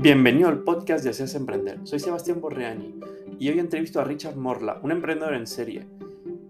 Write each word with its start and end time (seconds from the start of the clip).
Bienvenido 0.00 0.48
al 0.48 0.60
podcast 0.60 1.02
de 1.02 1.10
Deseas 1.10 1.34
Emprender. 1.34 1.80
Soy 1.82 1.98
Sebastián 1.98 2.40
Borreani 2.40 3.00
y 3.40 3.48
hoy 3.48 3.58
entrevisto 3.58 4.00
a 4.00 4.04
Richard 4.04 4.36
Morla, 4.36 4.78
un 4.84 4.92
emprendedor 4.92 5.34
en 5.34 5.48
serie 5.48 5.88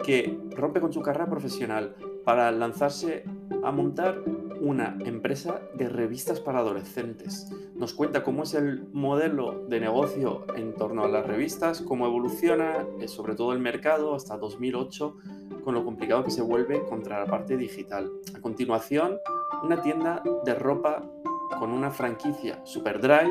que 0.05 0.39
rompe 0.51 0.83
con 0.83 0.93
su 0.93 1.01
carrera 1.01 1.31
profesional 1.31 1.97
para 2.27 2.53
lanzarse 2.53 3.25
a 3.65 3.73
montar 3.73 4.23
una 4.61 4.99
empresa 5.03 5.63
de 5.73 5.89
revistas 5.89 6.41
para 6.41 6.59
adolescentes. 6.59 7.51
Nos 7.75 7.95
cuenta 7.95 8.23
cómo 8.23 8.43
es 8.43 8.53
el 8.53 8.87
modelo 8.93 9.65
de 9.67 9.81
negocio 9.81 10.45
en 10.55 10.75
torno 10.75 11.05
a 11.05 11.09
las 11.09 11.27
revistas, 11.27 11.81
cómo 11.81 12.05
evoluciona, 12.05 12.87
eh, 13.01 13.09
sobre 13.09 13.35
todo 13.35 13.55
el 13.55 13.61
mercado 13.61 14.15
hasta 14.15 14.37
2008, 14.37 15.17
con 15.65 15.75
lo 15.75 15.87
complicado 15.87 16.23
que 16.23 16.31
se 16.31 16.43
vuelve 16.43 16.85
contra 16.85 17.21
la 17.21 17.25
parte 17.25 17.57
digital. 17.57 18.11
A 18.37 18.43
continuación, 18.43 19.17
una 19.63 19.81
tienda 19.81 20.23
de 20.45 20.55
ropa 20.55 21.03
con 21.59 21.73
una 21.73 21.91
franquicia 21.91 22.61
Superdry, 22.65 23.31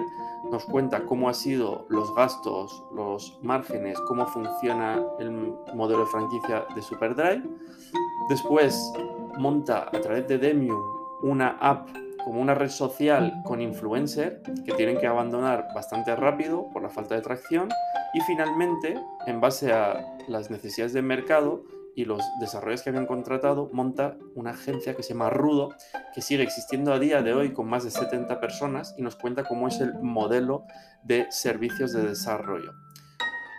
nos 0.51 0.65
cuenta 0.65 1.05
cómo 1.05 1.27
han 1.27 1.35
sido 1.35 1.85
los 1.89 2.13
gastos, 2.15 2.83
los 2.93 3.39
márgenes, 3.41 3.99
cómo 4.07 4.25
funciona 4.27 5.01
el 5.19 5.31
modelo 5.75 6.01
de 6.01 6.05
franquicia 6.07 6.65
de 6.75 6.81
Superdry. 6.81 7.43
Después 8.29 8.93
monta 9.37 9.83
a 9.83 10.01
través 10.01 10.27
de 10.27 10.37
Demium 10.37 10.81
una 11.21 11.57
app 11.59 11.89
como 12.23 12.41
una 12.41 12.53
red 12.53 12.69
social 12.69 13.41
con 13.45 13.61
influencer 13.61 14.41
que 14.65 14.73
tienen 14.73 14.97
que 14.99 15.07
abandonar 15.07 15.69
bastante 15.73 16.13
rápido 16.15 16.67
por 16.73 16.81
la 16.81 16.89
falta 16.89 17.15
de 17.15 17.21
tracción 17.21 17.69
y 18.13 18.19
finalmente, 18.21 18.99
en 19.27 19.39
base 19.39 19.71
a 19.71 20.17
las 20.27 20.49
necesidades 20.49 20.93
del 20.93 21.03
mercado, 21.03 21.63
y 21.97 22.05
los 22.05 22.21
desarrolladores 22.39 22.83
que 22.83 22.91
habían 22.91 23.07
contratado, 23.07 23.71
monta 23.73 24.17
una 24.35 24.51
agencia 24.51 24.95
que 24.95 25.01
se 25.01 25.13
llama 25.13 25.31
Rudo, 25.31 25.73
que 26.13 26.21
sigue 26.21 26.43
existiendo 26.43 26.93
a 26.93 26.99
día 26.99 27.23
de 27.23 27.33
hoy 27.33 27.53
con 27.53 27.67
más 27.67 27.83
de 27.83 27.89
70 27.89 28.39
personas 28.39 28.93
y 28.99 29.01
nos 29.01 29.15
cuenta 29.15 29.43
cómo 29.43 29.67
es 29.67 29.81
el 29.81 29.95
modelo 29.95 30.65
de 31.03 31.25
servicios 31.31 31.93
de 31.93 32.03
desarrollo. 32.03 32.71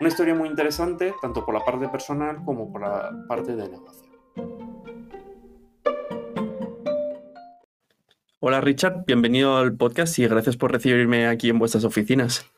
Una 0.01 0.09
historia 0.09 0.37
muy 0.37 0.49
interesante, 0.49 1.13
tanto 1.21 1.45
por 1.45 1.53
la 1.53 1.65
parte 1.65 1.89
personal 1.89 2.45
como 2.45 2.71
por 2.71 2.83
la 2.83 3.11
parte 3.27 3.57
de 3.57 3.69
negocio. 3.69 4.09
Hola 8.39 8.61
Richard, 8.61 9.05
bienvenido 9.05 9.57
al 9.57 9.77
podcast 9.77 10.17
y 10.21 10.29
gracias 10.29 10.57
por 10.57 10.71
recibirme 10.71 11.27
aquí 11.27 11.49
en 11.49 11.59
vuestras 11.59 11.83
oficinas. 11.83 12.49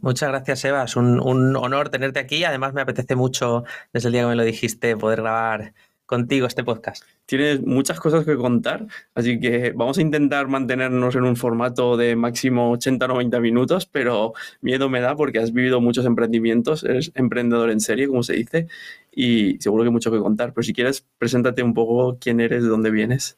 Muchas 0.00 0.28
gracias, 0.28 0.64
Eva. 0.64 0.84
Es 0.84 0.96
un, 0.96 1.20
honor 1.56 1.88
tenerte 1.88 2.18
aquí. 2.20 2.44
Además, 2.44 2.74
me 2.74 2.80
apetece 2.80 3.16
mucho, 3.16 3.64
desde 3.92 4.08
el 4.08 4.12
día 4.12 4.22
que 4.22 4.28
me 4.28 4.36
lo 4.36 4.44
dijiste, 4.44 4.96
poder 4.96 5.20
grabar 5.20 5.74
contigo 6.06 6.46
este 6.46 6.64
podcast. 6.64 7.04
Tienes 7.26 7.60
muchas 7.60 8.00
cosas 8.00 8.24
que 8.24 8.34
contar, 8.36 8.86
así 9.14 9.38
que 9.38 9.72
vamos 9.76 9.98
a 9.98 10.00
intentar 10.00 10.48
mantenernos 10.48 11.14
en 11.16 11.24
un 11.24 11.36
formato 11.36 11.98
de 11.98 12.16
máximo 12.16 12.74
80-90 12.74 13.40
minutos, 13.42 13.84
pero 13.84 14.32
miedo 14.62 14.88
me 14.88 15.02
da 15.02 15.14
porque 15.16 15.38
has 15.38 15.52
vivido 15.52 15.82
muchos 15.82 16.06
emprendimientos, 16.06 16.82
eres 16.82 17.12
emprendedor 17.14 17.70
en 17.70 17.80
serie, 17.80 18.08
como 18.08 18.22
se 18.22 18.32
dice, 18.32 18.68
y 19.12 19.58
seguro 19.60 19.82
que 19.82 19.88
hay 19.88 19.92
mucho 19.92 20.10
que 20.10 20.18
contar. 20.18 20.54
Pero 20.54 20.62
si 20.62 20.72
quieres, 20.72 21.04
preséntate 21.18 21.62
un 21.62 21.74
poco 21.74 22.16
quién 22.18 22.40
eres, 22.40 22.62
de 22.62 22.70
dónde 22.70 22.90
vienes. 22.90 23.36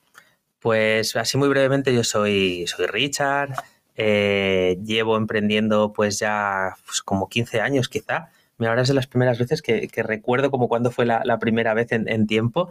Pues 0.60 1.16
así 1.16 1.38
muy 1.38 1.48
brevemente, 1.48 1.92
yo 1.92 2.04
soy, 2.04 2.66
soy 2.68 2.86
Richard, 2.86 3.54
eh, 4.02 4.78
llevo 4.82 5.18
emprendiendo 5.18 5.92
pues 5.92 6.18
ya 6.18 6.74
pues, 6.86 7.02
como 7.02 7.28
15 7.28 7.60
años 7.60 7.90
quizá. 7.90 8.30
Ahora 8.58 8.80
es 8.80 8.88
de 8.88 8.94
las 8.94 9.06
primeras 9.06 9.38
veces 9.38 9.60
que, 9.60 9.90
recuerdo 10.02 10.50
como 10.50 10.68
cuando 10.68 10.90
fue 10.90 11.04
la, 11.04 11.38
primera 11.38 11.74
vez 11.74 11.88
en, 11.92 12.26
tiempo. 12.26 12.70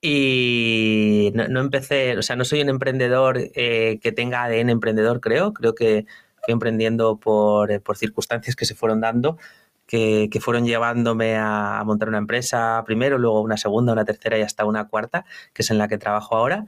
Y 0.00 1.32
no, 1.34 1.60
empecé, 1.60 2.18
o 2.18 2.22
sea, 2.22 2.34
no 2.34 2.44
soy 2.44 2.60
un 2.60 2.70
emprendedor 2.70 3.38
eh, 3.54 4.00
que 4.02 4.10
tenga 4.10 4.42
ADN 4.42 4.70
emprendedor, 4.70 5.20
creo. 5.20 5.52
Creo 5.52 5.76
que 5.76 6.06
fui 6.44 6.52
emprendiendo 6.52 7.18
por, 7.18 7.70
eh, 7.70 7.78
por 7.78 7.96
circunstancias 7.96 8.56
que 8.56 8.64
se 8.64 8.74
fueron 8.74 9.00
dando. 9.00 9.38
Que, 9.86 10.28
que, 10.30 10.40
fueron 10.40 10.64
llevándome 10.64 11.36
a, 11.36 11.82
montar 11.84 12.08
una 12.08 12.18
empresa 12.18 12.82
primero, 12.86 13.18
luego 13.18 13.42
una 13.42 13.58
segunda, 13.58 13.92
una 13.92 14.04
tercera 14.04 14.38
y 14.38 14.42
hasta 14.42 14.64
una 14.64 14.88
cuarta, 14.88 15.26
que 15.52 15.62
es 15.62 15.70
en 15.70 15.78
la 15.78 15.88
que 15.88 15.98
trabajo 15.98 16.36
ahora. 16.36 16.66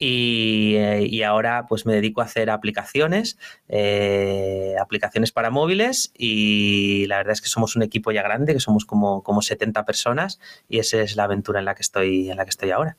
Eh, 0.00 1.08
y, 1.10 1.22
ahora 1.22 1.66
pues 1.68 1.84
me 1.84 1.92
dedico 1.92 2.20
a 2.20 2.24
hacer 2.24 2.50
aplicaciones, 2.50 3.36
eh, 3.68 4.76
aplicaciones 4.80 5.32
para 5.32 5.50
móviles 5.50 6.12
y 6.16 7.06
la 7.06 7.16
verdad 7.16 7.32
es 7.32 7.40
que 7.40 7.48
somos 7.48 7.74
un 7.74 7.82
equipo 7.82 8.12
ya 8.12 8.22
grande, 8.22 8.54
que 8.54 8.60
somos 8.60 8.84
como, 8.84 9.24
como 9.24 9.42
70 9.42 9.84
personas 9.84 10.38
y 10.68 10.78
esa 10.78 11.00
es 11.00 11.16
la 11.16 11.24
aventura 11.24 11.58
en 11.58 11.64
la 11.64 11.74
que 11.74 11.82
estoy, 11.82 12.30
en 12.30 12.36
la 12.36 12.44
que 12.44 12.50
estoy 12.50 12.70
ahora. 12.70 12.96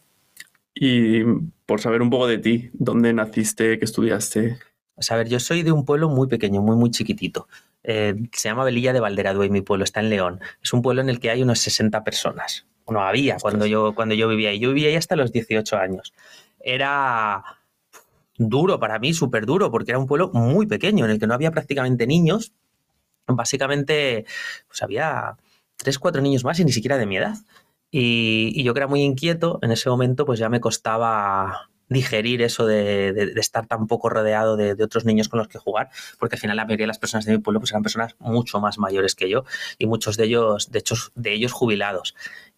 Y 0.76 1.24
por 1.66 1.80
saber 1.80 2.02
un 2.02 2.10
poco 2.10 2.28
de 2.28 2.38
ti, 2.38 2.70
¿dónde 2.74 3.14
naciste, 3.14 3.80
qué 3.80 3.86
estudiaste? 3.86 4.58
a 5.10 5.16
ver, 5.16 5.30
yo 5.30 5.40
soy 5.40 5.64
de 5.64 5.72
un 5.72 5.86
pueblo 5.86 6.10
muy 6.10 6.28
pequeño, 6.28 6.62
muy, 6.62 6.76
muy 6.76 6.92
chiquitito. 6.92 7.48
Eh, 7.84 8.16
se 8.34 8.50
llama 8.50 8.66
Velilla 8.66 8.92
de 8.92 9.00
Valderadue 9.00 9.46
y 9.46 9.50
mi 9.50 9.62
pueblo 9.62 9.86
está 9.86 10.02
en 10.02 10.10
León. 10.10 10.42
Es 10.62 10.74
un 10.74 10.82
pueblo 10.82 11.02
en 11.02 11.08
el 11.08 11.22
que 11.22 11.30
hay 11.30 11.42
unos 11.42 11.60
60 11.60 12.04
personas. 12.04 12.68
No 12.90 13.02
había 13.02 13.38
cuando 13.38 13.66
yo, 13.66 13.96
cuando 13.96 14.14
yo 14.16 14.28
vivía 14.28 14.50
ahí. 14.50 14.60
Yo 14.60 14.74
vivía 14.74 14.90
ahí 14.90 14.96
hasta 14.96 15.16
los 15.16 15.32
18 15.32 15.78
años 15.78 16.14
era 16.60 17.44
duro 18.38 18.80
para 18.80 19.00
mí, 19.00 19.14
súper 19.14 19.46
duro, 19.46 19.70
porque 19.70 19.92
era 19.92 20.00
un 20.00 20.08
pueblo 20.08 20.32
muy 20.34 20.66
pequeño 20.66 21.06
en 21.06 21.12
el 21.12 21.20
que 21.20 21.28
no 21.28 21.34
había 21.34 21.52
prácticamente 21.52 22.08
niños. 22.08 22.54
Básicamente, 23.28 24.26
pues 24.68 24.82
había 24.82 25.38
tres, 25.78 26.00
cuatro 26.00 26.22
niños 26.22 26.44
más 26.44 26.60
y 26.60 26.66
ni 26.66 26.72
siquiera 26.72 26.98
de 26.98 27.06
mi 27.06 27.18
edad. 27.18 27.38
Y, 27.92 28.64
yo 28.64 28.74
que 28.74 28.80
era 28.80 28.88
muy 28.88 29.02
inquieto, 29.02 29.60
en 29.62 29.72
ese 29.72 29.90
momento 29.90 30.26
pues 30.26 30.40
ya 30.40 30.50
me 30.50 30.60
costaba 30.60 31.70
digerir 31.88 32.44
eso 32.44 32.68
de, 32.68 33.34
estar 33.38 33.66
tan 33.66 33.88
poco 33.88 34.10
rodeado 34.10 34.56
de, 34.56 34.72
otros 34.84 35.06
niños 35.06 35.28
con 35.28 35.40
los 35.40 35.48
que 35.48 35.58
jugar, 35.58 35.90
porque 36.20 36.36
al 36.36 36.40
final 36.40 36.58
la 36.58 36.66
mayoría 36.66 36.84
de 36.84 36.90
las 36.90 37.00
personas 37.00 37.26
de 37.26 37.32
mi 37.32 37.40
pueblo 37.40 37.60
pues 37.60 37.72
eran 37.72 37.82
personas 37.82 38.16
mucho 38.20 38.60
más 38.60 38.78
mayores 38.78 39.16
que 39.16 39.28
yo 39.28 39.44
y 39.80 39.88
muchos 39.88 40.16
de 40.16 40.26
ellos, 40.26 40.72
de 40.72 40.80
hecho, 40.80 40.96
de 41.16 41.34
ellos 41.34 41.52
jubilados. 41.52 42.14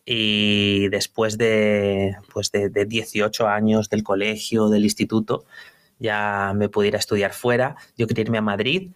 Y 0.06 0.90
después 0.90 1.38
de, 1.38 2.16
pues 2.34 2.52
de, 2.52 2.70
18 2.70 3.48
años 3.48 3.90
del 3.90 4.04
colegio, 4.04 4.70
del 4.70 4.84
instituto, 4.84 5.46
ya 6.00 6.54
me 6.56 6.70
pudiera 6.70 6.98
estudiar 6.98 7.34
fuera. 7.34 7.76
Yo 7.98 8.08
quería 8.08 8.24
irme 8.24 8.40
a 8.40 8.42
Madrid, 8.42 8.92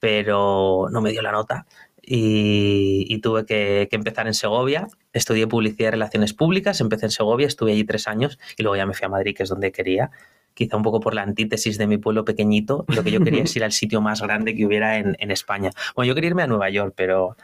pero 0.00 0.88
no 0.90 1.00
me 1.00 1.10
dio 1.10 1.22
la 1.22 1.32
nota 1.32 1.66
y, 2.10 3.18
tuve 3.20 3.44
que, 3.44 3.88
empezar 3.90 4.26
en 4.26 4.34
Segovia. 4.34 4.88
Estudié 5.12 5.46
publicidad 5.46 5.88
y 5.88 5.90
relaciones 5.92 6.32
públicas, 6.32 6.80
empecé 6.80 7.06
en 7.06 7.10
Segovia, 7.10 7.46
estuve 7.46 7.72
allí 7.72 7.84
tres 7.84 8.08
años 8.08 8.38
y 8.56 8.62
luego 8.62 8.76
ya 8.76 8.86
me 8.86 8.94
fui 8.94 9.04
a 9.04 9.08
Madrid, 9.08 9.36
que 9.36 9.42
es 9.42 9.48
donde 9.48 9.72
quería. 9.72 10.10
Quizá 10.54 10.76
un 10.76 10.82
poco 10.82 11.00
por 11.00 11.14
la 11.14 11.22
antítesis 11.22 11.76
de 11.76 11.86
mi 11.86 11.98
pueblo 11.98 12.24
pequeñito, 12.24 12.84
lo 12.88 13.04
que 13.04 13.10
yo 13.10 13.20
quería 13.20 13.42
es 13.42 13.54
ir 13.56 13.64
al 13.64 13.72
sitio 13.72 14.00
más 14.00 14.22
grande 14.22 14.56
que 14.56 14.64
hubiera 14.64 14.96
en, 14.96 15.16
en 15.18 15.30
España. 15.30 15.70
Bueno, 15.94 16.08
yo 16.08 16.14
quería 16.14 16.28
irme 16.28 16.42
a 16.42 16.46
Nueva 16.46 16.70
York, 16.70 16.94
pero 16.96 17.36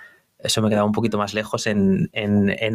eso 0.45 0.61
me 0.63 0.69
quedaba 0.69 0.85
un 0.85 0.93
poquito 0.93 1.19
más 1.19 1.35
lejos 1.35 1.67
en, 1.67 2.11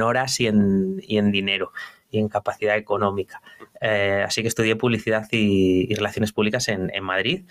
horas 0.02 0.40
y 0.40 0.48
en, 0.48 1.32
dinero 1.32 1.72
y 2.10 2.20
en 2.20 2.28
capacidad 2.28 2.76
económica. 2.76 3.42
Eh, 3.80 4.24
así 4.26 4.42
que 4.42 4.48
estudié 4.48 4.76
publicidad 4.76 5.28
y, 5.32 5.94
relaciones 5.94 6.34
públicas 6.34 6.68
en, 6.68 6.92
Madrid 7.04 7.46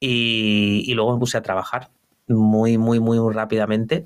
y, 0.00 0.92
luego 0.94 1.14
me 1.14 1.20
puse 1.20 1.38
a 1.38 1.42
trabajar 1.42 1.90
muy, 2.26 2.78
muy, 2.78 3.00
muy, 3.00 3.18
rápidamente. 3.32 4.04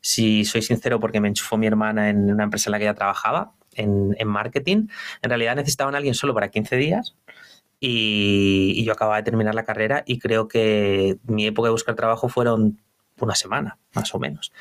Si 0.00 0.44
soy 0.44 0.62
sincero, 0.62 1.00
porque 1.00 1.20
me 1.20 1.28
enchufó 1.28 1.56
mi 1.56 1.66
hermana 1.66 2.10
en 2.10 2.30
una 2.30 2.44
empresa 2.44 2.68
en 2.68 2.72
la 2.72 2.78
que 2.78 2.84
ya 2.84 2.94
trabajaba, 2.94 3.52
en, 3.72 4.14
marketing. 4.26 4.88
En 5.22 5.30
realidad 5.30 5.56
necesitaban 5.56 5.94
a 5.94 5.98
alguien 5.98 6.14
solo 6.14 6.34
para 6.34 6.50
15 6.50 6.76
días, 6.76 7.16
y, 7.80 8.72
y, 8.76 8.84
yo 8.84 8.92
acababa 8.92 9.16
de 9.16 9.22
terminar 9.22 9.54
la 9.54 9.64
carrera 9.64 10.02
y 10.06 10.18
creo 10.18 10.48
que 10.48 11.18
mi 11.24 11.46
época 11.46 11.66
de 11.66 11.72
buscar 11.72 11.94
trabajo 11.94 12.28
fueron 12.28 12.80
una 13.20 13.34
semana, 13.34 13.78
más 13.94 14.14
o 14.14 14.18
menos. 14.18 14.52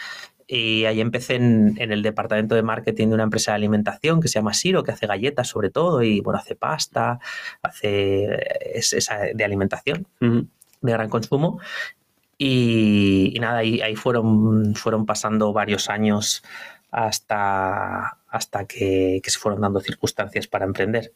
Y 0.48 0.86
ahí 0.86 1.02
empecé 1.02 1.36
en, 1.36 1.76
el 1.78 2.04
departamento 2.04 2.54
de 2.56 2.62
marketing 2.62 3.08
de 3.08 3.14
una 3.16 3.24
empresa 3.24 3.52
de 3.52 3.56
alimentación 3.56 4.22
que 4.22 4.28
se 4.28 4.36
llama 4.40 4.54
Siro, 4.54 4.84
que 4.84 4.92
hace 4.92 5.08
galletas 5.08 5.48
sobre 5.48 5.72
todo 5.72 6.04
y 6.04 6.22
bueno, 6.22 6.40
hace 6.40 6.56
pasta, 6.56 7.20
hace 7.64 8.28
esa 8.76 9.20
de 9.34 9.44
alimentación 9.44 10.08
de 10.20 10.92
gran 10.92 11.10
consumo. 11.10 11.60
Y, 12.38 13.38
nada, 13.40 13.60
ahí, 13.60 13.82
ahí, 13.82 13.96
fueron, 13.96 14.76
fueron 14.76 15.06
pasando 15.06 15.54
varios 15.54 15.90
años 15.90 16.44
hasta, 16.92 18.18
hasta 18.28 18.66
que, 18.66 19.22
se 19.24 19.40
fueron 19.40 19.62
dando 19.62 19.80
circunstancias 19.80 20.48
para 20.48 20.66
emprender. 20.66 21.14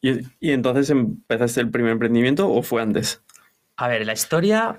¿Y, 0.00 0.20
¿Y 0.40 0.52
entonces 0.52 0.90
empezaste 0.90 1.60
el 1.60 1.70
primer 1.70 1.92
emprendimiento 1.92 2.50
o 2.50 2.62
fue 2.62 2.82
antes? 2.82 3.22
A 3.76 3.88
ver, 3.88 4.06
la 4.06 4.12
historia 4.12 4.76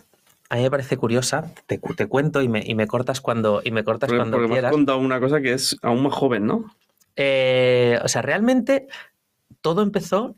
a 0.53 0.57
mí 0.57 0.61
me 0.61 0.69
parece 0.69 0.97
curiosa, 0.97 1.51
te, 1.65 1.79
te 1.79 2.07
cuento 2.07 2.43
y 2.43 2.47
me, 2.47 2.61
y 2.63 2.75
me, 2.75 2.85
cortas 2.85 3.21
cuando, 3.21 3.61
y 3.63 3.71
me 3.71 3.83
cortas 3.83 4.11
cuando 4.11 4.37
porque 4.37 4.51
quieras. 4.51 4.65
me 4.65 4.67
has 4.67 4.73
contado 4.75 4.99
una 4.99 5.19
cosa 5.19 5.41
que 5.41 5.51
es 5.51 5.79
aún 5.81 6.03
más 6.03 6.13
joven, 6.13 6.45
¿no? 6.45 6.75
Eh, 7.15 7.97
o 8.03 8.07
sea, 8.07 8.21
realmente 8.21 8.85
todo 9.61 9.81
empezó, 9.81 10.35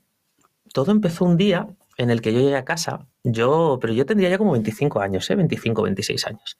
todo 0.71 0.93
empezó 0.93 1.25
un 1.25 1.35
día 1.35 1.67
en 1.97 2.11
el 2.11 2.21
que 2.21 2.31
yo 2.31 2.39
llegué 2.39 2.55
a 2.55 2.63
casa, 2.63 3.07
yo, 3.25 3.77
pero 3.81 3.91
yo 3.91 4.05
tendría 4.05 4.29
ya 4.29 4.37
como 4.37 4.53
25 4.53 5.01
años, 5.01 5.29
¿eh? 5.29 5.35
25, 5.35 5.81
26 5.81 6.27
años. 6.27 6.57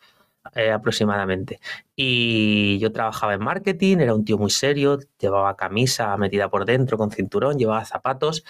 Eh, 0.53 0.71
aproximadamente. 0.71 1.59
Y 1.95 2.77
yo 2.79 2.91
trabajaba 2.91 3.33
en 3.33 3.41
marketing, 3.41 3.97
era 3.97 4.13
un 4.13 4.25
tío 4.25 4.37
muy 4.37 4.51
serio, 4.51 4.99
llevaba 5.17 5.55
camisa 5.55 6.15
metida 6.17 6.49
por 6.49 6.65
dentro 6.65 6.97
con 6.97 7.09
cinturón, 7.09 7.57
llevaba 7.57 7.83
zapatos 7.85 8.43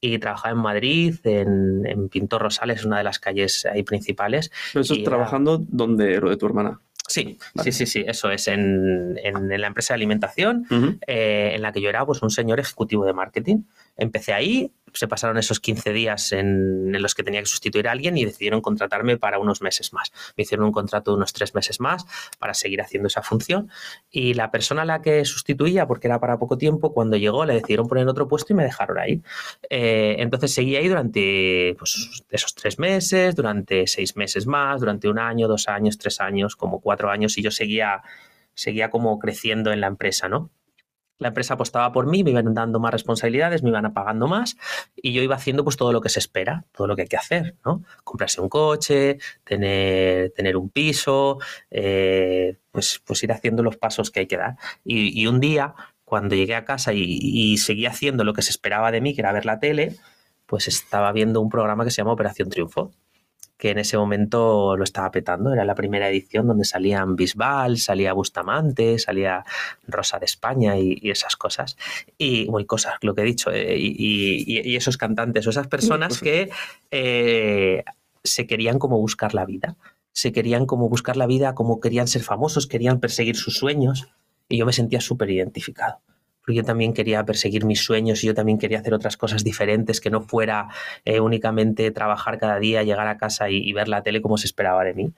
y 0.00 0.18
trabajaba 0.18 0.52
en 0.54 0.58
Madrid, 0.62 1.14
en, 1.24 1.84
en 1.86 2.08
Pintor 2.08 2.42
Rosales, 2.42 2.84
una 2.84 2.98
de 2.98 3.04
las 3.04 3.18
calles 3.18 3.66
ahí 3.66 3.82
principales. 3.82 4.50
Pero 4.72 4.82
eso 4.82 4.94
es 4.94 5.00
era- 5.00 5.10
trabajando 5.10 5.58
donde 5.68 6.18
lo 6.20 6.30
de 6.30 6.36
tu 6.36 6.46
hermana. 6.46 6.80
Sí, 7.06 7.38
Vale. 7.54 7.72
sí, 7.72 7.86
sí, 7.86 7.90
sí, 7.90 8.04
eso 8.06 8.30
es 8.30 8.46
en, 8.46 9.18
en- 9.22 9.50
en 9.50 9.60
la 9.60 9.66
empresa 9.66 9.94
de 9.94 9.96
alimentación 9.96 10.64
eh, 11.08 11.52
en 11.56 11.60
la 11.62 11.72
que 11.72 11.80
yo 11.80 11.88
era 11.88 12.06
pues, 12.06 12.22
un 12.22 12.30
señor 12.30 12.60
ejecutivo 12.60 13.04
de 13.04 13.12
marketing. 13.12 13.62
Empecé 13.96 14.32
ahí, 14.32 14.70
se 14.92 15.08
pasaron 15.08 15.38
esos 15.38 15.60
15 15.60 15.92
días 15.92 16.32
en, 16.32 16.92
los 17.00 17.14
que 17.14 17.22
tenía 17.22 17.40
que 17.40 17.46
sustituir 17.46 17.88
a 17.88 17.92
alguien 17.92 18.16
y 18.16 18.24
decidieron 18.24 18.60
contratarme 18.60 19.16
para 19.16 19.38
unos 19.38 19.62
meses 19.62 19.92
más. 19.92 20.12
Me 20.36 20.42
hicieron 20.42 20.66
un 20.66 20.72
contrato 20.72 21.10
de 21.10 21.16
unos 21.16 21.32
tres 21.32 21.54
meses 21.54 21.80
más 21.80 22.04
para 22.38 22.54
seguir 22.54 22.80
haciendo 22.80 23.06
esa 23.08 23.22
función. 23.22 23.70
Y 24.10 24.34
la 24.34 24.50
persona 24.50 24.82
a 24.82 24.84
la 24.84 25.02
que 25.02 25.24
sustituía, 25.24 25.86
porque 25.86 26.08
era 26.08 26.20
para 26.20 26.38
poco 26.38 26.58
tiempo, 26.58 26.92
cuando 26.92 27.16
llegó 27.16 27.44
le 27.44 27.54
decidieron 27.54 27.88
poner 27.88 28.08
otro 28.08 28.28
puesto 28.28 28.52
y 28.52 28.56
me 28.56 28.64
dejaron 28.64 28.98
ahí. 28.98 29.22
Eh, 29.68 30.16
entonces 30.18 30.52
seguí 30.52 30.76
ahí 30.76 30.88
durante 30.88 31.74
pues, 31.78 32.24
esos 32.30 32.54
tres 32.54 32.78
meses, 32.78 33.34
durante 33.34 33.86
seis 33.86 34.16
meses 34.16 34.46
más, 34.46 34.80
durante 34.80 35.08
un 35.08 35.18
año, 35.18 35.48
dos 35.48 35.68
años, 35.68 35.98
tres 35.98 36.20
años, 36.20 36.56
como 36.56 36.80
cuatro 36.80 37.10
años 37.10 37.38
y 37.38 37.42
yo 37.42 37.50
seguía, 37.50 38.02
seguía 38.54 38.90
como 38.90 39.18
creciendo 39.18 39.72
en 39.72 39.80
la 39.80 39.86
empresa, 39.86 40.28
¿no? 40.28 40.50
La 41.20 41.28
empresa 41.28 41.54
apostaba 41.54 41.92
por 41.92 42.06
mí, 42.06 42.24
me 42.24 42.30
iban 42.30 42.52
dando 42.54 42.80
más 42.80 42.92
responsabilidades, 42.92 43.62
me 43.62 43.68
iban 43.68 43.92
pagando 43.92 44.26
más 44.26 44.56
y 44.96 45.12
yo 45.12 45.22
iba 45.22 45.36
haciendo 45.36 45.64
pues 45.64 45.76
todo 45.76 45.92
lo 45.92 46.00
que 46.00 46.08
se 46.08 46.18
espera, 46.18 46.64
todo 46.72 46.86
lo 46.86 46.96
que 46.96 47.02
hay 47.02 47.08
que 47.08 47.16
hacer, 47.16 47.56
¿no? 47.64 47.84
Comprarse 48.04 48.40
un 48.40 48.48
coche, 48.48 49.18
tener, 49.44 50.30
tener 50.30 50.56
un 50.56 50.70
piso, 50.70 51.38
eh, 51.70 52.56
pues, 52.72 53.02
pues 53.04 53.22
ir 53.22 53.32
haciendo 53.32 53.62
los 53.62 53.76
pasos 53.76 54.10
que 54.10 54.20
hay 54.20 54.26
que 54.26 54.38
dar. 54.38 54.56
Y, 54.84 55.26
un 55.26 55.40
día, 55.40 55.74
cuando 56.04 56.34
llegué 56.34 56.54
a 56.54 56.64
casa 56.64 56.94
y, 56.94 57.02
y 57.02 57.58
seguí 57.58 57.84
haciendo 57.86 58.24
lo 58.24 58.32
que 58.32 58.42
se 58.42 58.50
esperaba 58.50 58.90
de 58.90 59.00
mí, 59.00 59.14
que 59.14 59.20
era 59.20 59.32
ver 59.32 59.44
la 59.44 59.60
tele, 59.60 59.96
pues 60.46 60.68
estaba 60.68 61.12
viendo 61.12 61.40
un 61.40 61.50
programa 61.50 61.84
que 61.84 61.90
se 61.90 61.98
llama 61.98 62.12
Operación 62.12 62.48
Triunfo 62.48 62.92
que 63.60 63.70
en 63.70 63.78
ese 63.78 63.98
momento 63.98 64.74
lo 64.76 64.84
estaba 64.84 65.10
petando. 65.10 65.52
Era 65.52 65.66
la 65.66 65.74
primera 65.74 66.08
edición 66.08 66.48
donde 66.48 66.64
salían 66.64 67.14
Bisbal, 67.14 67.76
salía 67.76 68.14
Bustamante, 68.14 68.98
salía 68.98 69.44
Rosa 69.86 70.18
de 70.18 70.24
España 70.24 70.78
y, 70.78 70.98
y 71.02 71.10
esas 71.10 71.36
cosas. 71.36 71.76
Y, 72.16 72.48
muy 72.48 72.64
cosas, 72.64 72.94
lo 73.02 73.14
que 73.14 73.20
he 73.20 73.24
dicho. 73.26 73.50
eh, 73.52 73.76
y, 73.78 73.92
y- 74.46 74.62
y 74.70 74.76
esos 74.76 74.96
cantantes 74.96 75.46
o 75.46 75.50
esas 75.50 75.68
personas 75.68 76.20
que 76.20 76.48
eh, 76.90 77.84
se 78.24 78.46
querían 78.46 78.78
como 78.78 78.98
buscar 78.98 79.34
la 79.34 79.44
vida. 79.44 79.76
Se 80.12 80.32
querían 80.32 80.64
como 80.66 80.88
buscar 80.88 81.16
la 81.18 81.26
vida, 81.26 81.54
como 81.54 81.80
querían 81.80 82.08
ser 82.08 82.22
famosos, 82.22 82.66
querían 82.66 82.98
perseguir 82.98 83.36
sus 83.36 83.54
sueños. 83.58 84.08
Y 84.48 84.56
yo 84.58 84.66
me 84.66 84.72
sentía 84.72 85.00
súper 85.02 85.30
identificado. 85.30 85.98
Porque 86.50 86.56
yo 86.56 86.64
también 86.64 86.92
quería 86.92 87.24
perseguir 87.24 87.64
mis 87.64 87.84
sueños 87.84 88.24
y 88.24 88.26
yo 88.26 88.34
también 88.34 88.58
quería 88.58 88.80
hacer 88.80 88.92
otras 88.92 89.16
cosas 89.16 89.44
diferentes, 89.44 90.00
que 90.00 90.10
no 90.10 90.20
fuera 90.20 90.66
eh, 91.04 91.20
únicamente 91.20 91.92
trabajar 91.92 92.38
cada 92.38 92.58
día, 92.58 92.82
llegar 92.82 93.06
a 93.06 93.18
casa 93.18 93.48
y, 93.50 93.58
y 93.58 93.72
ver 93.72 93.86
la 93.86 94.02
tele 94.02 94.20
como 94.20 94.36
se 94.36 94.46
esperaba 94.46 94.82
de 94.82 94.94
mí. 94.94 95.12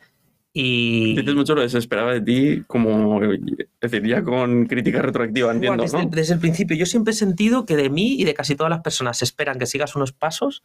Y 0.52 1.16
Dices 1.16 1.34
mucho 1.34 1.54
lo 1.54 1.62
que 1.62 1.70
se 1.70 1.78
esperaba 1.78 2.12
de 2.12 2.20
ti, 2.20 2.64
como, 2.66 3.22
es 3.24 3.40
decir, 3.80 4.06
ya 4.06 4.22
con 4.22 4.66
crítica 4.66 5.00
retroactiva, 5.00 5.50
entiendo, 5.50 5.78
Bueno, 5.78 5.82
desde, 5.84 6.04
¿no? 6.04 6.10
desde 6.10 6.34
el 6.34 6.40
principio 6.40 6.76
yo 6.76 6.84
siempre 6.84 7.12
he 7.12 7.16
sentido 7.16 7.64
que 7.64 7.76
de 7.76 7.88
mí 7.88 8.16
y 8.20 8.24
de 8.24 8.34
casi 8.34 8.54
todas 8.54 8.68
las 8.68 8.82
personas 8.82 9.16
se 9.16 9.24
esperan 9.24 9.58
que 9.58 9.64
sigas 9.64 9.96
unos 9.96 10.12
pasos 10.12 10.62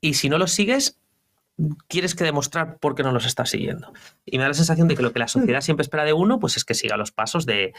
y 0.00 0.14
si 0.14 0.28
no 0.28 0.38
los 0.38 0.52
sigues, 0.52 1.00
quieres 1.88 2.14
que 2.14 2.22
demostrar 2.22 2.78
por 2.78 2.94
qué 2.94 3.02
no 3.02 3.10
los 3.10 3.26
estás 3.26 3.50
siguiendo. 3.50 3.92
Y 4.24 4.38
me 4.38 4.44
da 4.44 4.48
la 4.48 4.54
sensación 4.54 4.86
de 4.86 4.94
que 4.94 5.02
lo 5.02 5.12
que 5.12 5.18
la 5.18 5.28
sociedad 5.28 5.60
siempre 5.60 5.82
espera 5.82 6.04
de 6.04 6.12
uno, 6.12 6.38
pues 6.38 6.56
es 6.56 6.64
que 6.64 6.74
siga 6.74 6.96
los 6.96 7.10
pasos 7.10 7.46
de 7.46 7.72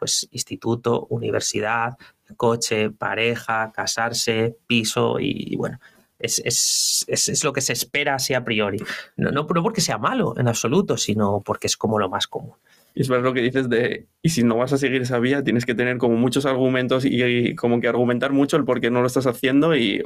pues, 0.00 0.26
instituto, 0.32 1.06
universidad, 1.10 1.96
coche, 2.36 2.90
pareja, 2.90 3.70
casarse, 3.72 4.56
piso 4.66 5.20
y, 5.20 5.54
bueno. 5.56 5.78
Es, 6.18 6.38
es- 6.44 7.04
es- 7.08 7.28
es 7.30 7.44
lo 7.44 7.52
que 7.54 7.62
se 7.62 7.72
espera 7.72 8.14
así 8.16 8.34
a 8.34 8.44
priori. 8.44 8.78
No, 9.16 9.30
no, 9.30 9.46
no 9.48 9.62
porque 9.62 9.80
sea 9.80 9.96
malo 9.96 10.34
en 10.36 10.48
absoluto, 10.48 10.98
sino 10.98 11.40
porque 11.40 11.66
es 11.66 11.78
como 11.78 11.98
lo 11.98 12.10
más 12.10 12.26
común. 12.26 12.52
Y 12.94 13.02
es 13.02 13.08
verdad 13.08 13.24
lo 13.24 13.34
que 13.34 13.42
dices 13.42 13.68
de, 13.68 14.06
y 14.22 14.30
si 14.30 14.42
no 14.42 14.56
vas 14.56 14.72
a 14.72 14.78
seguir 14.78 15.02
esa 15.02 15.18
vía, 15.18 15.44
tienes 15.44 15.64
que 15.64 15.74
tener 15.74 15.98
como 15.98 16.16
muchos 16.16 16.46
argumentos 16.46 17.04
y, 17.04 17.22
y 17.22 17.54
como 17.54 17.80
que 17.80 17.88
argumentar 17.88 18.32
mucho 18.32 18.56
el 18.56 18.64
por 18.64 18.80
qué 18.80 18.90
no 18.90 19.00
lo 19.00 19.06
estás 19.06 19.26
haciendo 19.26 19.76
y, 19.76 20.02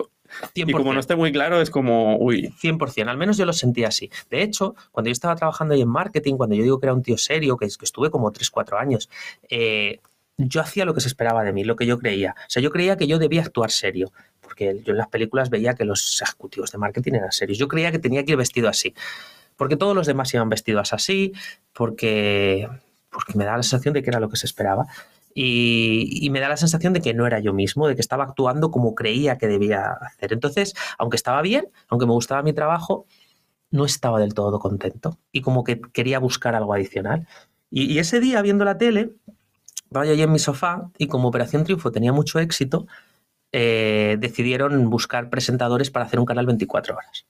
y 0.54 0.72
como 0.72 0.90
100%. 0.90 0.94
no 0.94 1.00
esté 1.00 1.16
muy 1.16 1.32
claro 1.32 1.60
es 1.60 1.70
como, 1.70 2.18
uy, 2.18 2.52
100%, 2.62 3.08
al 3.08 3.16
menos 3.16 3.36
yo 3.36 3.46
lo 3.46 3.52
sentía 3.52 3.88
así. 3.88 4.10
De 4.30 4.42
hecho, 4.42 4.74
cuando 4.92 5.08
yo 5.08 5.12
estaba 5.12 5.34
trabajando 5.36 5.74
ahí 5.74 5.82
en 5.82 5.88
marketing, 5.88 6.36
cuando 6.36 6.56
yo 6.56 6.62
digo 6.62 6.78
que 6.78 6.86
era 6.86 6.94
un 6.94 7.02
tío 7.02 7.16
serio, 7.18 7.56
que, 7.56 7.66
que 7.66 7.84
estuve 7.84 8.10
como 8.10 8.30
3, 8.30 8.50
4 8.50 8.78
años, 8.78 9.08
eh, 9.48 10.00
yo 10.36 10.60
hacía 10.60 10.84
lo 10.84 10.94
que 10.94 11.00
se 11.00 11.08
esperaba 11.08 11.44
de 11.44 11.52
mí, 11.52 11.64
lo 11.64 11.76
que 11.76 11.86
yo 11.86 11.98
creía. 11.98 12.34
O 12.38 12.50
sea, 12.50 12.62
yo 12.62 12.70
creía 12.70 12.96
que 12.96 13.06
yo 13.06 13.18
debía 13.18 13.42
actuar 13.42 13.70
serio, 13.70 14.12
porque 14.40 14.80
yo 14.84 14.92
en 14.92 14.98
las 14.98 15.08
películas 15.08 15.50
veía 15.50 15.74
que 15.74 15.84
los 15.84 16.20
ejecutivos 16.20 16.72
de 16.72 16.78
marketing 16.78 17.12
eran 17.14 17.32
serios. 17.32 17.58
Yo 17.58 17.68
creía 17.68 17.92
que 17.92 17.98
tenía 17.98 18.24
que 18.24 18.32
ir 18.32 18.38
vestido 18.38 18.68
así, 18.68 18.94
porque 19.56 19.76
todos 19.76 19.94
los 19.94 20.06
demás 20.06 20.32
iban 20.34 20.48
vestidos 20.48 20.92
así, 20.92 21.32
porque, 21.72 22.68
porque 23.10 23.34
me 23.36 23.44
da 23.44 23.56
la 23.56 23.62
sensación 23.62 23.94
de 23.94 24.02
que 24.02 24.10
era 24.10 24.20
lo 24.20 24.28
que 24.28 24.36
se 24.36 24.46
esperaba. 24.46 24.86
Y, 25.36 26.28
me 26.30 26.38
da 26.38 26.48
la 26.48 26.56
sensación 26.56 26.92
de 26.92 27.00
que 27.00 27.12
no 27.12 27.26
era 27.26 27.40
yo 27.40 27.52
mismo, 27.52 27.88
de 27.88 27.96
que 27.96 28.00
estaba 28.00 28.24
actuando 28.24 28.70
como 28.70 28.94
creía 28.94 29.36
que 29.36 29.48
debía 29.48 29.90
hacer. 30.00 30.32
Entonces, 30.32 30.74
aunque 30.96 31.16
estaba 31.16 31.42
bien, 31.42 31.66
aunque 31.88 32.06
me 32.06 32.12
gustaba 32.12 32.42
mi 32.42 32.52
trabajo, 32.52 33.06
no 33.70 33.84
estaba 33.84 34.20
del 34.20 34.34
todo 34.34 34.60
contento 34.60 35.18
y 35.32 35.40
como 35.40 35.64
que 35.64 35.80
quería 35.80 36.20
buscar 36.20 36.54
algo 36.54 36.72
adicional. 36.72 37.26
Y, 37.70 37.92
y 37.92 37.98
ese 37.98 38.20
día, 38.20 38.42
viendo 38.42 38.64
la 38.64 38.78
tele, 38.78 39.10
estaba 39.94 40.06
yo 40.06 40.12
allí 40.12 40.22
en 40.22 40.32
mi 40.32 40.38
sofá 40.38 40.90
y 40.98 41.08
como 41.08 41.28
Operación 41.28 41.64
Triunfo 41.64 41.90
tenía 41.90 42.12
mucho 42.12 42.38
éxito, 42.38 42.86
eh, 43.56 44.16
decidieron 44.18 44.90
buscar 44.90 45.30
presentadores 45.30 45.88
para 45.88 46.06
hacer 46.06 46.18
un 46.18 46.26
canal 46.26 46.46
24 46.46 46.96
horas. 46.96 47.26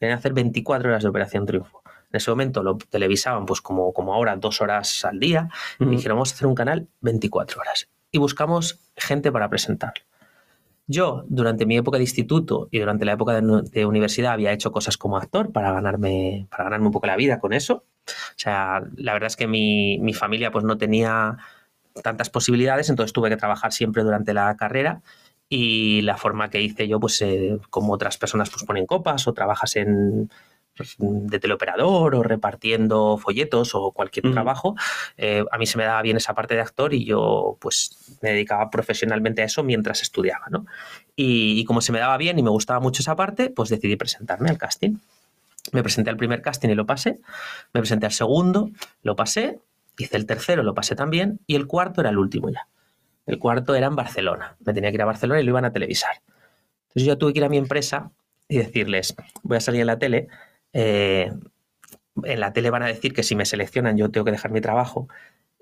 Querían 0.00 0.18
hacer 0.18 0.32
24 0.32 0.88
horas 0.88 1.02
de 1.02 1.10
Operación 1.10 1.44
Triunfo. 1.44 1.82
En 2.10 2.16
ese 2.16 2.30
momento 2.30 2.62
lo 2.62 2.78
televisaban 2.78 3.44
pues 3.44 3.60
como, 3.60 3.92
como 3.92 4.14
ahora, 4.14 4.34
dos 4.36 4.62
horas 4.62 5.04
al 5.04 5.20
día. 5.20 5.50
Y 5.78 5.84
ujú, 5.84 5.92
dijeron, 5.92 6.16
vamos 6.16 6.32
a 6.32 6.34
hacer 6.34 6.46
un 6.46 6.54
canal 6.54 6.88
24 7.02 7.60
horas. 7.60 7.88
Y 8.10 8.18
buscamos 8.18 8.80
gente 8.96 9.30
para 9.30 9.48
presentarlo. 9.50 10.02
Yo, 10.86 11.24
durante 11.28 11.66
mi 11.66 11.76
época 11.76 11.98
de 11.98 12.04
instituto 12.04 12.66
y 12.72 12.80
durante 12.80 13.04
la 13.04 13.12
época 13.12 13.38
de, 13.38 13.62
de 13.70 13.86
universidad, 13.86 14.32
había 14.32 14.52
hecho 14.52 14.72
cosas 14.72 14.96
como 14.96 15.18
actor 15.18 15.52
para 15.52 15.70
ganarme, 15.70 16.48
para 16.50 16.64
ganarme 16.64 16.86
un 16.86 16.92
poco 16.92 17.06
la 17.06 17.14
vida 17.14 17.38
con 17.38 17.52
eso. 17.52 17.84
O 18.08 18.36
sea, 18.36 18.82
la 18.96 19.12
verdad 19.12 19.28
es 19.28 19.36
que 19.36 19.46
mi, 19.46 19.98
mi 19.98 20.14
familia 20.14 20.50
pues 20.50 20.64
no 20.64 20.78
tenía 20.78 21.36
tantas 22.02 22.30
posibilidades, 22.30 22.88
entonces 22.88 23.12
tuve 23.12 23.28
que 23.28 23.36
trabajar 23.36 23.72
siempre 23.72 24.02
durante 24.02 24.32
la 24.32 24.56
carrera 24.56 25.02
y 25.52 26.00
la 26.02 26.16
forma 26.16 26.48
que 26.48 26.62
hice 26.62 26.86
yo, 26.86 27.00
pues 27.00 27.20
eh, 27.22 27.58
como 27.70 27.92
otras 27.92 28.16
personas 28.16 28.48
pues 28.50 28.62
ponen 28.62 28.86
copas 28.86 29.26
o 29.26 29.34
trabajas 29.34 29.74
en 29.74 30.30
pues, 30.76 30.94
de 30.98 31.40
teleoperador 31.40 32.14
o 32.14 32.22
repartiendo 32.22 33.18
folletos 33.18 33.74
o 33.74 33.90
cualquier 33.90 34.26
Ujú. 34.26 34.32
trabajo, 34.32 34.76
eh, 35.16 35.44
a 35.50 35.58
mí 35.58 35.66
se 35.66 35.76
me 35.76 35.84
daba 35.84 36.00
bien 36.02 36.16
esa 36.16 36.34
parte 36.34 36.54
de 36.54 36.60
actor 36.60 36.94
y 36.94 37.04
yo 37.04 37.58
pues 37.60 38.16
me 38.22 38.30
dedicaba 38.30 38.70
profesionalmente 38.70 39.42
a 39.42 39.46
eso 39.46 39.64
mientras 39.64 40.02
estudiaba, 40.02 40.46
¿no? 40.50 40.66
Y, 41.16 41.60
y 41.60 41.64
como 41.64 41.80
se 41.80 41.90
me 41.90 41.98
daba 41.98 42.16
bien 42.16 42.38
y 42.38 42.44
me 42.44 42.50
gustaba 42.50 42.78
mucho 42.78 43.02
esa 43.02 43.16
parte, 43.16 43.50
pues 43.50 43.70
decidí 43.70 43.96
presentarme 43.96 44.50
al 44.50 44.56
casting. 44.56 44.98
Me 45.72 45.82
presenté 45.82 46.10
al 46.10 46.16
primer 46.16 46.42
casting 46.42 46.68
y 46.68 46.74
lo 46.76 46.86
pasé, 46.86 47.18
me 47.74 47.80
presenté 47.80 48.06
al 48.06 48.12
segundo, 48.12 48.70
lo 49.02 49.16
pasé, 49.16 49.58
hice 49.98 50.16
el 50.16 50.26
tercero, 50.26 50.62
lo 50.62 50.74
pasé 50.74 50.94
también 50.94 51.40
y 51.48 51.56
el 51.56 51.66
cuarto 51.66 52.00
era 52.00 52.10
el 52.10 52.18
último 52.18 52.50
ya. 52.50 52.68
El 53.26 53.38
cuarto 53.38 53.74
era 53.74 53.86
en 53.86 53.96
Barcelona. 53.96 54.56
Me 54.64 54.72
tenía 54.74 54.90
que 54.90 54.96
ir 54.96 55.02
a 55.02 55.06
Barcelona 55.06 55.40
y 55.40 55.44
lo 55.44 55.50
iban 55.50 55.64
a 55.64 55.72
televisar. 55.72 56.22
Entonces 56.88 57.04
yo 57.06 57.18
tuve 57.18 57.32
que 57.32 57.38
ir 57.40 57.44
a 57.44 57.48
mi 57.48 57.58
empresa 57.58 58.10
y 58.48 58.58
decirles, 58.58 59.14
voy 59.42 59.58
a 59.58 59.60
salir 59.60 59.82
en 59.82 59.86
la 59.88 59.98
tele. 59.98 60.28
eh, 60.72 61.32
en 62.24 62.40
la 62.40 62.52
tele 62.52 62.70
van 62.70 62.82
a 62.82 62.86
decir 62.86 63.14
que 63.14 63.22
si 63.22 63.34
me 63.36 63.46
seleccionan 63.46 63.96
yo 63.96 64.10
tengo 64.10 64.24
que 64.24 64.32
dejar 64.32 64.50
mi 64.50 64.60
trabajo. 64.60 65.08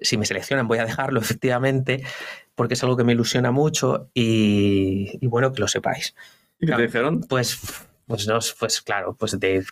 Si 0.01 0.17
me 0.17 0.25
seleccionan 0.25 0.67
voy 0.69 0.79
a 0.79 0.85
dejarlo 0.87 1.21
efectivamente 1.21 2.03
porque 2.55 2.75
es 2.75 2.83
algo 2.83 2.97
que 2.97 3.05
me 3.05 3.13
ilusiona 3.13 3.51
mucho 3.53 4.11
y, 4.15 5.19
y 5.21 5.27
bueno, 5.29 5.53
que 5.53 5.61
lo 5.61 5.69
sepáis. 5.69 6.15
¿Y 6.59 6.67
qué 6.67 6.73
te 6.73 6.83
dijeron? 6.83 7.21
Pues, 7.21 7.61
pues, 8.07 8.27
nos, 8.27 8.55
pues 8.55 8.81
claro, 8.83 9.15
pues 9.15 9.39
de- 9.39 9.65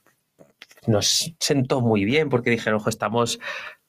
nos 0.86 1.34
sentó 1.40 1.80
muy 1.80 2.04
bien 2.04 2.28
porque 2.28 2.50
dijeron, 2.50 2.78
ojo, 2.80 2.90
estamos 2.90 3.40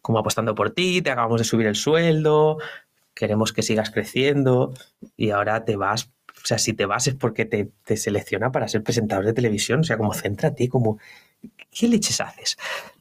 como 0.02 0.20
apostando 0.20 0.56
por 0.56 0.72
ti, 0.72 1.02
te 1.02 1.12
acabamos 1.12 1.40
de 1.40 1.46
subir 1.46 1.68
el 1.68 1.76
sueldo, 1.76 2.58
queremos 3.18 3.54
que 3.54 3.64
sigas 3.64 3.92
creciendo 3.92 4.74
y 5.16 5.32
ahora 5.32 5.66
te 5.66 5.76
vas. 5.76 6.12
O 6.30 6.46
sea, 6.46 6.58
si 6.58 6.74
te 6.74 6.86
vas 6.86 7.08
es 7.08 7.16
porque 7.16 7.46
te, 7.46 7.70
te 7.84 7.98
selecciona 7.98 8.52
para 8.52 8.68
ser 8.68 8.84
presentador 8.84 9.26
de 9.26 9.34
televisión. 9.34 9.82
O 9.82 9.84
sea, 9.84 9.98
como 9.98 10.14
céntrate, 10.14 10.70
como, 10.70 11.00
¿qué 11.72 11.88
leches 11.88 12.22
haces? 12.22 12.58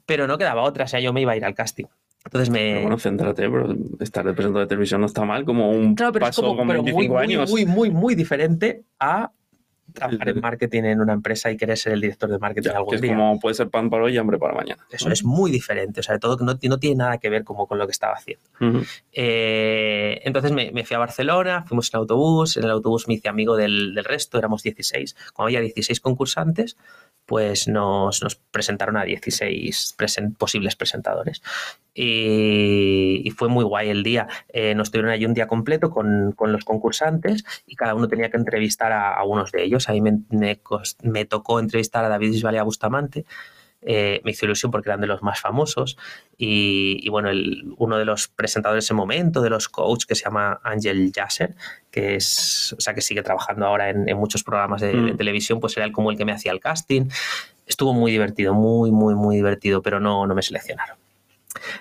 Pero 0.06 0.26
no 0.26 0.38
quedaba 0.38 0.62
otra, 0.62 0.84
o 0.84 0.88
sea, 0.88 1.00
yo 1.00 1.12
me 1.12 1.20
iba 1.20 1.32
a 1.32 1.36
ir 1.36 1.44
al 1.44 1.54
casting. 1.54 1.84
Entonces 2.24 2.50
me... 2.50 2.58
Pero 2.58 2.80
bueno, 2.82 2.98
céntrate, 2.98 3.48
pero 3.48 3.76
estar 4.00 4.24
de 4.24 4.32
presentador 4.32 4.66
de 4.66 4.68
televisión 4.68 5.00
no 5.00 5.06
está 5.06 5.24
mal, 5.24 5.44
como 5.44 5.70
un 5.70 5.94
Claro, 5.94 6.12
pero 6.12 6.24
es 6.24 6.30
paso 6.30 6.42
como 6.42 6.56
con 6.56 6.68
pero 6.68 6.82
muy, 6.82 6.92
25 6.92 7.14
muy, 7.14 7.22
años. 7.22 7.50
muy, 7.50 7.66
muy, 7.66 7.90
muy 7.90 8.14
diferente 8.16 8.82
a 8.98 9.30
trabajar 9.96 10.28
en 10.28 10.40
marketing 10.40 10.84
en 10.84 11.00
una 11.00 11.12
empresa 11.12 11.50
y 11.50 11.56
querer 11.56 11.76
ser 11.76 11.92
el 11.94 12.00
director 12.00 12.30
de 12.30 12.38
marketing 12.38 12.70
Ya, 12.70 12.76
algún 12.76 12.90
que 12.90 12.96
es 12.96 13.02
día. 13.02 13.10
como 13.16 13.40
puede 13.40 13.54
ser 13.54 13.68
pan 13.68 13.90
para 13.90 14.04
hoy 14.04 14.14
y 14.14 14.18
hambre 14.18 14.38
para 14.38 14.54
mañana. 14.54 14.86
Eso 14.90 15.10
es 15.10 15.24
muy 15.24 15.50
diferente, 15.50 16.00
o 16.00 16.02
sea, 16.02 16.18
todo 16.18 16.36
que 16.36 16.44
no, 16.44 16.56
no 16.62 16.78
tiene 16.78 16.96
nada 16.96 17.18
que 17.18 17.28
ver 17.28 17.42
como 17.44 17.66
con 17.66 17.78
lo 17.78 17.86
que 17.86 17.92
estaba 17.92 18.14
haciendo. 18.14 18.44
Eh, 19.12 20.20
entonces 20.24 20.52
me, 20.52 20.70
me 20.72 20.84
fui 20.84 20.94
a 20.94 20.98
Barcelona, 20.98 21.64
fuimos 21.66 21.92
en 21.92 21.98
autobús, 21.98 22.56
en 22.56 22.64
el 22.64 22.70
autobús 22.70 23.08
me 23.08 23.14
hice 23.14 23.28
amigo 23.28 23.56
del, 23.56 23.94
del 23.94 24.04
resto, 24.04 24.38
éramos 24.38 24.62
16. 24.62 25.16
Como 25.32 25.46
había 25.46 25.60
16 25.60 26.00
concursantes, 26.00 26.76
pues 27.26 27.68
nos, 27.68 28.22
nos 28.22 28.36
presentaron 28.36 28.96
a 28.96 29.04
16 29.04 29.96
presen- 29.98 30.36
posibles 30.36 30.76
presentadores. 30.76 31.42
Y, 31.94 33.30
fue 33.36 33.48
muy 33.48 33.64
guay 33.64 33.90
el 33.90 34.02
día. 34.02 34.28
Eh, 34.48 34.74
nos 34.74 34.90
tuvieron 34.90 35.10
ahí 35.10 35.26
un 35.26 35.34
día 35.34 35.46
completo 35.48 35.90
con, 35.90 36.32
con 36.32 36.52
los 36.52 36.64
concursantes 36.64 37.44
y 37.66 37.74
cada 37.74 37.94
uno 37.94 38.08
tenía 38.08 38.30
que 38.30 38.36
entrevistar 38.36 38.92
a, 38.92 39.14
a 39.14 39.24
de 39.52 39.64
ellos. 39.64 39.88
Ahí 39.88 40.00
me, 40.00 40.20
me 41.02 41.24
tocó 41.24 41.60
entrevistar 41.60 42.04
a 42.04 42.08
David 42.08 42.30
Bisbal 42.30 42.54
y 42.54 42.58
a 42.58 42.62
Bustamante. 42.62 43.24
Eh, 43.88 44.20
me 44.24 44.32
hizo 44.32 44.44
ilusión 44.46 44.72
porque 44.72 44.88
eran 44.88 45.00
de 45.00 45.06
los 45.06 45.22
más 45.22 45.40
famosos. 45.40 45.96
Y, 46.36 46.98
y 47.02 47.08
bueno, 47.08 47.30
el- 47.30 47.72
uno 47.78 47.96
de 47.98 48.04
los 48.04 48.26
presentadores 48.28 48.84
en 48.84 48.86
ese 48.86 48.94
momento, 48.94 49.40
de 49.42 49.48
los 49.50 49.68
coaches, 49.68 50.06
que 50.06 50.14
se 50.16 50.24
llama 50.24 50.60
Ángel 50.64 51.12
Yasser, 51.12 51.54
que 51.90 52.16
es, 52.16 52.74
o 52.76 52.80
sea, 52.80 52.92
que 52.94 53.00
sigue 53.00 53.22
trabajando 53.22 53.64
ahora 53.64 53.88
en, 53.90 54.08
en 54.08 54.16
muchos 54.18 54.42
programas 54.42 54.80
de, 54.80 54.88
de 54.88 55.12
Mm. 55.12 55.16
televisión, 55.16 55.60
pues 55.60 55.76
era 55.76 55.86
él 55.86 55.92
como 55.92 56.10
el 56.10 56.16
que 56.18 56.24
me 56.24 56.32
hacía 56.32 56.50
el 56.52 56.58
casting. 56.60 57.08
Estuvo 57.66 57.92
muy 57.94 58.10
divertido, 58.12 58.54
muy, 58.54 58.90
muy, 58.90 59.14
muy 59.14 59.36
divertido, 59.36 59.80
pero 59.82 60.00
no, 60.00 60.26
no 60.26 60.34
me 60.34 60.42
seleccionaron. 60.42 60.96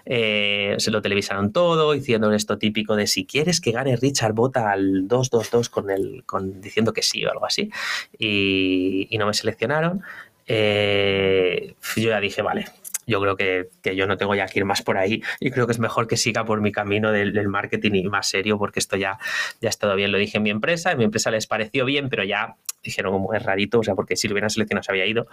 Eh, 0.06 0.76
se 0.78 0.90
lo 0.92 1.02
televisaron 1.02 1.52
todo, 1.52 1.92
diciendo 1.92 2.32
esto 2.32 2.58
típico 2.58 2.96
de 2.96 3.08
si 3.08 3.26
quieres 3.26 3.60
que 3.60 3.72
gane 3.72 3.96
Richard, 3.98 4.34
vota 4.34 4.72
al 4.72 5.08
222 5.08 5.70
con 5.70 5.90
el, 5.90 6.24
con, 6.26 6.62
diciendo 6.62 6.94
que 6.94 7.02
sí 7.02 7.26
o 7.26 7.32
algo 7.32 7.46
así. 7.46 7.70
Y, 8.18 9.08
y 9.10 9.18
no 9.18 9.26
me 9.28 9.34
seleccionaron. 9.34 10.02
Eh, 10.48 11.76
yo 11.96 12.10
ya 12.10 12.20
dije, 12.20 12.42
vale, 12.42 12.66
yo 13.08 13.22
creo 13.22 13.36
que, 13.36 13.70
que 13.82 13.96
yo 13.96 14.08
no 14.08 14.18
tengo 14.18 14.36
ya 14.36 14.46
que 14.48 14.60
ir 14.60 14.66
más 14.66 14.82
por 14.82 14.98
ahí 14.98 15.22
y 15.40 15.52
creo 15.52 15.66
que 15.68 15.74
es 15.74 15.80
mejor 15.80 16.08
que 16.08 16.18
siga 16.18 16.46
por 16.46 16.62
mi 16.62 16.72
camino 16.72 17.12
del, 17.12 17.34
del 17.34 17.48
marketing 17.48 17.92
y 17.94 18.04
más 18.06 18.28
serio 18.28 18.58
porque 18.58 18.80
esto 18.80 18.98
ya, 18.98 19.18
ya 19.62 19.70
ha 19.70 19.72
estado 19.72 19.96
bien. 19.96 20.12
Lo 20.12 20.18
dije 20.18 20.38
en 20.38 20.44
mi 20.44 20.50
empresa, 20.50 20.92
en 20.92 20.98
mi 20.98 21.04
empresa 21.04 21.32
les 21.32 21.48
pareció 21.48 21.86
bien, 21.86 22.10
pero 22.10 22.24
ya 22.24 22.56
dijeron 22.84 23.14
como 23.14 23.34
es 23.34 23.44
rarito, 23.44 23.80
o 23.80 23.84
sea, 23.84 23.96
porque 23.96 24.16
si 24.16 24.28
lo 24.28 24.34
hubieran 24.34 24.50
seleccionado 24.50 24.84
se 24.84 24.92
había 24.92 25.06
ido. 25.06 25.28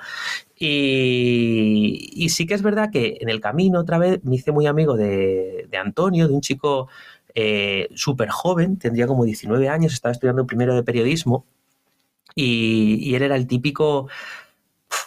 Y, 0.58 2.10
y 2.14 2.28
sí 2.30 2.46
que 2.46 2.54
es 2.54 2.62
verdad 2.62 2.90
que 2.90 3.18
en 3.20 3.28
el 3.28 3.40
camino 3.40 3.80
otra 3.80 3.98
vez 3.98 4.24
me 4.24 4.36
hice 4.36 4.52
muy 4.52 4.66
amigo 4.66 4.96
de, 4.96 5.66
de 5.70 5.76
Antonio, 5.76 6.28
de 6.28 6.34
un 6.34 6.40
chico 6.40 6.88
eh, 7.34 7.88
súper 7.94 8.30
joven, 8.30 8.78
tendría 8.78 9.06
como 9.06 9.24
19 9.24 9.68
años, 9.68 9.92
estaba 9.92 10.12
estudiando 10.12 10.46
primero 10.46 10.74
de 10.74 10.82
periodismo 10.82 11.46
y, 12.34 12.98
y 13.00 13.14
él 13.14 13.22
era 13.22 13.36
el 13.36 13.46
típico 13.46 14.08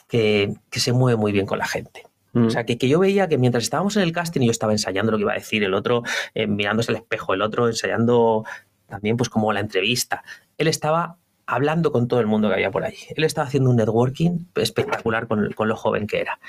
que, 0.08 0.54
que 0.70 0.80
se 0.80 0.94
mueve 0.94 1.18
muy 1.18 1.32
bien 1.32 1.46
con 1.46 1.60
la 1.60 1.68
gente. 1.68 2.04
Mm. 2.34 2.48
O 2.48 2.50
sea, 2.50 2.65
que, 2.65 2.77
que 2.77 2.88
yo 2.88 3.00
veía 3.00 3.27
que 3.27 3.38
mientras 3.38 3.63
estábamos 3.63 3.96
en 3.98 4.04
el 4.04 4.12
casting 4.12 4.42
y 4.42 4.46
yo 4.46 4.51
estaba 4.51 4.74
ensayando 4.74 5.12
lo 5.12 5.18
que 5.18 5.24
iba 5.24 5.32
a 5.32 5.36
decir, 5.36 5.63
el 5.63 5.74
otro 5.74 6.04
eh, 6.34 6.48
mirándose 6.48 6.92
al 6.92 6.98
espejo, 6.98 7.34
el 7.34 7.42
otro 7.42 7.68
ensayando 7.68 8.44
también 8.88 9.18
pues 9.18 9.30
como 9.30 9.51
la 9.54 9.62
entrevista, 9.62 10.24
él 10.58 10.68
estaba 10.68 11.18
hablando 11.48 11.92
con 11.92 12.08
todo 12.08 12.20
el 12.20 12.27
mundo 12.27 12.48
que 12.48 12.56
había 12.56 12.72
por 12.72 12.84
allí. 12.84 13.06
Él 13.15 13.24
estaba 13.24 13.48
haciendo 13.48 13.70
un 13.70 13.75
networking 13.77 14.46
espectacular 14.56 15.27
con, 15.27 15.51
con 15.54 15.68
lo 15.68 15.75
joven 15.75 16.08
que 16.08 16.20
era. 16.22 16.39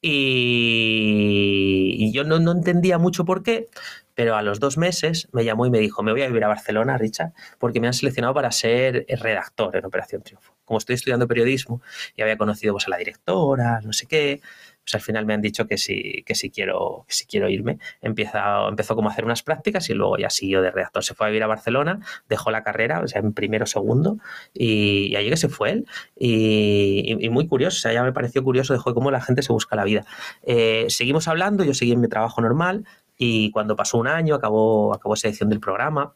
Y, 0.00 1.96
y 1.98 2.12
yo 2.12 2.24
no, 2.24 2.38
no 2.38 2.52
entendía 2.52 2.98
mucho 2.98 3.24
por 3.24 3.42
qué, 3.42 3.68
pero 4.14 4.36
a 4.36 4.42
los 4.42 4.60
dos 4.60 4.78
meses 4.78 5.28
me 5.32 5.44
llamó 5.44 5.66
y 5.66 5.70
me 5.70 5.80
dijo, 5.80 6.02
me 6.02 6.12
voy 6.12 6.22
a 6.22 6.28
vivir 6.28 6.44
a 6.44 6.48
Barcelona, 6.48 6.96
Richard, 6.98 7.32
porque 7.58 7.80
me 7.80 7.88
han 7.88 7.94
seleccionado 7.94 8.34
para 8.34 8.52
ser 8.52 9.06
redactor 9.08 9.76
en 9.76 9.84
Operación 9.84 10.22
Triunfo. 10.22 10.53
Como 10.74 10.78
estoy 10.80 10.96
estudiando 10.96 11.28
periodismo 11.28 11.80
y 12.16 12.22
había 12.22 12.36
conocido 12.36 12.74
pues, 12.74 12.88
a 12.88 12.90
la 12.90 12.96
directora, 12.96 13.80
no 13.84 13.92
sé 13.92 14.06
qué, 14.06 14.40
pues 14.82 14.92
al 14.96 15.00
final 15.02 15.24
me 15.24 15.32
han 15.32 15.40
dicho 15.40 15.68
que 15.68 15.78
si, 15.78 16.24
que 16.26 16.34
si, 16.34 16.50
quiero, 16.50 17.04
que 17.06 17.14
si 17.14 17.26
quiero 17.26 17.48
irme. 17.48 17.78
Empieza, 18.02 18.66
empezó 18.66 18.96
como 18.96 19.08
a 19.08 19.12
hacer 19.12 19.24
unas 19.24 19.44
prácticas 19.44 19.88
y 19.88 19.94
luego 19.94 20.18
ya 20.18 20.30
siguió 20.30 20.62
de 20.62 20.72
redactor. 20.72 21.04
Se 21.04 21.14
fue 21.14 21.26
a 21.26 21.30
vivir 21.30 21.44
a 21.44 21.46
Barcelona, 21.46 22.00
dejó 22.28 22.50
la 22.50 22.64
carrera, 22.64 23.00
o 23.04 23.06
sea, 23.06 23.20
en 23.20 23.32
primero 23.34 23.66
segundo, 23.66 24.18
y, 24.52 25.06
y 25.12 25.16
allí 25.16 25.30
que 25.30 25.36
se 25.36 25.48
fue 25.48 25.70
él. 25.70 25.86
Y, 26.18 27.04
y- 27.20 27.24
y 27.26 27.30
muy 27.30 27.46
curioso, 27.46 27.76
o 27.76 27.80
sea, 27.80 27.92
ya 27.92 28.02
me 28.02 28.12
pareció 28.12 28.42
curioso 28.42 28.74
de 28.74 28.80
cómo 28.82 29.12
la 29.12 29.20
gente 29.20 29.42
se 29.42 29.52
busca 29.52 29.76
la 29.76 29.84
vida. 29.84 30.04
Eh, 30.42 30.86
seguimos 30.88 31.28
hablando, 31.28 31.62
yo 31.62 31.72
seguí 31.72 31.92
en 31.92 32.00
mi 32.00 32.08
trabajo 32.08 32.40
normal 32.40 32.84
y 33.16 33.52
cuando 33.52 33.76
pasó 33.76 33.96
un 33.98 34.08
año 34.08 34.34
acabó, 34.34 34.92
acabó 34.92 35.14
esa 35.14 35.28
edición 35.28 35.48
del 35.50 35.60
programa 35.60 36.14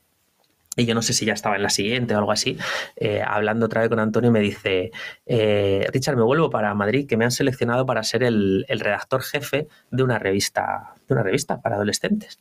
y 0.79 0.87
yo 0.87 0.95
no 0.95 1.03
sé 1.03 1.13
si 1.13 1.27
ya 1.27 1.33
estaba 1.33 1.57
en 1.57 1.63
la 1.63 1.71
siguiente 1.71 2.15
o 2.15 2.19
algo 2.19 2.33
así, 2.33 2.57
eh, 2.97 3.23
hablando 3.27 3.67
otra 3.67 3.81
vez 3.81 3.91
con 3.91 3.99
Antonio, 3.99 4.31
me 4.31 4.41
dice, 4.41 4.93
eh, 5.27 5.87
Richard, 5.93 6.17
me 6.17 6.23
vuelvo 6.23 6.51
para 6.51 6.73
Madrid, 6.75 7.07
que 7.07 7.17
me 7.17 7.25
han 7.25 7.33
seleccionado 7.33 7.85
para 7.85 8.03
ser 8.05 8.23
el, 8.23 8.65
el 8.69 8.81
redactor 8.81 9.23
jefe 9.23 9.67
de 9.91 10.03
una 10.03 10.19
revista, 10.19 10.95
de 11.09 11.15
una 11.15 11.25
revista 11.25 11.61
para 11.61 11.77
adolescentes. 11.77 12.39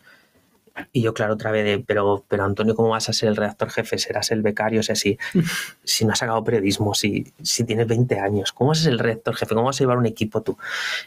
Y 0.91 1.01
yo, 1.01 1.13
claro, 1.13 1.34
otra 1.34 1.51
vez, 1.51 1.65
de, 1.65 1.79
pero, 1.79 2.24
pero 2.27 2.44
Antonio, 2.44 2.75
¿cómo 2.75 2.89
vas 2.89 3.10
a 3.10 3.13
ser 3.13 3.29
el 3.29 3.36
redactor 3.36 3.72
jefe? 3.72 3.98
Serás 3.98 4.32
el 4.32 4.41
becario, 4.41 4.82
o 4.82 4.84
sea, 4.84 4.96
si, 4.96 5.17
si 5.84 6.06
no 6.06 6.12
has 6.12 6.20
sacado 6.20 6.44
periodismo, 6.44 6.94
si, 6.94 7.34
si 7.41 7.63
tienes 7.63 7.88
20 7.88 8.20
años, 8.20 8.53
¿cómo 8.53 8.70
vas 8.70 8.82
a 8.82 8.84
ser 8.84 8.94
el 8.94 9.00
redactor 9.00 9.36
jefe? 9.36 9.56
¿Cómo 9.56 9.67
vas 9.67 9.77
a 9.77 9.79
llevar 9.79 9.98
un 9.98 10.06
equipo 10.06 10.41
tú? 10.41 10.58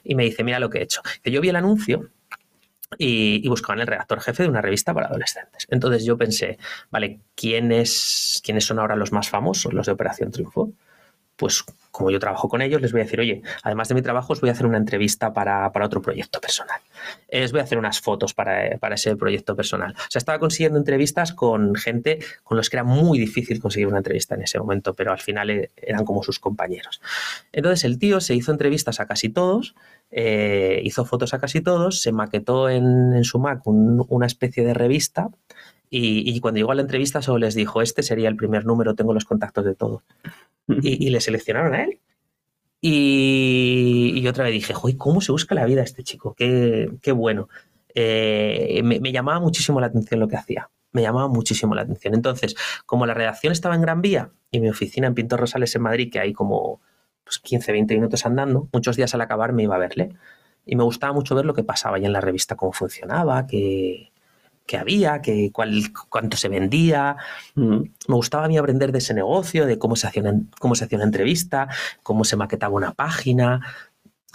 Y 0.04 0.14
me 0.14 0.24
dice, 0.24 0.42
mira 0.44 0.58
lo 0.58 0.70
que 0.70 0.78
he 0.78 0.82
hecho. 0.82 1.02
Que 1.22 1.30
yo 1.30 1.40
vi 1.40 1.50
el 1.50 1.56
anuncio 1.56 2.08
y, 2.98 3.48
buscaban 3.48 3.80
el 3.80 3.86
redactor 3.86 4.20
jefe 4.20 4.42
de 4.44 4.48
una 4.48 4.60
revista 4.60 4.94
para 4.94 5.06
adolescentes. 5.06 5.66
Entonces 5.70 6.04
yo 6.04 6.16
pensé, 6.16 6.58
vale, 6.90 7.20
¿quiénes, 7.34 8.40
¿quiénes 8.44 8.64
son 8.64 8.78
ahora 8.78 8.96
los 8.96 9.12
más 9.12 9.28
famosos, 9.28 9.72
los 9.72 9.86
de 9.86 9.92
Operación 9.92 10.30
Triunfo? 10.30 10.72
Pues 11.36 11.64
como 11.90 12.10
yo 12.10 12.18
trabajo 12.18 12.48
con 12.48 12.62
ellos, 12.62 12.80
les 12.82 12.92
voy 12.92 13.00
a 13.00 13.04
decir, 13.04 13.18
oye, 13.18 13.42
además 13.62 13.88
de 13.88 13.94
mi 13.94 14.02
trabajo, 14.02 14.32
os 14.32 14.40
voy 14.40 14.50
a 14.50 14.52
hacer 14.52 14.66
una 14.66 14.76
entrevista 14.76 15.32
para, 15.32 15.72
para 15.72 15.86
otro 15.86 16.02
proyecto 16.02 16.40
personal. 16.40 16.80
Eh, 17.28 17.40
Les 17.40 17.52
voy 17.52 17.60
a 17.60 17.64
hacer 17.64 17.78
unas 17.78 18.00
fotos 18.00 18.34
para, 18.34 18.76
para 18.78 18.96
ese 18.96 19.16
proyecto 19.16 19.56
personal. 19.56 19.94
O 19.96 20.10
sea, 20.10 20.18
estaba 20.18 20.38
consiguiendo 20.38 20.78
entrevistas 20.78 21.32
con 21.32 21.74
gente 21.74 22.18
con 22.42 22.56
los 22.56 22.68
que 22.68 22.76
era 22.76 22.84
muy 22.84 23.18
difícil 23.18 23.60
conseguir 23.60 23.86
una 23.88 23.98
entrevista 23.98 24.34
en 24.34 24.42
ese 24.42 24.58
momento, 24.58 24.94
pero 24.94 25.12
al 25.12 25.20
final 25.20 25.50
eh, 25.50 25.70
eran 25.76 26.04
como 26.04 26.22
sus 26.22 26.38
compañeros. 26.38 27.00
Entonces 27.52 27.84
el 27.84 27.98
tío 27.98 28.20
se 28.20 28.34
hizo 28.34 28.52
entrevistas 28.52 29.00
a 29.00 29.06
casi 29.06 29.30
todos, 29.30 29.74
eh, 30.10 30.80
hizo 30.84 31.04
fotos 31.04 31.34
a 31.34 31.38
casi 31.38 31.60
todos, 31.60 32.00
se 32.02 32.12
maquetó 32.12 32.68
en, 32.68 33.12
en 33.14 33.24
su 33.24 33.38
Mac 33.38 33.66
un- 33.66 34.04
una 34.08 34.26
especie 34.26 34.64
de 34.64 34.74
revista 34.74 35.28
y, 35.88 36.28
y 36.30 36.40
cuando 36.40 36.58
llegó 36.58 36.72
a 36.72 36.74
la 36.76 36.82
entrevista 36.82 37.22
solo 37.22 37.38
les 37.38 37.54
dijo, 37.54 37.82
este 37.82 38.02
sería 38.02 38.28
el 38.28 38.36
primer 38.36 38.64
número, 38.64 38.94
tengo 38.94 39.12
los 39.14 39.24
contactos 39.24 39.64
de 39.64 39.74
todos. 39.74 40.02
Y, 40.68 41.04
y 41.06 41.10
le 41.10 41.20
seleccionaron 41.20 41.74
a 41.74 41.82
él. 41.84 41.98
Y, 42.80 44.12
y 44.16 44.26
otra 44.28 44.44
vez 44.44 44.52
dije, 44.54 44.72
joder, 44.72 44.96
¿cómo 44.96 45.20
se 45.20 45.32
busca 45.32 45.54
la 45.54 45.64
vida 45.66 45.82
este 45.82 46.02
chico? 46.02 46.34
Qué, 46.34 46.90
qué 47.02 47.12
bueno. 47.12 47.48
Eh, 47.94 48.80
me, 48.84 49.00
me 49.00 49.12
llamaba 49.12 49.40
muchísimo 49.40 49.80
la 49.80 49.88
atención 49.88 50.20
lo 50.20 50.28
que 50.28 50.36
hacía. 50.36 50.70
Me 50.92 51.02
llamaba 51.02 51.28
muchísimo 51.28 51.74
la 51.74 51.82
atención. 51.82 52.14
Entonces, 52.14 52.54
como 52.86 53.04
la 53.06 53.14
redacción 53.14 53.52
estaba 53.52 53.74
en 53.74 53.82
Gran 53.82 54.00
Vía 54.00 54.30
y 54.50 54.60
mi 54.60 54.70
oficina 54.70 55.06
en 55.06 55.14
Pintor 55.14 55.40
Rosales 55.40 55.74
en 55.74 55.82
Madrid, 55.82 56.10
que 56.10 56.20
hay 56.20 56.32
como 56.32 56.80
pues, 57.30 57.38
15, 57.38 57.70
20 57.70 57.94
minutos 57.94 58.26
andando, 58.26 58.68
muchos 58.72 58.96
días 58.96 59.14
al 59.14 59.20
acabar 59.20 59.52
me 59.52 59.62
iba 59.62 59.76
a 59.76 59.78
verle. 59.78 60.10
Y 60.66 60.74
me 60.74 60.82
gustaba 60.82 61.12
mucho 61.12 61.36
ver 61.36 61.44
lo 61.44 61.54
que 61.54 61.62
pasaba 61.62 61.96
ya 61.98 62.06
en 62.08 62.12
la 62.12 62.20
revista, 62.20 62.56
cómo 62.56 62.72
funcionaba, 62.72 63.46
qué, 63.46 64.10
qué 64.66 64.76
había, 64.76 65.22
qué, 65.22 65.50
cuál, 65.52 65.92
cuánto 66.08 66.36
se 66.36 66.48
vendía. 66.48 67.16
Me 67.54 67.84
gustaba 68.08 68.46
a 68.46 68.48
mí 68.48 68.58
aprender 68.58 68.90
de 68.90 68.98
ese 68.98 69.14
negocio, 69.14 69.64
de 69.66 69.78
cómo 69.78 69.94
se 69.94 70.08
hacía 70.08 70.22
una, 70.22 70.40
cómo 70.58 70.74
se 70.74 70.84
hacía 70.84 70.98
una 70.98 71.04
entrevista, 71.04 71.68
cómo 72.02 72.24
se 72.24 72.34
maquetaba 72.34 72.74
una 72.74 72.94
página, 72.94 73.60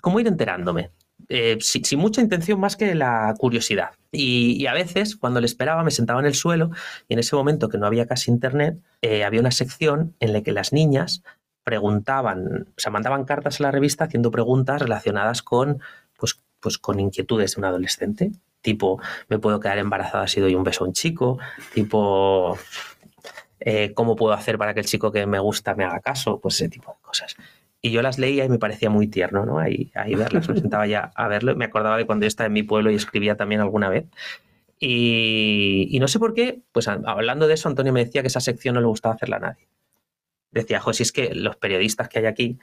cómo 0.02 0.22
ir 0.22 0.28
enterándome. 0.28 0.92
Eh, 1.28 1.58
sin, 1.60 1.84
sin 1.84 2.00
mucha 2.00 2.22
intención 2.22 2.62
más 2.62 2.78
que 2.78 2.96
la 2.96 3.34
curiosidad. 3.38 3.90
Y, 4.14 4.54
y 4.54 4.68
a 4.68 4.74
veces, 4.74 5.18
cuando 5.18 5.42
le 5.42 5.48
esperaba, 5.48 5.84
me 5.84 5.92
sentaba 5.92 6.22
en 6.22 6.28
el 6.28 6.36
suelo 6.36 6.70
y 7.10 7.14
en 7.14 7.20
ese 7.20 7.36
momento 7.36 7.68
que 7.68 7.78
no 7.78 7.88
había 7.88 8.06
casi 8.06 8.32
internet, 8.32 8.78
eh, 9.02 9.26
había 9.26 9.42
una 9.42 9.52
sección 9.52 10.16
en 10.22 10.32
la 10.32 10.44
que 10.44 10.54
las 10.54 10.72
niñas 10.72 11.24
preguntaban, 11.66 12.68
o 12.70 12.80
sea, 12.80 12.92
mandaban 12.92 13.26
cartas 13.26 13.60
a 13.60 13.64
la 13.64 13.72
revista 13.72 14.06
haciendo 14.06 14.30
preguntas 14.30 14.80
relacionadas 14.82 15.42
con, 15.42 15.82
pues, 16.18 16.40
pues 16.62 16.78
con 16.78 17.00
inquietudes 17.00 17.56
de 17.56 17.60
un 17.60 17.66
adolescente. 17.66 18.32
Tipo, 18.62 19.02
¿me 19.30 19.40
puedo 19.40 19.60
quedar 19.60 19.80
embarazada 19.80 20.28
si 20.28 20.40
doy 20.40 20.56
un 20.56 20.64
beso 20.64 20.84
a 20.84 20.88
un 20.88 20.94
chico? 20.94 21.40
Tipo, 21.74 22.58
eh, 23.60 23.94
¿cómo 23.96 24.16
puedo 24.16 24.34
hacer 24.34 24.60
para 24.60 24.76
que 24.76 24.82
el 24.82 24.86
chico 24.86 25.12
que 25.12 25.26
me 25.26 25.40
gusta 25.40 25.74
me 25.74 25.84
haga 25.84 26.00
caso? 26.02 26.40
Pues 26.40 26.56
ese 26.56 26.70
tipo 26.70 26.92
de 26.92 26.98
cosas. 27.02 27.36
Y 27.82 27.90
yo 27.90 28.04
las 28.04 28.20
leía 28.20 28.46
y 28.46 28.50
me 28.50 28.60
parecía 28.60 28.92
muy 28.92 29.08
tierno, 29.08 29.44
¿no? 29.46 29.58
Ahí, 29.58 29.92
ahí 29.96 30.14
verlas, 30.14 30.48
me 30.48 30.58
sentaba 30.58 30.86
ya 30.86 31.12
a 31.16 31.28
verlo. 31.28 31.56
Me 31.56 31.66
acordaba 31.66 31.98
de 31.98 32.06
cuando 32.06 32.26
yo 32.26 32.28
estaba 32.28 32.46
en 32.48 32.54
mi 32.54 32.64
pueblo 32.64 32.92
y 32.92 32.96
escribía 32.96 33.38
también 33.38 33.62
alguna 33.62 33.90
vez. 33.90 34.06
Y, 34.80 35.88
y 35.90 36.00
no 36.00 36.08
sé 36.08 36.20
por 36.20 36.36
qué, 36.36 36.62
pues 36.72 36.88
hablando 36.88 37.48
de 37.48 37.56
eso, 37.56 37.70
Antonio 37.70 37.92
me 37.92 38.06
decía 38.06 38.22
que 38.22 38.28
esa 38.28 38.40
sección 38.40 38.76
no 38.76 38.82
le 38.82 38.88
gustaba 38.88 39.16
hacerla 39.16 39.38
a 39.38 39.40
nadie. 39.40 39.68
Decía, 40.56 40.80
jo, 40.80 40.94
si 40.94 41.04
es 41.04 41.12
que 41.12 41.36
los 41.36 41.56
periodistas 41.58 42.10
que 42.10 42.20
hay 42.20 42.26
aquí, 42.26 42.58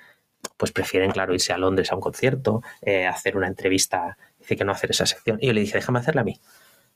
pues 0.56 0.72
prefieren, 0.72 1.12
claro, 1.12 1.34
irse 1.34 1.52
a 1.52 1.58
Londres 1.58 1.92
a 1.92 1.94
un 1.94 2.00
concierto, 2.00 2.62
eh, 2.80 3.06
hacer 3.06 3.36
una 3.36 3.46
entrevista, 3.46 4.16
dice 4.40 4.56
que 4.56 4.64
no 4.64 4.72
hacer 4.72 4.90
esa 4.90 5.06
sección. 5.06 5.38
Y 5.40 5.46
yo 5.46 5.52
le 5.52 5.60
dije, 5.60 5.74
déjame 5.74 6.00
hacerla 6.00 6.22
a 6.22 6.24
mí. 6.24 6.40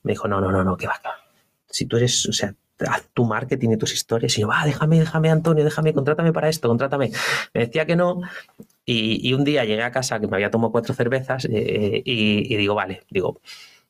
Me 0.02 0.12
dijo, 0.12 0.26
no, 0.26 0.40
no, 0.40 0.50
no, 0.50 0.64
no, 0.64 0.76
que 0.76 0.86
va. 0.88 1.00
Si 1.68 1.86
tú 1.86 1.96
eres, 1.96 2.26
o 2.26 2.32
sea, 2.32 2.54
tu 3.14 3.24
marketing 3.24 3.70
y 3.70 3.76
tus 3.76 3.92
historias. 3.92 4.36
Y 4.36 4.42
yo, 4.42 4.48
va, 4.48 4.64
déjame, 4.64 4.98
déjame, 4.98 5.30
Antonio, 5.30 5.64
déjame, 5.64 5.92
contrátame 5.94 6.32
para 6.32 6.48
esto, 6.48 6.68
contrátame. 6.68 7.10
Me 7.54 7.66
decía 7.66 7.86
que 7.86 7.96
no. 7.96 8.20
Y, 8.84 9.32
un 9.34 9.44
día 9.44 9.64
llegué 9.64 9.82
a 9.82 9.90
casa 9.90 10.20
que 10.20 10.28
me 10.28 10.36
había 10.36 10.50
tomado 10.50 10.70
cuatro 10.70 10.94
cervezas 10.94 11.46
eh, 11.50 12.02
y, 12.04 12.56
digo, 12.56 12.74
vale, 12.74 13.02
digo, 13.10 13.40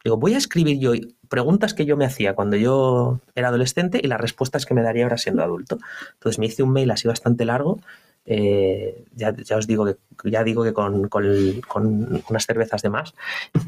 digo, 0.06 0.16
voy 0.16 0.34
a 0.34 0.38
escribir 0.38 0.78
yo 0.78 0.92
preguntas 1.28 1.74
que 1.74 1.84
yo 1.84 1.96
me 1.96 2.04
hacía 2.04 2.34
cuando 2.34 2.56
yo 2.56 3.20
era 3.34 3.48
adolescente 3.48 4.00
y 4.02 4.06
las 4.06 4.20
respuestas 4.20 4.64
que 4.64 4.74
me 4.74 4.82
daría 4.82 5.04
ahora 5.04 5.18
siendo 5.18 5.42
adulto. 5.42 5.78
Entonces 6.14 6.38
me 6.38 6.46
hice 6.46 6.62
un 6.62 6.72
mail 6.72 6.90
así 6.90 7.08
bastante 7.08 7.44
largo. 7.44 7.80
Eh, 8.24 9.04
ya, 9.14 9.34
ya, 9.36 9.56
os 9.56 9.66
digo 9.66 9.84
que 9.86 10.30
ya 10.30 10.42
digo 10.42 10.64
que 10.64 10.72
con, 10.72 11.08
con, 11.08 11.60
con 11.68 12.22
unas 12.28 12.44
cervezas 12.44 12.82
de 12.82 12.90
más 12.90 13.14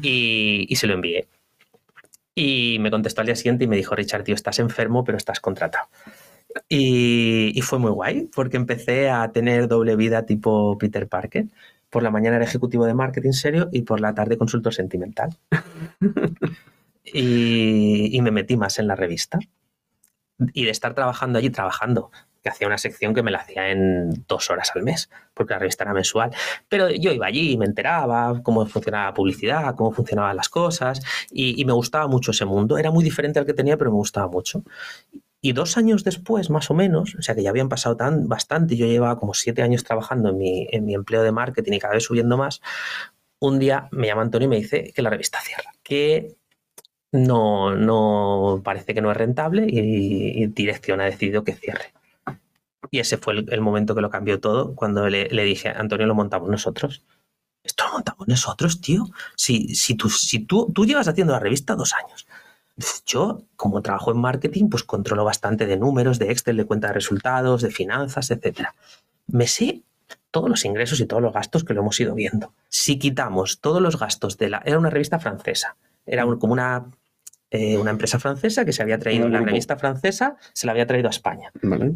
y, 0.01 0.65
y 0.69 0.75
se 0.75 0.87
lo 0.87 0.93
envié. 0.93 1.27
Y 2.35 2.77
me 2.79 2.91
contestó 2.91 3.21
al 3.21 3.27
día 3.27 3.35
siguiente 3.35 3.65
y 3.65 3.67
me 3.67 3.75
dijo, 3.75 3.95
Richard, 3.95 4.23
tío, 4.23 4.35
estás 4.35 4.59
enfermo, 4.59 5.03
pero 5.03 5.17
estás 5.17 5.39
contratado. 5.39 5.87
Y, 6.67 7.59
fue 7.63 7.79
muy 7.79 7.91
guay, 7.91 8.29
porque 8.33 8.57
empecé 8.57 9.09
a 9.09 9.31
tener 9.31 9.67
doble 9.67 9.95
vida 9.95 10.25
tipo 10.25 10.77
Peter 10.77 11.07
Parker. 11.07 11.45
Por 11.89 12.03
la 12.03 12.11
mañana 12.11 12.37
era 12.37 12.45
ejecutivo 12.45 12.85
de 12.85 12.93
marketing 12.93 13.31
serio 13.31 13.69
y 13.71 13.81
por 13.81 13.99
la 13.99 14.13
tarde 14.13 14.37
consultor 14.37 14.73
sentimental. 14.73 15.37
y, 17.03 18.15
y 18.15 18.21
me 18.21 18.31
metí 18.31 18.57
más 18.57 18.79
en 18.79 18.87
la 18.87 18.95
revista. 18.95 19.39
Y 20.53 20.65
de 20.65 20.71
estar 20.71 20.93
trabajando 20.93 21.39
allí, 21.39 21.49
trabajando 21.49 22.11
que 22.41 22.49
hacía 22.49 22.67
una 22.67 22.77
sección 22.77 23.13
que 23.13 23.23
me 23.23 23.31
la 23.31 23.39
hacía 23.39 23.69
en 23.69 24.25
dos 24.27 24.49
horas 24.49 24.71
al 24.75 24.83
mes, 24.83 25.09
porque 25.33 25.53
la 25.53 25.59
revista 25.59 25.83
era 25.83 25.93
mensual. 25.93 26.31
Pero 26.67 26.89
yo 26.89 27.11
iba 27.11 27.25
allí 27.25 27.51
y 27.51 27.57
me 27.57 27.65
enteraba 27.65 28.41
cómo 28.43 28.65
funcionaba 28.65 29.05
la 29.05 29.13
publicidad, 29.13 29.75
cómo 29.75 29.91
funcionaban 29.91 30.35
las 30.35 30.49
cosas, 30.49 31.01
y, 31.31 31.63
me 31.65 31.73
gustaba 31.73 32.07
mucho 32.07 32.31
ese 32.31 32.45
mundo. 32.45 32.77
Era 32.77 32.91
muy 32.91 33.03
diferente 33.03 33.39
al 33.39 33.45
que 33.45 33.53
tenía, 33.53 33.77
pero 33.77 33.91
me 33.91 33.97
gustaba 33.97 34.27
mucho. 34.27 34.63
Y 35.41 35.53
dos 35.53 35.77
años 35.77 36.03
después, 36.03 36.49
más 36.49 36.69
o 36.69 36.73
menos, 36.73 37.15
o 37.15 37.21
sea 37.21 37.35
que 37.35 37.43
ya 37.43 37.49
habían 37.49 37.69
pasado 37.69 37.95
tan 37.95 38.27
bastante, 38.27 38.75
yo 38.75 38.85
llevaba 38.85 39.17
como 39.19 39.33
siete 39.33 39.61
años 39.61 39.83
trabajando 39.83 40.29
en 40.29 40.37
mi, 40.37 40.67
en 40.71 40.85
mi 40.85 40.95
empleo 40.95 41.23
de 41.23 41.31
marketing 41.31 41.73
y 41.73 41.79
cada 41.79 41.93
vez 41.93 42.03
subiendo 42.03 42.37
más, 42.37 42.61
un 43.39 43.59
día 43.59 43.87
me 43.91 44.07
llama 44.07 44.23
Antonio 44.23 44.47
y 44.47 44.49
me 44.49 44.57
dice 44.57 44.91
que 44.93 45.01
la 45.01 45.09
revista 45.09 45.39
cierra, 45.41 45.71
que 45.81 46.35
no, 47.11 47.75
no 47.75 48.61
parece 48.63 48.93
que 48.93 49.01
no 49.01 49.11
es 49.11 49.17
rentable 49.17 49.65
y, 49.69 50.43
y 50.43 50.47
dirección 50.47 50.99
ha 51.01 51.05
decidido 51.05 51.43
que 51.43 51.53
cierre. 51.53 51.93
Y 52.91 52.99
ese 52.99 53.17
fue 53.17 53.33
el, 53.47 53.61
momento 53.61 53.93
que 53.93 54.01
lo 54.01 54.09
cambió 54.09 54.39
todo, 54.39 54.73
cuando 54.75 55.07
le, 55.09 55.43
dije, 55.43 55.69
Antonio, 55.69 56.07
lo 56.07 56.15
montamos 56.15 56.49
nosotros. 56.49 57.03
Esto 57.63 57.85
lo 57.85 57.93
montamos 57.93 58.27
nosotros, 58.27 58.81
tío. 58.81 59.05
Si, 59.35 59.75
si, 59.75 59.95
tú, 59.95 60.09
si 60.09 60.39
tú, 60.39 60.71
tú 60.73 60.85
llevas 60.85 61.07
haciendo 61.07 61.33
la 61.33 61.39
revista 61.39 61.75
dos 61.75 61.93
años. 61.93 62.27
Yo, 63.05 63.43
como 63.55 63.81
trabajo 63.81 64.11
en 64.11 64.19
marketing, 64.19 64.69
pues 64.69 64.83
controlo 64.83 65.25
bastante 65.25 65.65
de 65.65 65.77
números, 65.77 66.19
de 66.19 66.31
Excel, 66.31 66.57
de 66.57 66.65
cuenta 66.65 66.87
de 66.87 66.93
resultados, 66.93 67.61
de 67.61 67.71
finanzas, 67.71 68.31
etc. 68.31 68.69
Me 69.27 69.47
sé 69.47 69.83
todos 70.31 70.49
los 70.49 70.65
ingresos 70.65 70.99
y 70.99 71.05
todos 71.05 71.21
los 71.21 71.33
gastos 71.33 71.63
que 71.63 71.73
lo 71.73 71.81
hemos 71.81 71.99
ido 71.99 72.15
viendo. 72.15 72.53
Si 72.69 72.99
quitamos 72.99 73.59
todos 73.59 73.81
los 73.81 73.99
gastos 73.99 74.37
de 74.37 74.49
la... 74.49 74.61
Era 74.65 74.77
una 74.77 74.89
revista 74.89 75.19
francesa. 75.19 75.75
Era 76.05 76.23
como 76.23 76.53
una 76.53 76.85
eh, 77.51 77.77
una 77.79 77.89
empresa 77.89 78.19
francesa 78.19 78.63
que 78.63 78.73
se 78.73 78.83
había 78.83 78.99
traído, 78.99 79.27
la 79.27 79.41
revista 79.41 79.75
francesa 79.75 80.37
se 80.53 80.67
la 80.67 80.71
había 80.71 80.85
traído 80.85 81.07
a 81.07 81.09
España. 81.09 81.51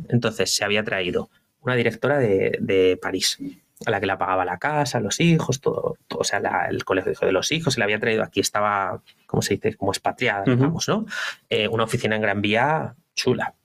Entonces 0.10 0.56
se 0.56 0.63
había 0.63 0.84
traído 0.84 1.30
una 1.62 1.75
directora 1.75 2.18
de, 2.18 3.00
París, 3.02 3.38
a 3.86 3.92
la 3.92 4.00
que 4.00 4.06
la 4.06 4.18
pagaba 4.18 4.46
la 4.46 4.58
casa, 4.58 5.00
los 5.00 5.20
hijos, 5.20 5.62
todo, 5.62 5.98
o 6.16 6.24
sea, 6.24 6.40
el 6.70 6.84
colegio 6.86 7.13
de 7.20 7.32
los 7.32 7.52
hijos, 7.52 7.74
se 7.74 7.80
la 7.80 7.86
había 7.86 8.00
traído 8.00 8.24
aquí, 8.24 8.40
estaba, 8.40 9.02
¿cómo 9.25 9.42
se 9.42 9.56
dice? 9.56 9.75
Como 9.75 9.92
expatriada, 9.92 10.44
digamos, 10.46 10.88
¿no? 10.88 11.06
Eh, 11.50 11.68
una 11.68 11.84
oficina 11.84 12.16
en 12.16 12.22
Gran 12.22 12.42
Vía 12.42 12.96
chula 13.16 13.56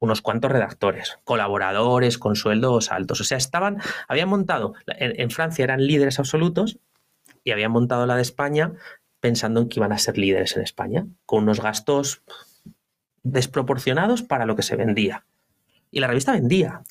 unos 0.00 0.20
cuantos 0.20 0.50
redactores, 0.50 1.18
colaboradores 1.24 2.18
con 2.18 2.36
sueldos 2.36 2.92
altos. 2.92 3.20
O 3.20 3.24
sea, 3.24 3.38
estaban, 3.38 3.78
habían 4.08 4.28
montado, 4.28 4.74
en, 4.86 5.30
Francia 5.30 5.64
eran 5.64 5.86
líderes 5.86 6.18
absolutos 6.18 6.78
y 7.44 7.52
habían 7.52 7.72
montado 7.72 8.06
la 8.06 8.16
de 8.16 8.22
España 8.22 8.72
pensando 9.20 9.60
en 9.60 9.68
que 9.68 9.80
iban 9.80 9.92
a 9.92 9.98
ser 9.98 10.18
líderes 10.18 10.56
en 10.56 10.62
España, 10.62 11.06
con 11.24 11.44
unos 11.44 11.60
gastos 11.60 12.22
desproporcionados 13.22 14.22
para 14.22 14.46
lo 14.46 14.54
que 14.54 14.62
se 14.62 14.76
vendía. 14.76 15.24
Y 15.90 16.00
la 16.00 16.06
revista 16.06 16.32
vendía. 16.32 16.82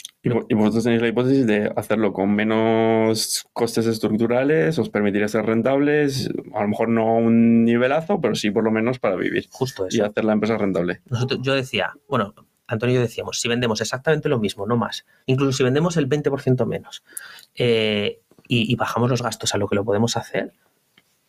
¿Y 0.50 0.56
vosotros 0.56 0.84
tenéis 0.84 1.02
la 1.04 1.08
hipótesis 1.08 1.46
de 1.46 1.72
hacerlo 1.76 2.12
con 2.12 2.34
menos 2.34 3.46
costes 3.54 3.86
estructurales? 3.86 4.80
¿Os 4.80 4.90
permitiría 4.90 5.28
ser 5.28 5.46
rentables? 5.46 6.30
A 6.56 6.64
lo 6.64 6.68
mejor 6.68 6.90
no 6.90 7.18
un 7.18 7.64
nivelazo, 7.64 8.20
pero 8.20 8.34
sí 8.34 8.50
por 8.50 8.64
lo 8.64 8.72
menos 8.72 8.98
para 8.98 9.16
vivir. 9.16 9.48
Justo 9.52 9.86
eso. 9.86 9.98
Y 9.98 10.02
hacer 10.02 10.26
la 10.26 10.34
empresa 10.34 10.58
rentable. 10.58 11.02
Nosotros, 11.10 11.42
yo 11.44 11.54
decía, 11.54 11.94
bueno, 12.10 12.34
Antonio 12.68 12.94
y 12.94 12.96
yo 12.96 13.02
decíamos, 13.02 13.40
si 13.40 13.48
vendemos 13.48 13.82
exactamente 13.82 14.30
lo 14.30 14.40
mismo, 14.40 14.66
no 14.66 14.78
más, 14.78 15.06
incluso 15.26 15.52
si 15.52 15.64
vendemos 15.64 15.98
el 15.98 16.10
20% 16.10 16.66
menos 16.66 17.04
eh, 17.54 18.22
y, 18.48 18.76
bajamos 18.76 19.10
los 19.10 19.22
gastos 19.22 19.54
a 19.54 19.58
lo 19.58 19.68
que 19.68 19.76
lo 19.76 19.86
podemos 19.86 20.18
hacer, 20.18 20.54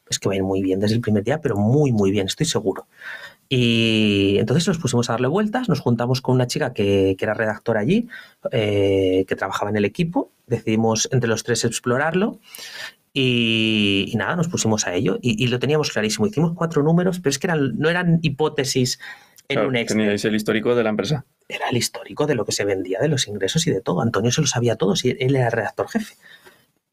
es 0.09 0.19
que 0.19 0.29
va 0.29 0.35
a 0.35 0.37
ir 0.37 0.43
muy 0.43 0.63
bien 0.63 0.81
desde 0.81 0.95
el 0.95 1.01
primer 1.01 1.25
día, 1.25 1.41
pero 1.41 1.57
muy, 1.57 1.93
muy 1.93 2.11
bien, 2.11 2.27
estoy 2.27 2.47
seguro. 2.47 2.87
Y 3.49 4.39
entonces 4.39 4.67
nos 4.67 4.79
pusimos 4.79 5.09
a 5.09 5.15
darle 5.15 5.29
vueltas, 5.29 5.69
nos 5.69 5.81
juntamos 5.81 6.21
con 6.21 6.35
una 6.35 6.47
chica 6.47 6.73
que, 6.73 7.17
era 7.19 7.35
redactora 7.35 7.81
allí, 7.81 8.09
eh, 8.51 9.25
que 9.29 9.37
trabajaba 9.37 9.71
en 9.71 9.77
el 9.77 9.85
equipo, 9.85 10.33
decidimos 10.47 11.09
entre 11.13 11.29
los 11.29 11.45
tres 11.45 11.65
explorarlo 11.65 12.41
y, 13.13 14.13
nada, 14.17 14.37
nos 14.37 14.49
pusimos 14.49 14.87
a 14.87 14.95
ello 14.95 15.19
y, 15.23 15.47
lo 15.47 15.59
teníamos 15.59 15.91
clarísimo. 15.91 16.27
Hicimos 16.27 16.53
cuatro 16.55 16.83
números, 16.83 17.19
pero 17.21 17.31
es 17.31 17.39
que 17.39 17.47
eran, 17.47 17.79
no 17.79 17.89
eran 17.89 18.19
hipótesis 18.23 18.99
en 19.49 19.61
un 19.61 19.77
Excel. 19.77 19.97
Teníais 19.97 20.25
el 20.25 20.35
histórico 20.35 20.75
de 20.75 20.83
la 20.83 20.91
empresa. 20.91 21.25
Era 21.49 21.69
el 21.71 21.77
histórico 21.79 22.27
de 22.27 22.35
lo 22.35 22.45
que 22.45 22.53
se 22.53 22.65
vendía, 22.65 22.99
de 23.01 23.09
los 23.09 23.27
ingresos 23.29 23.67
y 23.67 23.71
de 23.71 23.81
todo. 23.81 24.03
Antonio 24.03 24.31
se 24.33 24.41
lo 24.43 24.47
sabía 24.47 24.77
todo, 24.77 24.95
y 25.03 25.17
él 25.19 25.37
era 25.37 25.49
redactor 25.49 25.89
jefe. 25.89 26.17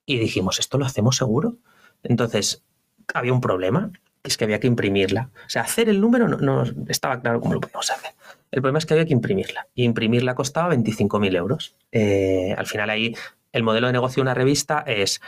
Y 0.05 0.17
dijimos, 0.17 0.59
¿esto 0.59 0.77
lo 0.77 0.85
hacemos 0.85 1.17
seguro? 1.17 1.57
Entonces, 2.03 2.63
había 3.13 3.33
un 3.33 3.41
problema, 3.41 3.91
es 4.23 4.38
que 4.38 4.45
había 4.45 4.59
que 4.59 4.67
imprimirla. 4.67 5.29
O 5.45 5.49
sea, 5.49 5.63
hacer 5.63 5.89
el 5.89 5.99
número 5.99 6.27
no, 6.27 6.63
estaba 6.88 7.19
claro 7.19 7.41
cómo 7.41 7.55
lo 7.55 7.62
podíamos 7.62 7.91
hacer. 7.91 8.12
El 8.51 8.62
problema 8.62 8.79
es 8.79 8.86
que 8.86 8.93
había 8.93 9.05
que 9.05 9.13
imprimirla. 9.13 9.67
Y 9.75 9.83
imprimirla 9.83 10.33
costaba 10.36 10.73
25.000 10.73 11.36
euros. 11.36 11.75
Eh, 11.91 12.55
al 12.57 12.65
final 12.65 12.89
ahí 12.89 13.15
el 13.51 13.63
modelo 13.63 13.88
de 13.88 13.93
negocio 13.93 14.15
de 14.15 14.21
una 14.21 14.33
revista 14.33 14.83
es, 14.88 15.21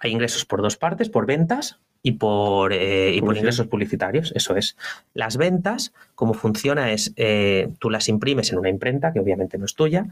hay 0.00 0.12
ingresos 0.12 0.44
por 0.44 0.62
dos 0.62 0.76
partes, 0.76 1.10
por 1.10 1.26
ventas 1.26 1.78
y 2.02 2.12
por, 2.12 2.72
eh, 2.72 3.14
y 3.14 3.20
por 3.20 3.36
ingresos 3.36 3.66
publicitarios. 3.66 4.32
Eso 4.34 4.56
es. 4.56 4.76
Las 5.12 5.36
ventas, 5.36 5.92
como 6.14 6.34
funciona 6.34 6.92
es, 6.92 7.12
eh, 7.16 7.72
tú 7.78 7.90
las 7.90 8.08
imprimes 8.08 8.50
en 8.52 8.58
una 8.58 8.70
imprenta, 8.70 9.12
que 9.12 9.20
obviamente 9.20 9.58
no 9.58 9.66
es 9.66 9.74
tuya, 9.74 10.06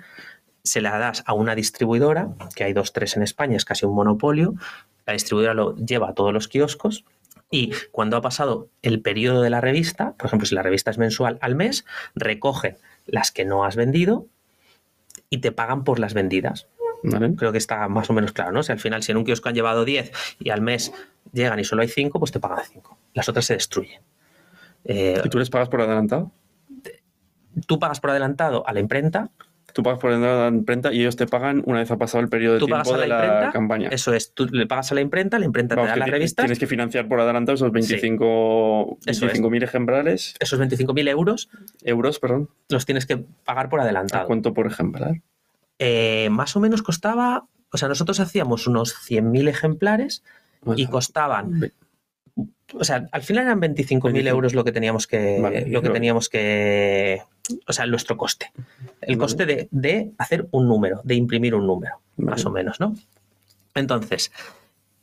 se 0.63 0.83
la 0.83 0.99
das 0.99 1.23
a 1.27 1.33
una 1.33 1.55
distribuidora, 1.55 2.29
que 2.55 2.65
hay 2.65 2.75
dos, 2.75 2.93
tres 2.93 3.17
en 3.17 3.23
España, 3.23 3.57
es 3.57 3.65
casi 3.65 3.87
un 3.87 3.95
monopolio, 3.95 4.55
la 5.07 5.15
distribuidora 5.15 5.55
lo 5.55 5.75
lleva 5.75 6.11
a 6.11 6.15
todos 6.15 6.33
los 6.33 6.49
kioscos 6.49 7.05
y 7.51 7.73
cuando 7.91 8.17
ha 8.17 8.21
pasado 8.21 8.69
el 8.83 9.03
periodo 9.03 9.43
de 9.43 9.51
la 9.51 9.61
revista, 9.61 10.13
por 10.13 10.27
ejemplo, 10.27 10.47
si 10.47 10.55
la 10.55 10.63
revista 10.63 10.91
es 10.91 10.99
mensual 10.99 11.39
al 11.41 11.57
mes, 11.57 11.85
recogen 12.15 12.77
las 13.07 13.33
que 13.33 13.45
no 13.45 13.65
has 13.65 13.75
vendido 13.75 14.27
y 15.29 15.39
te 15.39 15.51
pagan 15.51 15.83
por 15.83 15.99
las 15.99 16.15
vendidas. 16.15 16.69
Creo 17.37 17.51
que 17.51 17.59
está 17.59 17.89
más 17.89 18.11
o 18.11 18.13
menos 18.13 18.33
claro, 18.33 18.53
¿no? 18.53 18.63
Si 18.63 18.73
al 18.73 18.79
final, 18.79 19.03
si 19.03 19.11
en 19.11 19.19
un 19.19 19.25
kiosco 19.25 19.49
han 19.49 19.55
llevado 19.55 19.85
10 19.85 20.13
y 20.39 20.51
al 20.51 20.61
mes 20.61 20.93
llegan 21.33 21.59
y 21.59 21.65
solo 21.65 21.83
hay 21.83 21.89
5, 21.89 22.19
pues 22.19 22.31
te 22.31 22.41
pagan 22.41 22.65
5. 22.65 22.99
Las 23.15 23.29
otras 23.29 23.47
se 23.47 23.55
destruyen. 23.55 24.03
Eh, 24.85 25.21
¿Y 25.25 25.29
tú 25.29 25.39
les 25.39 25.51
pagas 25.51 25.69
por 25.69 25.81
adelantado? 25.81 26.31
Tú 27.67 27.79
pagas 27.79 28.01
por 28.01 28.11
adelantado 28.11 28.67
a 28.69 28.73
la 28.73 28.81
imprenta 28.81 29.31
Tú 29.73 29.83
pagas 29.83 29.99
por 29.99 30.13
la 30.13 30.49
imprenta 30.49 30.93
y 30.93 31.01
ellos 31.01 31.17
te 31.17 31.27
pagan 31.27 31.63
una 31.67 31.79
vez 31.79 31.91
ha 31.91 31.97
pasado 31.97 32.23
el 32.23 32.29
periodo 32.29 32.55
de 32.55 32.67
tiempo 32.67 32.97
de 32.97 33.07
la, 33.07 33.51
campaña. 33.53 33.89
Eso 33.91 34.13
es, 34.15 34.33
tú 34.33 34.47
le 34.47 34.67
pagas 34.67 34.93
a 34.93 34.95
la 34.95 35.01
imprenta, 35.01 35.39
la 35.39 35.45
imprenta 35.45 35.75
te 35.75 35.83
da 35.83 35.97
la 35.97 36.07
revista. 36.07 36.43
Tienes 36.43 36.59
que 36.59 36.67
financiar 36.67 37.09
por 37.09 37.21
adelantado 37.21 37.55
esos 37.55 37.73
25.000 37.73 39.51
mil 39.51 39.63
ejemplares. 39.63 40.35
Esos 40.41 40.61
25.000 40.61 41.09
euros. 41.09 41.49
Euros, 41.83 42.19
perdón. 42.19 42.51
Los 42.69 42.87
tienes 42.87 43.07
que 43.07 43.19
pagar 43.45 43.69
por 43.69 43.81
adelantado. 43.81 44.27
cuánto 44.27 44.55
por 44.55 44.67
ejemplar? 44.67 45.21
Eh, 45.79 46.29
más 46.31 46.57
o 46.57 46.61
menos 46.61 46.83
costaba, 46.83 47.47
o 47.73 47.79
sea, 47.79 47.89
nosotros 47.89 48.21
hacíamos 48.21 48.67
unos 48.67 48.95
100.000 48.95 49.49
ejemplares 49.49 50.23
y 50.77 50.87
costaban 50.87 51.73
o 52.75 52.85
sea, 52.85 53.09
al 53.13 53.23
final 53.23 53.45
eran 53.45 53.61
25.000 53.61 54.29
euros 54.29 54.55
lo 54.55 54.65
que 54.65 54.73
teníamos 54.73 55.07
que, 55.07 55.67
lo 55.69 55.83
que 55.83 55.91
teníamos 55.91 56.29
que, 56.29 57.23
o 57.67 57.73
sea, 57.73 57.87
nuestro 57.87 58.17
coste. 58.17 58.53
El 59.01 59.19
coste 59.19 59.69
de, 59.71 60.13
hacer 60.19 60.49
un 60.51 60.69
número, 60.69 61.01
de 61.05 61.15
imprimir 61.15 61.55
un 61.55 61.67
número, 61.67 62.01
más 62.17 62.45
o 62.47 62.51
menos, 62.51 62.81
¿no? 62.81 62.95
Entonces, 63.75 64.33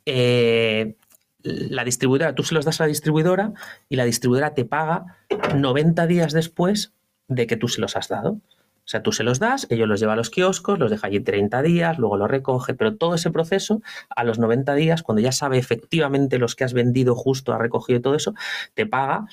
eh, 0.05 0.95
la 1.41 1.83
distribuidora, 1.83 2.35
tú 2.35 2.43
se 2.43 2.55
los 2.55 2.65
das 2.65 2.79
a 2.81 2.83
la 2.83 2.89
distribuidora 2.89 3.53
y 3.89 3.95
la 3.95 4.05
distribuidora 4.05 4.53
te 4.53 4.65
paga 4.65 5.17
90 5.55 6.07
días 6.07 6.33
después 6.33 6.93
de 7.27 7.47
que 7.47 7.57
tú 7.57 7.67
se 7.67 7.81
los 7.81 7.95
has 7.95 8.07
dado. 8.07 8.39
O 8.87 8.89
sea, 8.89 9.03
tú 9.03 9.11
se 9.11 9.25
los 9.25 9.39
das, 9.39 9.67
ellos 9.69 9.85
los 9.85 9.99
llevan 9.99 10.13
a 10.13 10.15
los 10.15 10.29
kioscos, 10.29 10.79
los 10.79 10.89
deja 10.89 11.07
allí 11.07 11.19
30 11.19 11.61
días, 11.61 11.99
luego 11.99 12.15
los 12.15 12.31
recoge, 12.31 12.73
pero 12.73 12.95
todo 12.95 13.15
ese 13.15 13.31
proceso, 13.31 13.81
a 14.07 14.23
los 14.23 14.39
90 14.39 14.75
días, 14.75 15.03
cuando 15.03 15.21
ya 15.21 15.33
sabe 15.33 15.57
efectivamente 15.57 16.37
los 16.37 16.55
que 16.55 16.63
has 16.63 16.71
vendido 16.71 17.13
justo, 17.13 17.51
ha 17.51 17.57
recogido 17.57 17.99
todo 17.99 18.15
eso, 18.15 18.33
te 18.75 18.85
paga 18.85 19.25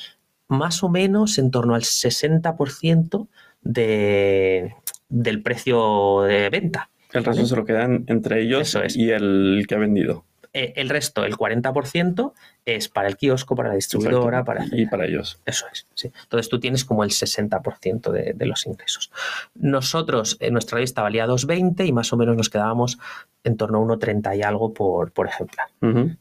más 0.49 0.83
o 0.83 0.89
menos 0.89 1.39
en 1.39 1.53
torno 1.53 1.77
al 1.77 1.83
60% 1.83 3.29
de, 3.63 4.75
del 5.09 5.41
precio 5.41 6.23
de 6.23 6.51
venta. 6.51 6.91
El 7.13 7.25
resto 7.25 7.47
se 7.47 7.55
lo 7.55 7.65
quedan 7.65 8.07
entre 8.09 8.43
ellos 8.43 8.77
y 8.97 9.11
el 9.11 9.67
que 9.69 9.77
ha 9.77 9.79
vendido. 9.79 10.25
Eh, 10.57 10.73
el 10.77 10.89
resto, 10.89 11.25
el 11.25 11.37
40%, 11.37 12.33
es 12.65 12.89
para 12.89 13.09
el 13.09 13.17
kiosco, 13.17 13.57
para 13.57 13.71
la 13.71 13.75
distribuidora, 13.75 14.45
para... 14.45 14.65
Y 14.71 14.87
para 14.87 15.05
ellos. 15.05 15.41
Eso 15.45 15.67
es, 15.73 15.89
sí. 15.95 16.13
Entonces 16.23 16.49
tú 16.49 16.61
tienes 16.61 16.85
como 16.85 17.03
el 17.03 17.11
60% 17.11 18.13
de, 18.13 18.35
de, 18.35 18.47
los 18.47 18.65
ingresos. 18.65 19.11
Nosotros, 19.57 20.37
en 20.39 20.53
nuestra 20.53 20.79
lista 20.79 21.03
valía 21.03 21.27
2,20 21.27 21.85
y 21.89 21.93
más 21.93 22.13
o 22.13 22.17
menos 22.17 22.37
nos 22.37 22.51
quedábamos 22.51 22.99
en 23.43 23.57
torno 23.57 23.79
a 23.79 23.83
1,30 23.83 24.39
y 24.39 24.43
algo 24.43 24.73
por, 24.73 25.11
por 25.11 25.27
ejemplar. 25.27 25.67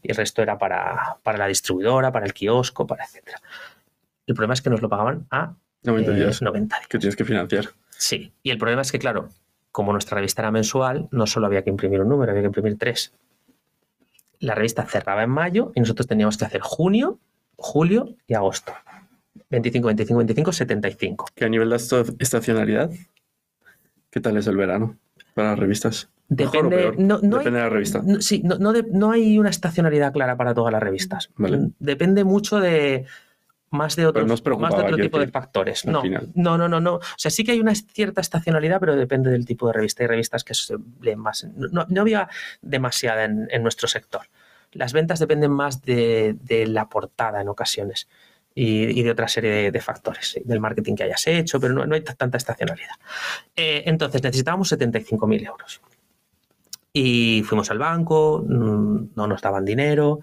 Y 0.02 0.10
el 0.10 0.16
resto 0.16 0.42
era 0.42 0.58
para, 0.58 1.16
para, 1.22 1.38
la 1.38 1.46
distribuidora, 1.46 2.10
para 2.10 2.26
el 2.26 2.34
kiosco, 2.34 2.88
para 2.88 3.04
etcétera. 3.04 3.40
El 4.26 4.34
problema 4.34 4.54
es 4.54 4.62
que 4.62 4.70
nos 4.70 4.82
lo 4.82 4.88
pagaban 4.88 5.26
a 5.30 5.54
90 5.84 6.10
eh, 6.10 6.14
días. 6.14 6.42
90 6.42 6.76
días. 6.76 6.88
Que 6.88 6.98
tienes 6.98 7.14
que 7.14 7.24
financiar. 7.24 7.68
Sí. 7.90 8.32
Y 8.42 8.50
el 8.50 8.58
problema 8.58 8.82
es 8.82 8.90
que, 8.90 8.98
claro, 8.98 9.28
como 9.70 9.92
nuestra 9.92 10.16
revista 10.16 10.42
era 10.42 10.50
mensual, 10.50 11.08
no 11.12 11.28
solo 11.28 11.46
había 11.46 11.62
que 11.62 11.70
imprimir 11.70 12.00
un 12.00 12.08
número, 12.08 12.32
había 12.32 12.42
que 12.42 12.48
imprimir 12.48 12.76
tres 12.76 13.14
la 14.44 14.54
revista 14.54 14.84
cerraba 14.84 15.22
en 15.22 15.30
mayo 15.30 15.72
y 15.74 15.80
nosotros 15.80 16.06
teníamos 16.06 16.36
que 16.36 16.44
hacer 16.44 16.60
junio, 16.60 17.18
julio 17.56 18.16
y 18.26 18.34
agosto. 18.34 18.72
25, 19.50 19.86
25, 19.86 20.18
25, 20.18 20.52
75. 20.52 21.26
¿Qué 21.34 21.44
a 21.44 21.48
nivel 21.48 21.70
de 21.70 21.76
estacionalidad? 22.18 22.90
¿Qué 24.10 24.20
tal 24.20 24.36
es 24.36 24.46
el 24.46 24.56
verano 24.56 24.96
para 25.34 25.50
las 25.50 25.58
revistas? 25.58 26.08
Depende, 26.28 26.94
no, 26.96 27.18
Depende 27.18 27.58
de 27.58 27.64
la 27.64 27.68
revista. 27.68 28.02
sí, 28.20 28.42
no, 28.42 29.10
hay 29.10 29.38
una 29.38 29.50
estacionalidad 29.50 30.12
clara 30.12 30.36
para 30.36 30.54
todas 30.54 30.72
las 30.72 30.82
revistas. 30.82 31.30
Depende 31.78 32.24
mucho 32.24 32.60
de, 32.60 33.04
más 33.74 33.96
de, 33.96 34.06
otros, 34.06 34.26
más 34.58 34.76
de 34.76 34.82
otro 34.82 34.96
tipo 34.96 35.18
de 35.18 35.28
factores. 35.28 35.84
No, 35.84 36.02
no, 36.34 36.56
no, 36.56 36.68
no, 36.68 36.80
no. 36.80 36.94
O 36.94 37.00
sea, 37.16 37.30
sí 37.30 37.44
que 37.44 37.52
hay 37.52 37.60
una 37.60 37.74
cierta 37.74 38.20
estacionalidad, 38.20 38.80
pero 38.80 38.96
depende 38.96 39.30
del 39.30 39.44
tipo 39.44 39.66
de 39.66 39.74
revista. 39.74 40.02
Hay 40.02 40.08
revistas 40.08 40.44
que 40.44 40.54
se 40.54 40.76
leen 41.00 41.18
más. 41.18 41.46
No, 41.54 42.00
había 42.00 42.28
demasiada 42.62 43.24
en, 43.24 43.62
nuestro 43.62 43.88
sector. 43.88 44.22
Las 44.72 44.92
ventas 44.92 45.18
dependen 45.18 45.50
más 45.50 45.82
de, 45.82 46.36
la 46.68 46.88
portada 46.88 47.40
en 47.40 47.48
ocasiones 47.48 48.08
y, 48.54 49.02
de 49.02 49.10
otra 49.10 49.28
serie 49.28 49.70
de, 49.70 49.80
factores, 49.80 50.40
del 50.44 50.60
marketing 50.60 50.94
que 50.94 51.04
hayas 51.04 51.26
hecho, 51.26 51.60
pero 51.60 51.74
no, 51.74 51.94
hay 51.94 52.00
tanta 52.00 52.38
estacionalidad. 52.38 52.96
Eh, 53.56 53.82
entonces, 53.86 54.22
necesitábamos 54.22 54.72
75.000 54.72 55.46
euros. 55.46 55.80
Y 56.96 57.42
fuimos 57.44 57.72
al 57.72 57.78
banco, 57.78 58.44
mm, 58.48 59.08
no 59.16 59.26
nos 59.26 59.42
daban 59.42 59.64
dinero, 59.64 60.20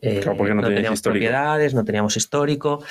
eh, 0.00 0.20
no, 0.26 0.36
teníamos 0.68 1.00
propiedades, 1.00 1.74
no 1.74 1.84
teníamos 1.84 2.16
histórico. 2.16 2.82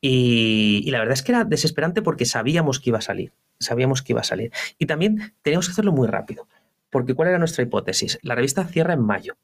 Y, 0.00 0.88
la 0.92 1.00
verdad 1.00 1.14
es 1.14 1.24
que 1.24 1.32
era 1.32 1.42
desesperante 1.42 2.00
porque 2.00 2.26
sabíamos 2.26 2.78
que 2.78 2.90
iba 2.90 2.98
a 2.98 3.02
salir, 3.02 3.32
sabíamos 3.58 4.02
que 4.02 4.12
iba 4.12 4.20
a 4.20 4.24
salir. 4.24 4.52
Y 4.78 4.86
también 4.86 5.34
teníamos 5.42 5.66
que 5.66 5.72
hacerlo 5.72 5.90
muy 5.90 6.06
rápido, 6.06 6.46
porque 6.88 7.14
¿cuál 7.14 7.30
era 7.30 7.38
nuestra 7.38 7.64
hipótesis? 7.64 8.20
La 8.22 8.36
revista 8.36 8.64
cierra 8.64 8.94
en 8.94 9.00
mayo. 9.00 9.36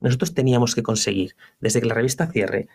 Nosotros 0.00 0.34
teníamos 0.34 0.74
que 0.74 0.82
conseguir, 0.82 1.36
desde 1.60 1.80
que 1.80 1.86
la 1.86 1.94
revista 1.94 2.26
cierre, 2.26 2.66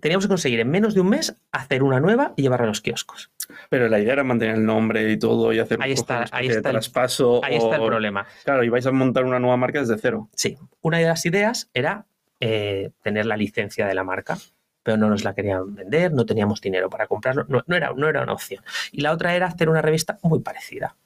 teníamos 0.00 0.24
que 0.24 0.28
conseguir 0.28 0.60
en 0.60 0.70
menos 0.70 0.94
de 0.94 1.00
un 1.00 1.08
mes 1.08 1.36
hacer 1.52 1.82
una 1.82 2.00
nueva 2.00 2.32
y 2.36 2.42
llevarla 2.42 2.64
a 2.64 2.68
los 2.68 2.80
kioscos. 2.80 3.30
Pero 3.68 3.88
la 3.88 3.98
idea 3.98 4.14
era 4.14 4.24
mantener 4.24 4.56
el 4.56 4.64
nombre 4.64 5.10
y 5.10 5.18
todo 5.18 5.52
y 5.52 5.58
hacer 5.58 5.78
ahí 5.80 5.92
está, 5.92 6.26
ahí 6.32 6.48
está 6.48 6.70
traspaso. 6.70 7.44
ahí 7.44 7.56
está 7.56 7.76
el 7.76 7.86
problema. 7.86 8.26
Claro, 8.44 8.64
y 8.64 8.68
vais 8.68 8.86
a 8.86 8.92
montar 8.92 9.24
una 9.24 9.38
nueva 9.38 9.56
marca 9.56 9.80
desde 9.80 9.98
cero. 9.98 10.28
Sí. 10.34 10.56
Una 10.80 10.98
de 10.98 11.06
las 11.06 11.24
ideas 11.26 11.70
era 11.74 12.06
eh, 12.40 12.90
tener 13.02 13.26
la 13.26 13.36
licencia 13.36 13.86
de 13.86 13.94
la 13.94 14.04
marca, 14.04 14.38
pero 14.82 14.96
no 14.96 15.08
nos 15.08 15.24
la 15.24 15.34
querían 15.34 15.74
vender, 15.74 16.12
no 16.12 16.24
teníamos 16.24 16.60
dinero 16.60 16.88
para 16.88 17.06
comprarlo, 17.06 17.44
no, 17.48 17.76
era, 17.76 17.92
no 17.94 18.08
era 18.08 18.22
una 18.22 18.32
opción. 18.32 18.64
Y 18.92 19.02
la 19.02 19.12
otra 19.12 19.34
era 19.34 19.46
hacer 19.46 19.68
una 19.68 19.82
revista 19.82 20.18
muy 20.22 20.40
parecida. 20.40 20.96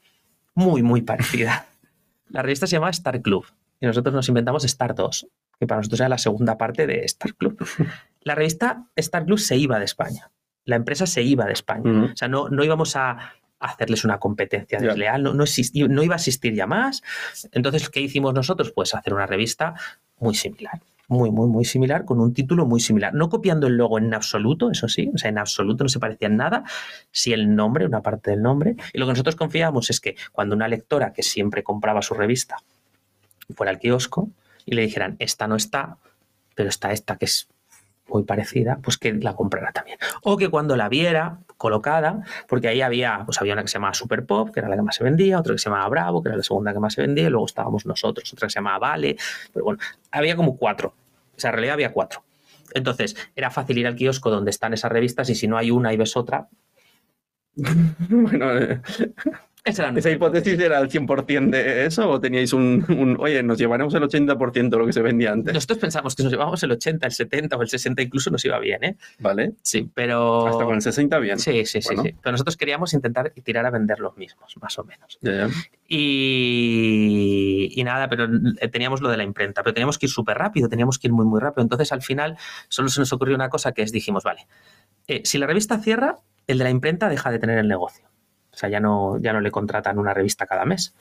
Muy, 0.54 0.82
muy 0.82 1.02
parecida. 1.02 1.66
la 2.28 2.42
revista 2.42 2.66
se 2.66 2.76
llamaba 2.76 2.90
Star 2.90 3.20
Club 3.20 3.46
y 3.80 3.86
nosotros 3.86 4.14
nos 4.14 4.28
inventamos 4.28 4.64
Star 4.64 4.94
2, 4.94 5.26
que 5.58 5.66
para 5.66 5.80
nosotros 5.80 6.00
era 6.00 6.08
la 6.08 6.18
segunda 6.18 6.56
parte 6.56 6.86
de 6.86 7.04
Star 7.04 7.34
Club. 7.34 7.66
La 8.24 8.34
revista 8.34 8.86
Star 8.96 9.24
Club 9.24 9.38
se 9.38 9.56
iba 9.56 9.78
de 9.78 9.84
España 9.84 10.30
la 10.64 10.76
empresa 10.76 11.06
se 11.06 11.22
iba 11.22 11.44
de 11.46 11.52
España. 11.52 12.10
O 12.12 12.16
sea, 12.16 12.28
no, 12.28 12.48
no 12.48 12.64
íbamos 12.64 12.96
a 12.96 13.34
hacerles 13.60 14.04
una 14.04 14.18
competencia 14.18 14.78
desleal, 14.78 15.22
no, 15.22 15.32
no, 15.32 15.44
no, 15.44 16.02
iba 16.02 16.14
a 16.14 16.16
existir 16.16 16.54
ya 16.54 16.66
más. 16.66 17.02
Entonces, 17.52 17.88
¿qué 17.88 18.00
hicimos 18.00 18.34
nosotros? 18.34 18.72
Pues 18.72 18.94
hacer 18.94 19.14
una 19.14 19.26
revista 19.26 19.74
muy 20.18 20.34
similar. 20.34 20.80
Muy, 21.06 21.30
muy, 21.30 21.48
muy 21.48 21.66
similar, 21.66 22.06
con 22.06 22.18
un 22.18 22.32
título 22.32 22.64
muy 22.64 22.80
similar. 22.80 23.12
No 23.12 23.28
copiando 23.28 23.66
el 23.66 23.76
logo 23.76 23.98
en 23.98 24.12
absoluto, 24.14 24.70
eso 24.70 24.88
sí, 24.88 25.10
o 25.14 25.18
sea, 25.18 25.28
en 25.28 25.36
absoluto 25.36 25.84
no 25.84 25.88
se 25.88 25.98
parecía 25.98 26.28
en 26.28 26.38
nada, 26.38 26.64
sí 27.10 27.34
el 27.34 27.54
nombre, 27.54 27.84
una 27.84 28.00
parte 28.00 28.30
del 28.30 28.40
nombre. 28.40 28.76
Y 28.92 28.98
lo 28.98 29.06
que 29.06 29.12
nosotros 29.12 29.36
confiábamos 29.36 29.90
es 29.90 30.00
que 30.00 30.16
cuando 30.32 30.56
una 30.56 30.66
lectora 30.66 31.12
que 31.12 31.22
siempre 31.22 31.62
compraba 31.62 32.00
su 32.00 32.14
revista 32.14 32.56
fuera 33.54 33.70
al 33.70 33.78
kiosco 33.78 34.30
y 34.64 34.74
le 34.74 34.82
dijeran, 34.82 35.16
esta 35.18 35.46
no 35.46 35.56
está, 35.56 35.98
pero 36.54 36.70
está 36.70 36.90
esta 36.92 37.16
que 37.16 37.26
es 37.26 37.48
muy 38.08 38.24
parecida, 38.24 38.78
pues 38.82 38.98
que 38.98 39.12
la 39.14 39.34
comprara 39.34 39.72
también. 39.72 39.98
O 40.22 40.36
que 40.36 40.48
cuando 40.48 40.76
la 40.76 40.88
viera 40.88 41.38
colocada, 41.56 42.22
porque 42.48 42.68
ahí 42.68 42.80
había, 42.82 43.22
pues 43.24 43.40
había 43.40 43.54
una 43.54 43.62
que 43.62 43.68
se 43.68 43.74
llamaba 43.74 43.94
Super 43.94 44.26
Pop, 44.26 44.50
que 44.50 44.60
era 44.60 44.68
la 44.68 44.76
que 44.76 44.82
más 44.82 44.96
se 44.96 45.04
vendía, 45.04 45.38
otra 45.38 45.54
que 45.54 45.58
se 45.58 45.70
llamaba 45.70 45.88
Bravo, 45.88 46.22
que 46.22 46.28
era 46.28 46.36
la 46.36 46.42
segunda 46.42 46.72
que 46.72 46.80
más 46.80 46.94
se 46.94 47.00
vendía, 47.00 47.26
y 47.26 47.30
luego 47.30 47.46
estábamos 47.46 47.86
nosotros, 47.86 48.32
otra 48.32 48.46
que 48.46 48.50
se 48.50 48.58
llamaba 48.58 48.78
Vale, 48.78 49.16
pero 49.52 49.64
bueno, 49.64 49.80
había 50.10 50.36
como 50.36 50.56
cuatro. 50.56 50.94
O 51.36 51.40
sea, 51.40 51.50
en 51.50 51.54
realidad 51.54 51.74
había 51.74 51.92
cuatro. 51.92 52.22
Entonces, 52.72 53.16
era 53.34 53.50
fácil 53.50 53.78
ir 53.78 53.86
al 53.86 53.96
kiosco 53.96 54.30
donde 54.30 54.50
están 54.50 54.74
esas 54.74 54.90
revistas 54.90 55.30
y 55.30 55.34
si 55.34 55.46
no 55.46 55.56
hay 55.56 55.70
una 55.70 55.92
y 55.92 55.96
ves 55.96 56.16
otra. 56.16 56.48
bueno, 57.56 58.80
¿Esa 59.64 60.10
hipótesis 60.10 60.60
era 60.60 60.78
el 60.78 60.90
100% 60.90 61.48
de 61.48 61.86
eso 61.86 62.06
o 62.10 62.20
teníais 62.20 62.52
un, 62.52 63.16
oye, 63.18 63.42
nos 63.42 63.56
llevaremos 63.56 63.94
el 63.94 64.02
80% 64.02 64.68
de 64.68 64.76
lo 64.76 64.84
que 64.84 64.92
se 64.92 65.00
vendía 65.00 65.32
antes? 65.32 65.54
Nosotros 65.54 65.78
pensamos 65.78 66.14
que 66.14 66.22
nos 66.22 66.32
llevábamos 66.32 66.62
el 66.62 66.72
80, 66.72 67.06
el 67.06 67.12
70 67.12 67.56
o 67.56 67.62
el 67.62 67.68
60 67.68 68.02
incluso 68.02 68.30
nos 68.30 68.44
iba 68.44 68.58
bien, 68.58 68.84
¿eh? 68.84 68.96
Vale. 69.20 69.54
Sí, 69.62 69.90
pero... 69.94 70.46
Hasta 70.46 70.64
con 70.64 70.74
el 70.74 70.82
60 70.82 71.18
bien. 71.18 71.38
Sí, 71.38 71.64
sí, 71.64 71.80
sí, 71.80 71.94
Pero 71.96 72.32
nosotros 72.32 72.58
queríamos 72.58 72.92
intentar 72.92 73.30
tirar 73.42 73.64
a 73.64 73.70
vender 73.70 74.00
los 74.00 74.18
mismos, 74.18 74.54
más 74.60 74.78
o 74.78 74.84
menos. 74.84 75.18
Y, 75.88 77.72
y, 77.74 77.84
nada, 77.84 78.10
pero 78.10 78.28
teníamos 78.70 79.00
lo 79.00 79.08
de 79.08 79.16
la 79.16 79.24
imprenta, 79.24 79.62
pero 79.62 79.72
teníamos 79.72 79.98
que 79.98 80.06
ir 80.06 80.10
súper 80.10 80.36
rápido, 80.36 80.68
teníamos 80.68 80.98
que 80.98 81.06
ir 81.06 81.14
muy, 81.14 81.24
muy 81.24 81.40
rápido. 81.40 81.62
Entonces 81.62 81.90
al 81.90 82.02
final 82.02 82.36
solo 82.68 82.88
se 82.88 83.00
nos 83.00 83.10
ocurrió 83.14 83.34
una 83.34 83.48
cosa 83.48 83.72
que 83.72 83.80
es, 83.80 83.92
dijimos, 83.92 84.24
vale, 84.24 84.46
eh, 85.08 85.22
si 85.24 85.38
la 85.38 85.46
revista 85.46 85.78
cierra, 85.78 86.18
el 86.46 86.58
de 86.58 86.64
la 86.64 86.70
imprenta 86.70 87.08
deja 87.08 87.30
de 87.30 87.38
tener 87.38 87.56
el 87.56 87.68
negocio. 87.68 88.13
O 88.54 88.56
sea, 88.56 88.68
ya 88.68 88.80
no, 88.80 89.18
ya 89.20 89.32
no 89.32 89.40
le 89.40 89.50
contratan 89.50 89.98
una 89.98 90.14
revista 90.14 90.46
cada 90.46 90.64
mes. 90.64 90.94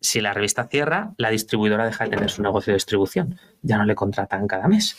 Si 0.00 0.20
la 0.20 0.34
revista 0.34 0.64
cierra, 0.64 1.14
la 1.16 1.30
distribuidora 1.30 1.86
deja 1.86 2.04
de 2.04 2.10
tener 2.10 2.30
su 2.30 2.42
negocio 2.42 2.72
de 2.72 2.76
distribución. 2.76 3.38
Ya 3.62 3.78
no 3.78 3.84
le 3.84 3.94
contratan 3.94 4.46
cada 4.46 4.68
mes. 4.68 4.96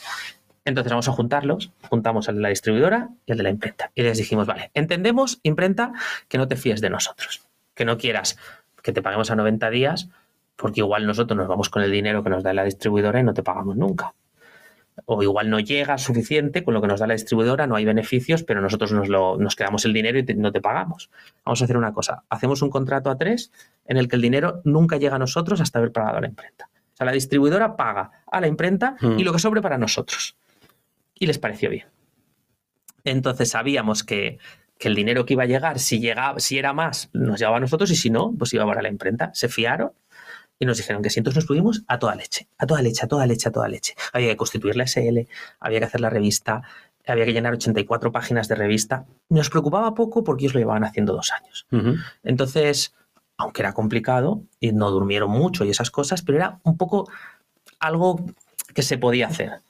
Entonces 0.66 0.92
vamos 0.92 1.08
a 1.08 1.14
juntarlos, 1.14 1.72
juntamos 1.90 2.28
el 2.28 2.36
de 2.36 2.42
la 2.42 2.50
distribuidora 2.50 3.10
y 3.26 3.32
el 3.32 3.38
de 3.38 3.44
la 3.44 3.50
imprenta. 3.52 3.92
Y 3.96 4.02
les 4.02 4.18
dijimos, 4.18 4.48
vale, 4.48 4.72
entendemos, 4.74 5.40
imprenta, 5.44 5.94
que 6.28 6.38
no 6.38 6.48
te 6.48 6.58
fíes 6.58 6.82
de 6.82 6.90
nosotros, 6.90 7.44
que 7.74 7.86
no 7.86 7.98
quieras 7.98 8.38
que 8.84 8.94
te 8.94 9.02
paguemos 9.02 9.30
a 9.32 9.36
90 9.36 9.70
días, 9.70 10.10
porque 10.56 10.80
igual 10.80 11.06
nosotros 11.06 11.38
nos 11.38 11.48
vamos 11.48 11.70
con 11.70 11.84
el 11.84 11.92
dinero 11.92 12.24
que 12.24 12.30
nos 12.30 12.44
da 12.44 12.54
la 12.54 12.64
distribuidora 12.64 13.20
y 13.20 13.24
no 13.24 13.34
te 13.34 13.44
pagamos 13.44 13.76
nunca 13.76 14.14
o 15.06 15.22
igual 15.24 15.50
no 15.50 15.60
llega 15.60 15.98
suficiente 15.98 16.64
con 16.64 16.74
lo 16.74 16.82
que 16.82 16.88
nos 16.88 17.00
da 17.00 17.08
la 17.08 17.14
distribuidora, 17.14 17.68
no 17.68 17.76
hay 17.76 17.86
beneficios, 17.86 18.44
pero 18.44 18.62
nosotros 18.62 18.92
nos, 18.92 19.08
lo, 19.08 19.38
nos 19.38 19.56
quedamos 19.56 19.86
el 19.86 19.94
dinero 19.94 20.20
y 20.20 20.24
no 20.36 20.52
te 20.52 20.62
pagamos. 20.62 21.10
Vamos 21.46 21.62
a 21.62 21.66
hacer 21.66 21.78
una 21.78 21.94
cosa, 21.94 22.24
hacemos 22.30 22.62
un 22.62 22.70
contrato 22.70 23.10
a 23.10 23.18
tres 23.18 23.52
en 23.86 23.98
el 23.98 24.08
que 24.08 24.16
el 24.16 24.22
dinero 24.22 24.62
nunca 24.66 24.98
llega 24.98 25.16
a 25.16 25.20
nosotros 25.20 25.62
hasta 25.62 25.80
haber 25.80 25.92
pagado 25.92 26.18
a 26.18 26.22
la 26.22 26.28
imprenta. 26.28 26.70
O 26.94 26.98
sea, 26.98 27.06
la 27.06 27.12
distribuidora 27.12 27.76
paga 27.76 28.24
a 28.26 28.42
la 28.42 28.48
imprenta 28.48 28.96
y 29.02 29.06
mm. 29.06 29.20
lo 29.20 29.32
que 29.32 29.40
sobre 29.40 29.62
para 29.62 29.78
nosotros. 29.78 30.36
Y 31.14 31.28
les 31.28 31.38
pareció 31.38 31.70
bien. 31.70 31.86
Entonces 33.04 33.50
sabíamos 33.50 34.04
que, 34.04 34.40
que 34.78 34.88
el 34.88 34.96
dinero 34.96 35.26
que 35.26 35.34
iba 35.34 35.44
a 35.44 35.48
llegar, 35.48 35.80
si, 35.80 36.00
llegaba, 36.00 36.40
si 36.40 36.58
era 36.58 36.74
más, 36.74 37.10
nos 37.14 37.40
llevaba 37.40 37.58
a 37.58 37.62
nosotros 37.62 37.90
y 37.92 37.96
si 37.96 38.10
no, 38.10 38.34
pues 38.38 38.54
iba 38.54 38.66
para 38.66 38.82
la 38.82 38.90
imprenta. 38.90 39.32
Se 39.34 39.48
fiaron 39.48 39.92
y 40.60 40.66
nos 40.66 40.78
dijeron 40.78 41.02
que 41.02 41.10
si 41.10 41.20
entonces 41.20 41.44
nos 41.44 41.46
pudimos 41.46 41.84
a 41.88 42.00
toda 42.00 42.16
leche, 42.16 42.48
a 42.58 42.66
toda 42.66 42.82
leche, 42.82 43.06
a 43.06 43.08
toda 43.08 43.26
leche, 43.26 43.50
a 43.50 43.52
toda 43.52 43.68
leche. 43.68 43.96
Había 44.14 44.30
que 44.30 44.38
constituir 44.38 44.76
la 44.76 44.88
SL, 44.88 45.28
había 45.60 45.80
que 45.80 45.86
hacer 45.86 46.02
la 46.02 46.10
revista, 46.10 46.64
había 47.06 47.26
que 47.26 47.34
llenar 47.34 47.54
84 47.54 48.12
páginas 48.12 48.48
de 48.48 48.56
revista. 48.56 49.06
Nos 49.30 49.50
preocupaba 49.50 49.94
poco 49.94 50.24
porque 50.24 50.46
ellos 50.46 50.56
lo 50.56 50.60
llevaban 50.60 50.84
haciendo 50.84 51.14
dos 51.14 51.32
años. 51.32 51.68
Entonces, 52.24 52.94
aunque 53.38 53.62
era 53.62 53.74
complicado 53.74 54.42
y 54.60 54.72
no 54.72 54.92
durmieron 54.92 55.30
mucho 55.30 55.64
y 55.64 55.70
esas 55.70 55.92
cosas, 55.92 56.22
pero 56.22 56.38
era 56.38 56.60
un 56.64 56.78
poco 56.78 57.10
algo 57.80 58.20
que 58.74 58.82
se 58.82 58.98
podía 58.98 59.28
hacer. 59.28 59.62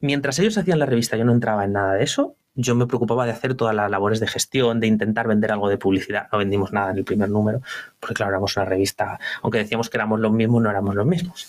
Mientras 0.00 0.38
ellos 0.38 0.58
hacían 0.58 0.78
la 0.78 0.86
revista, 0.86 1.16
yo 1.16 1.24
no 1.24 1.32
entraba 1.32 1.64
en 1.64 1.72
nada 1.72 1.94
de 1.94 2.04
eso 2.04 2.36
yo 2.56 2.74
me 2.74 2.86
preocupaba 2.86 3.26
de 3.26 3.32
hacer 3.32 3.54
todas 3.54 3.74
las 3.74 3.90
labores 3.90 4.18
de 4.18 4.26
gestión, 4.26 4.80
de 4.80 4.86
intentar 4.86 5.28
vender 5.28 5.52
algo 5.52 5.68
de 5.68 5.76
publicidad. 5.76 6.28
No 6.32 6.38
vendimos 6.38 6.72
nada 6.72 6.90
en 6.90 6.98
el 6.98 7.04
primer 7.04 7.28
número, 7.28 7.60
porque 8.00 8.14
claro, 8.14 8.32
éramos 8.32 8.56
una 8.56 8.64
revista, 8.64 9.20
aunque 9.42 9.58
decíamos 9.58 9.90
que 9.90 9.98
éramos 9.98 10.20
los 10.20 10.32
mismos, 10.32 10.62
no 10.62 10.70
éramos 10.70 10.94
los 10.94 11.06
mismos. 11.06 11.48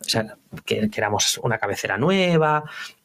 o 0.00 0.04
sea, 0.04 0.36
que, 0.64 0.90
que 0.90 1.00
éramos 1.00 1.38
una 1.42 1.58
cabecera 1.58 1.96
nueva. 1.96 2.64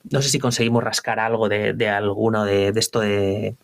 No 0.09 0.21
sé 0.21 0.29
si 0.29 0.39
conseguimos 0.39 0.83
rascar 0.83 1.19
algo 1.19 1.47
de, 1.47 1.73
de 1.73 1.89
alguno 1.89 2.43
de, 2.43 2.71
de 2.71 2.79
esto 2.79 2.99
de, 2.99 3.55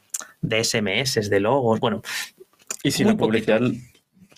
de 0.41 0.63
SMS, 0.63 1.29
de 1.29 1.39
logos. 1.39 1.79
Bueno, 1.79 2.01
¿Y 2.83 2.91
si 2.91 3.03
la 3.03 3.17
publicidad 3.17 3.59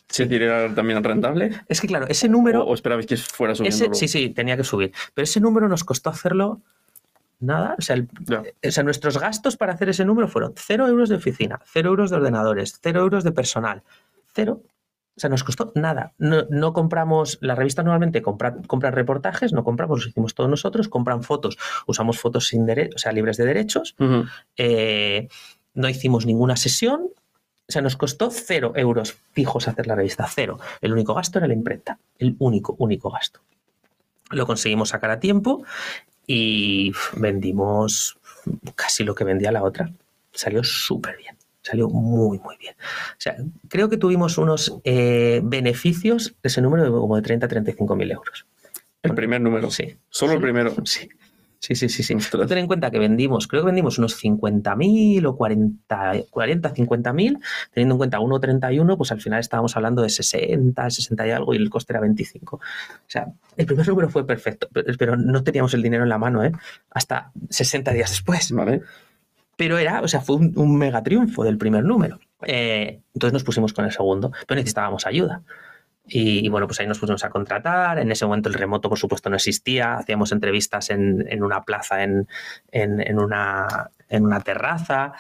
se 0.08 0.24
decir, 0.24 0.42
era 0.44 0.74
también 0.74 1.04
rentable? 1.04 1.52
es 1.68 1.80
que 1.80 1.88
claro, 1.88 2.08
ese 2.08 2.28
número. 2.28 2.64
¿O, 2.64 2.72
o 2.72 2.74
esperabais 2.74 3.06
que 3.06 3.18
fuera 3.18 3.54
subiendo? 3.54 3.86
Ese, 3.86 3.94
sí, 3.94 4.08
sí, 4.08 4.30
tenía 4.30 4.58
que 4.58 4.64
subir. 4.64 4.92
Pero 5.14 5.24
ese 5.24 5.40
número 5.40 5.68
nos 5.68 5.84
costó 5.84 6.10
hacerlo 6.10 6.62
nada. 7.42 7.76
O 7.78 7.82
sea, 7.82 7.96
el- 7.96 8.08
Ya. 8.28 8.42
o 8.68 8.72
sea, 8.72 8.84
nuestros 8.84 9.18
gastos 9.20 9.58
para 9.58 9.74
hacer 9.74 9.90
ese 9.90 10.06
número 10.06 10.28
fueron 10.28 10.54
0 10.56 10.88
euros 10.88 11.10
de 11.10 11.16
oficina, 11.16 11.60
0 11.66 11.90
euros 11.90 12.10
de 12.10 12.18
ordenadores, 12.18 12.80
0 12.82 13.02
euros 13.02 13.24
de 13.24 13.32
personal, 13.32 13.84
0. 14.34 14.62
O 15.14 15.20
sea, 15.20 15.30
nos 15.30 15.44
costó 15.44 15.74
nada. 15.76 16.14
No, 16.18 16.46
no 16.50 16.72
compramos, 16.72 17.38
la 17.42 17.54
revista 17.54 17.84
normalmente 17.84 18.22
compra, 18.22 18.56
compran 18.66 18.94
reportajes, 18.94 19.52
no 19.52 19.64
compramos, 19.66 20.00
los 20.00 20.08
hicimos 20.08 20.34
todos 20.34 20.50
nosotros, 20.50 20.88
compran 20.88 21.22
fotos, 21.22 21.58
usamos 21.86 22.18
fotos 22.20 22.48
sin 22.48 22.66
dere- 22.66 22.90
o 22.96 22.98
sea, 22.98 23.12
libres 23.12 23.36
de 23.38 23.46
derechos, 23.46 23.94
eh, 24.58 25.28
no 25.74 25.90
hicimos 25.90 26.26
ninguna 26.26 26.56
sesión, 26.56 27.02
o 27.68 27.72
sea, 27.72 27.82
nos 27.82 27.98
costó 27.98 28.32
cero 28.32 28.72
euros 28.76 29.18
fijos 29.34 29.68
hacer 29.68 29.86
la 29.88 29.96
revista, 29.96 30.26
cero. 30.30 30.60
El 30.82 30.94
único 30.94 31.14
gasto 31.14 31.40
era 31.40 31.48
la 31.48 31.54
imprenta, 31.54 32.00
el 32.18 32.36
único, 32.40 32.76
único 32.80 33.10
gasto. 33.10 33.42
Lo 34.30 34.46
conseguimos 34.48 34.90
sacar 34.90 35.12
a 35.12 35.20
tiempo 35.20 35.64
y 36.28 36.92
vendimos 37.18 38.18
casi 38.76 39.04
lo 39.04 39.16
que 39.16 39.24
vendía 39.24 39.52
la 39.52 39.64
otra. 39.64 39.92
Salió 40.34 40.64
súper 40.64 41.18
bien, 41.18 41.36
salió 41.62 41.90
muy, 41.90 42.40
muy 42.40 42.58
bien. 42.58 42.76
O 42.80 43.20
sea, 43.20 43.36
creo 43.68 43.90
que 43.90 43.98
tuvimos 43.98 44.38
unos 44.38 44.80
eh, 44.84 45.42
beneficios 45.44 46.36
de 46.42 46.48
ese 46.48 46.62
número 46.62 46.84
de 46.84 46.90
como 46.90 47.16
de 47.16 47.22
30 47.22 47.46
a 47.46 47.50
35 47.50 47.96
mil 47.96 48.12
euros. 48.12 48.46
El 49.04 49.16
primer 49.16 49.42
número. 49.42 49.72
Sí. 49.72 49.98
Solo 50.10 50.34
el 50.34 50.42
primero. 50.42 50.74
Sí. 50.86 51.10
Sí, 51.62 51.76
sí, 51.76 51.90
sí, 51.90 52.02
sí. 52.02 52.16
Ostras. 52.16 52.48
Ten 52.48 52.58
en 52.58 52.66
cuenta 52.66 52.90
que 52.90 52.98
vendimos, 52.98 53.48
creo 53.48 53.62
que 53.62 53.68
vendimos 53.68 54.00
unos 54.00 54.20
50.000 54.22 55.24
o 55.28 55.38
40, 55.38 56.14
40 56.32 56.74
50.000, 56.74 57.40
teniendo 57.72 57.94
en 57.94 57.98
cuenta 58.00 58.18
1,31, 58.20 58.98
pues 58.98 59.12
al 59.12 59.22
final 59.22 59.40
estábamos 59.40 59.78
hablando 59.78 60.02
de 60.02 60.10
60, 60.10 60.90
60 60.90 61.28
y 61.28 61.30
algo 61.30 61.54
y 61.54 61.58
el 61.58 61.70
coste 61.70 61.94
era 61.94 62.00
25. 62.00 62.56
O 62.56 62.60
sea, 63.06 63.28
el 63.58 63.68
primer 63.68 63.88
número 63.88 64.10
fue 64.10 64.26
perfecto, 64.26 64.70
pero, 64.98 65.16
no 65.16 65.44
teníamos 65.44 65.76
el 65.76 65.84
dinero 65.84 66.02
en 66.02 66.10
la 66.10 66.18
mano, 66.18 66.44
¿eh? 66.44 66.52
Hasta 66.90 67.32
60 67.52 67.94
días 67.94 68.10
después. 68.10 68.52
Vale. 68.52 68.82
Pero 69.56 69.78
era, 69.78 70.02
o 70.02 70.08
sea, 70.08 70.22
fue 70.22 70.38
un, 70.38 70.54
un 70.56 70.76
mega 70.76 71.04
triunfo 71.04 71.44
del 71.44 71.60
primer 71.60 71.84
número. 71.84 72.20
Eh, 72.42 73.02
entonces 73.14 73.34
nos 73.34 73.44
pusimos 73.44 73.72
con 73.72 73.86
el 73.86 73.92
segundo, 73.92 74.32
pero 74.48 74.58
necesitábamos 74.58 75.06
ayuda. 75.06 75.44
Y, 76.14 76.46
y 76.46 76.50
bueno, 76.50 76.68
pues 76.68 76.80
ahí 76.82 76.88
nos 76.88 77.00
pusimos 77.00 77.24
a 77.24 77.30
contratar. 77.30 77.98
En 77.98 78.12
ese 78.12 78.26
momento 78.26 78.50
el 78.50 78.56
remoto, 78.56 78.90
por 78.90 79.00
supuesto, 79.00 79.30
no 79.30 79.38
existía. 79.38 79.96
Hacíamos 79.96 80.34
entrevistas 80.34 80.90
en, 80.90 81.26
en 81.30 81.42
una 81.42 81.64
plaza, 81.64 82.04
en, 82.04 82.28
en, 82.72 83.00
en 83.00 83.18
una, 83.18 83.90
en 84.10 84.26
una 84.26 84.42
terraza. 84.42 85.14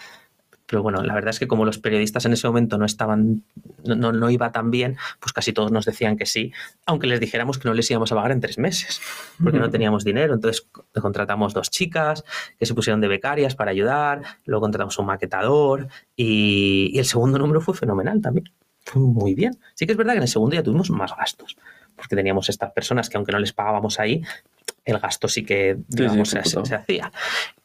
Pero 0.66 0.84
bueno, 0.84 1.02
la 1.02 1.14
verdad 1.14 1.32
es 1.32 1.40
que 1.40 1.48
como 1.48 1.66
los 1.66 1.80
periodistas 1.80 2.26
en 2.26 2.34
ese 2.34 2.48
momento 2.48 2.78
no 2.78 2.86
estaban, 2.86 3.44
no, 3.84 3.96
no, 3.96 4.14
no 4.14 4.30
iba 4.30 4.54
tan 4.54 4.72
bien, 4.72 4.96
pues 5.20 5.34
casi 5.34 5.52
todos 5.52 5.70
nos 5.70 5.84
decían 5.86 6.16
que 6.16 6.26
sí, 6.26 6.54
aunque 6.86 7.08
les 7.08 7.20
dijéramos 7.20 7.58
que 7.58 7.68
no 7.68 7.74
les 7.74 7.92
íbamos 7.92 8.10
a 8.14 8.16
pagar 8.16 8.32
en 8.32 8.40
tres 8.40 8.58
meses, 8.58 9.02
porque 9.44 9.60
no 9.60 9.70
teníamos 9.70 10.06
dinero. 10.06 10.34
Entonces 10.34 10.66
contratamos 11.02 11.54
dos 11.54 11.70
chicas 11.72 12.24
que 12.58 12.66
se 12.66 12.74
pusieron 12.74 13.02
de 13.02 13.10
becarias 13.10 13.54
para 13.54 13.72
ayudar, 13.72 14.22
luego 14.46 14.62
contratamos 14.62 14.98
un 14.98 15.08
maquetador 15.08 15.90
y, 16.16 16.90
y 16.94 17.00
el 17.00 17.06
segundo 17.06 17.38
número 17.38 17.60
fue 17.60 17.76
fenomenal 17.76 18.22
también. 18.22 18.46
Fue 18.84 19.02
muy 19.02 19.36
bien. 19.36 19.58
Sí 19.76 19.86
que 19.86 19.94
es 19.94 19.98
verdad 19.98 20.14
que 20.14 20.18
en 20.18 20.24
el 20.24 20.30
segundo 20.30 20.56
ya 20.56 20.64
tuvimos 20.64 20.90
más 20.90 21.16
gastos, 21.16 21.58
porque 21.96 22.16
teníamos 22.16 22.50
estas 22.50 22.72
personas 22.72 23.10
que 23.10 23.18
aunque 23.18 23.32
no 23.32 23.40
les 23.40 23.54
pagábamos 23.54 24.00
ahí, 24.00 24.22
el 24.86 25.00
gasto 25.00 25.28
sí 25.28 25.44
que 25.46 25.78
digamos, 25.88 26.30
sí, 26.30 26.38
se, 26.38 26.42
computado. 26.42 26.66
se 26.66 26.76
hacía. 26.76 27.12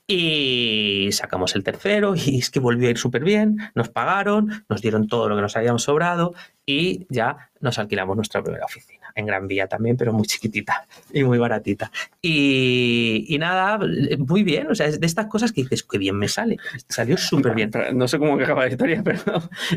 Y 0.06 1.08
sacamos 1.12 1.56
el 1.56 1.64
tercero 1.64 2.14
y 2.14 2.38
es 2.38 2.50
que 2.50 2.60
volvió 2.60 2.86
a 2.86 2.90
ir 2.90 2.98
súper 2.98 3.24
bien, 3.24 3.58
nos 3.74 3.88
pagaron, 3.88 4.64
nos 4.68 4.80
dieron 4.80 5.08
todo 5.08 5.28
lo 5.28 5.34
que 5.34 5.42
nos 5.42 5.56
habíamos 5.56 5.82
sobrado 5.82 6.34
y 6.64 7.06
ya 7.08 7.50
nos 7.60 7.78
alquilamos 7.78 8.14
nuestra 8.14 8.42
primera 8.42 8.64
oficina, 8.64 8.95
en 9.16 9.26
Gran 9.26 9.48
Vía 9.48 9.66
también, 9.66 9.96
pero 9.96 10.12
muy 10.12 10.26
chiquitita 10.26 10.86
y 11.12 11.24
muy 11.24 11.38
baratita. 11.38 11.90
Y, 12.22 13.24
y 13.28 13.38
nada, 13.38 13.80
muy 14.18 14.42
bien, 14.44 14.70
o 14.70 14.74
sea, 14.74 14.86
es 14.86 15.00
de 15.00 15.06
estas 15.06 15.26
cosas 15.26 15.52
que 15.52 15.62
dices, 15.62 15.82
qué 15.82 15.98
bien 15.98 16.16
me 16.16 16.28
sale, 16.28 16.58
salió 16.88 17.16
súper 17.18 17.54
bien. 17.54 17.70
No 17.94 18.06
sé 18.06 18.18
cómo 18.18 18.36
que 18.38 18.44
acaba 18.44 18.62
la 18.66 18.70
historia, 18.70 19.02
pero 19.04 19.20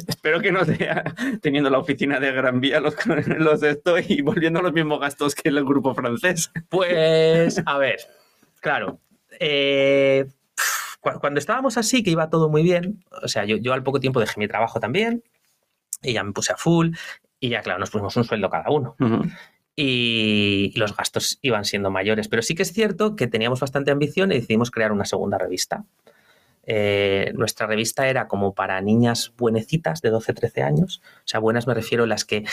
espero 0.08 0.41
que 0.41 0.52
no 0.52 0.63
sea 0.65 1.04
teniendo 1.41 1.69
la 1.69 1.80
oficina 1.80 2.19
de 2.19 2.32
Gran 2.32 2.60
Vía 2.62 2.80
los, 2.80 2.95
los 3.39 3.60
de 3.62 3.71
esto 3.71 3.95
y 3.97 4.21
volviendo 4.21 4.60
a 4.60 4.63
los 4.63 4.73
mismos 4.73 4.99
gastos 4.99 5.34
que 5.36 5.49
el 5.49 5.63
grupo 5.65 5.95
francés. 5.95 6.52
Pues, 6.69 7.62
a 7.65 7.78
ver, 7.78 7.99
claro. 8.60 8.99
eh, 9.39 10.25
cu- 10.99 11.19
cuando 11.21 11.39
estábamos 11.39 11.78
así, 11.78 12.04
que 12.04 12.12
iba 12.12 12.30
todo 12.30 12.49
muy 12.49 12.62
bien, 12.63 13.04
o 13.23 13.28
sea, 13.30 13.45
yo, 13.45 13.56
yo 13.58 13.71
al 13.73 13.84
poco 13.84 13.99
tiempo 14.02 14.19
dejé 14.19 14.39
mi 14.39 14.47
trabajo 14.47 14.80
también 14.80 15.23
y 16.02 16.13
ya 16.13 16.23
me 16.23 16.32
puse 16.34 16.52
a 16.54 16.58
full 16.58 16.91
y 17.39 17.49
ya, 17.49 17.62
claro, 17.62 17.80
nos 17.80 17.89
pusimos 17.89 18.15
un 18.17 18.23
sueldo 18.23 18.49
cada 18.49 18.69
uno 18.69 18.95
y, 19.75 20.71
y 20.73 20.80
los 20.80 20.95
gastos 20.95 21.39
iban 21.41 21.65
siendo 21.65 21.89
mayores. 21.89 22.28
Pero 22.28 22.41
sí 22.41 22.56
que 22.56 22.63
es 22.63 22.73
cierto 22.73 23.15
que 23.15 23.28
teníamos 23.28 23.60
bastante 23.60 23.91
ambición 23.91 24.32
y 24.32 24.36
decidimos 24.36 24.71
crear 24.71 24.91
una 24.91 25.06
segunda 25.06 25.38
revista. 25.38 25.86
Eh, 26.71 27.32
nuestra 27.36 27.65
revista 27.65 28.08
era 28.08 28.28
como 28.28 28.54
para 28.54 28.80
niñas 28.80 29.34
buenecitas 29.38 30.02
de 30.02 30.12
12-13 30.12 30.63
años. 30.63 31.02
O 31.19 31.28
sea, 31.28 31.39
buenas 31.39 31.65
me 31.65 31.73
refiero 31.73 32.04
a 32.04 32.08
las 32.08 32.25
que 32.25 32.45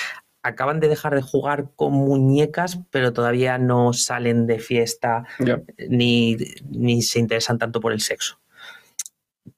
acaban 0.43 0.81
de 0.81 0.89
dejar 0.89 1.15
de 1.15 1.21
jugar 1.21 1.71
con 1.77 1.93
muñecas, 1.93 2.79
pero 2.91 3.13
todavía 3.13 3.59
no 3.59 3.93
salen 3.93 4.47
de 4.47 4.59
fiesta 4.59 5.25
ni, 5.91 6.37
ni 6.71 7.03
se 7.03 7.19
interesan 7.19 7.59
tanto 7.59 7.81
por 7.81 7.93
el 7.93 8.01
sexo. 8.01 8.41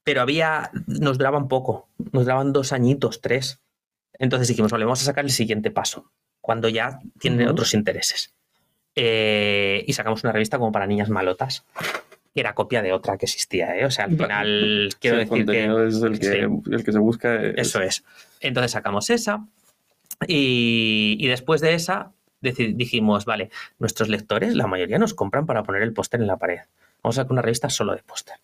Pero 0.03 0.23
había, 0.23 0.71
nos 0.87 1.19
duraban 1.19 1.47
poco, 1.47 1.89
nos 2.13 2.25
duraban 2.25 2.53
dos 2.53 2.73
añitos, 2.73 3.21
tres. 3.21 3.61
Entonces 4.15 4.49
dijimos, 4.49 4.71
vale, 4.73 4.85
vamos 4.85 5.03
a 5.03 5.05
sacar 5.05 5.25
el 5.25 5.31
siguiente 5.31 5.71
paso, 5.71 6.11
cuando 6.41 6.69
ya 6.69 6.99
tienen 7.21 7.43
Ujú. 7.43 7.51
otros 7.53 7.75
intereses. 7.75 8.35
Eh, 8.95 9.85
y 9.87 9.93
sacamos 9.93 10.25
una 10.25 10.33
revista 10.33 10.59
como 10.59 10.73
para 10.73 10.87
niñas 10.87 11.09
malotas, 11.09 11.65
que 12.35 12.41
era 12.41 12.55
copia 12.55 12.83
de 12.83 12.93
otra 12.93 13.17
que 13.17 13.27
existía, 13.27 13.77
¿eh? 13.77 13.85
O 13.85 13.91
sea, 13.91 14.07
al 14.07 14.17
final, 14.17 14.89
quiero 15.01 15.17
Sí, 15.19 15.23
el 15.23 15.29
decir 15.29 15.47
que... 15.47 15.87
es 15.89 16.03
el 16.03 16.19
que, 16.19 16.27
sí. 16.27 16.73
el 16.73 16.85
que 16.85 16.93
se 16.93 16.99
busca. 16.99 17.35
es- 17.43 17.55
Eso 17.59 17.81
es. 17.81 18.05
Entonces 18.41 18.73
sacamos 18.73 19.09
esa 19.11 19.45
y, 20.27 21.17
y 21.21 21.27
después 21.29 21.61
de 21.61 21.75
esa 21.75 22.13
dijimos, 22.41 23.25
vale, 23.25 23.51
nuestros 23.79 24.09
lectores, 24.09 24.55
la 24.55 24.67
mayoría 24.67 24.99
nos 24.99 25.15
compran 25.15 25.47
para 25.47 25.63
poner 25.65 25.83
el 25.83 25.93
póster 25.93 26.21
en 26.21 26.27
la 26.29 26.37
pared. 26.37 26.61
Vamos 27.03 27.19
a 27.19 27.23
sacar 27.23 27.33
una 27.33 27.43
revista 27.43 27.69
solo 27.71 27.95
de 27.95 28.03
póster. 28.03 28.37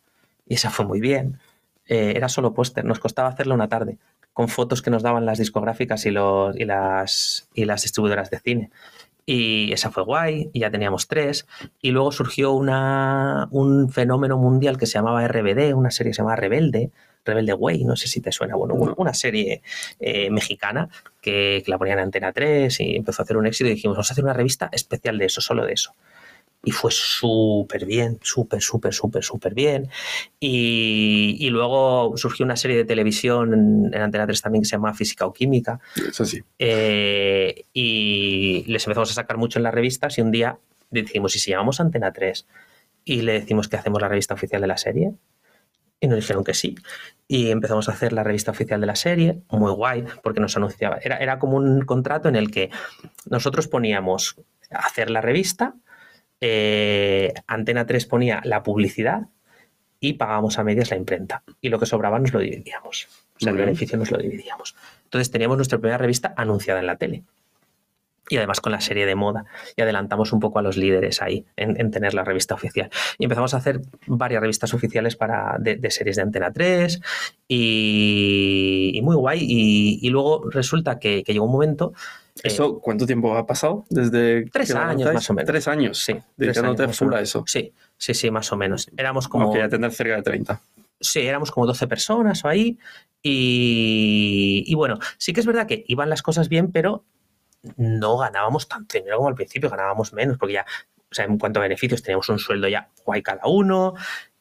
Y 0.46 0.54
esa 0.54 0.70
fue 0.70 0.84
muy 0.84 1.00
bien. 1.00 1.38
Eh, 1.86 2.14
era 2.16 2.28
solo 2.28 2.54
póster, 2.54 2.84
nos 2.84 2.98
costaba 2.98 3.28
hacerla 3.28 3.54
una 3.54 3.68
tarde, 3.68 3.98
con 4.32 4.48
fotos 4.48 4.82
que 4.82 4.90
nos 4.90 5.02
daban 5.02 5.26
las 5.26 5.38
discográficas 5.38 6.06
y, 6.06 6.10
los, 6.10 6.56
y, 6.56 6.64
las, 6.64 7.48
y 7.54 7.64
las 7.64 7.82
distribuidoras 7.82 8.30
de 8.30 8.40
cine. 8.40 8.70
Y 9.26 9.72
esa 9.72 9.90
fue 9.90 10.02
guay, 10.02 10.50
y 10.52 10.60
ya 10.60 10.70
teníamos 10.70 11.08
tres. 11.08 11.46
Y 11.80 11.92
luego 11.92 12.12
surgió 12.12 12.52
una, 12.52 13.48
un 13.50 13.90
fenómeno 13.90 14.36
mundial 14.36 14.76
que 14.76 14.86
se 14.86 14.94
llamaba 14.94 15.26
RBD, 15.26 15.74
una 15.74 15.90
serie 15.90 16.10
que 16.10 16.14
se 16.14 16.18
llamaba 16.22 16.36
Rebelde, 16.36 16.90
Rebelde 17.24 17.54
Way, 17.54 17.84
no 17.84 17.96
sé 17.96 18.06
si 18.06 18.20
te 18.20 18.32
suena, 18.32 18.54
bueno, 18.54 18.74
No. 18.74 18.94
una 18.98 19.14
serie 19.14 19.62
eh, 19.98 20.28
mexicana 20.28 20.90
que, 21.22 21.62
que 21.64 21.70
la 21.70 21.78
ponían 21.78 21.98
en 21.98 22.04
Antena 22.04 22.32
3 22.32 22.80
y 22.80 22.96
empezó 22.96 23.22
a 23.22 23.24
hacer 23.24 23.38
un 23.38 23.46
éxito 23.46 23.68
y 23.70 23.74
dijimos, 23.74 23.96
vamos 23.96 24.10
a 24.10 24.12
hacer 24.12 24.24
una 24.24 24.34
revista 24.34 24.68
especial 24.72 25.16
de 25.16 25.24
eso, 25.24 25.40
solo 25.40 25.64
de 25.64 25.72
eso. 25.72 25.94
Y 26.64 26.70
fue 26.70 26.90
súper 26.90 27.84
bien, 27.84 28.18
súper, 28.22 28.60
súper, 28.62 28.92
súper, 28.94 29.22
súper 29.22 29.54
bien. 29.54 29.88
Y, 30.40 31.36
y 31.38 31.50
luego 31.50 32.16
surgió 32.16 32.44
una 32.44 32.56
serie 32.56 32.76
de 32.78 32.84
televisión 32.84 33.52
en, 33.52 33.94
en 33.94 34.00
Antena 34.02 34.26
3 34.26 34.40
también 34.42 34.62
que 34.62 34.68
se 34.68 34.76
llama 34.76 34.94
Física 34.94 35.26
o 35.26 35.32
Química, 35.32 35.80
Eso 35.96 36.24
sí. 36.24 36.42
eh, 36.58 37.64
y 37.72 38.64
les 38.66 38.84
empezamos 38.86 39.10
a 39.10 39.14
sacar 39.14 39.36
mucho 39.36 39.58
en 39.58 39.62
las 39.64 39.74
revistas 39.74 40.16
y 40.18 40.20
un 40.22 40.30
día 40.30 40.58
dijimos, 40.90 41.34
¿y 41.36 41.38
si 41.38 41.50
llamamos 41.50 41.80
Antena 41.80 42.12
3 42.12 42.46
y 43.04 43.22
le 43.22 43.32
decimos 43.32 43.68
que 43.68 43.76
hacemos 43.76 44.00
la 44.00 44.08
revista 44.08 44.34
oficial 44.34 44.60
de 44.60 44.66
la 44.68 44.76
serie? 44.78 45.12
Y 46.00 46.06
nos 46.06 46.16
dijeron 46.16 46.44
que 46.44 46.54
sí. 46.54 46.74
Y 47.28 47.50
empezamos 47.50 47.88
a 47.88 47.92
hacer 47.92 48.12
la 48.12 48.22
revista 48.24 48.50
oficial 48.50 48.80
de 48.80 48.86
la 48.86 48.96
serie, 48.96 49.38
muy 49.50 49.72
guay, 49.72 50.04
porque 50.22 50.40
nos 50.40 50.56
anunciaba. 50.56 50.98
Era, 51.02 51.16
era 51.16 51.38
como 51.38 51.56
un 51.56 51.82
contrato 51.82 52.28
en 52.28 52.36
el 52.36 52.50
que 52.50 52.70
nosotros 53.30 53.68
poníamos 53.68 54.36
hacer 54.70 55.08
la 55.10 55.20
revista, 55.20 55.74
eh, 56.40 57.32
Antena 57.46 57.86
3 57.86 58.06
ponía 58.06 58.40
la 58.44 58.62
publicidad 58.62 59.28
y 60.00 60.14
pagábamos 60.14 60.58
a 60.58 60.64
medias 60.64 60.90
la 60.90 60.96
imprenta. 60.96 61.42
Y 61.60 61.70
lo 61.70 61.78
que 61.78 61.86
sobraba 61.86 62.18
nos 62.18 62.32
lo 62.32 62.40
dividíamos. 62.40 63.08
O 63.36 63.40
sea, 63.40 63.50
el 63.50 63.56
bien. 63.56 63.66
beneficio 63.66 63.96
nos 63.98 64.10
lo 64.10 64.18
dividíamos. 64.18 64.76
Entonces 65.04 65.30
teníamos 65.30 65.56
nuestra 65.56 65.78
primera 65.78 65.98
revista 65.98 66.34
anunciada 66.36 66.80
en 66.80 66.86
la 66.86 66.96
tele. 66.96 67.22
Y 68.28 68.36
además 68.38 68.60
con 68.60 68.72
la 68.72 68.80
serie 68.80 69.06
de 69.06 69.14
moda. 69.14 69.44
Y 69.76 69.82
adelantamos 69.82 70.32
un 70.32 70.40
poco 70.40 70.58
a 70.58 70.62
los 70.62 70.76
líderes 70.76 71.22
ahí 71.22 71.46
en, 71.56 71.80
en 71.80 71.90
tener 71.90 72.14
la 72.14 72.24
revista 72.24 72.54
oficial. 72.54 72.90
Y 73.18 73.24
empezamos 73.24 73.54
a 73.54 73.58
hacer 73.58 73.80
varias 74.06 74.40
revistas 74.40 74.74
oficiales 74.74 75.16
para, 75.16 75.56
de, 75.58 75.76
de 75.76 75.90
series 75.90 76.16
de 76.16 76.22
Antena 76.22 76.52
3. 76.52 77.00
Y, 77.48 78.92
y 78.94 79.02
muy 79.02 79.16
guay. 79.16 79.40
Y, 79.40 80.00
y 80.02 80.10
luego 80.10 80.50
resulta 80.50 80.98
que, 80.98 81.22
que 81.22 81.32
llegó 81.32 81.46
un 81.46 81.52
momento 81.52 81.92
¿Eso 82.42 82.80
cuánto 82.80 83.06
tiempo 83.06 83.36
ha 83.36 83.46
pasado? 83.46 83.84
Desde 83.90 84.44
tres 84.50 84.74
años 84.74 85.12
más 85.14 85.30
o 85.30 85.34
menos. 85.34 85.46
Tres 85.46 85.68
años. 85.68 85.98
Sí, 85.98 86.16
Dedicándote 86.36 86.82
años 86.82 86.88
más 86.88 87.02
o 87.02 87.04
full 87.04 87.14
a 87.14 87.20
eso. 87.20 87.44
Sí, 87.46 87.72
sí, 87.96 88.12
sí, 88.14 88.30
más 88.30 88.52
o 88.52 88.56
menos. 88.56 88.90
Éramos 88.96 89.28
como, 89.28 89.44
Como 89.44 89.54
que 89.54 89.60
ya 89.60 89.68
tener 89.68 89.92
cerca 89.92 90.16
de 90.16 90.22
30. 90.22 90.60
sí, 91.00 91.20
éramos 91.20 91.50
como 91.50 91.66
12 91.66 91.86
personas 91.86 92.44
o 92.44 92.48
ahí. 92.48 92.78
Y, 93.22 94.64
y 94.66 94.74
bueno, 94.74 94.98
sí 95.16 95.32
que 95.32 95.40
es 95.40 95.46
verdad 95.46 95.66
que 95.66 95.84
iban 95.86 96.10
las 96.10 96.22
cosas 96.22 96.48
bien, 96.48 96.72
pero 96.72 97.04
no 97.76 98.18
ganábamos 98.18 98.68
tanto 98.68 98.98
dinero 98.98 99.16
como 99.16 99.28
al 99.28 99.34
principio, 99.34 99.70
ganábamos 99.70 100.12
menos, 100.12 100.36
porque 100.36 100.54
ya, 100.54 100.66
o 100.98 101.14
sea, 101.14 101.24
en 101.24 101.38
cuanto 101.38 101.60
a 101.60 101.62
beneficios, 101.62 102.02
teníamos 102.02 102.28
un 102.28 102.38
sueldo 102.38 102.68
ya 102.68 102.90
guay 103.04 103.22
cada 103.22 103.46
uno, 103.46 103.94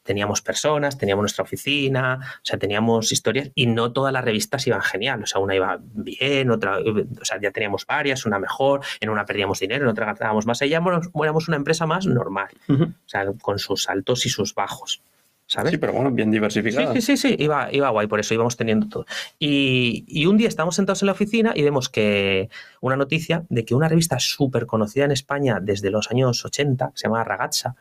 teníamos 0.04 0.42
personas, 0.42 0.98
teníamos 0.98 1.24
nuestra 1.24 1.44
oficina, 1.44 2.20
o 2.38 2.46
sea, 2.46 2.60
teníamos 2.60 3.12
historias 3.12 3.50
y 3.56 3.68
no 3.68 3.92
todas 3.94 4.12
las 4.14 4.24
revistas 4.24 4.68
iban 4.68 4.82
genial, 4.82 5.24
o 5.24 5.26
sea, 5.26 5.40
una 5.42 5.56
iba 5.56 5.80
bien, 5.82 6.52
otra, 6.52 6.78
o 6.80 7.26
sea, 7.26 7.40
ya 7.42 7.52
teníamos 7.52 7.86
varias, 7.86 8.26
una 8.26 8.38
mejor, 8.38 8.82
en 9.00 9.10
una 9.10 9.26
perdíamos 9.26 9.60
dinero, 9.60 9.86
en 9.86 9.90
otra 9.92 10.14
ganábamos 10.14 10.46
más, 10.46 10.62
y 10.62 10.70
ya 10.70 10.78
éramos, 10.78 11.48
una 11.48 11.58
empresa 11.58 11.86
más 11.86 12.06
normal, 12.06 12.50
o 12.70 12.86
sea, 13.06 13.32
con 13.42 13.60
sus 13.60 13.90
altos 13.90 14.26
y 14.26 14.30
sus 14.30 14.54
bajos, 14.54 15.02
¿sabes? 15.48 15.72
Sí, 15.72 15.78
pero 15.78 15.94
bueno, 15.94 16.12
bien 16.12 16.30
Sí, 16.30 16.34
diversificada. 16.34 16.94
sí, 16.94 17.02
sí, 17.02 17.18
sí, 17.18 17.36
iba, 17.40 17.72
iba 17.72 17.90
guay, 17.90 18.08
por 18.08 18.20
eso 18.20 18.34
íbamos 18.34 18.58
teniendo 18.58 18.88
todo. 18.90 19.06
Y, 19.40 20.04
y 20.08 20.26
un 20.26 20.38
día 20.38 20.48
estamos 20.48 20.76
sentados 20.76 21.02
en 21.02 21.08
la 21.08 21.12
oficina 21.14 21.54
y 21.56 21.64
vemos 21.64 21.90
que 21.90 22.50
una 22.82 22.96
noticia 22.96 23.46
de 23.50 23.64
que 23.64 23.76
una 23.76 23.88
revista 23.88 24.20
súper 24.20 24.66
conocida 24.66 25.06
en 25.06 25.12
España 25.12 25.60
desde 25.62 25.92
los 25.92 26.12
años 26.12 26.44
80, 26.44 26.92
que 26.92 26.98
se 26.98 27.08
llama 27.08 27.24
Ragazza, 27.24 27.76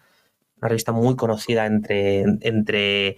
una 0.62 0.68
revista 0.68 0.92
muy 0.92 1.16
conocida 1.16 1.66
entre, 1.66 2.22
entre... 2.40 3.16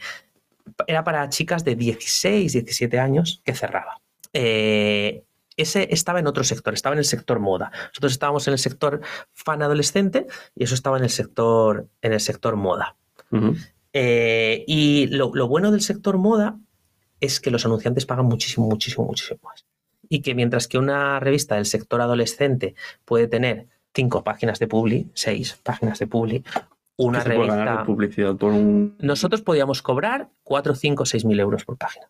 Era 0.86 1.04
para 1.04 1.28
chicas 1.28 1.62
de 1.64 1.76
16, 1.76 2.52
17 2.52 2.98
años 2.98 3.42
que 3.44 3.54
cerraba. 3.54 4.00
Eh, 4.32 5.24
ese 5.56 5.88
estaba 5.92 6.18
en 6.18 6.26
otro 6.26 6.42
sector, 6.42 6.74
estaba 6.74 6.94
en 6.94 7.00
el 7.00 7.04
sector 7.04 7.38
moda. 7.38 7.70
Nosotros 7.88 8.12
estábamos 8.12 8.48
en 8.48 8.54
el 8.54 8.58
sector 8.58 9.02
fan 9.32 9.62
adolescente 9.62 10.26
y 10.56 10.64
eso 10.64 10.74
estaba 10.74 10.96
en 10.96 11.04
el 11.04 11.10
sector, 11.10 11.88
en 12.00 12.12
el 12.14 12.20
sector 12.20 12.56
moda. 12.56 12.96
Eh, 13.92 14.64
y 14.66 15.06
lo, 15.08 15.30
lo 15.34 15.46
bueno 15.46 15.70
del 15.70 15.82
sector 15.82 16.16
moda 16.18 16.58
es 17.20 17.40
que 17.40 17.50
los 17.50 17.64
anunciantes 17.66 18.06
pagan 18.06 18.26
muchísimo, 18.26 18.66
muchísimo, 18.66 19.04
muchísimo 19.06 19.40
más. 19.44 19.66
Y 20.08 20.22
que 20.22 20.34
mientras 20.34 20.66
que 20.66 20.78
una 20.78 21.20
revista 21.20 21.56
del 21.56 21.66
sector 21.66 22.00
adolescente 22.00 22.74
puede 23.04 23.28
tener 23.28 23.66
cinco 23.94 24.24
páginas 24.24 24.58
de 24.58 24.66
publi, 24.66 25.10
seis 25.14 25.58
páginas 25.62 25.98
de 25.98 26.06
publi, 26.06 26.44
una 26.96 27.22
¿Qué 27.22 27.30
se 27.30 27.34
puede 27.36 27.48
ganar 27.48 27.66
revista... 27.66 27.84
publicidad 27.86 28.36
por 28.36 28.52
un 28.52 28.96
Nosotros 29.00 29.42
podíamos 29.42 29.82
cobrar 29.82 30.28
4, 30.44 30.74
5, 30.74 31.06
6 31.06 31.24
mil 31.24 31.40
euros 31.40 31.64
por 31.64 31.76
página. 31.76 32.06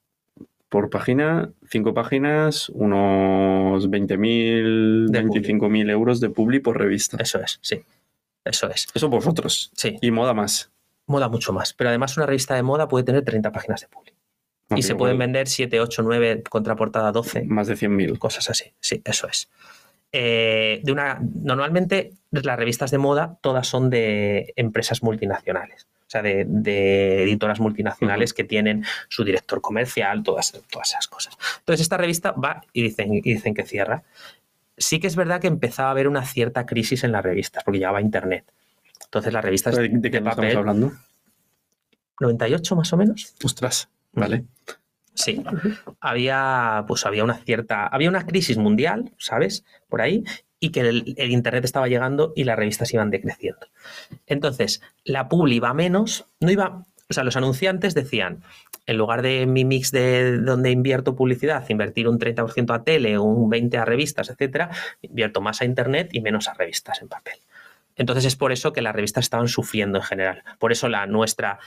por 0.68 0.90
página, 0.90 1.51
cinco 1.68 1.94
páginas, 1.94 2.68
unos 2.70 3.88
20.000, 3.88 5.07
De 5.09 5.23
publi. 5.23 5.40
25.000 5.40 5.90
euros 5.90 6.20
de 6.20 6.31
publi 6.31 6.61
por 6.61 6.79
revista. 6.79 7.16
Eso 7.20 7.38
es, 7.40 7.59
sí. 7.62 7.83
Eso 8.44 8.68
es. 8.68 8.88
Eso 8.94 9.09
vosotros. 9.09 9.70
Sí, 9.75 9.97
Y 10.03 10.11
moda 10.11 10.35
más. 10.35 10.70
moda 11.07 11.29
mucho 11.29 11.53
más. 11.53 11.73
Pero 11.73 11.88
además 11.90 12.16
una 12.16 12.27
revista 12.27 12.55
de 12.55 12.62
moda 12.62 12.88
puede 12.88 13.05
tener 13.05 13.25
30 13.25 13.53
páginas 13.53 13.81
de 13.81 13.88
publi. 13.88 14.12
No, 14.70 14.77
Y 14.79 14.83
se 14.83 14.94
pueden 14.94 15.18
vender 15.18 15.47
7, 15.47 15.81
8, 15.81 16.03
9, 16.03 16.42
contraportada 16.51 17.12
12. 17.12 17.44
Más 17.44 17.66
de 17.68 17.75
100.000. 17.75 18.18
cosas 18.18 18.51
así. 18.51 18.73
Sí, 18.81 19.01
eso 19.05 19.29
es. 19.29 19.49
Eh, 20.16 20.79
de 20.85 20.92
una, 20.92 21.18
normalmente 21.20 22.12
las 22.31 22.57
revistas 22.57 22.92
de 22.92 22.98
moda 22.98 23.37
todas 23.40 23.66
son 23.66 23.90
de 23.90 24.53
empresas 24.55 25.03
multinacionales, 25.03 25.88
o 26.07 26.09
sea, 26.11 26.22
de, 26.22 26.44
de 26.46 27.24
editoras 27.24 27.59
multinacionales 27.59 28.33
que 28.33 28.44
tienen 28.44 28.85
su 29.09 29.24
director 29.24 29.61
comercial, 29.61 30.22
todas, 30.22 30.53
todas 30.70 30.90
esas 30.90 31.09
cosas. 31.09 31.37
Entonces 31.59 31.81
esta 31.81 31.96
revista 31.96 32.31
va 32.31 32.62
y 32.72 32.83
dicen, 32.83 33.12
y 33.12 33.22
dicen 33.22 33.55
que 33.55 33.64
cierra. 33.64 34.05
Sí 34.77 35.00
que 35.00 35.09
es 35.09 35.16
verdad 35.16 35.40
que 35.40 35.48
empezaba 35.48 35.88
a 35.88 35.90
haber 35.90 36.07
una 36.07 36.24
cierta 36.24 36.64
crisis 36.64 37.03
en 37.03 37.11
las 37.11 37.24
revistas, 37.24 37.64
porque 37.64 37.79
llegaba 37.79 38.00
Internet. 38.00 38.44
Entonces 39.07 39.33
las 39.33 39.44
revistas 39.44 39.74
¿De, 39.74 39.88
de 39.88 40.11
qué 40.12 40.20
de 40.20 40.29
estamos 40.29 40.55
hablando? 40.55 40.92
98 42.20 42.77
más 42.77 42.92
o 42.92 42.96
menos, 42.96 43.35
Ostras. 43.42 43.88
Vale. 44.12 44.44
Sí, 45.14 45.42
había, 46.00 46.85
pues 46.88 47.07
había 47.07 47.24
una 47.24 47.37
cierta, 47.37 47.87
había 47.87 48.09
una 48.09 48.27
crisis 48.27 48.57
mundial, 48.57 49.12
¿sabes? 49.16 49.64
Por 49.88 50.03
ahí, 50.03 50.24
y 50.59 50.70
que 50.70 50.81
el, 50.81 51.14
el 51.16 51.31
Internet 51.31 51.64
estaba 51.64 51.87
llegando 51.88 52.33
y 52.35 52.44
las 52.44 52.59
revistas 52.59 52.92
iban 52.92 53.11
decreciendo. 53.11 53.66
Entonces, 54.27 54.83
la 55.05 55.29
publi 55.29 55.57
iba 55.57 55.72
menos, 55.72 56.27
no 56.40 56.50
iba, 56.50 56.85
o 57.09 57.12
sea, 57.14 57.22
los 57.22 57.37
anunciantes 57.37 57.94
decían, 57.94 58.42
en 58.87 58.96
lugar 58.96 59.22
de 59.22 59.46
mi 59.46 59.64
mix 59.64 59.90
de 59.92 60.38
donde 60.38 60.70
invierto 60.70 61.14
publicidad, 61.14 61.64
invertir 61.68 62.09
un 62.09 62.18
30% 62.18 62.74
a 62.74 62.85
tele, 62.85 63.18
un 63.18 63.50
20% 63.50 63.79
a 63.81 63.85
revistas, 63.85 64.31
etcétera, 64.31 64.70
invierto 65.03 65.40
más 65.40 65.61
a 65.61 65.64
Internet 65.64 66.11
y 66.12 66.20
menos 66.20 66.48
a 66.48 66.55
revistas 66.55 67.00
en 67.03 67.09
papel. 67.09 67.37
Entonces 67.96 68.24
es 68.24 68.37
por 68.37 68.53
eso 68.53 68.72
que 68.72 68.83
las 68.83 68.94
revistas 68.94 69.24
estaban 69.24 69.48
sufriendo 69.48 69.98
en 69.98 70.05
general. 70.05 70.42
Por 70.59 70.72
eso 70.72 70.88
la 70.88 71.07
nuestra, 71.07 71.61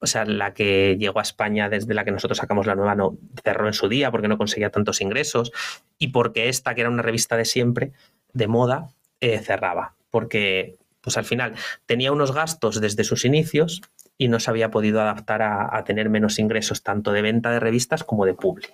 o 0.00 0.06
sea, 0.06 0.24
la 0.24 0.54
que 0.54 0.96
llegó 0.98 1.18
a 1.18 1.22
España 1.22 1.68
desde 1.68 1.94
la 1.94 2.04
que 2.04 2.10
nosotros 2.10 2.38
sacamos 2.38 2.66
la 2.66 2.74
nueva, 2.74 2.94
no 2.94 3.18
cerró 3.42 3.66
en 3.66 3.72
su 3.72 3.88
día 3.88 4.10
porque 4.10 4.28
no 4.28 4.38
conseguía 4.38 4.70
tantos 4.70 5.00
ingresos 5.00 5.52
y 5.98 6.08
porque 6.08 6.48
esta, 6.48 6.74
que 6.74 6.82
era 6.82 6.90
una 6.90 7.02
revista 7.02 7.36
de 7.36 7.44
siempre, 7.44 7.92
de 8.32 8.46
moda, 8.46 8.90
eh, 9.20 9.38
cerraba. 9.38 9.94
Porque, 10.10 10.76
pues 11.00 11.16
al 11.16 11.24
final, 11.24 11.54
tenía 11.86 12.12
unos 12.12 12.32
gastos 12.32 12.80
desde 12.80 13.04
sus 13.04 13.24
inicios 13.24 13.82
y 14.16 14.28
no 14.28 14.40
se 14.40 14.50
había 14.50 14.70
podido 14.70 15.00
adaptar 15.00 15.42
a, 15.42 15.76
a 15.76 15.84
tener 15.84 16.08
menos 16.10 16.38
ingresos 16.38 16.82
tanto 16.82 17.12
de 17.12 17.22
venta 17.22 17.50
de 17.50 17.60
revistas 17.60 18.04
como 18.04 18.24
de 18.24 18.34
publi. 18.34 18.66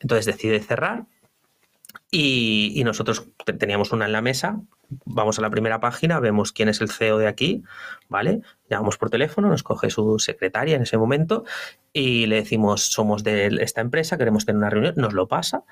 Entonces 0.00 0.26
decide 0.26 0.60
cerrar 0.60 1.04
y, 2.10 2.82
nosotros 2.84 3.28
te- 3.44 3.52
teníamos 3.52 3.92
una 3.92 4.06
en 4.06 4.12
la 4.12 4.20
mesa. 4.22 4.60
Vamos 5.04 5.38
a 5.38 5.42
la 5.42 5.50
primera 5.50 5.78
página, 5.78 6.18
vemos 6.18 6.52
quién 6.52 6.68
es 6.68 6.80
el 6.80 6.90
CEO 6.90 7.18
de 7.18 7.28
aquí, 7.28 7.62
¿vale? 8.08 8.40
Llamamos 8.68 8.98
por 8.98 9.08
teléfono, 9.08 9.48
nos 9.48 9.62
coge 9.62 9.88
su 9.90 10.18
secretaria 10.18 10.74
en 10.74 10.82
ese 10.82 10.98
momento 10.98 11.44
y 11.92 12.26
le 12.26 12.36
decimos, 12.36 12.82
somos 12.90 13.22
de 13.22 13.46
esta 13.60 13.80
empresa, 13.80 14.18
queremos 14.18 14.44
tener 14.46 14.58
una 14.58 14.70
reunión, 14.70 14.94
nos 14.96 15.12
lo 15.12 15.28
pasa, 15.28 15.62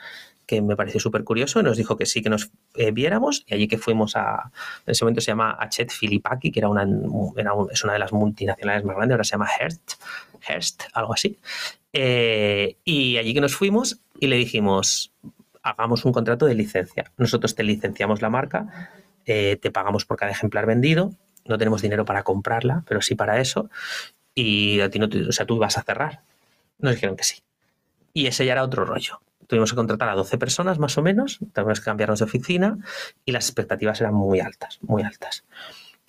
que 0.46 0.62
me 0.62 0.76
pareció 0.76 1.00
súper 1.00 1.24
curioso 1.24 1.62
nos 1.62 1.76
dijo 1.76 1.96
que 1.96 2.06
sí 2.06 2.22
que 2.22 2.30
nos 2.30 2.50
eh, 2.74 2.92
viéramos 2.92 3.44
y 3.46 3.54
allí 3.54 3.66
que 3.68 3.76
fuimos 3.76 4.14
a, 4.14 4.52
en 4.86 4.92
ese 4.92 5.04
momento 5.04 5.20
se 5.20 5.32
llama 5.32 5.56
Achet 5.58 5.90
Filipaki, 5.90 6.52
que 6.52 6.60
era 6.60 6.68
una, 6.68 6.86
era 7.36 7.52
es 7.72 7.82
una 7.82 7.92
de 7.94 7.98
las 7.98 8.12
multinacionales 8.12 8.84
más 8.84 8.94
grandes, 8.96 9.14
ahora 9.14 9.24
se 9.24 9.32
llama 9.32 9.48
Hearst, 9.58 9.94
Hearst 10.48 10.84
algo 10.94 11.12
así. 11.12 11.38
Eh, 11.92 12.76
y 12.84 13.16
allí 13.16 13.34
que 13.34 13.40
nos 13.40 13.56
fuimos 13.56 14.00
y 14.20 14.28
le 14.28 14.36
dijimos, 14.36 15.12
hagamos 15.70 16.04
un 16.04 16.12
contrato 16.12 16.46
de 16.46 16.54
licencia. 16.54 17.10
Nosotros 17.16 17.54
te 17.54 17.62
licenciamos 17.62 18.22
la 18.22 18.30
marca, 18.30 18.92
eh, 19.26 19.56
te 19.60 19.70
pagamos 19.70 20.04
por 20.04 20.16
cada 20.16 20.30
ejemplar 20.32 20.66
vendido, 20.66 21.12
no 21.44 21.58
tenemos 21.58 21.82
dinero 21.82 22.04
para 22.04 22.22
comprarla, 22.22 22.82
pero 22.86 23.00
sí 23.02 23.14
para 23.14 23.40
eso, 23.40 23.70
y 24.34 24.80
a 24.80 24.90
ti 24.90 24.98
no 24.98 25.08
te- 25.08 25.28
o 25.28 25.32
sea, 25.32 25.46
tú 25.46 25.56
ibas 25.56 25.78
a 25.78 25.82
cerrar. 25.82 26.20
Nos 26.78 26.94
dijeron 26.94 27.16
que 27.16 27.24
sí. 27.24 27.42
Y 28.12 28.26
ese 28.26 28.44
ya 28.46 28.52
era 28.52 28.62
otro 28.64 28.84
rollo. 28.84 29.20
Tuvimos 29.46 29.70
que 29.70 29.76
contratar 29.76 30.08
a 30.10 30.14
12 30.14 30.36
personas 30.38 30.78
más 30.78 30.96
o 30.98 31.02
menos, 31.02 31.38
tuvimos 31.54 31.80
que 31.80 31.84
cambiarnos 31.86 32.18
de 32.18 32.26
oficina 32.26 32.78
y 33.24 33.32
las 33.32 33.46
expectativas 33.46 34.00
eran 34.00 34.14
muy 34.14 34.40
altas, 34.40 34.78
muy 34.82 35.02
altas. 35.02 35.44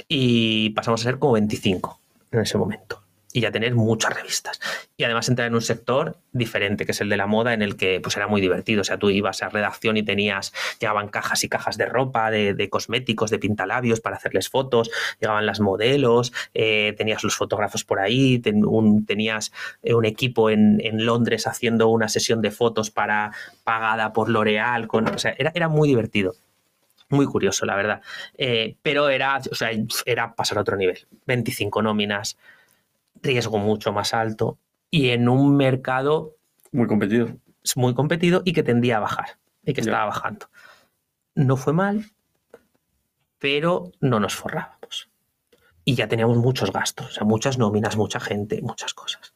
Y 0.08 0.72
pasamos 0.72 1.02
a 1.02 1.04
ser 1.06 1.20
como 1.20 1.34
25 1.34 2.00
en 2.32 2.42
ese 2.42 2.58
momento. 2.58 3.04
Y 3.32 3.42
ya 3.42 3.52
tener 3.52 3.76
muchas 3.76 4.16
revistas. 4.16 4.60
Y 4.98 5.04
además 5.04 5.30
entrar 5.30 5.48
en 5.48 5.54
un 5.54 5.62
sector 5.62 6.18
diferente, 6.32 6.86
que 6.86 6.94
es 6.94 7.02
el 7.02 7.10
de 7.10 7.18
la 7.18 7.28
moda, 7.28 7.54
en 7.54 7.62
el 7.62 7.76
que 7.78 8.00
pues 8.02 8.18
era 8.18 8.28
muy 8.28 8.42
divertido. 8.42 8.82
O 8.82 8.84
sea, 8.84 8.98
tú 8.98 9.12
ibas 9.12 9.44
a 9.44 9.50
redacción 9.50 9.98
y 9.98 10.04
tenías, 10.04 10.52
llegaban 10.80 11.10
cajas 11.10 11.44
y 11.44 11.50
cajas 11.50 11.78
de 11.78 11.86
ropa, 11.86 12.32
de, 12.32 12.70
cosméticos, 12.70 13.30
de 13.30 13.38
pintalabios 13.38 14.02
para 14.02 14.16
hacerles 14.16 14.50
fotos, 14.50 14.90
llegaban 15.20 15.46
las 15.46 15.60
modelos, 15.60 16.34
eh, 16.56 16.96
tenías 16.98 17.24
los 17.24 17.36
fotógrafos 17.36 17.84
por 17.86 18.00
ahí, 18.00 18.42
un- 18.66 19.06
tenías 19.06 19.52
eh, 19.84 19.94
un 19.94 20.06
equipo 20.06 20.50
en, 20.50 20.82
en 20.84 21.06
Londres 21.06 21.46
haciendo 21.46 21.90
una 21.90 22.10
sesión 22.10 22.42
de 22.42 22.50
fotos 22.50 22.90
para 22.90 23.32
pagada 23.64 24.12
por 24.12 24.30
L'Oreal. 24.30 24.88
O 24.92 25.18
sea, 25.20 25.36
era, 25.38 25.52
era 25.54 25.68
muy 25.70 25.88
divertido. 25.88 26.34
Muy 27.10 27.26
curioso, 27.26 27.66
la 27.66 27.76
verdad. 27.76 28.02
Eh, 28.38 28.76
pero 28.82 29.10
era, 29.10 29.40
o 29.52 29.56
sea, 29.56 29.70
era 30.06 30.34
pasar 30.36 30.58
a 30.58 30.62
otro 30.62 30.78
nivel. 30.78 31.00
25 31.26 31.82
nóminas, 31.82 32.38
riesgo 33.22 33.58
mucho 33.58 33.92
más 33.94 34.14
alto 34.14 34.58
y 34.92 35.10
en 35.10 35.30
un 35.30 35.56
mercado 35.58 36.36
Muy 36.72 36.88
competido. 36.88 37.30
muy 37.76 37.94
competido 37.94 38.42
y 38.46 38.54
que 38.54 38.64
tendía 38.64 38.98
a 38.98 39.02
bajar 39.02 39.38
y 39.64 39.74
que 39.74 39.82
Ya. 39.82 39.92
estaba 39.92 40.06
bajando. 40.06 40.50
No 41.36 41.58
fue 41.58 41.74
mal, 41.74 42.06
pero 43.38 43.92
no 44.02 44.20
nos 44.20 44.36
forrábamos. 44.36 45.10
Y 45.86 45.96
ya 45.96 46.08
teníamos 46.08 46.38
muchos 46.38 46.72
gastos, 46.72 47.08
o 47.08 47.12
sea, 47.12 47.24
muchas 47.24 47.58
nóminas, 47.58 47.98
mucha 47.98 48.20
gente, 48.20 48.62
muchas 48.62 48.94
cosas. 48.94 49.34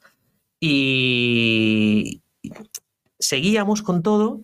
Y 0.59 2.21
seguíamos 3.19 3.81
con 3.81 4.03
todo, 4.03 4.41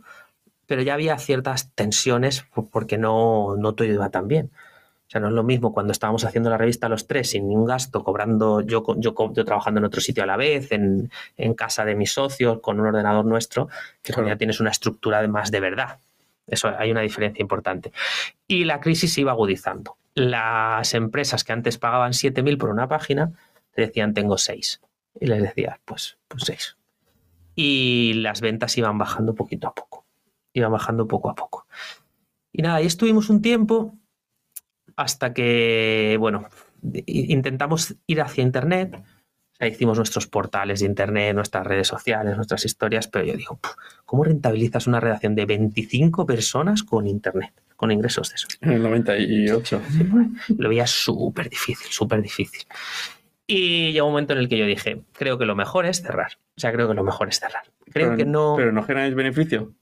pero 0.66 0.82
ya 0.82 0.94
había 0.94 1.18
ciertas 1.18 1.72
tensiones 1.74 2.44
por- 2.54 2.70
porque 2.70 2.98
no, 2.98 3.56
no 3.58 3.74
todo 3.76 3.88
iba 3.88 4.10
tan 4.10 4.28
bien. 4.28 4.52
O 5.10 5.12
sea, 5.12 5.20
no 5.20 5.30
es 5.30 5.34
lo 5.34 5.42
mismo 5.44 5.74
cuando 5.74 5.92
estábamos 5.92 6.24
haciendo 6.24 6.52
la 6.52 6.58
revista 6.60 6.88
los 6.88 7.08
tres 7.08 7.32
sin 7.32 7.48
ningún 7.48 7.66
gasto, 7.66 8.04
cobrando 8.04 8.62
yo, 8.62 8.84
yo, 8.98 9.16
yo 9.34 9.44
trabajando 9.44 9.80
en 9.80 9.86
otro 9.86 10.02
sitio 10.02 10.22
a 10.22 10.28
la 10.28 10.38
vez, 10.38 10.72
en, 10.72 11.10
en 11.36 11.56
casa 11.56 11.84
de 11.84 11.96
mis 11.96 12.14
socios, 12.14 12.60
con 12.62 12.80
un 12.80 12.86
ordenador 12.86 13.26
nuestro, 13.26 13.70
que 14.04 14.14
Claro. 14.14 14.28
ya 14.28 14.36
tienes 14.36 14.60
una 14.60 14.70
estructura 14.70 15.28
más 15.28 15.50
de 15.50 15.62
verdad. 15.62 15.98
Eso 16.46 16.72
hay 16.78 16.92
una 16.92 17.02
diferencia 17.02 17.42
importante. 17.42 17.92
Y 18.48 18.66
la 18.66 18.80
crisis 18.80 19.12
se 19.12 19.22
iba 19.22 19.32
agudizando. 19.32 19.98
Las 20.14 20.94
empresas 20.94 21.44
que 21.44 21.54
antes 21.54 21.80
pagaban 21.80 22.12
7.000 22.12 22.60
por 22.60 22.70
una 22.70 22.88
página, 22.88 23.32
te 23.74 23.82
decían 23.82 24.14
tengo 24.14 24.38
6. 24.38 24.80
Y 25.20 25.26
les 25.26 25.42
decías, 25.42 25.80
pues, 25.86 26.20
pues 26.28 26.44
6. 26.46 26.78
Y 27.56 28.14
las 28.18 28.42
ventas 28.42 28.78
iban 28.78 29.00
bajando 29.00 29.34
poquito 29.34 29.68
a 29.68 29.74
poco. 29.74 30.06
Iban 30.54 30.72
bajando 30.72 31.08
poco 31.08 31.32
a 31.32 31.36
poco. 31.36 31.66
Y 32.54 32.62
nada, 32.62 32.76
ahí 32.76 32.86
estuvimos 32.86 33.30
un 33.32 33.42
tiempo 33.42 33.96
hasta 35.00 35.34
que, 35.34 36.18
bueno, 36.20 36.50
intentamos 37.06 37.96
ir 38.06 38.22
hacia 38.22 38.44
Internet. 38.44 38.96
O 38.96 39.56
sea, 39.56 39.68
hicimos 39.70 39.98
nuestros 39.98 40.28
portales 40.28 40.82
de 40.82 40.88
Internet, 40.88 41.34
nuestras 41.34 41.66
redes 41.66 41.88
sociales, 41.88 42.36
nuestras 42.36 42.66
historias, 42.66 43.08
pero 43.08 43.24
yo 43.24 43.34
digo, 43.38 43.60
¿cómo 44.04 44.26
rentabilizas 44.26 44.88
una 44.88 45.00
redacción 45.00 45.36
de 45.36 45.46
25 45.46 46.26
personas 46.26 46.84
con 46.84 47.08
Internet, 47.08 47.54
con 47.78 47.92
ingresos 47.92 48.30
de 48.30 48.36
esos? 48.36 48.58
En 48.60 48.74
el 48.74 48.84
98. 48.84 49.82
Lo 50.58 50.68
veía 50.68 50.86
súper 50.86 51.50
difícil, 51.50 51.90
súper 51.90 52.22
difícil. 52.22 52.64
Y 53.48 53.94
llegó 53.94 54.08
un 54.08 54.14
momento 54.14 54.34
en 54.34 54.40
el 54.40 54.50
que 54.50 54.58
yo 54.58 54.66
dije, 54.66 55.02
creo 55.14 55.38
que 55.38 55.46
lo 55.46 55.56
mejor 55.56 55.86
es 55.86 56.02
cerrar. 56.02 56.34
O 56.58 56.60
sea, 56.60 56.74
creo 56.74 56.90
que 56.90 56.94
lo 56.94 57.06
mejor 57.06 57.30
es 57.30 57.40
cerrar. 57.40 57.64
Creo 57.90 58.08
pero, 58.08 58.18
que 58.18 58.26
no... 58.26 58.56
Pero 58.58 58.74
no 58.74 58.84
generáis 58.84 59.16
beneficio 59.16 59.74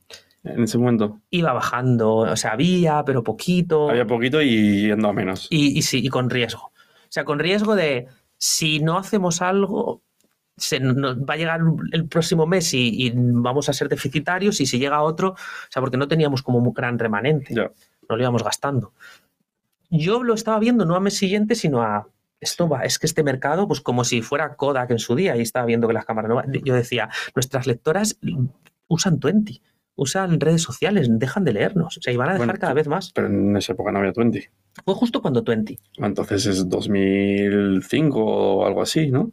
en 0.56 0.64
ese 0.64 0.78
momento. 0.78 1.20
Iba 1.30 1.54
bajando, 1.54 2.16
o 2.18 2.36
sea, 2.36 2.52
había, 2.52 3.04
pero 3.06 3.24
poquito. 3.24 3.90
Había 3.90 4.08
poquito 4.08 4.42
y 4.42 4.88
yendo 4.88 5.10
a 5.10 5.14
menos. 5.14 5.48
Y, 5.50 5.78
y 5.78 5.82
sí, 5.82 6.06
y 6.06 6.10
con 6.10 6.30
riesgo. 6.30 6.64
O 6.64 7.10
sea, 7.10 7.26
con 7.26 7.40
riesgo 7.40 7.76
de 7.76 8.08
si 8.38 8.80
no 8.80 8.98
hacemos 8.98 9.42
algo, 9.42 10.02
se 10.58 10.80
nos 10.80 11.18
va 11.20 11.36
a 11.36 11.38
llegar 11.38 11.62
el 11.92 12.08
próximo 12.08 12.48
mes 12.48 12.74
y, 12.74 13.08
y, 13.08 13.14
vamos 13.16 13.70
a 13.70 13.74
ser 13.74 13.90
deficitarios 13.90 14.60
y 14.60 14.66
si 14.66 14.80
llega 14.80 15.02
otro, 15.02 15.30
o 15.32 15.38
sea, 15.70 15.82
porque 15.82 15.98
no 15.98 16.08
teníamos 16.08 16.42
como 16.42 16.58
un 16.58 16.74
gran 16.74 16.98
remanente, 16.98 17.54
no 17.54 17.72
lo 18.10 18.20
íbamos 18.20 18.44
gastando. 18.44 18.94
Yo 19.90 20.24
lo 20.24 20.34
estaba 20.34 20.60
viendo 20.60 20.86
no 20.86 20.96
a 20.96 21.00
mes 21.00 21.16
siguiente, 21.16 21.56
sino 21.56 21.82
a 21.82 22.08
esto 22.40 22.68
va, 22.68 22.84
es 22.84 23.00
que 23.00 23.08
este 23.08 23.24
mercado, 23.24 23.68
pues 23.68 23.82
como 23.82 24.04
si 24.04 24.22
fuera 24.22 24.56
Kodak 24.56 24.92
en 24.92 25.00
su 25.00 25.16
día 25.16 25.36
y 25.36 25.42
estaba 25.42 25.66
viendo 25.66 25.88
que 25.88 25.94
las 25.94 26.06
cámaras 26.06 26.30
no. 26.30 26.44
Yo 26.64 26.76
decía, 26.76 27.10
nuestras 27.36 27.68
lectoras 27.68 28.20
usan 28.88 29.20
Twenty, 29.20 29.62
usan 29.98 30.40
redes 30.40 30.62
sociales, 30.62 31.08
dejan 31.12 31.44
de 31.44 31.54
leernos, 31.54 31.98
o 31.98 32.02
sea, 32.02 32.14
y 32.14 32.18
van 32.18 32.30
a 32.30 32.34
dejar 32.34 32.48
Bueno, 32.48 32.60
cada 32.60 32.74
vez 32.74 32.88
más. 32.88 33.12
Pero 33.12 33.28
en 33.28 33.58
esa 33.58 33.74
época 33.74 33.92
no 33.92 34.00
había 34.00 34.14
20. 34.16 34.50
Fue 34.86 34.94
justo 34.94 35.22
cuando 35.22 35.44
Twenty. 35.44 35.78
Entonces 35.98 36.46
es 36.46 36.70
2005 36.70 38.20
o 38.24 38.66
algo 38.66 38.82
así, 38.82 39.12
¿no? 39.12 39.32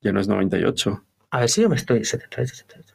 Ya 0.00 0.12
no 0.12 0.20
es 0.20 0.26
98. 0.26 1.04
A 1.30 1.40
ver 1.40 1.48
si 1.48 1.62
yo 1.62 1.68
me 1.68 1.76
estoy. 1.76 2.04
78, 2.04 2.54
78. 2.54 2.85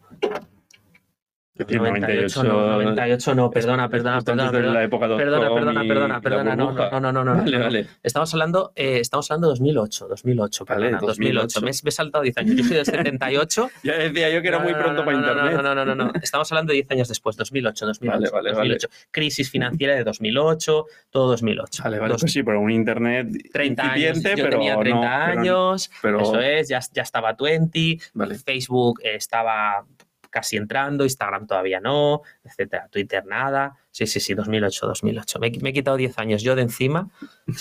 Es 1.62 1.68
decir, 1.68 1.82
98, 1.82 2.44
no, 2.44 2.68
98 2.72 3.36
no, 3.36 3.50
perdona, 3.52 3.90
perdona, 3.90 4.22
perdona, 4.22 4.52
perdona. 4.52 4.74
la 4.74 4.84
época 4.84 5.08
Perdona, 5.08 5.54
perdona, 5.54 5.82
perdona, 5.84 6.22
perdona, 6.22 6.56
no, 6.56 6.72
no, 6.74 7.00
no, 7.00 7.12
no, 7.12 7.24
no, 7.24 7.36
Vale, 7.38 7.58
no. 7.58 7.64
vale. 7.64 7.88
Estamos 8.04 8.34
hablando, 8.34 8.72
eh, 8.76 9.00
estamos 9.00 9.30
hablando 9.32 9.48
de 9.48 9.52
2008, 9.52 10.08
2008, 10.10 10.66
Vale, 10.66 10.80
perdona, 10.88 11.00
2008. 11.02 11.42
2008. 11.60 11.62
Me, 11.62 11.72
he- 11.72 11.84
me 11.84 11.90
he 11.90 11.92
saltado 11.92 12.24
10 12.24 12.38
años. 12.38 12.56
Yo 12.58 12.64
soy 12.64 12.76
del 12.78 12.86
78. 12.86 13.70
Ya 13.84 13.94
decía 13.98 14.30
yo 14.30 14.42
que 14.42 14.48
era 14.48 14.58
No, 14.60 14.64
muy 14.64 14.74
pronto 14.74 14.94
no, 14.94 15.06
para 15.06 15.18
no, 15.18 15.22
no, 15.24 15.32
internet. 15.32 15.54
No, 15.56 15.62
no, 15.76 15.86
no, 15.86 15.96
no, 15.96 16.06
no. 16.06 16.12
Estamos 16.22 16.52
hablando 16.52 16.72
de 16.72 16.76
10 16.76 16.92
años 16.92 17.08
después, 17.08 17.36
2008, 17.38 17.86
2008. 17.86 18.12
Vale, 18.18 18.30
vale, 18.32 18.50
2008. 18.52 18.88
Crisis 19.12 19.50
financiera 19.50 19.96
de 19.96 20.04
2008, 20.04 20.86
todo 21.10 21.28
2008. 21.30 21.84
Vale, 21.84 22.00
vale, 22.00 22.12
Dos- 22.14 22.22
pues 22.22 22.34
sí, 22.34 22.44
pero 22.44 22.60
un 22.60 22.72
internet 22.72 23.28
30 23.52 23.92
años. 23.92 24.22
Yo 24.22 24.30
pero 24.36 24.50
tenía 24.50 24.78
30 24.80 24.96
no, 24.96 25.02
pero- 25.26 25.40
años, 25.42 25.92
pero- 26.02 26.22
eso 26.22 26.40
es, 26.40 26.70
ya, 26.70 26.80
ya 26.94 27.02
estaba 27.04 27.34
20, 27.34 28.00
Vale. 28.14 28.36
Facebook 28.36 29.00
estaba 29.04 29.84
casi 30.32 30.58
entrando, 30.58 31.04
Instagram 31.04 31.46
todavía 31.46 31.80
no, 31.80 32.24
etcétera, 32.44 32.88
Twitter 32.90 33.24
nada. 33.28 33.76
Sí, 33.92 34.08
sí, 34.08 34.20
sí, 34.20 34.34
2008, 34.34 34.88
2008. 34.88 35.40
Me, 35.40 35.52
me 35.62 35.70
he 35.70 35.74
quitado 35.74 35.98
10 35.98 36.18
años 36.18 36.42
yo 36.42 36.56
de 36.56 36.64
encima. 36.64 37.10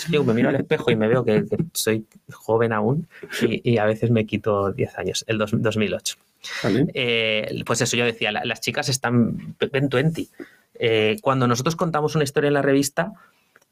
Que 0.09 0.19
me 0.21 0.33
miro 0.33 0.49
al 0.49 0.55
espejo 0.55 0.89
y 0.89 0.95
me 0.95 1.07
veo 1.07 1.23
que, 1.23 1.45
que 1.45 1.57
soy 1.73 2.05
joven 2.31 2.71
aún 2.73 3.07
y, 3.41 3.69
y 3.73 3.77
a 3.77 3.85
veces 3.85 4.09
me 4.09 4.25
quito 4.25 4.71
10 4.71 4.97
años, 4.97 5.23
el 5.27 5.37
dos- 5.37 5.51
2008. 5.53 6.15
Vale. 6.63 6.87
Eh, 6.95 7.61
pues 7.65 7.81
eso, 7.81 7.95
yo 7.97 8.05
decía, 8.05 8.31
la- 8.31 8.45
las 8.45 8.61
chicas 8.61 8.89
están 8.89 9.55
ven 9.71 9.89
20. 9.89 10.27
Eh, 10.75 11.17
cuando 11.21 11.47
nosotros 11.47 11.75
contamos 11.75 12.15
una 12.15 12.23
historia 12.23 12.47
en 12.47 12.55
la 12.55 12.61
revista, 12.63 13.11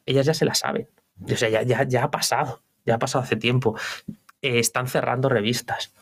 ellas 0.06 0.26
ya 0.26 0.34
se 0.36 0.46
la 0.46 0.54
saben. 0.54 0.88
O 1.32 1.36
sea, 1.36 1.50
ya, 1.50 1.64
ya, 1.64 1.84
ya 1.84 2.04
ha 2.04 2.12
pasado, 2.12 2.62
ya 2.86 2.96
ha 2.96 3.00
pasado 3.00 3.24
hace 3.24 3.36
tiempo. 3.38 3.76
Eh, 4.42 4.60
están 4.60 4.88
cerrando 4.88 5.30
revistas. 5.30 5.94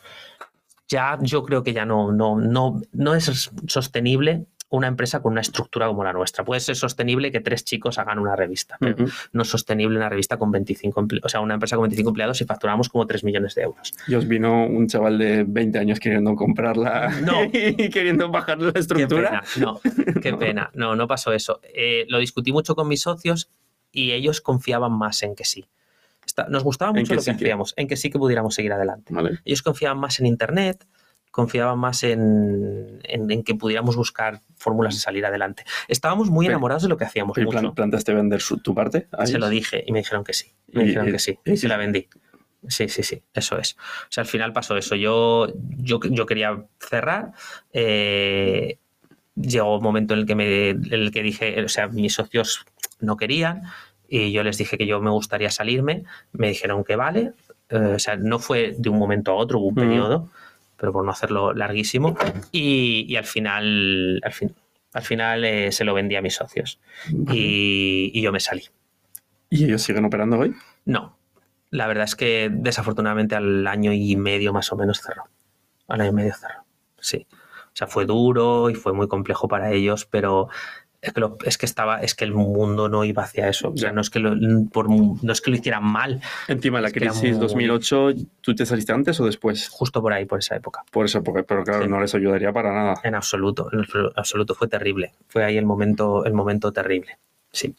Ya 0.88 1.18
yo 1.20 1.42
creo 1.44 1.62
que 1.62 1.72
ya 1.72 1.84
no, 1.84 2.12
no, 2.12 2.36
no, 2.40 2.80
no 2.92 3.14
es 3.14 3.50
sostenible 3.66 4.46
una 4.70 4.86
empresa 4.86 5.22
con 5.22 5.32
una 5.32 5.40
estructura 5.40 5.86
como 5.86 6.04
la 6.04 6.12
nuestra. 6.12 6.44
Puede 6.44 6.60
ser 6.60 6.76
sostenible 6.76 7.32
que 7.32 7.40
tres 7.40 7.64
chicos 7.64 7.98
hagan 7.98 8.18
una 8.18 8.36
revista, 8.36 8.76
pero 8.78 9.02
Ujú. 9.04 9.12
no 9.32 9.42
es 9.42 9.48
sostenible 9.48 9.96
una 9.96 10.10
revista 10.10 10.36
con 10.36 10.50
25 10.50 11.00
empleados, 11.00 11.24
o 11.24 11.28
sea, 11.30 11.40
una 11.40 11.54
empresa 11.54 11.76
con 11.76 11.84
25 11.84 12.10
empleados 12.10 12.40
y 12.42 12.44
facturamos 12.44 12.90
como 12.90 13.06
3 13.06 13.24
millones 13.24 13.54
de 13.54 13.62
euros. 13.62 13.94
Y 14.06 14.14
os 14.14 14.28
vino 14.28 14.66
un 14.66 14.86
chaval 14.86 15.16
de 15.18 15.44
20 15.44 15.78
años 15.78 15.98
queriendo 16.00 16.34
comprarla 16.36 17.08
No. 17.22 17.44
y 17.52 17.88
queriendo 17.88 18.28
bajar 18.30 18.60
la 18.60 18.72
Qué 18.74 18.80
estructura. 18.80 19.42
pena, 19.54 19.66
no, 19.66 19.80
qué 20.20 20.34
pena. 20.34 20.70
No, 20.74 20.96
no 20.96 21.08
pasó 21.08 21.32
eso. 21.32 21.60
Eh, 21.74 22.04
lo 22.08 22.18
discutí 22.18 22.52
mucho 22.52 22.74
con 22.74 22.88
mis 22.88 23.00
socios 23.00 23.50
y 23.90 24.12
ellos 24.12 24.42
confiaban 24.42 24.92
más 24.92 25.22
en 25.22 25.34
que 25.34 25.44
sí. 25.46 25.64
Nos 26.48 26.62
gustaba 26.64 26.92
mucho 26.92 27.14
lo 27.14 27.20
que 27.20 27.24
sí 27.24 27.30
que- 27.36 27.44
hacíamos, 27.44 27.74
en 27.76 27.88
que 27.88 27.96
sí 27.96 28.10
que 28.10 28.18
pudiéramos 28.18 28.54
seguir 28.54 28.72
adelante. 28.72 29.12
Vale. 29.12 29.40
Ellos 29.44 29.62
confiaban 29.62 29.98
más 29.98 30.20
en 30.20 30.26
Internet, 30.26 30.86
confiaban 31.30 31.78
más 31.78 32.02
en, 32.04 33.00
en- 33.04 33.30
en 33.30 33.42
que 33.44 33.54
pudiéramos 33.54 33.96
buscar 33.96 34.40
fórmulas 34.56 34.94
de 34.94 35.00
salir 35.00 35.24
adelante. 35.26 35.64
Estábamos 35.88 36.30
muy 36.30 36.46
enamorados 36.46 36.82
de 36.84 36.88
lo 36.88 36.96
que 36.96 37.04
hacíamos. 37.04 37.36
¿Y 37.38 37.42
mucho. 37.44 37.58
plan- 37.60 37.74
planteaste 37.74 38.14
vender 38.14 38.40
su- 38.40 38.58
tu 38.58 38.74
parte? 38.74 39.08
Se 39.24 39.30
ellos? 39.30 39.40
lo 39.40 39.48
dije 39.48 39.84
y 39.86 39.92
me 39.92 39.98
dijeron 40.00 40.24
que 40.24 40.32
sí. 40.32 40.52
Me 40.72 40.84
dijeron 40.84 41.08
y- 41.08 41.12
que 41.12 41.18
sí. 41.18 41.38
y 41.44 41.52
Y 41.52 41.56
sí. 41.56 41.68
la 41.68 41.76
vendí. 41.76 42.08
Sí, 42.66 42.88
sí, 42.88 43.04
sí, 43.04 43.22
eso 43.34 43.56
es. 43.58 43.74
O 43.74 44.10
sea, 44.10 44.22
al 44.22 44.26
final 44.28 44.52
pasó 44.52 44.76
eso. 44.76 44.96
Yo, 44.96 45.46
yo, 45.76 46.00
yo 46.10 46.26
quería 46.26 46.64
cerrar. 46.80 47.32
eh, 47.72 48.78
llegó 49.36 49.76
un 49.76 49.82
momento 49.84 50.14
en 50.14 50.20
el 50.20 50.26
que 50.26 50.34
me 50.34 50.70
en 50.70 50.92
el 50.92 51.10
que 51.12 51.22
dije, 51.22 51.62
o 51.62 51.68
sea, 51.68 51.86
mis 51.88 52.14
socios 52.14 52.64
no 53.00 53.16
querían 53.16 53.62
y 54.08 54.32
yo 54.32 54.42
les 54.42 54.56
dije 54.58 54.78
que 54.78 54.86
yo 54.86 55.00
me 55.00 55.10
gustaría 55.10 55.50
salirme. 55.50 56.04
Me 56.32 56.48
dijeron 56.48 56.82
que 56.84 56.96
vale. 56.96 57.32
eh, 57.70 57.76
o 57.96 57.98
sea, 57.98 58.16
no 58.16 58.38
fue 58.38 58.74
de 58.78 58.88
un 58.88 58.98
momento 58.98 59.32
a 59.32 59.34
otro, 59.34 59.58
hubo 59.58 59.66
un 59.68 59.78
Ujú. 59.78 59.80
periodo, 59.88 60.28
pero 60.78 60.92
por 60.92 61.04
no 61.04 61.10
hacerlo 61.10 61.52
larguísimo. 61.52 62.16
Y, 62.50 63.04
y 63.08 63.16
al 63.16 63.24
final, 63.24 64.20
al, 64.24 64.32
fin, 64.32 64.54
al 64.94 65.02
final 65.02 65.44
eh, 65.44 65.70
se 65.72 65.84
lo 65.84 65.92
vendí 65.94 66.16
a 66.16 66.22
mis 66.22 66.34
socios 66.34 66.78
y- 67.30 68.10
y 68.14 68.22
yo 68.22 68.32
me 68.32 68.40
salí. 68.40 68.64
¿Y 69.50 69.64
ellos 69.64 69.82
siguen 69.82 70.04
operando 70.04 70.38
hoy? 70.38 70.54
No. 70.84 71.16
La 71.70 71.86
verdad 71.86 72.04
es 72.04 72.16
que 72.16 72.48
desafortunadamente 72.50 73.34
al 73.34 73.66
año 73.66 73.92
y 73.92 74.16
medio 74.16 74.52
más 74.54 74.72
o 74.72 74.76
menos 74.76 75.00
cerró. 75.02 75.24
Al 75.88 76.00
año 76.00 76.10
y 76.10 76.14
medio 76.14 76.34
cerró. 76.34 76.64
Sí. 77.00 77.26
O 77.30 77.70
sea, 77.78 77.86
fue 77.86 78.06
duro 78.06 78.70
y 78.70 78.74
fue 78.74 78.92
muy 78.94 79.06
complejo 79.08 79.46
para 79.48 79.70
ellos, 79.72 80.06
pero 80.06 80.48
es 81.00 81.12
que, 81.12 81.20
lo- 81.20 81.38
es 81.44 81.58
que 81.58 81.66
estaba, 81.66 82.00
es 82.00 82.14
que 82.14 82.24
el 82.24 82.32
mundo 82.34 82.88
no 82.88 83.04
iba 83.04 83.22
hacia 83.22 83.48
eso. 83.48 83.70
O 83.70 83.76
sea, 83.76 83.92
no 83.92 84.00
es 84.00 84.10
que 84.10 84.18
lo, 84.18 84.34
por- 84.70 84.88
no 84.90 85.32
es 85.32 85.40
que 85.40 85.50
lo 85.50 85.56
hicieran 85.56 85.84
mal, 85.84 86.20
Encima 86.48 86.78
de 86.78 86.82
la 86.82 86.90
crisis 86.90 87.32
muy- 87.32 87.38
2008, 87.40 88.08
¿tú 88.40 88.54
te 88.54 88.66
saliste 88.66 88.92
antes 88.92 89.18
o 89.20 89.26
después? 89.26 89.68
justo 89.68 90.02
por 90.02 90.12
ahí, 90.12 90.24
por 90.24 90.40
esa 90.40 90.56
época. 90.56 90.82
Por 90.90 91.04
eso, 91.06 91.22
porque, 91.22 91.44
pero 91.44 91.62
claro, 91.64 91.84
Sí. 91.84 91.88
no 91.88 92.00
les 92.00 92.14
ayudaría 92.14 92.52
para 92.52 92.72
nada. 92.72 92.94
En 93.04 93.14
absoluto, 93.14 93.68
en 93.72 93.84
absoluto 94.16 94.54
fue 94.54 94.66
terrible. 94.68 95.12
Fue 95.28 95.44
ahí 95.44 95.56
el 95.56 95.66
momento, 95.66 96.24
el 96.24 96.32
momento 96.34 96.72
terrible. 96.72 97.18
Sí. 97.52 97.74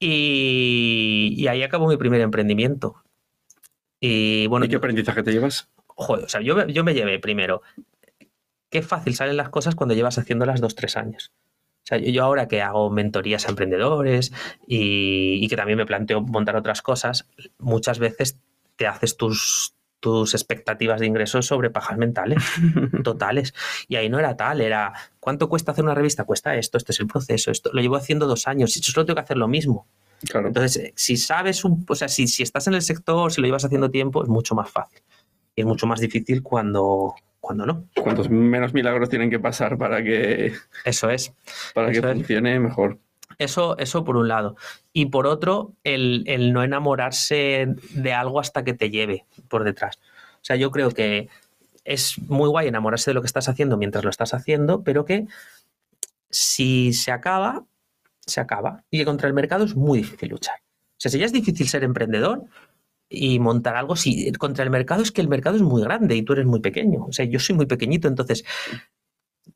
Y, 0.00 1.34
y 1.36 1.46
ahí 1.48 1.62
acabó 1.62 1.86
mi 1.88 1.96
primer 1.96 2.20
emprendimiento. 2.20 2.96
Y 4.00 4.46
bueno, 4.46 4.66
¿Y 4.66 4.68
qué 4.70 4.76
aprendizaje 4.76 5.22
te 5.22 5.30
llevas? 5.32 5.68
joder, 5.86 6.24
o 6.24 6.28
sea, 6.28 6.40
yo, 6.40 6.66
yo 6.66 6.82
me 6.84 6.94
llevé 6.94 7.18
primero. 7.18 7.60
Qué 8.70 8.80
fácil 8.82 9.14
salen 9.14 9.36
las 9.36 9.50
cosas 9.50 9.74
cuando 9.74 9.94
llevas 9.94 10.16
haciéndolas 10.18 10.60
dos, 10.60 10.74
tres 10.74 10.96
años. 10.96 11.30
O 11.82 11.86
sea, 11.86 11.98
yo, 11.98 12.22
ahora 12.22 12.46
que 12.46 12.62
hago 12.62 12.90
mentorías 12.90 13.46
a 13.46 13.50
emprendedores 13.50 14.32
y, 14.66 15.38
y 15.42 15.48
que 15.48 15.56
también 15.56 15.78
me 15.78 15.86
planteo 15.86 16.20
montar 16.20 16.56
otras 16.56 16.82
cosas, 16.82 17.28
muchas 17.58 17.98
veces 17.98 18.38
te 18.76 18.86
haces 18.86 19.16
tus, 19.16 19.74
tus 20.00 20.34
expectativas 20.34 21.00
de 21.00 21.06
ingresos 21.06 21.46
sobre 21.46 21.70
pajas 21.70 21.98
mentales 21.98 22.42
totales. 23.04 23.54
Y 23.86 23.96
ahí 23.96 24.08
no 24.08 24.18
era 24.18 24.36
tal, 24.36 24.60
era 24.60 24.92
¿cuánto 25.20 25.48
cuesta 25.48 25.72
hacer 25.72 25.84
una 25.84 25.94
revista? 25.94 26.24
Cuesta 26.24 26.56
esto, 26.56 26.78
este 26.78 26.92
es 26.92 27.00
el 27.00 27.06
proceso, 27.06 27.50
esto 27.50 27.70
lo 27.72 27.80
llevo 27.80 27.96
haciendo 27.96 28.26
dos 28.26 28.48
años 28.48 28.76
y 28.76 28.80
yo 28.80 28.92
solo 28.92 29.06
tengo 29.06 29.16
que 29.16 29.22
hacer 29.22 29.36
lo 29.36 29.48
mismo. 29.48 29.86
Claro. 30.28 30.48
Entonces, 30.48 30.76
eh, 30.76 30.92
si 30.96 31.16
sabes 31.16 31.64
un, 31.64 31.84
o 31.88 31.94
sea, 31.94 32.08
si, 32.08 32.26
si 32.26 32.42
estás 32.42 32.66
en 32.66 32.74
el 32.74 32.82
sector, 32.82 33.32
si 33.32 33.40
lo 33.40 33.46
llevas 33.46 33.64
haciendo 33.64 33.90
tiempo, 33.90 34.22
es 34.22 34.28
mucho 34.28 34.54
más 34.54 34.70
fácil. 34.70 35.00
Y 35.54 35.62
es 35.62 35.66
mucho 35.66 35.86
más 35.86 36.00
difícil 36.00 36.42
cuando, 36.42 37.14
cuando 37.40 37.66
no. 37.66 37.84
Cuantos 37.96 38.28
menos 38.30 38.74
milagros 38.74 39.08
tienen 39.08 39.30
que 39.30 39.38
pasar 39.40 39.78
para 39.78 40.02
que, 40.02 40.52
Eso 40.84 41.10
es. 41.10 41.32
para 41.74 41.90
que 41.90 41.98
Eso 41.98 42.08
es. 42.08 42.14
funcione 42.14 42.60
mejor. 42.60 42.98
Eso, 43.38 43.78
eso 43.78 44.04
por 44.04 44.16
un 44.16 44.28
lado. 44.28 44.56
Y 44.92 45.06
por 45.06 45.26
otro, 45.26 45.72
el, 45.82 46.24
el 46.26 46.52
no 46.52 46.62
enamorarse 46.62 47.66
de 47.94 48.12
algo 48.12 48.38
hasta 48.40 48.64
que 48.64 48.74
te 48.74 48.90
lleve 48.90 49.24
por 49.48 49.64
detrás. 49.64 49.98
O 50.34 50.44
sea, 50.44 50.56
yo 50.56 50.70
creo 50.70 50.90
que 50.90 51.28
es 51.84 52.18
muy 52.28 52.48
guay 52.48 52.68
enamorarse 52.68 53.10
de 53.10 53.14
lo 53.14 53.22
que 53.22 53.26
estás 53.26 53.48
haciendo 53.48 53.76
mientras 53.78 54.04
lo 54.04 54.10
estás 54.10 54.34
haciendo, 54.34 54.82
pero 54.84 55.04
que 55.06 55.26
si 56.28 56.92
se 56.92 57.12
acaba, 57.12 57.64
se 58.20 58.40
acaba. 58.40 58.84
Y 58.90 59.04
contra 59.04 59.28
el 59.28 59.34
mercado 59.34 59.64
es 59.64 59.74
muy 59.74 59.98
difícil 59.98 60.28
luchar. 60.30 60.56
O 60.56 60.98
sea, 61.00 61.10
si 61.10 61.18
ya 61.18 61.26
es 61.26 61.32
difícil 61.32 61.66
ser 61.68 61.82
emprendedor 61.82 62.44
y 63.12 63.40
montar 63.40 63.76
algo, 63.76 63.96
si 63.96 64.30
contra 64.32 64.64
el 64.64 64.70
mercado 64.70 65.02
es 65.02 65.10
que 65.10 65.20
el 65.20 65.28
mercado 65.28 65.56
es 65.56 65.62
muy 65.62 65.82
grande 65.82 66.14
y 66.14 66.22
tú 66.22 66.32
eres 66.32 66.46
muy 66.46 66.60
pequeño. 66.60 67.06
O 67.06 67.12
sea, 67.12 67.24
yo 67.26 67.40
soy 67.40 67.56
muy 67.56 67.66
pequeñito, 67.66 68.06
entonces 68.06 68.44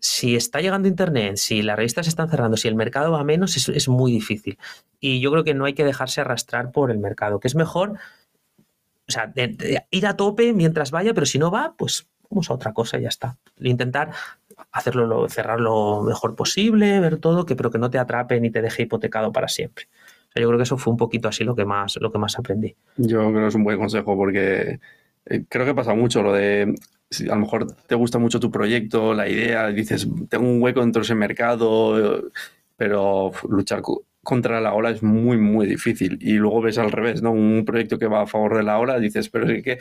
si 0.01 0.35
está 0.35 0.61
llegando 0.61 0.89
Internet, 0.89 1.37
si 1.37 1.63
las 1.63 1.77
revistas 1.77 2.09
están 2.09 2.29
cerrando, 2.29 2.57
si 2.57 2.69
el 2.69 2.75
mercado 2.75 3.13
va 3.13 3.23
menos, 3.23 3.57
es, 3.57 3.89
muy 3.89 4.13
difícil. 4.13 4.59
Y 5.01 5.21
yo 5.21 5.31
creo 5.31 5.45
que 5.45 5.55
no 5.55 5.65
hay 5.65 5.75
que 5.75 5.85
dejarse 5.85 6.21
arrastrar 6.21 6.73
por 6.73 6.91
el 6.91 6.99
mercado, 6.99 7.39
que 7.39 7.49
es 7.49 7.55
mejor, 7.55 7.99
o 9.09 9.13
sea, 9.13 9.33
ir 9.91 10.07
a 10.07 10.17
tope 10.17 10.53
mientras 10.53 10.91
vaya, 10.91 11.15
pero 11.15 11.27
si 11.27 11.39
no 11.39 11.51
va, 11.51 11.75
pues 11.77 12.09
vamos 12.29 12.51
a 12.51 12.55
otra 12.55 12.73
cosa 12.73 12.99
y 12.99 13.03
ya 13.03 13.09
está. 13.09 13.39
Intentar 13.61 14.11
hacerlo, 14.73 15.29
cerrar 15.29 15.61
lo 15.61 16.03
mejor 16.03 16.35
posible, 16.35 16.99
ver 17.01 17.19
todo, 17.19 17.47
que, 17.47 17.55
pero 17.55 17.71
que 17.71 17.79
no 17.79 17.91
te 17.91 17.99
atrape 17.99 18.41
ni 18.41 18.51
te 18.51 18.63
deje 18.63 18.83
hipotecado 18.83 19.33
para 19.33 19.49
siempre. 19.49 19.89
Yo 20.41 20.49
creo 20.49 20.59
que 20.59 20.65
eso 20.65 20.77
fue 20.77 20.93
un 20.93 20.97
poquito 20.97 21.29
así 21.29 21.45
lo 21.45 21.55
que 21.55 21.65
más, 21.65 21.97
lo 22.01 22.11
que 22.11 22.19
más 22.19 22.39
aprendí. 22.39 22.75
Yo 22.97 23.31
creo 23.31 23.33
que 23.33 23.47
es 23.47 23.55
un 23.55 23.65
buen 23.65 23.79
consejo 23.79 24.17
porque 24.17 24.81
eh, 25.27 25.45
creo 25.49 25.65
que 25.65 25.75
pasa 25.75 25.95
mucho 25.95 26.23
lo 26.23 26.33
de 26.33 26.75
si 27.11 27.29
a 27.29 27.35
lo 27.35 27.41
mejor 27.41 27.73
te 27.87 27.95
gusta 27.95 28.19
mucho 28.19 28.41
tu 28.41 28.51
proyecto, 28.51 29.15
la 29.15 29.29
idea, 29.29 29.69
dices, 29.69 30.09
tengo 30.29 30.49
un 30.49 30.61
hueco 30.61 30.81
dentro 30.81 31.01
de 31.01 31.05
ese 31.05 31.15
mercado, 31.15 32.25
pero 32.77 33.33
luchar 33.49 33.83
contra 34.23 34.61
la 34.61 34.75
ola 34.75 34.91
es 34.91 35.03
muy, 35.03 35.37
muy 35.37 35.67
difícil. 35.67 36.19
Y 36.21 36.33
luego 36.33 36.63
ves 36.63 36.79
al 36.79 36.91
revés, 36.91 37.23
¿no? 37.23 37.31
Un 37.31 37.65
proyecto 37.65 37.99
que 37.99 38.07
va 38.07 38.23
a 38.23 38.27
favor 38.27 38.57
de 38.57 38.63
la 38.63 38.79
ola, 38.79 38.99
dices, 38.99 39.29
pero 39.29 39.49
es 39.49 39.63
que 39.63 39.79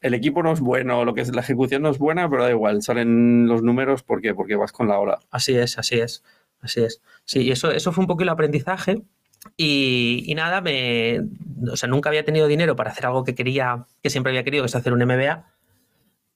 el 0.00 0.14
equipo 0.14 0.42
no 0.42 0.52
es 0.52 0.60
bueno, 0.60 1.04
lo 1.04 1.14
que 1.14 1.20
es 1.20 1.34
la 1.34 1.42
ejecución 1.42 1.82
no 1.82 1.90
es 1.90 1.98
buena, 1.98 2.28
pero 2.28 2.42
da 2.42 2.50
igual, 2.50 2.82
salen 2.82 3.46
los 3.46 3.62
números, 3.62 4.02
¿por 4.02 4.20
qué? 4.20 4.34
Porque 4.34 4.56
vas 4.56 4.72
con 4.72 4.88
la 4.88 4.98
ola. 4.98 5.20
Así 5.30 5.54
es, 5.54 5.78
así 5.78 6.00
es, 6.00 6.24
así 6.60 6.82
es. 6.82 7.02
Sí, 7.24 7.50
eso, 7.50 7.70
eso 7.70 7.92
fue 7.92 8.02
un 8.02 8.08
poco 8.08 8.22
el 8.22 8.30
aprendizaje. 8.30 9.02
Y, 9.56 10.32
nada, 10.36 10.60
me, 10.60 11.20
o 11.70 11.76
sea, 11.76 11.88
nunca 11.88 12.08
había 12.08 12.24
tenido 12.24 12.46
dinero 12.46 12.76
para 12.76 12.90
hacer 12.90 13.06
algo 13.06 13.24
que 13.24 13.34
quería, 13.34 13.86
que 14.02 14.10
siempre 14.10 14.30
había 14.30 14.44
querido, 14.44 14.62
que 14.64 14.68
es 14.68 14.74
hacer 14.74 14.92
un 14.92 15.04
MBA. 15.04 15.46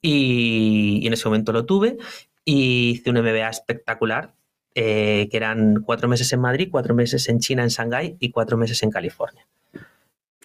Y, 0.02 1.06
en 1.06 1.12
ese 1.12 1.28
momento 1.28 1.52
lo 1.52 1.64
tuve 1.66 1.96
y 2.44 2.90
hice 2.90 3.10
un 3.10 3.18
MBA 3.18 3.48
espectacular, 3.48 4.34
eh, 4.74 5.28
que 5.30 5.36
eran 5.36 5.82
cuatro 5.84 6.08
meses 6.08 6.32
en 6.32 6.40
Madrid, 6.40 6.68
cuatro 6.70 6.94
meses 6.94 7.28
en 7.28 7.40
China, 7.40 7.62
en 7.62 7.70
Shanghái 7.70 8.16
y 8.20 8.30
cuatro 8.30 8.56
meses 8.56 8.82
en 8.82 8.90
California. 8.90 9.46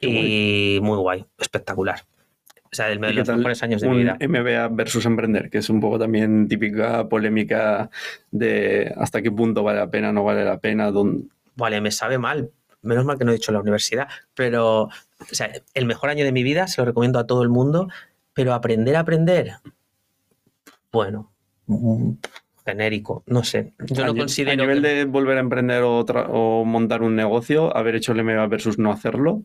y 0.03 0.79
muy 0.81 0.97
guay, 0.97 1.25
espectacular. 1.37 2.01
O 2.71 2.75
sea, 2.75 2.87
de 2.87 2.95
los 2.95 3.27
mejores 3.27 3.61
años 3.63 3.81
de 3.81 3.89
mi 3.89 3.97
vida. 3.97 4.17
MBA 4.19 4.69
versus 4.69 5.05
emprender, 5.05 5.49
que 5.49 5.57
es 5.57 5.69
un 5.69 5.81
poco 5.81 5.99
también 5.99 6.47
típica 6.47 7.09
polémica 7.09 7.89
de 8.31 8.93
hasta 8.95 9.21
qué 9.21 9.29
punto 9.29 9.61
vale 9.61 9.79
la 9.79 9.91
pena, 9.91 10.13
no 10.13 10.23
vale 10.23 10.45
la 10.45 10.57
pena. 10.57 10.89
Vale, 11.61 11.79
me 11.79 11.91
sabe 11.91 12.17
mal. 12.17 12.51
Menos 12.81 13.05
mal 13.05 13.17
que 13.17 13.25
no 13.25 13.31
he 13.31 13.35
dicho 13.35 13.51
la 13.51 13.59
universidad, 13.59 14.07
pero 14.33 14.83
o 14.83 14.89
sea, 15.31 15.51
el 15.75 15.85
mejor 15.85 16.09
año 16.09 16.25
de 16.25 16.31
mi 16.31 16.41
vida 16.41 16.67
se 16.67 16.81
lo 16.81 16.85
recomiendo 16.85 17.19
a 17.19 17.27
todo 17.27 17.43
el 17.43 17.49
mundo 17.49 17.87
pero 18.33 18.53
aprender 18.53 18.95
a 18.95 19.01
aprender, 19.01 19.53
bueno, 20.91 21.31
mm, 21.67 22.11
genérico, 22.65 23.23
no 23.27 23.43
sé. 23.43 23.73
Yo 23.87 24.05
no 24.05 24.15
considero. 24.15 24.51
A 24.51 24.65
nivel 24.65 24.81
de 24.81 25.05
volver 25.05 25.37
a 25.37 25.41
emprender 25.41 25.83
o, 25.83 25.99
o, 25.99 26.65
montar 26.65 27.01
un 27.01 27.15
negocio, 27.15 27.75
haber 27.75 27.95
hecho 27.95 28.13
el 28.13 28.23
MBA 28.23 28.47
versus 28.47 28.77
no 28.77 28.91
hacerlo. 28.91 29.43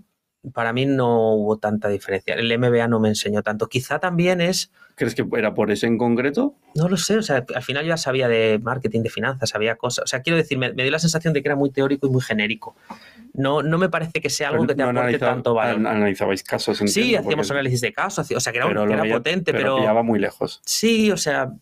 Para 0.53 0.73
mí 0.73 0.87
no 0.87 1.35
hubo 1.35 1.59
tanta 1.59 1.89
diferencia. 1.89 2.35
El 2.35 2.57
MBA 2.59 2.89
no 2.89 3.01
me 3.01 3.09
enseñó 3.09 3.43
tanto. 3.43 3.69
Quizá 3.69 3.99
también 3.99 4.41
es. 4.41 4.71
¿Crees 4.95 5.15
que 5.15 5.27
era 5.37 5.55
por 5.55 5.71
ese 5.71 5.87
en 5.87 5.99
concreto? 5.99 6.55
No 6.75 6.89
lo 6.89 6.97
sé. 6.97 7.19
O 7.19 7.23
sea, 7.23 7.45
al 7.55 7.63
final 7.63 7.85
yo 7.85 7.91
ya 7.91 7.97
sabía 7.97 8.29
de 8.29 8.59
marketing, 8.63 9.03
de 9.03 9.11
finanzas, 9.11 9.51
sabía 9.51 9.77
cosas. 9.77 10.05
O 10.05 10.07
sea, 10.07 10.23
quiero 10.23 10.37
decir, 10.37 10.59
me 10.59 10.73
dio 10.73 10.91
la 10.91 10.99
sensación 10.99 11.35
de 11.35 11.43
que 11.43 11.49
era 11.49 11.57
muy 11.57 11.71
teórico 11.71 12.07
y 12.07 12.11
muy 12.11 12.23
genérico 12.23 12.75
no, 13.37 13.63
no 13.63 13.79
me 13.79 13.89
parece 13.89 14.21
que 14.21 14.31
sea 14.31 14.49
algo 14.49 14.67
que 14.67 14.75
te 14.75 14.83
aporte 14.83 15.19
tanto 15.19 15.55
valor. 15.55 15.87
Analizabais 15.87 16.43
casos. 16.43 16.79
sí, 16.87 17.15
hacíamos 17.15 17.51
análisis 17.51 17.81
de 17.81 17.93
casos, 17.93 18.31
o 18.31 18.41
sea, 18.41 18.53
que 18.53 18.59
era, 18.59 18.69
potente, 19.13 19.53
pero... 19.53 19.77
Pero 19.79 20.05
muy 20.05 20.19
lejos. 20.19 20.61
Sí, 20.65 21.11
o 21.11 21.17
sea, 21.17 21.53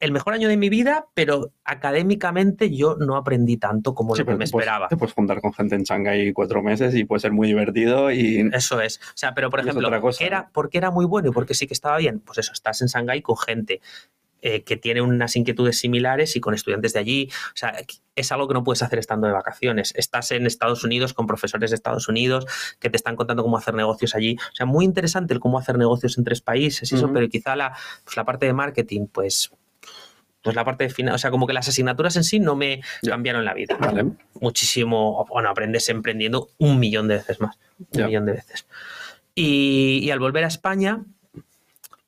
el 0.00 0.12
mejor 0.12 0.34
año 0.34 0.48
de 0.48 0.56
mi 0.56 0.68
vida, 0.68 1.06
pero 1.14 1.52
académicamente 1.64 2.74
yo 2.74 2.96
no 2.96 3.16
aprendí 3.16 3.56
tanto 3.56 3.94
como 3.94 4.14
lo 4.14 4.24
que 4.24 4.34
me 4.34 4.44
esperaba. 4.44 4.88
Te 4.88 4.96
puedes 4.96 5.14
juntar 5.14 5.40
con 5.40 5.52
gente 5.52 5.74
en 5.74 5.82
Shanghái 5.82 6.32
cuatro 6.32 6.62
meses 6.62 6.94
y 6.94 7.04
puede 7.04 7.20
ser 7.20 7.32
muy 7.32 7.48
divertido 7.48 8.10
y... 8.10 8.48
Eso 8.52 8.80
es. 8.80 8.98
O 8.98 9.16
sea, 9.16 9.34
pero 9.34 9.50
por 9.50 9.60
ejemplo, 9.60 9.90
era, 10.20 10.48
¿por 10.48 10.70
qué 10.70 10.78
era 10.78 10.90
muy 10.90 11.04
bueno 11.04 11.28
y 11.28 11.32
por 11.32 11.46
qué 11.46 11.54
sí 11.54 11.66
que 11.66 11.74
estaba 11.74 11.98
bien? 11.98 12.20
Pues 12.20 12.38
eso, 12.38 12.52
estás 12.52 12.80
en 12.82 12.88
Shanghái 12.88 13.22
con 13.22 13.36
gente 13.36 13.80
eh, 14.42 14.62
que 14.62 14.76
tiene 14.76 15.00
unas 15.00 15.34
inquietudes 15.34 15.78
similares 15.78 16.36
y 16.36 16.40
con 16.40 16.54
estudiantes 16.54 16.92
de 16.92 17.00
allí. 17.00 17.28
O 17.48 17.56
sea, 17.56 17.74
es 18.14 18.32
algo 18.32 18.46
que 18.46 18.54
no 18.54 18.62
puedes 18.62 18.82
hacer 18.82 18.98
estando 18.98 19.26
de 19.26 19.32
vacaciones. 19.32 19.92
Estás 19.96 20.30
en 20.30 20.46
Estados 20.46 20.84
Unidos 20.84 21.14
con 21.14 21.26
profesores 21.26 21.70
de 21.70 21.74
Estados 21.74 22.06
Unidos 22.08 22.46
que 22.78 22.90
te 22.90 22.96
están 22.96 23.16
contando 23.16 23.42
cómo 23.42 23.56
hacer 23.56 23.74
negocios 23.74 24.14
allí. 24.14 24.36
O 24.52 24.54
sea, 24.54 24.64
muy 24.64 24.84
interesante 24.84 25.34
el 25.34 25.40
cómo 25.40 25.58
hacer 25.58 25.78
negocios 25.78 26.16
en 26.18 26.24
tres 26.24 26.42
países 26.42 26.92
y 26.92 26.94
eso, 26.94 27.10
pero 27.12 27.28
quizá 27.28 27.56
la, 27.56 27.76
pues 28.04 28.16
la 28.16 28.24
parte 28.24 28.46
de 28.46 28.52
marketing, 28.52 29.06
pues 29.10 29.50
pues 30.46 30.54
la 30.54 30.64
parte 30.64 30.84
de 30.84 30.90
final, 30.90 31.12
o 31.12 31.18
sea, 31.18 31.32
como 31.32 31.44
que 31.48 31.52
las 31.52 31.66
asignaturas 31.66 32.14
en 32.14 32.22
sí 32.22 32.38
no 32.38 32.54
me 32.54 32.80
cambiaron 33.02 33.44
la 33.44 33.52
vida. 33.52 33.76
Muchísimo, 34.40 35.26
bueno, 35.28 35.48
aprendes 35.48 35.88
emprendiendo 35.88 36.50
un 36.58 36.78
millón 36.78 37.08
de 37.08 37.16
veces 37.16 37.40
más, 37.40 37.58
un 37.90 38.06
millón 38.06 38.26
de 38.26 38.32
veces. 38.34 38.64
y, 39.34 40.08
al 40.08 40.20
volver 40.20 40.44
a 40.44 40.46
España, 40.46 41.02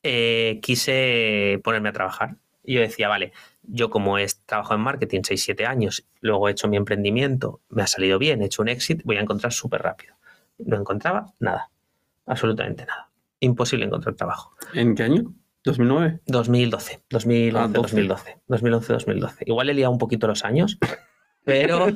eh, 0.04 0.60
quise 0.62 1.60
ponerme 1.64 1.88
a 1.88 1.92
trabajar. 1.92 2.36
Y 2.62 2.74
yo 2.74 2.80
decía, 2.80 3.08
vale, 3.08 3.32
yo 3.64 3.90
como 3.90 4.18
he 4.18 4.26
trabajado 4.46 4.76
en 4.76 4.82
marketing 4.82 5.22
6-7 5.22 5.66
años, 5.66 6.06
luego 6.20 6.48
he 6.48 6.52
hecho 6.52 6.68
mi 6.68 6.76
emprendimiento, 6.76 7.60
me 7.70 7.82
ha 7.82 7.88
salido 7.88 8.20
bien, 8.20 8.40
he 8.40 8.44
hecho 8.44 8.62
un 8.62 8.68
exit, 8.68 9.02
voy 9.02 9.16
a 9.16 9.20
encontrar 9.20 9.52
súper 9.52 9.82
rápido. 9.82 10.14
No 10.58 10.76
encontraba 10.76 11.34
nada, 11.40 11.70
absolutamente 12.24 12.86
nada. 12.86 13.10
Imposible 13.40 13.84
encontrar 13.84 14.14
trabajo. 14.14 14.52
¿En 14.74 14.94
qué 14.94 15.02
año? 15.02 15.34
¿2009? 15.68 16.20
2012. 16.26 17.00
2011, 17.10 17.72
2012. 17.72 18.38
2011, 18.46 18.92
2012. 18.92 19.44
Igual 19.46 19.70
he 19.70 19.74
liado 19.74 19.92
un 19.92 19.98
poquito 19.98 20.26
los 20.26 20.44
años, 20.44 20.78
pero, 21.44 21.86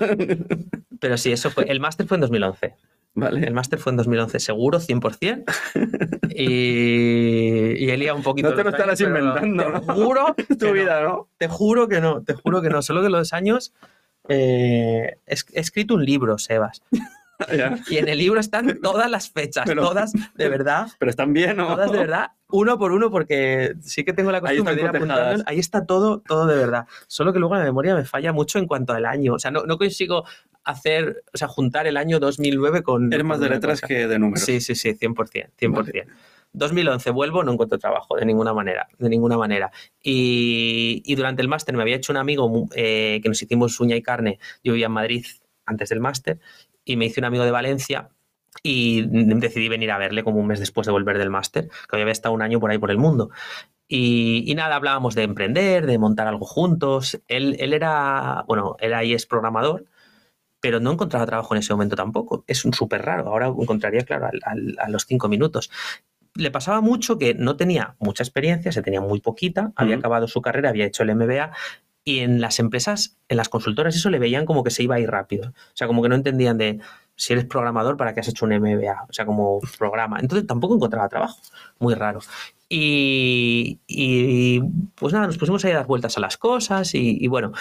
pero 1.01 1.17
sí, 1.17 1.33
eso 1.33 1.51
fue. 1.51 1.65
El 1.65 1.81
máster 1.81 2.07
fue 2.07 2.17
en 2.17 2.23
2011. 2.23 2.75
El 3.15 3.53
máster 3.53 3.79
fue 3.79 3.93
en 3.93 3.99
2011, 3.99 4.41
seguro, 4.41 4.81
100%. 4.81 5.45
y, 6.31 7.85
y 7.85 7.91
Elia 7.91 8.15
un 8.15 8.23
poquito. 8.23 8.51
No 8.51 8.57
te 8.57 8.65
lo 8.65 8.71
estarás 8.71 9.01
inventando. 9.01 9.81
Te 9.81 9.93
juro. 9.93 10.35
tu 10.59 10.73
vida, 10.73 11.03
¿no? 11.03 11.29
Te 11.37 11.49
juro 11.49 11.89
que 11.89 12.01
no, 12.01 12.23
te 12.23 12.35
juro 12.35 12.63
que 12.63 12.71
no. 12.71 12.81
Solo 12.81 13.03
que 13.03 13.11
los 13.11 13.33
años. 13.33 13.75
Eh, 14.29 15.17
he, 15.27 15.35
escrito 15.35 15.95
un 15.95 16.05
libro, 16.05 16.39
Sebas. 16.39 16.83
Y 17.89 17.99
en 17.99 18.09
el 18.09 18.19
libro 18.19 18.41
están 18.41 18.81
todas 18.81 19.11
las 19.11 19.31
fechas, 19.31 19.65
todas 19.75 20.13
de 20.13 20.49
verdad. 20.49 20.89
Pero 20.99 21.11
están 21.11 21.33
bien, 21.33 21.57
¿no? 21.57 21.69
Todas 21.69 21.91
de 21.91 21.99
verdad, 21.99 22.31
uno 22.51 22.79
por 22.79 22.93
uno, 22.93 23.11
porque 23.11 23.75
sí 23.81 24.05
que 24.05 24.13
tengo 24.13 24.31
la 24.31 24.41
costumbre 24.41 24.75
de 24.75 24.83
ir 24.83 24.89
apuntando. 24.89 25.43
Ahí 25.47 25.59
está 25.59 25.87
todo, 25.87 26.21
todo 26.21 26.47
de 26.47 26.57
verdad. 26.57 26.87
Solo 27.07 27.33
que 27.33 27.39
luego 27.39 27.57
la 27.57 27.65
memoria 27.65 27.95
me 27.95 28.05
falla 28.05 28.33
mucho 28.33 28.59
en 28.59 28.67
cuanto 28.67 28.93
al 28.93 29.07
año. 29.07 29.35
O 29.35 29.39
sea, 29.39 29.51
no, 29.51 29.65
no 29.65 29.79
consigo 29.79 30.25
hacer, 30.65 31.25
o 31.33 31.39
sea, 31.39 31.49
juntar 31.49 31.87
el 31.87 31.97
año 31.97 32.21
2009 32.21 32.83
con... 32.83 33.13
Eres 33.13 33.25
más 33.25 33.41
de 33.41 33.49
letras 33.49 33.81
que 33.81 34.07
de 34.07 34.19
números. 34.19 34.45
Sí, 34.45 34.61
sí, 34.61 34.75
sí, 34.75 34.91
100%, 34.91 35.51
100%. 35.59 36.07
2011 36.53 37.11
vuelvo, 37.11 37.43
no 37.43 37.53
encuentro 37.53 37.79
trabajo 37.79 38.17
de 38.17 38.27
ninguna 38.27 38.53
manera, 38.53 38.87
de 38.99 39.09
ninguna 39.09 39.39
manera. 39.39 39.71
Y, 40.03 41.03
y 41.05 41.15
durante 41.15 41.43
el 41.43 41.49
máster 41.49 41.75
me 41.75 41.83
había 41.83 41.97
hecho 41.97 42.13
un 42.13 42.19
amigo 42.19 42.69
eh, 42.75 43.21
que 43.23 43.29
nos 43.29 43.43
hicimos 43.43 43.81
uña 43.81 43.97
y 43.97 44.03
carne, 44.03 44.39
yo 44.63 44.73
vivía 44.73 44.87
en 44.87 44.93
Madrid 44.93 45.25
antes 45.65 45.89
del 45.89 46.01
máster, 46.01 46.41
y 46.85 46.97
me 46.97 47.07
hice 47.07 47.21
un 47.21 47.25
amigo 47.25 47.45
de 47.45 47.51
Valencia 47.51 48.11
y 48.63 49.07
decidí 49.07 49.69
venir 49.69 49.91
a 49.91 49.99
verle 49.99 50.25
como 50.25 50.39
un 50.39 50.47
mes 50.47 50.61
después 50.61 50.87
de 50.87 50.93
volver 50.93 51.19
del 51.19 51.31
máster, 51.31 51.69
que 51.89 51.97
había 51.97 52.13
estado 52.13 52.35
un 52.35 52.43
año 52.43 52.61
por 52.61 52.71
ahí 52.71 52.79
por 52.79 52.91
el 52.91 52.99
mundo. 52.99 53.31
Y, 53.89 54.45
y, 54.47 54.55
nada, 54.55 54.77
hablábamos 54.77 55.15
de 55.15 55.23
emprender, 55.23 55.87
de 55.87 55.99
montar 55.99 56.27
algo 56.27 56.47
juntos. 56.47 57.21
Él, 57.29 57.57
él 57.59 57.73
era, 57.73 58.45
bueno, 58.47 58.77
él 58.81 58.95
ahí 58.95 59.13
es 59.13 59.27
programador 59.27 59.85
pero 60.63 60.79
no 60.79 60.93
encontraba 60.93 61.27
trabajo 61.27 61.55
en 61.55 61.59
ese 61.59 61.75
momento 61.75 61.97
tampoco. 61.97 62.45
Es 62.47 62.65
un 62.65 62.73
súper 62.73 63.03
raro. 63.03 63.27
Ahora 63.27 63.49
encontraría, 63.49 64.03
claro, 64.05 64.31
a 64.79 64.89
los 64.89 65.07
cinco 65.07 65.29
minutos. 65.29 65.73
Le 66.35 66.53
pasaba 66.53 66.81
mucho 66.81 67.19
que 67.19 67.35
no 67.35 67.57
tenía 67.57 67.97
mucha 67.99 68.23
experiencia, 68.23 68.71
se 68.71 68.81
tenía 68.81 69.01
muy 69.01 69.21
poquita, 69.21 69.73
había 69.75 69.97
acabado 69.97 70.29
su 70.29 70.41
carrera, 70.41 70.69
había 70.69 70.87
hecho 70.87 71.03
el 71.03 71.17
MBA 71.17 71.51
y 72.05 72.21
en 72.21 72.41
las 72.41 72.59
empresas, 72.59 73.17
en 73.29 73.37
las 73.37 73.49
consultoras, 73.49 73.95
eso 73.95 74.11
le 74.11 74.19
veían 74.19 74.45
como 74.45 74.65
que 74.65 74.71
se 74.71 74.83
iba 74.83 74.97
a 74.97 75.01
ir 75.01 75.11
rápido. 75.11 75.51
O 75.51 75.75
sea, 75.77 75.87
como 75.87 76.03
que 76.03 76.09
no 76.09 76.15
entendían 76.15 76.59
de 76.59 76.81
si 77.15 77.33
eres 77.33 77.45
programador, 77.45 77.97
¿para 77.97 78.15
qué 78.15 78.21
has 78.21 78.29
hecho 78.29 78.45
un 78.47 78.53
MBA? 78.59 79.07
O 79.09 79.13
sea, 79.13 79.27
como 79.27 79.61
programa. 79.79 80.19
Entonces 80.19 80.47
tampoco 80.47 80.75
encontraba 80.75 81.09
trabajo. 81.09 81.39
Muy 81.79 81.95
raro. 81.95 82.21
Y, 82.69 83.79
pues 84.95 85.13
nada, 85.13 85.27
nos 85.27 85.37
pusimos 85.37 85.65
ahí 85.65 85.73
a 85.73 85.77
dar 85.77 85.87
vueltas 85.87 86.17
a 86.17 86.21
las 86.21 86.39
cosas 86.39 86.95
y, 86.95 87.27
bueno, 87.29 87.53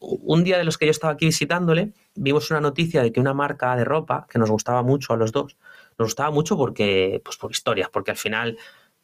un 0.00 0.42
día 0.42 0.58
de 0.58 0.64
los 0.64 0.76
que 0.76 0.86
yo 0.86 0.90
estaba 0.90 1.12
aquí 1.12 1.26
visitándole, 1.26 1.92
vimos 2.16 2.50
una 2.50 2.60
noticia 2.60 3.00
de 3.02 3.12
que 3.12 3.20
una 3.20 3.32
marca 3.32 3.76
de 3.76 3.84
ropa 3.84 4.26
que 4.28 4.40
nos 4.40 4.50
gustaba 4.50 4.82
mucho 4.82 5.12
a 5.12 5.16
los 5.16 5.30
dos, 5.30 5.56
nos 5.98 6.06
gustaba 6.06 6.32
mucho 6.32 6.56
porque, 6.56 7.22
pues 7.24 7.36
por 7.36 7.52
historias, 7.52 7.88
porque 7.90 8.10
al 8.10 8.16
final 8.16 8.58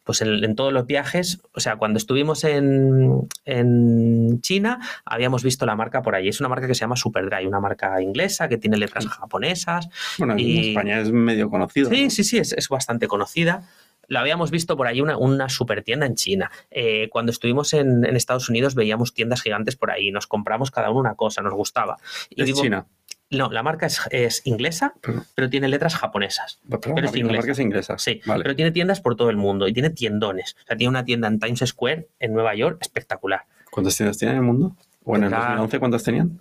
pues 0.05 0.21
en, 0.23 0.43
en 0.43 0.55
todos 0.57 0.73
los 0.73 0.87
viajes, 0.87 1.41
o 1.55 1.61
sea, 1.61 1.77
cuando 1.77 1.99
estuvimos 1.99 2.45
en, 2.45 3.29
en 3.45 4.41
China, 4.41 4.81
habíamos 5.05 5.43
visto 5.43 5.67
la 5.67 5.77
marca 5.77 6.03
por 6.03 6.15
allí. 6.15 6.29
Es 6.29 6.41
una 6.41 6.49
marca 6.49 6.67
que 6.67 6.75
se 6.75 6.81
llama 6.81 6.97
Superdry, 6.97 7.47
una 7.47 7.61
marca 7.61 8.01
inglesa 8.03 8.49
que 8.49 8.59
tiene 8.59 8.77
letras 8.77 9.07
japonesas. 9.07 9.89
Bueno, 10.19 10.35
en 10.35 10.41
España 10.59 11.01
es 11.01 11.13
medio 11.13 11.49
conocido. 11.51 11.91
Sí, 11.91 12.05
¿no? 12.05 12.11
sí, 12.11 12.25
sí, 12.25 12.39
es, 12.39 12.53
es 12.53 12.69
bastante 12.69 13.07
conocida. 13.07 13.69
Lo 14.09 14.19
habíamos 14.19 14.51
visto 14.51 14.77
por 14.77 14.89
ahí 14.89 15.01
una, 15.01 15.17
una 15.17 15.49
super 15.49 15.83
tienda 15.85 16.05
en 16.07 16.17
China. 16.17 16.51
Eh, 16.71 17.09
cuando 17.11 17.31
estuvimos 17.31 17.73
en, 17.73 18.05
en 18.05 18.17
Estados 18.17 18.49
Unidos 18.49 18.75
veíamos 18.75 19.15
tiendas 19.15 19.41
gigantes 19.43 19.77
por 19.77 19.91
ahí. 19.91 20.11
Nos 20.11 20.27
compramos 20.27 20.71
cada 20.71 20.91
uno 20.91 21.01
una 21.01 21.15
cosa, 21.15 21.41
nos 21.43 21.55
gustaba. 21.55 21.97
Y 22.29 22.41
Es 22.43 22.47
digo- 22.47 22.61
China. 22.61 22.87
No, 23.33 23.51
la 23.51 23.63
marca 23.63 23.87
es, 23.87 24.01
es 24.11 24.43
inglesa, 24.47 24.95
Pero, 25.01 25.25
pero 25.35 25.51
tiene 25.51 25.67
letras 25.69 25.97
japonesas. 25.97 26.61
pero 26.69 26.81
Pero 26.81 27.07
es 27.07 27.13
la 27.13 27.19
inglesa. 27.19 27.39
marca 27.39 27.53
es 27.53 27.59
inglesa. 27.59 27.99
Sí, 27.99 28.21
Vale. 28.27 28.43
pero 28.45 28.55
tiene 28.55 28.71
tiendas 28.71 29.01
por 29.01 29.17
todo 29.17 29.31
el 29.31 29.37
mundo 29.37 29.67
y 29.67 29.73
tiene 29.73 29.91
tiendones. 29.91 30.55
O 30.63 30.67
sea, 30.67 30.77
tiene 30.77 30.91
una 30.91 31.05
tienda 31.05 31.29
en 31.29 31.41
Times 31.41 31.61
Square, 31.67 32.09
en 32.21 32.33
Nueva 32.35 32.55
York, 32.55 32.79
espectacular. 32.81 33.45
¿Cuántas 33.71 33.97
tiendas 33.97 34.19
tienen 34.19 34.37
en 34.37 34.43
el 34.43 34.47
mundo? 34.47 34.77
¿O 35.05 35.17
en 35.17 35.25
el 35.25 35.31
Tendrá- 35.31 35.47
2011 35.49 35.79
cuántas 35.79 36.03
tenían? 36.05 36.41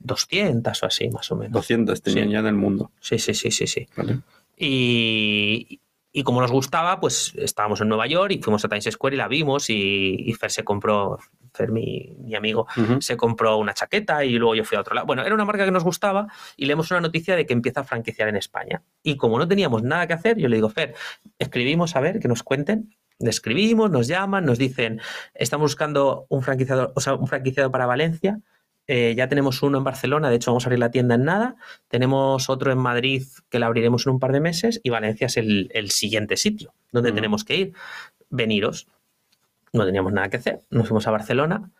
200 0.00 0.82
o 0.82 0.86
así, 0.86 1.08
más 1.10 1.30
o 1.30 1.36
menos. 1.36 1.52
200 1.52 2.02
tenían 2.02 2.26
Sí. 2.28 2.32
ya 2.32 2.38
en 2.40 2.46
el 2.46 2.54
mundo. 2.54 2.90
Sí, 3.00 3.18
sí, 3.18 3.34
sí, 3.34 3.50
sí, 3.50 3.66
sí. 3.66 3.86
Vale. 3.96 4.18
Y, 4.56 5.80
y 6.12 6.22
como 6.22 6.40
nos 6.40 6.50
gustaba, 6.50 6.98
pues 6.98 7.34
estábamos 7.36 7.80
en 7.80 7.88
Nueva 7.88 8.06
York 8.06 8.32
y 8.32 8.38
fuimos 8.42 8.64
a 8.64 8.68
Times 8.68 8.88
Square 8.90 9.16
y 9.16 9.18
la 9.18 9.28
vimos 9.28 9.70
y, 9.70 10.16
y 10.18 10.32
Fer 10.34 10.50
se 10.50 10.64
compró, 10.64 11.18
Fer, 11.52 11.70
mi, 11.70 12.16
mi 12.18 12.34
amigo, 12.34 12.66
se 13.00 13.16
compró 13.16 13.58
una 13.58 13.74
chaqueta 13.74 14.24
y 14.24 14.32
luego 14.38 14.54
yo 14.54 14.64
fui 14.64 14.76
a 14.76 14.80
otro 14.80 14.94
lado. 14.94 15.06
Bueno, 15.06 15.22
era 15.22 15.34
una 15.34 15.44
marca 15.44 15.64
que 15.64 15.70
nos 15.70 15.84
gustaba 15.84 16.28
y 16.56 16.66
leemos 16.66 16.90
una 16.90 17.00
noticia 17.00 17.36
de 17.36 17.46
que 17.46 17.52
empieza 17.52 17.80
a 17.80 17.84
franquiciar 17.84 18.28
en 18.28 18.36
España. 18.36 18.82
Y 19.02 19.16
como 19.16 19.38
no 19.38 19.46
teníamos 19.46 19.82
nada 19.82 20.06
que 20.06 20.14
hacer, 20.14 20.38
yo 20.38 20.48
le 20.48 20.56
digo, 20.56 20.68
Fer, 20.68 20.94
escribimos 21.38 21.94
a 21.96 22.00
ver, 22.00 22.20
que 22.20 22.28
nos 22.28 22.42
cuenten. 22.42 22.96
Le 23.18 23.30
escribimos, 23.30 23.90
nos 23.90 24.08
llaman, 24.08 24.44
nos 24.44 24.58
dicen, 24.58 25.00
estamos 25.34 25.70
buscando 25.70 26.26
un 26.28 26.42
franquiciador, 26.42 26.92
o 26.96 27.00
sea, 27.00 27.14
un 27.14 27.28
franquiciado 27.28 27.70
para 27.70 27.86
Valencia. 27.86 28.40
Eh, 28.88 29.14
ya 29.16 29.28
tenemos 29.28 29.62
uno 29.62 29.78
en 29.78 29.84
Barcelona, 29.84 30.28
de 30.28 30.36
hecho 30.36 30.50
vamos 30.50 30.64
a 30.64 30.66
abrir 30.66 30.80
la 30.80 30.90
tienda 30.90 31.14
en 31.14 31.24
nada. 31.24 31.56
Tenemos 31.88 32.50
otro 32.50 32.72
en 32.72 32.78
Madrid 32.78 33.22
que 33.48 33.58
la 33.58 33.66
abriremos 33.66 34.06
en 34.06 34.14
un 34.14 34.18
par 34.18 34.32
de 34.32 34.40
meses 34.40 34.80
y 34.82 34.90
Valencia 34.90 35.28
es 35.28 35.36
el, 35.36 35.70
el 35.72 35.90
siguiente 35.90 36.36
sitio 36.36 36.74
donde 36.90 37.12
tenemos 37.12 37.44
que 37.44 37.56
ir. 37.56 37.72
Veniros. 38.28 38.86
No 39.72 39.84
teníamos 39.86 40.12
nada 40.12 40.28
que 40.28 40.36
hacer. 40.36 40.60
Nos 40.70 40.88
fuimos 40.88 41.06
a 41.06 41.10
Barcelona 41.10 41.70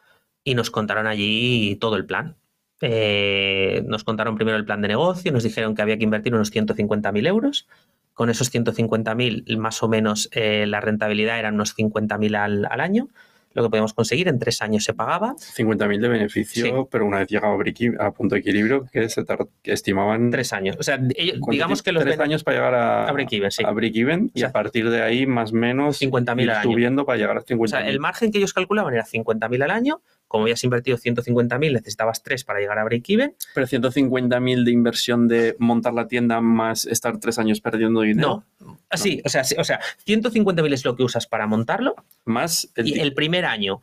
y 0.44 0.54
nos 0.54 0.70
contaron 0.70 1.06
allí 1.06 1.76
todo 1.76 1.96
el 1.96 2.06
plan. 2.06 2.36
Eh, 2.80 3.84
nos 3.86 4.02
contaron 4.02 4.34
primero 4.34 4.56
el 4.56 4.64
plan 4.64 4.82
de 4.82 4.88
negocio, 4.88 5.30
nos 5.30 5.44
dijeron 5.44 5.76
que 5.76 5.82
había 5.82 5.98
que 5.98 6.04
invertir 6.04 6.34
unos 6.34 6.52
150.000 6.52 7.26
euros. 7.28 7.68
Con 8.14 8.28
esos 8.28 8.52
150.000, 8.52 9.56
más 9.56 9.82
o 9.82 9.88
menos, 9.88 10.28
eh, 10.32 10.66
la 10.66 10.80
rentabilidad 10.80 11.38
eran 11.38 11.54
unos 11.54 11.76
50.000 11.76 12.36
al, 12.36 12.66
al 12.66 12.80
año. 12.80 13.08
Lo 13.54 13.62
que 13.62 13.68
podíamos 13.70 13.92
conseguir 13.94 14.28
en 14.28 14.38
tres 14.38 14.62
años 14.62 14.84
se 14.84 14.94
pagaba. 14.94 15.34
50.000 15.36 16.00
de 16.00 16.08
beneficio, 16.08 16.64
Sí. 16.64 16.72
pero 16.90 17.06
una 17.06 17.18
vez 17.18 17.28
llegado 17.28 17.54
a, 17.54 17.56
break- 17.56 18.12
punto 18.12 18.34
de 18.34 18.40
equilibrio, 18.40 18.86
que 18.92 19.08
se 19.08 19.24
que 19.62 19.72
estimaban 19.72 20.30
Tres 20.30 20.52
años. 20.52 20.76
O 20.78 20.82
sea, 20.82 20.96
ellos- 21.16 21.36
¿cuánto 21.40 21.52
digamos 21.52 21.82
que 21.82 21.92
los 21.92 22.02
tres 22.04 22.18
años 22.20 22.44
para 22.44 22.56
llegar 22.56 22.74
a, 22.74 23.08
a 23.08 23.12
break-even, 23.12 23.50
sí. 23.50 23.62
a 23.64 23.70
break-even, 23.70 24.30
y 24.34 24.38
O 24.38 24.40
sea, 24.40 24.48
a 24.48 24.52
partir 24.52 24.88
de 24.90 25.02
ahí 25.02 25.26
más 25.26 25.52
o 25.52 25.56
menos 25.56 25.98
50.000 26.00 26.42
ir 26.44 26.50
al 26.50 26.56
año. 26.58 26.70
subiendo 26.70 27.04
para 27.06 27.18
llegar 27.18 27.36
a 27.38 27.42
50.000. 27.42 27.64
O 27.64 27.68
sea, 27.68 27.88
el 27.88 28.00
margen 28.00 28.30
que 28.32 28.38
ellos 28.38 28.52
calculaban 28.52 28.94
era 28.94 29.04
50.000 29.04 29.62
al 29.62 29.70
año. 29.70 30.02
Como 30.32 30.44
habías 30.44 30.64
invertido 30.64 30.96
150.000, 30.96 31.74
necesitabas 31.74 32.22
tres 32.22 32.42
para 32.42 32.58
llegar 32.58 32.78
a 32.78 32.84
break-even. 32.84 33.36
Pero 33.54 33.66
150.000 33.66 34.64
de 34.64 34.70
inversión 34.70 35.28
de 35.28 35.54
montar 35.58 35.92
la 35.92 36.08
tienda 36.08 36.40
más 36.40 36.86
estar 36.86 37.18
tres 37.20 37.38
años 37.38 37.60
perdiendo 37.60 38.00
dinero. 38.00 38.42
No. 38.58 38.78
Así, 38.88 39.20
o 39.26 39.28
sea, 39.28 39.44
sí, 39.44 39.56
o 39.58 39.64
sea, 39.64 39.78
150.000 40.06 40.72
es 40.72 40.86
lo 40.86 40.96
que 40.96 41.02
usas 41.02 41.26
para 41.26 41.46
montarlo 41.46 41.94
Más 42.24 42.70
el, 42.76 42.88
y 42.88 42.98
el 43.00 43.12
primer 43.12 43.44
año 43.44 43.82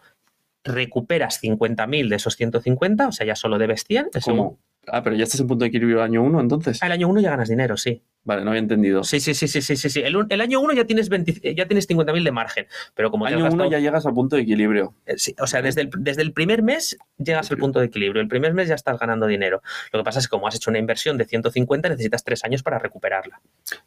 recuperas 0.64 1.39
50.000 1.39 2.10
de 2.10 2.16
esos 2.16 2.36
150, 2.36 3.08
o 3.08 3.12
sea, 3.12 3.28
ya 3.28 3.36
solo 3.36 3.60
debes 3.60 3.84
100. 3.84 4.10
el 4.12 4.22
segundo- 4.24 4.43
¿Cómo? 4.43 4.60
Ah, 4.88 5.04
pero 5.04 5.16
ya 5.16 5.24
estás 5.24 5.40
en 5.42 5.48
punto 5.48 5.64
de 5.64 5.70
equilibrio 5.70 5.98
el 5.98 6.04
año 6.04 6.24
1, 6.24 6.40
entonces. 6.42 6.80
Ah, 6.82 6.88
el 6.88 6.94
año 6.94 7.08
1 7.10 7.22
ya 7.22 7.30
ganas 7.32 7.50
dinero, 7.50 7.78
sí. 7.78 8.02
Vale, 8.24 8.44
no 8.44 8.50
había 8.52 8.60
entendido. 8.60 9.04
Sí, 9.04 9.20
sí, 9.20 9.34
sí, 9.34 9.48
sí, 9.48 9.62
sí, 9.62 9.76
sí. 9.78 10.02
El, 10.02 10.42
año 10.42 10.60
1 10.60 10.74
ya 10.74 10.86
tienes 10.86 11.10
20 11.10 11.56
ya 11.56 11.68
tienes 11.68 11.88
50.000 11.88 12.24
de 12.24 12.32
margen, 12.32 12.68
pero 12.96 13.12
como 13.12 13.26
año 13.26 13.38
1 13.38 13.46
gastado- 13.46 13.70
ya 13.72 13.80
llegas 13.80 14.06
a 14.06 14.12
punto 14.12 14.36
de 14.36 14.42
equilibrio. 14.44 14.94
Eh, 15.06 15.14
sí, 15.18 15.36
o 15.40 15.48
sea, 15.48 15.62
desde 15.62 15.82
el, 15.82 15.90
desde 16.00 16.22
el 16.22 16.34
primer 16.34 16.62
mes 16.62 16.98
llegas 17.18 17.50
al 17.52 17.58
punto 17.58 17.80
de 17.80 17.86
equilibrio. 17.86 18.22
El 18.22 18.28
primer 18.28 18.54
mes 18.54 18.68
ya 18.68 18.76
estás 18.76 19.00
ganando 19.00 19.26
dinero. 19.26 19.62
Lo 19.94 20.00
que 20.00 20.04
pasa 20.04 20.20
es 20.20 20.28
que 20.28 20.32
como 20.32 20.48
has 20.48 20.56
hecho 20.56 20.70
una 20.70 20.80
inversión 20.80 21.18
de 21.18 21.26
150, 21.26 21.88
necesitas 21.90 22.24
tres 22.24 22.44
años 22.44 22.62
para 22.62 22.78
recuperarla. 22.78 23.42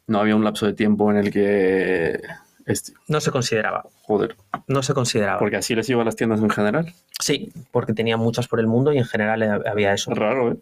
No 0.07 0.19
había 0.19 0.35
un 0.35 0.43
lapso 0.43 0.65
de 0.65 0.73
tiempo 0.73 1.11
en 1.11 1.17
el 1.17 1.31
que... 1.31 2.19
este- 2.65 2.93
No 3.07 3.19
se 3.21 3.29
consideraba. 3.31 3.85
joder, 4.01 4.35
No 4.67 4.81
se 4.83 4.93
consideraba. 4.93 5.39
porque 5.39 5.57
así 5.57 5.75
les 5.75 5.87
iba 5.89 6.01
a 6.01 6.05
las 6.05 6.15
tiendas 6.15 6.41
en 6.41 6.49
general. 6.49 6.91
Sí, 7.19 7.51
porque 7.71 7.93
tenía 7.93 8.17
muchas 8.17 8.47
por 8.47 8.59
el 8.59 8.67
mundo 8.67 8.91
y 8.93 8.97
en 8.97 9.05
general 9.05 9.61
había 9.67 9.93
eso. 9.93 10.11
Es 10.11 10.17
raro, 10.17 10.53
¿eh? 10.53 10.55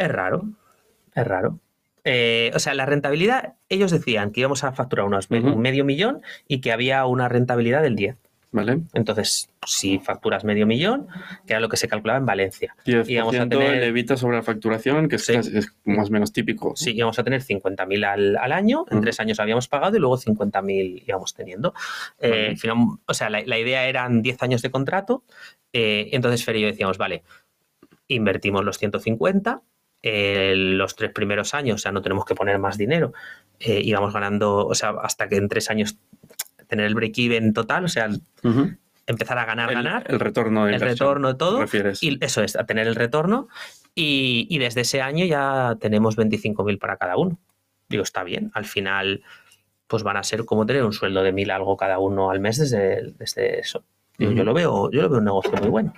Es 0.00 0.08
raro, 0.10 0.44
es 1.14 1.26
raro. 1.26 1.58
Eh, 2.04 2.50
o 2.54 2.58
sea, 2.58 2.72
la 2.74 2.86
rentabilidad, 2.86 3.54
ellos 3.68 3.90
decían 3.90 4.30
que 4.32 4.40
íbamos 4.40 4.64
a 4.64 4.72
facturar 4.72 5.04
unos 5.06 5.28
un 5.30 5.60
medio 5.60 5.84
millón 5.84 6.22
y 6.48 6.60
que 6.62 6.72
había 6.72 7.04
una 7.04 7.28
rentabilidad 7.28 7.82
del 7.82 7.94
10. 7.96 8.16
¿Vale? 8.52 8.80
Entonces, 8.94 9.48
si 9.64 10.00
facturas 10.00 10.42
medio 10.42 10.66
millón, 10.66 11.06
que 11.46 11.52
era 11.52 11.60
lo 11.60 11.68
que 11.68 11.76
se 11.76 11.86
calculaba 11.86 12.18
en 12.18 12.26
Valencia, 12.26 12.74
10% 12.84 13.08
Y 13.08 13.16
vamos 13.18 13.36
a 13.36 13.48
tener- 13.48 13.74
el 13.74 13.82
evita 13.84 14.16
sobre 14.16 14.38
la 14.38 14.42
facturación, 14.42 15.08
que 15.08 15.16
es, 15.16 15.24
Sí. 15.26 15.34
casi- 15.34 15.56
es 15.58 15.72
más 15.84 16.08
o 16.08 16.12
menos 16.12 16.32
típico. 16.32 16.72
sí, 16.74 16.92
íbamos 16.96 17.16
a 17.20 17.22
tener 17.22 17.42
50.000 17.42 18.02
al, 18.04 18.36
al 18.38 18.50
año, 18.52 18.86
en 18.90 19.02
tres 19.02 19.20
años 19.20 19.38
habíamos 19.38 19.68
pagado 19.68 19.96
y 19.96 20.00
luego 20.00 20.16
50.000 20.16 21.04
íbamos 21.06 21.32
teniendo. 21.34 21.74
Eh, 22.18 22.56
final, 22.56 22.76
o 23.06 23.14
sea, 23.14 23.30
la, 23.30 23.42
la 23.44 23.58
idea 23.58 23.86
eran 23.86 24.20
10 24.22 24.42
años 24.42 24.62
de 24.62 24.70
contrato, 24.72 25.22
eh, 25.72 26.08
entonces 26.12 26.44
Fer 26.44 26.56
y 26.56 26.62
yo 26.62 26.66
decíamos, 26.66 26.98
vale, 26.98 27.22
invertimos 28.08 28.64
los 28.64 28.78
150, 28.78 29.62
eh, 30.02 30.54
los 30.56 30.96
tres 30.96 31.12
primeros 31.12 31.54
años, 31.54 31.76
o 31.76 31.78
sea, 31.78 31.92
no 31.92 32.02
tenemos 32.02 32.24
que 32.24 32.34
poner 32.34 32.58
más 32.58 32.78
dinero, 32.78 33.12
eh, 33.58 33.80
íbamos 33.84 34.12
ganando, 34.12 34.66
o 34.66 34.74
sea, 34.74 34.94
hasta 35.02 35.28
que 35.28 35.36
en 35.36 35.48
tres 35.48 35.70
años 35.70 35.98
tener 36.66 36.86
el 36.86 36.94
break-even 36.94 37.52
total, 37.52 37.84
o 37.84 37.88
sea, 37.88 38.08
empezar 39.06 39.38
a 39.38 39.44
ganar, 39.44 39.70
el, 39.70 39.74
ganar, 39.76 40.04
el 40.08 40.20
retorno 40.20 40.66
de 40.66 40.74
el 40.74 40.80
retorno 40.80 41.28
de 41.28 41.34
todo, 41.34 41.64
y 42.00 42.18
eso 42.24 42.42
es, 42.42 42.56
a 42.56 42.64
tener 42.64 42.86
el 42.86 42.94
retorno, 42.94 43.48
y, 43.94 44.46
y 44.48 44.58
desde 44.58 44.82
ese 44.82 45.02
año 45.02 45.24
ya 45.26 45.76
tenemos 45.80 46.16
25.000 46.16 46.78
para 46.78 46.96
cada 46.96 47.16
uno. 47.16 47.38
Digo, 47.88 48.04
está 48.04 48.22
bien, 48.22 48.52
al 48.54 48.64
final 48.64 49.22
pues 49.90 50.04
van 50.04 50.16
a 50.16 50.22
ser 50.22 50.44
como 50.44 50.64
tener 50.64 50.84
un 50.84 50.92
sueldo 50.92 51.22
de 51.24 51.32
mil 51.32 51.50
algo 51.50 51.76
cada 51.76 51.98
uno 51.98 52.30
al 52.30 52.38
mes 52.38 52.58
desde, 52.58 53.12
desde 53.18 53.58
eso. 53.58 53.82
Digo, 54.16 54.30
yo, 54.30 54.44
lo 54.44 54.54
veo, 54.54 54.88
yo 54.92 55.02
lo 55.02 55.08
veo 55.08 55.18
un 55.18 55.24
negocio 55.24 55.52
muy 55.52 55.68
bueno. 55.68 55.92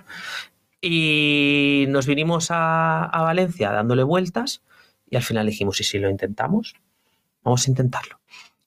Y 0.85 1.85
nos 1.87 2.07
vinimos 2.07 2.51
a, 2.51 3.05
a 3.05 3.21
Valencia 3.21 3.71
dándole 3.71 4.03
vueltas 4.03 4.61
y 5.09 5.15
al 5.15 5.23
final 5.23 5.45
dijimos, 5.45 5.79
¿y 5.79 5.85
si 5.85 5.97
lo 5.97 6.09
intentamos? 6.09 6.75
Vamos 7.41 7.65
a 7.65 7.69
intentarlo. 7.69 8.19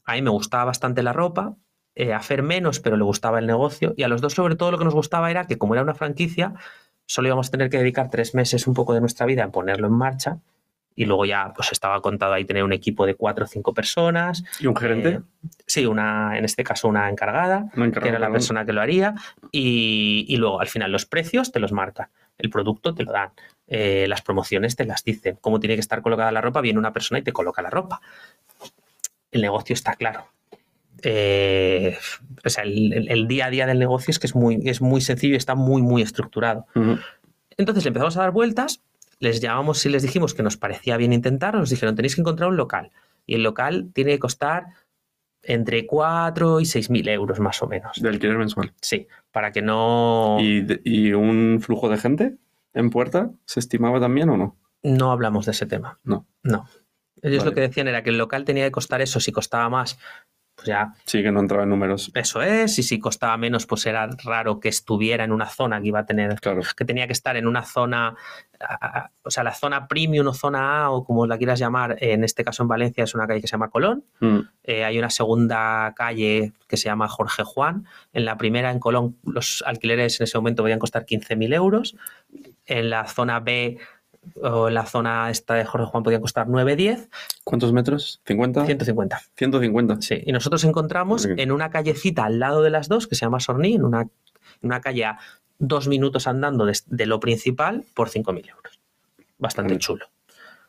A 0.06 0.14
mí 0.14 0.22
me 0.22 0.30
gustaba 0.30 0.64
bastante 0.64 1.02
la 1.02 1.12
ropa, 1.12 1.56
eh, 1.94 2.14
a 2.14 2.20
Fer 2.20 2.42
menos, 2.42 2.80
pero 2.80 2.96
le 2.96 3.04
gustaba 3.04 3.38
el 3.38 3.46
negocio. 3.46 3.92
Y 3.98 4.02
a 4.02 4.08
los 4.08 4.22
dos, 4.22 4.32
sobre 4.32 4.56
todo, 4.56 4.70
lo 4.70 4.78
que 4.78 4.84
nos 4.84 4.94
gustaba 4.94 5.30
era 5.30 5.46
que, 5.46 5.58
como 5.58 5.74
era 5.74 5.82
una 5.82 5.94
franquicia, 5.94 6.54
solo 7.04 7.28
íbamos 7.28 7.48
a 7.48 7.50
tener 7.50 7.68
que 7.68 7.76
dedicar 7.76 8.08
tres 8.08 8.34
meses 8.34 8.66
un 8.66 8.72
poco 8.72 8.94
de 8.94 9.00
nuestra 9.00 9.26
vida 9.26 9.42
en 9.42 9.50
ponerlo 9.50 9.86
en 9.86 9.92
marcha. 9.92 10.38
Y 10.98 11.04
luego 11.04 11.26
ya 11.26 11.52
pues 11.54 11.70
estaba 11.72 12.00
contado 12.00 12.32
ahí 12.32 12.44
tener 12.46 12.64
un 12.64 12.72
equipo 12.72 13.04
de 13.06 13.14
cuatro 13.14 13.44
o 13.44 13.48
cinco 13.48 13.74
personas. 13.74 14.42
¿Y 14.58 14.66
un 14.66 14.74
gerente? 14.74 15.08
Eh, 15.10 15.20
sí, 15.66 15.84
una, 15.86 16.36
en 16.38 16.44
este 16.46 16.64
caso 16.64 16.88
una 16.88 17.08
encargada, 17.10 17.66
Una 17.76 17.92
que 17.92 18.08
era 18.08 18.18
la 18.18 18.30
persona 18.32 18.64
que 18.64 18.72
lo 18.72 18.80
haría. 18.80 19.14
Y, 19.52 20.24
y 20.28 20.36
luego 20.36 20.60
al 20.60 20.68
final 20.68 20.90
los 20.90 21.04
precios 21.06 21.52
te 21.52 21.60
los 21.60 21.70
marcan, 21.72 22.08
el 22.38 22.48
producto 22.50 22.94
te 22.94 23.04
lo 23.04 23.12
dan, 23.12 23.30
eh, 23.68 24.06
las 24.08 24.22
promociones 24.22 24.74
te 24.74 24.84
las 24.86 25.04
dicen, 25.04 25.36
cómo 25.40 25.60
tiene 25.60 25.74
que 25.74 25.80
estar 25.80 26.00
colocada 26.00 26.32
la 26.32 26.40
ropa, 26.40 26.62
viene 26.62 26.78
una 26.78 26.92
persona 26.94 27.18
y 27.18 27.22
te 27.22 27.32
coloca 27.32 27.60
la 27.60 27.68
ropa. 27.70 28.00
El 29.30 29.42
negocio 29.42 29.74
está 29.74 29.92
claro. 29.94 30.28
Eh, 31.02 31.96
o 32.44 32.48
sea, 32.48 32.64
el, 32.64 32.92
el- 32.92 33.10
el 33.10 33.28
día 33.28 33.46
a 33.46 33.50
día 33.50 33.66
del 33.66 33.78
negocio 33.78 34.10
es 34.10 34.18
que 34.18 34.26
es 34.26 34.34
muy, 34.34 34.60
es 34.64 34.80
muy 34.80 35.00
sencillo 35.02 35.34
y 35.34 35.36
está 35.36 35.54
muy, 35.54 35.82
muy 35.82 36.00
estructurado. 36.00 36.66
Entonces 37.58 37.84
le 37.84 37.88
empezamos 37.88 38.16
a 38.16 38.20
dar 38.20 38.30
vueltas, 38.32 38.82
les 39.18 39.40
llamamos 39.40 39.84
y 39.86 39.88
les 39.88 40.02
dijimos 40.02 40.34
que 40.34 40.42
nos 40.42 40.56
parecía 40.56 40.96
bien 40.96 41.12
intentar, 41.12 41.54
nos 41.54 41.70
dijeron 41.70 41.94
tenéis 41.96 42.14
que 42.14 42.20
encontrar 42.20 42.48
un 42.50 42.56
local 42.56 42.90
y 43.26 43.34
el 43.34 43.42
local 43.42 43.90
tiene 43.92 44.12
que 44.12 44.18
costar 44.18 44.66
entre 45.42 45.86
4 45.86 46.60
y 46.60 46.64
6 46.66 46.90
mil 46.90 47.08
euros 47.08 47.38
más 47.40 47.62
o 47.62 47.66
menos. 47.68 48.00
De 48.00 48.08
alquiler 48.08 48.36
mensual. 48.36 48.72
Sí, 48.80 49.06
para 49.30 49.52
que 49.52 49.62
no, 49.62 50.38
¿Y, 50.40 50.60
de- 50.62 50.80
¿Y 50.84 51.12
un 51.12 51.60
flujo 51.62 51.88
de 51.88 51.98
gente 51.98 52.36
en 52.74 52.90
puerta 52.90 53.30
se 53.44 53.60
estimaba 53.60 54.00
también 54.00 54.28
o 54.30 54.36
no? 54.36 54.56
no 54.82 55.10
hablamos 55.10 55.46
de 55.46 55.52
ese 55.52 55.66
tema. 55.66 55.98
No. 56.04 56.26
No. 56.44 56.66
Ellos 57.22 57.38
Vale. 57.38 57.50
lo 57.50 57.54
que 57.54 57.60
decían 57.62 57.88
era 57.88 58.02
que 58.04 58.10
el 58.10 58.18
local 58.18 58.44
tenía 58.44 58.64
que 58.66 58.70
costar 58.70 59.00
eso, 59.02 59.18
si 59.18 59.32
costaba 59.32 59.68
más, 59.68 59.98
pues 60.56 60.66
ya 60.66 60.94
Sí, 61.04 61.22
que 61.22 61.30
no 61.30 61.38
entraba 61.40 61.62
en 61.64 61.68
números. 61.68 62.10
eso 62.14 62.42
es, 62.42 62.78
y 62.78 62.82
si 62.82 62.98
costaba 62.98 63.36
menos, 63.36 63.66
pues 63.66 63.86
era 63.86 64.08
raro 64.24 64.58
que 64.58 64.68
estuviera 64.70 65.22
en 65.22 65.30
una 65.32 65.46
zona 65.46 65.80
que 65.80 65.88
iba 65.88 66.00
a 66.00 66.06
tener, 66.06 66.40
Claro. 66.40 66.62
que 66.76 66.84
tenía 66.84 67.06
que 67.06 67.12
estar 67.12 67.36
en 67.36 67.46
una 67.46 67.62
zona, 67.62 68.14
o 69.22 69.30
sea, 69.30 69.44
la 69.44 69.52
zona 69.52 69.86
premium 69.86 70.26
o 70.28 70.32
zona 70.34 70.84
A 70.84 70.90
o 70.90 71.04
como 71.04 71.26
la 71.26 71.36
quieras 71.36 71.58
llamar, 71.58 71.96
en 72.00 72.24
este 72.24 72.42
caso 72.42 72.62
en 72.62 72.68
Valencia 72.68 73.04
es 73.04 73.14
una 73.14 73.26
calle 73.26 73.40
que 73.40 73.46
se 73.46 73.52
llama 73.52 73.68
Colón, 73.70 74.04
Mm. 74.20 74.38
Eh, 74.64 74.84
hay 74.84 74.98
una 74.98 75.10
segunda 75.10 75.92
calle 75.94 76.52
que 76.66 76.76
se 76.76 76.84
llama 76.86 77.06
Jorge 77.08 77.44
Juan. 77.44 77.84
En 78.12 78.24
la 78.24 78.36
primera, 78.36 78.70
en 78.72 78.80
Colón, 78.80 79.16
los 79.24 79.62
alquileres 79.66 80.18
en 80.20 80.24
ese 80.24 80.36
momento 80.38 80.62
podían 80.64 80.78
costar 80.80 81.04
15.000 81.06 81.52
euros. 81.54 81.96
En 82.66 82.90
la 82.90 83.06
zona 83.06 83.38
B 83.38 83.78
o 84.42 84.70
la 84.70 84.86
zona 84.86 85.30
esta 85.30 85.54
de 85.54 85.64
Jorge 85.64 85.86
Juan 85.86 86.02
podían 86.02 86.20
costar 86.20 86.46
9-10, 86.46 87.08
¿Cuántos 87.44 87.72
metros? 87.72 88.20
¿50? 88.26 88.66
150. 88.66 89.20
150. 89.36 90.02
Sí. 90.02 90.22
Y 90.26 90.32
nosotros 90.32 90.64
encontramos 90.64 91.26
en 91.26 91.52
una 91.52 91.70
callecita 91.70 92.24
al 92.24 92.38
lado 92.38 92.62
de 92.62 92.70
las 92.70 92.88
dos, 92.88 93.06
que 93.06 93.14
se 93.14 93.24
llama 93.24 93.40
Sorní, 93.40 93.74
en 93.74 93.84
una, 93.84 94.02
en 94.02 94.10
una 94.62 94.80
calle 94.80 95.04
a 95.04 95.18
dos 95.58 95.88
minutos 95.88 96.26
andando 96.26 96.66
de, 96.66 96.78
de 96.86 97.06
lo 97.06 97.20
principal, 97.20 97.84
por 97.94 98.10
5.000 98.10 98.50
euros. 98.50 98.80
Bastante 99.38 99.78
chulo. 99.78 100.06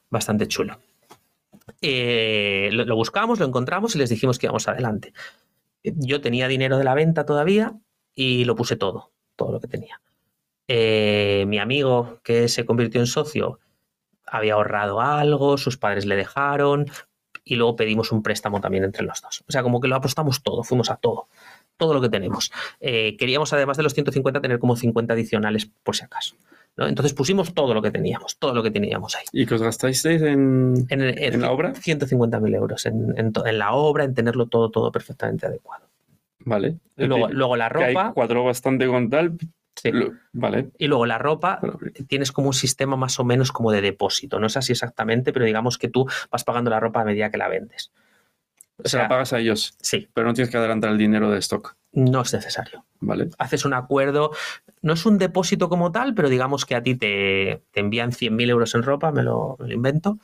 Bastante 0.10 0.48
chulo. 0.48 0.80
Eh, 1.82 2.70
lo, 2.72 2.86
lo 2.86 2.96
buscamos, 2.96 3.40
lo 3.40 3.46
encontramos 3.46 3.96
y 3.96 4.00
les 4.00 4.10
dijimos 4.10 4.40
que 4.40 4.46
íbamos 4.46 4.68
adelante. 4.68 5.14
Yo 5.84 6.22
tenía 6.22 6.48
dinero 6.48 6.78
de 6.78 6.84
la 6.84 6.94
venta 6.94 7.26
todavía 7.26 7.74
y 8.16 8.46
lo 8.46 8.56
puse 8.56 8.76
todo, 8.76 9.12
todo 9.36 9.52
lo 9.52 9.60
que 9.60 9.68
tenía. 9.68 10.02
Eh, 10.68 11.46
mi 11.48 11.60
amigo 11.60 12.20
que 12.24 12.48
se 12.50 12.66
convirtió 12.66 13.00
en 13.02 13.08
socio 13.08 13.60
había 14.26 14.56
ahorrado 14.56 15.00
algo, 15.02 15.58
sus 15.58 15.78
padres 15.78 16.06
le 16.06 16.16
dejaron 16.16 16.88
y 17.46 17.56
luego 17.56 17.78
pedimos 17.78 18.12
un 18.12 18.22
préstamo 18.24 18.60
también 18.60 18.84
entre 18.84 19.04
los 19.06 19.22
dos. 19.22 19.44
O 19.48 19.52
sea, 19.52 19.64
como 19.64 19.80
que 19.80 19.88
lo 19.88 19.96
apostamos 19.96 20.44
todo, 20.44 20.64
fuimos 20.64 20.90
a 20.92 20.98
todo, 20.98 21.28
todo 21.78 21.94
lo 21.94 22.02
que 22.02 22.10
tenemos. 22.10 22.52
Eh, 22.82 23.16
queríamos 23.18 23.54
además 23.54 23.78
de 23.78 23.84
los 23.84 23.94
150 23.94 24.42
tener 24.42 24.60
como 24.60 24.76
50 24.76 25.14
adicionales 25.14 25.66
por 25.84 25.96
si 25.96 26.04
acaso. 26.04 26.36
¿no? 26.76 26.88
Entonces 26.88 27.14
pusimos 27.14 27.54
todo 27.54 27.74
lo 27.74 27.82
que 27.82 27.90
teníamos, 27.90 28.38
todo 28.38 28.54
lo 28.54 28.62
que 28.64 28.70
teníamos 28.72 29.16
ahí. 29.16 29.24
¿Y 29.32 29.46
que 29.46 29.56
os 29.56 29.62
gastáis 29.62 30.04
en, 30.04 30.86
En, 30.90 31.02
el- 31.02 31.18
¿En 31.18 31.40
la 31.42 31.52
obra? 31.52 31.74
150.000 31.74 32.54
euros 32.56 32.86
en, 32.86 33.32
la 33.58 33.72
obra, 33.72 34.04
en 34.04 34.14
tenerlo 34.14 34.48
todo, 34.48 34.70
todo 34.70 34.92
perfectamente 34.92 35.46
adecuado. 35.46 35.86
Vale. 36.40 36.76
Luego, 36.98 37.16
decir, 37.28 37.36
luego 37.38 37.56
la 37.56 37.70
que 37.70 37.84
hay 37.84 37.94
ropa. 37.94 38.14
cuadró 38.14 38.44
bastante 38.44 38.86
con 38.88 39.10
tal. 39.10 39.38
Sí. 39.82 39.92
Vale. 40.34 40.70
Y 40.78 40.88
luego 40.88 41.06
la 41.06 41.18
ropa, 41.18 41.60
tienes 42.08 42.32
como 42.32 42.48
un 42.48 42.54
sistema 42.54 42.96
más 42.96 43.20
o 43.20 43.24
menos 43.24 43.52
como 43.52 43.72
de 43.72 43.82
depósito. 43.82 44.40
No 44.40 44.48
es 44.48 44.58
así 44.58 44.74
exactamente, 44.74 45.34
pero 45.34 45.46
digamos 45.46 45.78
que 45.78 45.88
tú 45.88 46.06
vas 46.32 46.44
pagando 46.44 46.70
la 46.70 46.80
ropa 46.80 47.02
a 47.02 47.06
medida 47.06 47.32
que 47.32 47.38
la 47.38 47.48
vendes. 47.48 47.92
O 48.84 48.88
se 48.88 48.98
la 48.98 49.08
pagas 49.08 49.34
a 49.34 49.40
ellos, 49.40 49.76
sí, 49.82 50.08
pero 50.14 50.28
no 50.28 50.34
tienes 50.34 50.52
que 50.52 50.58
adelantar 50.58 50.92
el 50.92 51.00
dinero 51.00 51.32
de 51.32 51.40
stock. 51.40 51.76
no 51.94 52.22
es 52.22 52.34
necesario. 52.34 52.86
Vale. 53.00 53.30
Haces 53.40 53.66
un 53.66 53.74
acuerdo, 53.74 54.32
no 54.82 54.94
es 54.94 55.06
un 55.06 55.18
depósito 55.18 55.68
como 55.68 55.92
tal, 55.92 56.14
pero 56.14 56.30
digamos 56.30 56.66
que 56.66 56.76
a 56.76 56.84
ti 56.84 56.96
te, 56.96 57.64
te 57.72 57.80
envían 57.80 58.12
100.000 58.12 58.50
euros 58.50 58.76
en 58.76 58.84
ropa, 58.84 59.12
me 59.12 59.24
lo, 59.24 59.56
me 59.60 59.68
lo 59.68 59.74
invento. 59.74 60.20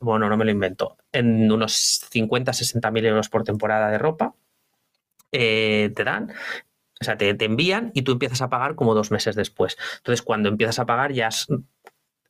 Bueno, 0.00 0.28
no 0.28 0.36
me 0.36 0.44
lo 0.44 0.50
invento. 0.50 0.98
En 1.12 1.50
unos 1.50 1.72
50, 2.10 2.52
60.000 2.52 3.06
euros 3.06 3.28
por 3.28 3.44
temporada 3.44 3.90
de 3.90 3.98
ropa 3.98 4.34
eh, 5.32 5.90
te 5.94 6.04
dan. 6.04 6.32
O 7.04 7.06
sea, 7.06 7.16
te, 7.16 7.32
te 7.34 7.44
envían 7.44 7.90
y 7.94 8.02
tú 8.02 8.12
empiezas 8.12 8.42
a 8.42 8.48
pagar 8.48 8.74
como 8.74 8.94
dos 8.94 9.10
meses 9.10 9.36
después. 9.36 9.76
Entonces, 9.98 10.22
cuando 10.22 10.48
empiezas 10.48 10.78
a 10.78 10.86
pagar, 10.86 11.12
ya 11.12 11.28
has 11.28 11.46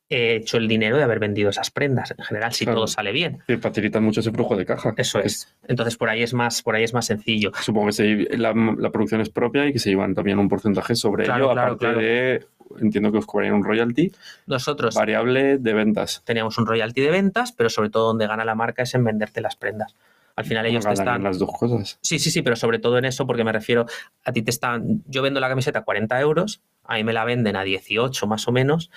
eh, 0.09 0.35
hecho 0.35 0.57
el 0.57 0.67
dinero 0.67 0.97
de 0.97 1.03
haber 1.03 1.17
vendido 1.19 1.49
esas 1.49 1.71
prendas. 1.71 2.13
En 2.15 2.23
general, 2.23 2.53
si 2.53 2.65
Claro. 2.65 2.77
todo 2.81 2.87
sale 2.87 3.11
bien. 3.11 3.39
Que 3.47 3.57
facilitan 3.57 4.03
mucho 4.03 4.19
ese 4.19 4.31
flujo 4.31 4.55
de 4.55 4.65
caja. 4.65 4.93
Eso 4.97 5.19
es. 5.19 5.55
Entonces, 5.67 5.97
por 5.97 6.09
ahí 6.09 6.21
es 6.21 6.33
más, 6.33 6.61
por 6.61 6.75
ahí 6.75 6.83
es 6.83 6.93
más 6.93 7.05
sencillo. 7.07 7.51
Supongo 7.61 7.87
que 7.87 7.93
se- 7.93 8.37
la, 8.37 8.53
la 8.77 8.91
producción 8.91 9.21
es 9.21 9.29
propia 9.29 9.65
y 9.65 9.73
que 9.73 9.79
se 9.79 9.89
llevan 9.89 10.13
también 10.13 10.37
un 10.37 10.47
porcentaje 10.47 10.95
sobre 10.95 11.23
Claro, 11.25 11.45
ello, 11.45 11.53
claro, 11.53 11.67
aparte 11.73 11.85
claro. 11.85 11.99
de, 11.99 12.45
entiendo 12.81 13.11
que 13.11 13.17
os 13.17 13.25
cobrarían 13.25 13.55
un 13.55 13.63
royalty 13.63 14.11
Nosotros 14.45 14.93
variable 14.93 15.57
de 15.57 15.73
ventas. 15.73 16.21
teníamos 16.25 16.57
un 16.59 16.67
royalty 16.67 17.01
de 17.01 17.09
ventas, 17.11 17.51
pero 17.51 17.69
sobre 17.71 17.89
todo 17.89 18.07
donde 18.07 18.27
gana 18.27 18.45
la 18.45 18.53
marca 18.55 18.83
es 18.83 18.93
en 18.93 19.03
venderte 19.03 19.41
las 19.41 19.55
prendas. 19.55 19.95
Al 20.35 20.45
final 20.45 20.65
ellos 20.65 20.85
te 20.85 20.93
están... 20.93 21.23
las 21.23 21.39
dos 21.39 21.49
cosas. 21.57 21.97
Sí, 22.01 22.19
sí, 22.19 22.29
sí, 22.29 22.41
pero 22.41 22.55
sobre 22.55 22.79
todo 22.79 22.97
en 22.97 23.05
eso, 23.05 23.25
porque 23.25 23.43
me 23.43 23.51
refiero, 23.53 23.85
a 24.23 24.31
ti 24.33 24.41
te 24.41 24.49
están, 24.51 25.01
yo 25.07 25.21
vendo 25.21 25.39
la 25.39 25.47
camiseta 25.49 25.79
a 25.79 25.83
40 25.83 26.19
euros, 26.19 26.61
a 26.83 26.95
mí 26.95 27.03
me 27.03 27.13
la 27.13 27.23
venden 27.23 27.55
a 27.55 27.63
18 27.63 28.27
más 28.27 28.47
o 28.47 28.51
menos, 28.51 28.91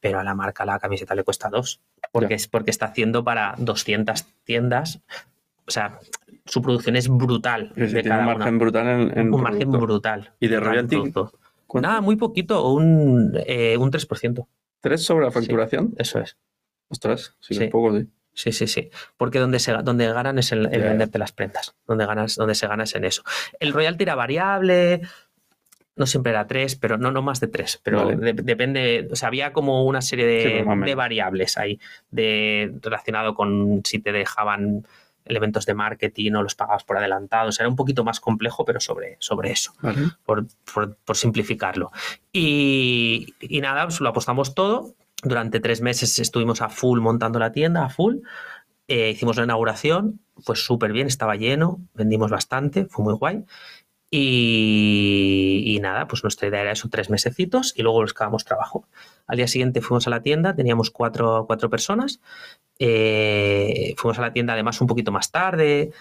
pero 0.00 0.18
a 0.18 0.24
la 0.24 0.34
marca 0.34 0.64
la 0.64 0.78
camiseta 0.80 1.14
le 1.14 1.22
cuesta 1.22 1.48
2, 1.50 1.80
porque, 2.10 2.30
Ya. 2.30 2.34
es 2.36 2.48
porque 2.48 2.70
está 2.72 2.86
haciendo 2.86 3.22
para 3.22 3.54
200 3.58 4.24
tiendas, 4.44 5.00
o 5.66 5.70
sea, 5.70 6.00
su 6.46 6.60
producción 6.60 6.96
es 6.96 7.08
brutal. 7.08 7.72
De 7.76 7.86
tiene 7.86 8.00
un 8.02 8.08
cada 8.08 8.24
margen 8.24 8.48
una. 8.54 8.58
brutal 8.58 8.88
en, 8.88 9.18
en 9.18 9.32
un 9.34 9.40
margen 9.42 9.60
producto. 9.70 9.86
brutal. 9.86 10.32
¿Y 10.40 10.48
de 10.48 10.58
royalty? 10.58 10.96
Nada, 11.74 12.00
muy 12.00 12.16
poquito, 12.16 12.68
un, 12.72 13.32
eh, 13.46 13.76
un 13.78 13.90
3%, 13.92 14.46
¿Tres 14.80 15.04
sobre 15.04 15.24
la 15.26 15.30
facturación? 15.30 15.94
eso 15.96 16.18
es. 16.18 16.36
Ostras, 16.88 17.36
sí, 17.40 17.54
Sí. 17.54 17.64
es 17.64 17.70
poco, 17.70 17.96
sí. 17.96 18.06
Sí, 18.34 18.52
sí, 18.52 18.66
sí. 18.66 18.90
Porque 19.16 19.38
donde, 19.38 19.58
se, 19.58 19.72
donde 19.72 20.10
ganan 20.12 20.38
es 20.38 20.52
en, 20.52 20.62
venderte 20.62 21.18
las 21.18 21.32
prendas. 21.32 21.74
Donde, 21.86 22.06
ganas, 22.06 22.36
donde 22.36 22.54
se 22.54 22.66
gana 22.66 22.84
es 22.84 22.94
en 22.94 23.04
eso. 23.04 23.22
El 23.60 23.72
royalty 23.72 24.04
era 24.04 24.14
variable, 24.14 25.02
no 25.96 26.06
siempre 26.06 26.30
era 26.32 26.46
tres, 26.46 26.74
pero 26.74 26.96
no, 26.96 27.10
no 27.12 27.20
más 27.20 27.40
de 27.40 27.48
tres. 27.48 27.78
Pero 27.82 28.06
Vale. 28.06 28.16
de- 28.16 28.42
depende, 28.42 29.06
o 29.12 29.16
sea, 29.16 29.28
había 29.28 29.52
como 29.52 29.84
una 29.84 30.00
serie 30.00 30.26
de, 30.26 30.64
de 30.84 30.94
variables 30.94 31.58
ahí, 31.58 31.78
de, 32.10 32.72
relacionado 32.80 33.34
con 33.34 33.82
si 33.84 33.98
te 33.98 34.12
dejaban 34.12 34.86
elementos 35.24 35.66
de 35.66 35.74
marketing 35.74 36.32
o 36.32 36.42
los 36.42 36.54
pagabas 36.54 36.82
por 36.84 36.96
adelantado. 36.96 37.50
O 37.50 37.52
sea, 37.52 37.64
era 37.64 37.68
un 37.70 37.76
poquito 37.76 38.02
más 38.02 38.18
complejo, 38.18 38.64
pero 38.64 38.80
sobre, 38.80 39.16
sobre 39.20 39.50
eso 39.52 39.72
Vale. 39.82 39.98
por, 40.24 40.46
por- 40.72 40.96
por 40.96 41.16
simplificarlo. 41.18 41.92
Y, 42.32 43.34
y 43.40 43.60
nada, 43.60 43.84
pues 43.84 44.00
lo 44.00 44.08
apostamos 44.08 44.54
todo. 44.54 44.94
Durante 45.22 45.60
tres 45.60 45.80
meses 45.80 46.18
estuvimos 46.18 46.62
a 46.62 46.68
full 46.68 47.00
montando 47.00 47.38
la 47.38 47.52
tienda, 47.52 47.84
a 47.84 47.88
full. 47.88 48.18
Eh, 48.88 49.10
hicimos 49.10 49.36
la 49.36 49.44
inauguración, 49.44 50.20
pues 50.44 50.64
súper 50.64 50.92
bien, 50.92 51.06
estaba 51.06 51.36
lleno, 51.36 51.80
vendimos 51.94 52.30
bastante, 52.30 52.86
fue 52.86 53.04
muy 53.04 53.14
guay. 53.14 53.44
Y, 54.10 55.62
y 55.64 55.80
nada, 55.80 56.06
pues 56.06 56.22
nuestra 56.22 56.48
idea 56.48 56.60
era 56.60 56.72
eso, 56.72 56.90
tres 56.90 57.08
mesecitos 57.08 57.72
y 57.76 57.82
luego 57.82 58.02
buscábamos 58.02 58.44
trabajo. 58.44 58.86
Al 59.26 59.38
día 59.38 59.48
siguiente 59.48 59.80
fuimos 59.80 60.06
a 60.06 60.10
la 60.10 60.20
tienda, 60.20 60.54
teníamos 60.54 60.90
cuatro, 60.90 61.44
cuatro 61.46 61.70
personas. 61.70 62.20
Eh, 62.78 63.94
fuimos 63.96 64.18
a 64.18 64.22
la 64.22 64.32
tienda 64.32 64.52
además 64.52 64.80
un 64.82 64.86
poquito 64.86 65.12
más 65.12 65.30
tarde. 65.30 65.92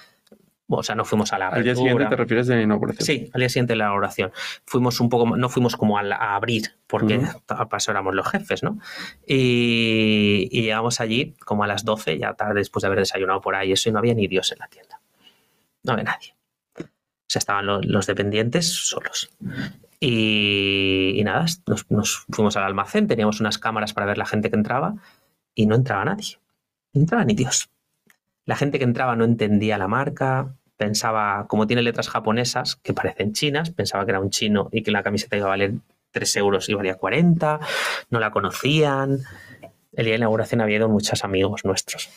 O 0.78 0.84
sea, 0.84 0.96
no 0.96 1.06
fuimos 1.06 1.34
a 1.34 1.38
la 1.38 1.50
Al 1.50 1.64
día 1.64 1.76
siguiente 1.76 2.04
apertura. 2.04 2.10
te 2.10 2.16
refieres 2.24 2.48
de 2.48 2.62
inauguración. 2.62 3.06
Sí, 3.06 3.30
al 3.34 3.40
día 3.40 3.50
siguiente 3.50 3.74
de 3.74 3.78
la 3.78 3.84
inauguración. 3.86 4.32
Fuimos 4.66 5.00
un 5.00 5.10
poco, 5.10 5.36
no 5.38 5.50
fuimos 5.50 5.76
como 5.76 5.98
a, 5.98 6.04
la- 6.04 6.16
a 6.16 6.36
abrir, 6.36 6.76
porque 6.88 7.20
paso 7.70 7.92
éramos 7.92 8.16
los 8.16 8.28
jefes, 8.30 8.64
¿no? 8.64 8.80
Y, 9.28 10.48
y 10.52 10.62
llegamos 10.64 11.00
allí 11.02 11.36
como 11.46 11.64
a 11.64 11.68
las 11.68 11.84
12, 11.86 12.18
ya 12.18 12.34
tarde 12.34 12.56
después 12.56 12.82
de 12.82 12.88
haber 12.88 13.00
desayunado 13.00 13.42
por 13.42 13.56
ahí, 13.56 13.72
eso, 13.72 13.90
y 13.90 13.92
no 13.92 14.00
había 14.00 14.14
ni 14.14 14.28
Dios 14.28 14.52
en 14.52 14.60
la 14.60 14.68
tienda. 14.68 15.02
No 15.84 15.94
había 15.94 16.06
nadie. 16.06 16.36
O 16.80 16.84
sea, 17.28 17.40
estaban 17.40 17.66
lo- 17.66 17.82
los 17.82 18.08
dependientes 18.08 18.68
solos. 18.74 19.30
Y, 20.00 21.14
y 21.16 21.24
nada, 21.24 21.46
nos, 21.68 21.90
nos 21.92 22.26
fuimos 22.30 22.58
al 22.58 22.64
almacén, 22.64 23.08
teníamos 23.08 23.40
unas 23.40 23.58
cámaras 23.58 23.94
para 23.94 24.08
ver 24.08 24.18
la 24.18 24.26
gente 24.26 24.50
que 24.50 24.56
entraba 24.56 24.96
y 25.56 25.66
no 25.68 25.76
entraba 25.76 26.06
nadie. 26.06 26.40
No 26.94 27.02
entraba 27.02 27.24
ni 27.24 27.34
Dios. 27.36 27.70
La 28.46 28.56
gente 28.56 28.80
que 28.80 28.84
entraba 28.84 29.16
no 29.16 29.24
entendía 29.24 29.78
la 29.78 29.88
marca, 29.88 30.56
pensaba, 30.82 31.46
como 31.48 31.68
tiene 31.68 31.84
letras 31.84 32.10
japonesas 32.10 32.76
que 32.78 32.92
parecen 32.92 33.34
chinas, 33.34 33.70
pensaba 33.70 34.04
que 34.04 34.10
era 34.10 34.20
un 34.20 34.32
chino 34.32 34.68
y 34.72 34.82
que 34.82 34.90
la 34.90 35.04
camiseta 35.04 35.38
iba 35.38 35.46
a 35.46 35.50
valer 35.50 35.74
3 36.10 36.38
euros 36.38 36.70
y 36.70 36.74
valía 36.74 36.96
40, 36.96 37.60
no 38.10 38.20
la 38.20 38.32
conocían. 38.32 39.20
El 39.94 40.06
día 40.06 40.14
de 40.14 40.18
inauguración 40.18 40.60
había 40.60 40.78
ido 40.78 40.90
muchos 40.90 41.24
amigos 41.24 41.66
nuestros. 41.66 42.10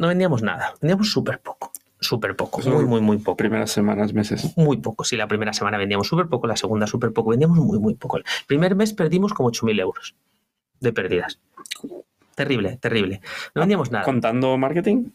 No 0.00 0.08
vendíamos 0.08 0.42
nada, 0.42 0.74
vendíamos 0.82 1.12
súper 1.12 1.38
poco, 1.38 1.70
súper 2.00 2.34
poco, 2.34 2.60
muy, 2.68 2.84
muy, 2.84 3.00
muy 3.00 3.18
poco. 3.18 3.36
Primeras 3.36 3.70
semanas, 3.70 4.12
meses. 4.12 4.56
Muy 4.56 4.78
poco. 4.78 5.04
Sí, 5.04 5.16
la 5.16 5.28
primera 5.28 5.52
semana 5.52 5.78
vendíamos 5.78 6.08
súper 6.08 6.26
poco, 6.26 6.48
la 6.48 6.56
segunda 6.56 6.88
súper 6.88 7.12
poco, 7.12 7.30
vendíamos 7.30 7.58
muy, 7.58 7.78
muy 7.78 7.94
poco. 7.94 8.16
El 8.16 8.24
primer 8.48 8.74
mes 8.74 8.92
perdimos 8.92 9.32
como 9.32 9.52
8.000 9.52 9.80
euros 9.80 10.16
de 10.80 10.92
pérdidas. 10.92 11.38
Terrible, 12.34 12.76
terrible. 12.78 13.20
No 13.54 13.60
vendíamos 13.60 13.92
nada. 13.92 14.04
¿Contando 14.04 14.58
marketing? 14.58 15.10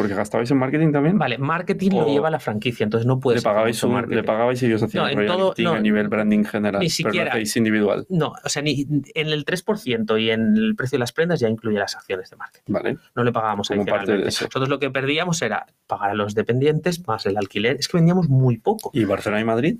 Porque 0.00 0.14
gastabais 0.14 0.50
en 0.50 0.56
marketing 0.58 0.92
también. 0.92 1.18
Vale, 1.18 1.36
marketing 1.38 1.90
lo 1.90 2.06
lleva 2.06 2.30
la 2.30 2.40
franquicia, 2.40 2.84
entonces 2.84 3.06
no 3.06 3.20
puedes 3.20 3.42
le 3.42 3.44
pagabais, 3.44 3.82
un- 3.84 3.92
marketing. 3.92 4.16
le 4.16 4.22
pagabais 4.24 4.62
y 4.62 4.66
ellos 4.66 4.82
hacían 4.82 5.04
No, 5.04 5.10
en 5.10 5.16
royalty 5.18 5.62
todo- 5.64 5.72
no, 5.74 5.78
a 5.78 5.80
nivel 5.80 6.08
branding 6.08 6.44
general. 6.44 6.80
ni 6.80 6.86
Pero 6.86 6.94
siquiera. 6.94 7.24
lo 7.26 7.30
hacéis 7.32 7.56
individual. 7.56 8.06
No, 8.08 8.32
o 8.44 8.48
sea, 8.48 8.62
ni, 8.62 8.86
en 9.14 9.28
el 9.28 9.44
3% 9.44 10.16
y 10.18 10.30
en 10.30 10.56
el 10.56 10.74
precio 10.76 10.96
de 10.96 11.00
las 11.00 11.12
prendas 11.12 11.40
ya 11.40 11.48
incluye 11.48 11.78
las 11.78 11.94
acciones 11.96 12.30
de 12.30 12.36
marketing. 12.36 12.72
Vale. 12.72 12.96
No 13.14 13.24
le 13.24 13.32
pagábamos 13.32 13.68
Como 13.68 13.84
parte 13.84 14.12
de 14.16 14.28
eso. 14.28 14.44
Nosotros 14.44 14.68
lo 14.68 14.78
que 14.78 14.90
perdíamos 14.90 15.42
era 15.42 15.66
pagar 15.86 16.10
a 16.10 16.14
los 16.14 16.34
dependientes 16.34 17.06
más 17.06 17.26
el 17.26 17.36
alquiler. 17.36 17.76
Es 17.78 17.88
que 17.88 17.96
vendíamos 17.98 18.28
muy 18.28 18.58
poco. 18.58 18.90
¿Y 18.94 19.04
Barcelona 19.04 19.42
y 19.42 19.44
Madrid? 19.44 19.76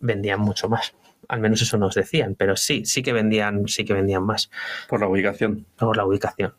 Vendían 0.00 0.40
mucho 0.40 0.68
más. 0.68 0.94
Al 1.28 1.40
menos 1.40 1.62
eso 1.62 1.76
nos 1.78 1.94
decían, 1.94 2.34
pero 2.36 2.56
sí, 2.56 2.84
sí 2.84 3.02
que 3.02 3.12
vendían, 3.12 3.68
sí 3.68 3.84
que 3.84 3.92
vendían 3.92 4.24
más 4.24 4.50
Por 4.88 5.00
la 5.00 5.06
ubicación. 5.08 5.64
por 5.78 5.96
la 5.96 6.04
ubicación. 6.04 6.54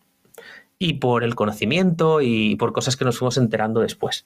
Y 0.83 0.93
por 0.93 1.23
el 1.23 1.35
conocimiento 1.35 2.21
y 2.21 2.55
por 2.55 2.73
cosas 2.73 2.97
que 2.97 3.05
nos 3.05 3.17
fuimos 3.19 3.37
enterando 3.37 3.81
después. 3.81 4.25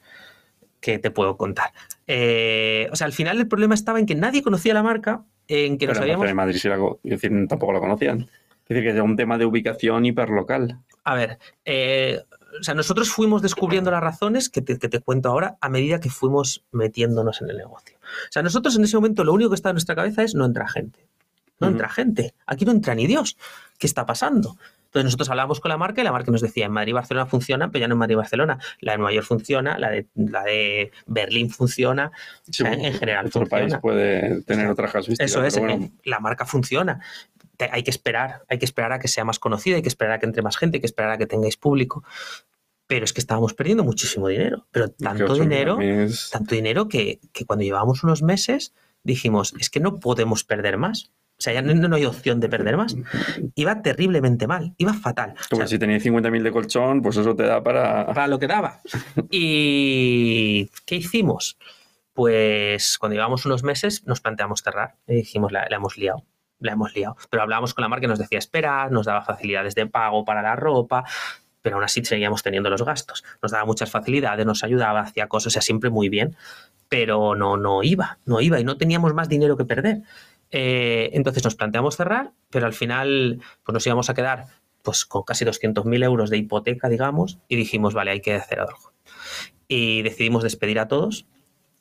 que 0.80 1.00
te 1.00 1.10
puedo 1.10 1.36
contar. 1.36 1.72
Eh, 2.06 2.88
o 2.92 2.96
sea, 2.96 3.08
al 3.08 3.14
final 3.14 3.38
el 3.40 3.48
problema 3.48 3.74
estaba 3.74 4.00
en 4.00 4.06
que 4.06 4.14
nadie 4.14 4.44
conocía 4.44 4.74
la 4.74 4.84
marca, 4.84 5.24
en 5.48 5.78
que 5.80 5.88
no 5.88 5.94
Pero 5.94 6.02
sabíamos... 6.02 6.30
en 6.30 6.36
Madrid 6.36 6.60
sí 6.60 6.70
la 6.70 6.76
es 6.76 7.10
decir, 7.10 7.32
tampoco 7.50 7.74
la 7.74 7.80
conocían. 7.80 8.22
Es 8.22 8.70
decir, 8.70 8.84
que 8.84 8.90
era 8.92 9.02
un 9.02 9.16
tema 9.16 9.38
de 9.40 9.46
ubicación 9.46 10.06
hiperlocal. 10.06 10.80
A 11.04 11.16
ver, 11.16 11.40
eh, 11.66 12.22
o 12.60 12.64
sea, 12.64 12.76
nosotros 12.76 13.10
fuimos 13.10 13.42
descubriendo 13.42 13.90
las 13.90 14.02
razones 14.02 14.50
que 14.50 14.62
te, 14.62 14.78
que 14.78 14.88
te 14.88 15.00
cuento 15.00 15.30
ahora 15.30 15.58
a 15.60 15.70
medida 15.70 16.00
que 16.00 16.10
fuimos 16.12 16.64
metiéndonos 16.72 17.42
en 17.42 17.50
el 17.50 17.58
negocio. 17.58 17.98
O 18.02 18.32
sea, 18.32 18.44
nosotros 18.44 18.76
en 18.78 18.84
ese 18.84 18.96
momento 18.96 19.24
lo 19.24 19.34
único 19.34 19.50
que 19.50 19.56
está 19.56 19.70
en 19.70 19.76
nuestra 19.76 19.96
cabeza 19.96 20.22
es 20.24 20.36
no 20.36 20.46
entra 20.46 20.68
gente. 20.68 21.08
No 21.60 21.68
Ujú. 21.68 21.74
entra 21.74 21.90
gente. 21.90 22.36
Aquí 22.46 22.64
no 22.64 22.72
entra 22.72 22.94
ni 22.94 23.08
Dios. 23.08 23.38
¿Qué 23.80 23.88
está 23.88 24.06
pasando? 24.06 24.58
Entonces 24.96 25.08
nosotros 25.08 25.30
hablábamos 25.30 25.60
con 25.60 25.68
la 25.70 25.78
marca 25.78 26.00
y 26.00 26.06
la 26.06 26.14
marca 26.14 26.32
nos 26.32 26.40
decía, 26.42 26.66
en 26.68 26.72
Madrid 26.72 26.92
y 26.92 26.94
Barcelona 26.94 27.26
funciona, 27.26 27.70
pero 27.70 27.82
ya 27.82 27.88
no 27.90 27.96
en 27.96 28.00
Madrid 28.00 28.14
y 28.14 28.16
Barcelona. 28.16 28.60
La 28.80 28.94
de 28.94 28.98
Nueva 29.00 29.12
York 29.14 29.28
funciona, 29.28 29.78
la 29.78 29.90
de, 29.90 30.08
la 30.16 30.44
de 30.44 30.92
Berlín 31.06 31.50
funciona, 31.50 32.12
o 32.50 32.54
sea, 32.54 32.72
en, 32.72 32.86
en 32.86 32.94
general 32.94 33.26
Otro 33.26 33.42
funciona. 33.42 33.64
país 33.68 33.78
puede 33.82 34.42
tener 34.44 34.68
otras 34.68 34.94
casuísticas. 34.94 35.30
Eso 35.30 35.44
es, 35.44 35.60
bueno, 35.60 35.84
eh, 35.86 35.92
la 36.06 36.20
marca 36.22 36.46
funciona. 36.46 37.02
Te- 37.58 37.70
hay 37.72 37.84
que 37.84 37.92
esperar, 37.92 38.44
hay 38.48 38.58
que 38.58 38.66
esperar 38.66 38.94
a 38.94 39.00
que 39.00 39.10
sea 39.10 39.26
más 39.26 39.38
conocida, 39.38 39.76
hay 39.76 39.82
que 39.82 39.90
esperar 39.90 40.14
a 40.14 40.20
que 40.20 40.26
entre 40.28 40.42
más 40.42 40.56
gente, 40.56 40.78
hay 40.78 40.82
que 40.82 40.88
esperar 40.88 41.12
a 41.12 41.18
que 41.18 41.26
tengáis 41.28 41.58
público. 41.58 42.04
Pero 42.88 43.04
es 43.04 43.12
que 43.14 43.20
estábamos 43.20 43.54
perdiendo 43.54 43.84
muchísimo 43.84 44.28
dinero. 44.30 44.66
Pero 44.72 44.90
tanto 44.90 45.34
dinero, 45.34 45.78
tanto 46.32 46.56
dinero 46.56 46.88
que, 46.88 47.20
que 47.34 47.44
cuando 47.46 47.64
llevábamos 47.64 48.04
unos 48.04 48.22
meses 48.22 48.74
dijimos, 49.04 49.54
es 49.60 49.70
que 49.70 49.80
no 49.80 50.00
podemos 50.00 50.44
perder 50.44 50.78
más. 50.78 51.12
O 51.38 51.42
sea, 51.42 51.54
ya 51.54 51.62
no, 51.62 51.74
no 51.74 51.96
hay 51.96 52.06
opción 52.06 52.40
de 52.40 52.48
perder 52.48 52.78
más. 52.78 52.96
Iba 53.56 53.82
terriblemente 53.82 54.48
mal, 54.48 54.74
iba 54.78 54.94
fatal. 54.94 55.32
O 55.32 55.50
Como 55.50 55.60
sea, 55.62 55.68
si 55.68 55.78
tenías 55.78 56.04
50.000 56.04 56.42
de 56.42 56.52
colchón, 56.52 57.02
pues 57.02 57.18
eso 57.18 57.36
te 57.36 57.44
da 57.44 57.62
para... 57.62 58.08
para 58.08 58.28
lo 58.28 58.40
que 58.40 58.48
daba. 58.48 58.82
¿Y 59.30 60.70
qué 60.86 60.96
hicimos? 60.96 61.58
Pues 62.14 62.98
cuando 62.98 63.16
llevamos 63.16 63.46
unos 63.46 63.64
meses 63.64 64.06
nos 64.06 64.22
planteamos 64.22 64.62
cerrar 64.64 64.96
y 65.08 65.16
dijimos, 65.16 65.52
la, 65.52 65.68
la 65.70 65.76
hemos 65.76 65.98
liado, 65.98 66.24
la 66.60 66.72
hemos 66.72 66.96
liado. 66.96 67.18
Pero 67.30 67.44
hablábamos 67.44 67.74
con 67.74 67.82
la 67.82 67.90
marca 67.90 68.06
y 68.06 68.10
nos 68.10 68.20
decía 68.20 68.40
esperar, 68.40 68.92
nos 68.92 69.06
daba 69.06 69.22
facilidades 69.22 69.76
de 69.76 69.88
pago 69.88 70.24
para 70.24 70.42
la 70.42 70.56
ropa, 70.56 71.04
pero 71.62 71.76
aún 71.76 71.84
así 71.84 72.06
seguíamos 72.06 72.44
teniendo 72.44 72.70
los 72.70 72.84
gastos. 72.84 73.26
Nos 73.42 73.52
daba 73.52 73.66
muchas 73.66 73.92
facilidades, 73.92 74.46
nos 74.46 74.64
ayudaba, 74.64 75.02
hacía 75.02 75.28
cosas, 75.28 75.48
o 75.48 75.50
sea, 75.50 75.62
siempre 75.62 75.90
muy 75.90 76.08
bien, 76.08 76.38
pero 76.88 77.36
no, 77.36 77.58
no 77.58 77.84
iba, 77.84 78.20
no 78.26 78.40
iba 78.40 78.60
y 78.60 78.64
no 78.64 78.78
teníamos 78.78 79.14
más 79.14 79.28
dinero 79.28 79.58
que 79.58 79.66
perder. 79.66 80.04
Eh, 80.52 81.10
entonces 81.14 81.44
nos 81.44 81.56
planteamos 81.56 81.98
cerrar, 81.98 82.32
pero 82.50 82.66
al 82.66 82.74
final 82.74 83.42
pues 83.64 83.74
nos 83.74 83.86
íbamos 83.86 84.10
a 84.10 84.14
quedar 84.14 84.46
pues 84.84 85.04
con 85.06 85.24
casi 85.24 85.44
200.000 85.46 86.04
euros 86.04 86.30
de 86.30 86.38
hipoteca, 86.38 86.88
digamos, 86.90 87.40
y 87.48 87.56
dijimos, 87.56 87.94
vale, 87.94 88.12
hay 88.12 88.22
que 88.22 88.36
hacer 88.36 88.60
algo. 88.60 88.94
Y 89.68 90.04
decidimos 90.04 90.44
despedir 90.44 90.78
a 90.80 90.88
todos 90.88 91.26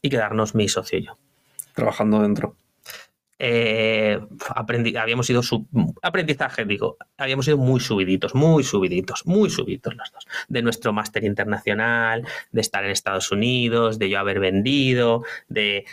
y 0.00 0.08
quedarnos 0.08 0.54
mi 0.54 0.68
socio 0.68 0.98
y 0.98 1.06
yo. 1.06 1.18
trabajando 1.74 2.20
dentro. 2.22 2.56
Eh, 3.38 4.18
aprendi- 4.54 4.96
habíamos 4.96 5.28
ido 5.28 5.42
sub- 5.42 5.66
aprendizaje, 6.02 6.64
digo, 6.64 6.96
habíamos 7.18 7.46
ido 7.48 7.58
muy 7.58 7.80
subiditos, 7.80 8.34
muy 8.34 8.62
subiditos, 8.64 9.26
muy 9.26 9.50
subiditos 9.50 9.94
los 9.96 10.10
dos. 10.12 10.26
De 10.48 10.62
nuestro 10.62 10.92
máster 10.92 11.24
internacional, 11.24 12.26
de 12.52 12.60
estar 12.60 12.84
en 12.84 12.90
Estados 12.92 13.30
Unidos, 13.32 13.98
de 13.98 14.08
yo 14.08 14.18
haber 14.20 14.40
vendido, 14.40 15.24
de 15.48 15.84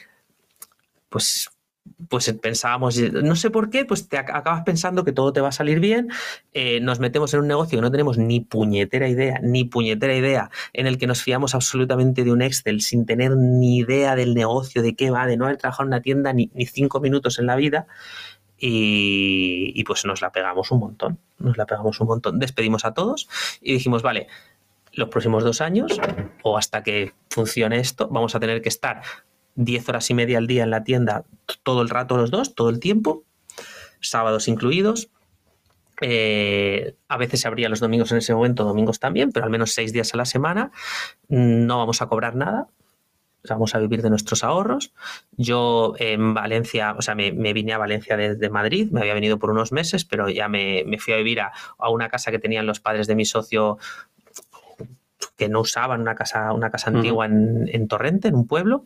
pues 1.09 1.49
pues 2.09 2.31
pensábamos, 2.41 2.99
no 2.99 3.35
sé 3.35 3.49
por 3.49 3.69
qué, 3.69 3.85
pues 3.85 4.07
te 4.07 4.17
ac- 4.17 4.31
acabas 4.33 4.63
pensando 4.63 5.03
que 5.03 5.11
todo 5.11 5.33
te 5.33 5.41
va 5.41 5.49
a 5.49 5.51
salir 5.51 5.79
bien, 5.79 6.09
eh, 6.53 6.79
nos 6.81 6.99
metemos 6.99 7.33
en 7.33 7.39
un 7.39 7.47
negocio 7.47 7.77
que 7.77 7.81
no 7.81 7.91
tenemos 7.91 8.17
ni 8.17 8.39
puñetera 8.39 9.07
idea, 9.07 9.39
ni 9.41 9.63
puñetera 9.63 10.15
idea, 10.15 10.51
en 10.73 10.87
el 10.87 10.97
que 10.97 11.07
nos 11.07 11.23
fiamos 11.23 11.55
absolutamente 11.55 12.23
de 12.23 12.31
un 12.31 12.41
Excel 12.41 12.81
sin 12.81 13.05
tener 13.05 13.35
ni 13.35 13.77
idea 13.77 14.15
del 14.15 14.35
negocio, 14.35 14.81
de 14.81 14.95
qué 14.95 15.09
va, 15.09 15.25
de 15.25 15.37
no 15.37 15.45
haber 15.45 15.57
trabajado 15.57 15.83
en 15.83 15.87
una 15.87 16.01
tienda 16.01 16.33
ni, 16.33 16.51
ni 16.53 16.65
cinco 16.65 16.99
minutos 16.99 17.39
en 17.39 17.45
la 17.45 17.55
vida. 17.55 17.87
Y 18.63 19.83
pues 19.85 20.05
nos 20.05 20.21
la 20.21 20.31
pegamos 20.31 20.69
un 20.69 20.79
montón, 20.81 21.17
nos 21.39 21.57
la 21.57 21.65
pegamos 21.65 21.99
un 21.99 22.07
montón. 22.07 22.37
Despedimos 22.37 22.85
a 22.85 22.93
todos 22.93 23.27
y 23.59 23.73
dijimos, 23.73 24.03
vale, 24.03 24.27
los 24.93 25.09
próximos 25.09 25.43
dos 25.43 25.61
años 25.61 25.99
o 26.43 26.57
hasta 26.59 26.83
que 26.83 27.13
funcione 27.29 27.79
esto, 27.79 28.07
vamos 28.09 28.35
a 28.35 28.39
tener 28.39 28.61
que 28.61 28.69
estar 28.69 29.01
10 29.55 29.89
horas 29.89 30.09
y 30.09 30.13
media 30.13 30.37
al 30.37 30.47
día 30.47 30.63
en 30.63 30.69
la 30.69 30.83
tienda 30.83 31.25
todo 31.63 31.81
el 31.81 31.89
rato 31.89 32.17
los 32.17 32.31
dos, 32.31 32.55
todo 32.55 32.69
el 32.69 32.79
tiempo, 32.79 33.23
sábados 33.99 34.47
incluidos. 34.47 35.09
Eh, 36.03 36.95
a 37.07 37.17
veces 37.17 37.41
se 37.41 37.47
abría 37.47 37.69
los 37.69 37.79
domingos 37.79 38.11
en 38.11 38.17
ese 38.17 38.33
momento, 38.33 38.63
domingos 38.63 38.99
también, 38.99 39.31
pero 39.31 39.45
al 39.45 39.51
menos 39.51 39.73
seis 39.73 39.93
días 39.93 40.13
a 40.13 40.17
la 40.17 40.25
semana. 40.25 40.71
No 41.27 41.77
vamos 41.77 42.01
a 42.01 42.07
cobrar 42.07 42.35
nada, 42.35 42.67
vamos 43.47 43.75
a 43.75 43.79
vivir 43.79 44.01
de 44.01 44.09
nuestros 44.09 44.43
ahorros. 44.43 44.93
Yo 45.37 45.93
en 45.99 46.33
Valencia, 46.33 46.95
o 46.97 47.01
sea, 47.01 47.13
me, 47.13 47.31
me 47.31 47.53
vine 47.53 47.73
a 47.73 47.77
Valencia 47.77 48.17
desde 48.17 48.49
Madrid, 48.49 48.89
me 48.91 49.01
había 49.01 49.13
venido 49.13 49.37
por 49.37 49.51
unos 49.51 49.71
meses, 49.71 50.05
pero 50.05 50.29
ya 50.29 50.47
me, 50.47 50.83
me 50.87 50.97
fui 50.97 51.13
a 51.13 51.17
vivir 51.17 51.41
a, 51.41 51.51
a 51.77 51.89
una 51.89 52.09
casa 52.09 52.31
que 52.31 52.39
tenían 52.39 52.65
los 52.65 52.79
padres 52.79 53.05
de 53.05 53.15
mi 53.15 53.25
socio 53.25 53.77
que 55.37 55.49
no 55.49 55.61
usaban 55.61 56.01
una 56.01 56.15
casa, 56.15 56.51
una 56.53 56.71
casa 56.71 56.89
antigua 56.89 57.25
en, 57.25 57.69
en 57.71 57.87
Torrente, 57.87 58.27
en 58.27 58.35
un 58.35 58.47
pueblo, 58.47 58.85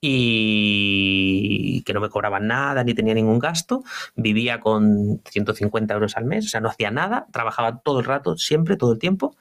y 0.00 1.82
que 1.82 1.92
no 1.94 2.00
me 2.00 2.10
cobraban 2.10 2.46
nada 2.46 2.84
ni 2.84 2.94
tenía 2.94 3.14
ningún 3.14 3.38
gasto. 3.38 3.84
Vivía 4.14 4.60
con 4.60 5.20
150 5.30 5.94
euros 5.94 6.16
al 6.16 6.24
mes, 6.24 6.46
o 6.46 6.48
sea, 6.48 6.60
no 6.60 6.68
hacía 6.68 6.90
nada, 6.90 7.26
trabajaba 7.32 7.78
todo 7.80 8.00
el 8.00 8.06
rato, 8.06 8.36
siempre, 8.36 8.76
todo 8.76 8.92
el 8.92 8.98
tiempo. 8.98 9.36